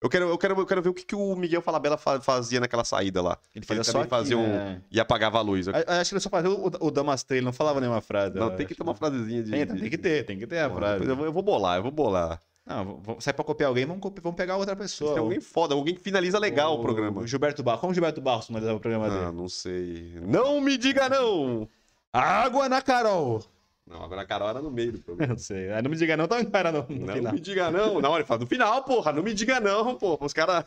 Eu 0.00 0.08
quero, 0.08 0.28
eu, 0.28 0.38
quero, 0.38 0.58
eu 0.58 0.66
quero 0.66 0.82
ver 0.82 0.88
o 0.88 0.94
que, 0.94 1.04
que 1.04 1.14
o 1.14 1.36
Miguel 1.36 1.60
Falabella 1.60 1.98
fa- 1.98 2.20
fazia 2.22 2.58
naquela 2.60 2.84
saída 2.84 3.20
lá. 3.20 3.38
Ele 3.54 3.60
Ele 3.60 3.66
fazia 3.66 3.84
só 3.84 3.92
também 3.92 4.02
aqui, 4.04 4.10
fazia 4.10 4.38
um. 4.38 4.46
né? 4.48 4.82
E 4.90 4.98
apagava 5.00 5.38
a 5.38 5.42
luz. 5.42 5.68
A- 5.68 5.72
Acho 6.00 6.10
que 6.10 6.14
ele 6.14 6.20
só 6.20 6.30
fazia 6.30 6.50
o, 6.50 6.66
o 6.86 6.90
Damastê, 6.90 7.34
ele 7.36 7.44
não 7.44 7.52
falava 7.52 7.80
nenhuma 7.80 8.00
frase. 8.00 8.34
Não, 8.38 8.48
eu 8.50 8.56
tem 8.56 8.66
que 8.66 8.74
ter 8.74 8.82
uma 8.82 8.94
frasezinha 8.94 9.42
de. 9.42 9.50
Tem, 9.50 9.66
tem 9.66 9.90
que 9.90 9.98
ter, 9.98 10.24
tem 10.24 10.38
que 10.38 10.46
ter 10.46 10.60
a 10.60 10.68
Porra, 10.70 10.80
frase. 10.80 11.04
Eu 11.04 11.16
vou, 11.16 11.26
eu 11.26 11.32
vou 11.32 11.42
bolar, 11.42 11.76
eu 11.78 11.82
vou 11.82 11.92
bolar. 11.92 12.40
Não, 12.66 13.00
sai 13.20 13.32
pra 13.32 13.44
copiar 13.44 13.68
alguém, 13.68 13.86
vamos, 13.86 14.02
copi- 14.02 14.20
vamos 14.20 14.36
pegar 14.36 14.56
outra 14.56 14.74
pessoa. 14.74 15.12
tem 15.12 15.22
alguém 15.22 15.40
foda, 15.40 15.72
alguém 15.74 15.94
que 15.94 16.00
finaliza 16.00 16.36
legal 16.38 16.74
o, 16.74 16.82
programa. 16.82 17.20
O 17.22 17.26
Gilberto 17.26 17.62
Barros. 17.62 17.80
Como 17.80 17.92
o 17.92 17.94
Gilberto 17.94 18.20
Barros 18.20 18.46
finalizava 18.48 18.76
o 18.76 18.80
programa 18.80 19.06
Ah, 19.06 19.10
dele? 19.26 19.32
não 19.36 19.48
sei. 19.48 20.14
Não 20.20 20.60
me 20.60 20.76
diga 20.76 21.08
não! 21.08 21.68
Água 22.12 22.68
na 22.68 22.82
Carol! 22.82 23.44
Não, 23.86 24.02
agora 24.02 24.22
a 24.22 24.26
Carol 24.26 24.48
era 24.48 24.60
no 24.60 24.68
meio 24.68 24.90
do 24.90 24.98
programa. 25.00 25.30
Não 25.34 25.38
sei. 25.38 25.70
Ah, 25.70 25.80
Não 25.80 25.88
me 25.88 25.96
diga 25.96 26.16
não, 26.16 26.26
tá 26.26 26.44
cara 26.46 26.72
no, 26.72 26.84
no 26.88 27.06
Não 27.06 27.14
final. 27.14 27.32
me 27.32 27.38
diga 27.38 27.70
não. 27.70 28.00
Não, 28.00 28.16
ele 28.16 28.24
fala 28.24 28.40
no 28.40 28.46
final, 28.48 28.82
porra. 28.82 29.12
Não 29.12 29.22
me 29.22 29.32
diga 29.32 29.60
não, 29.60 29.94
porra. 29.94 30.26
Os 30.26 30.32
caras. 30.32 30.64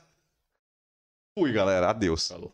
Fui, 1.37 1.51
galera. 1.51 1.89
Adeus. 1.89 2.25
Falou. 2.29 2.53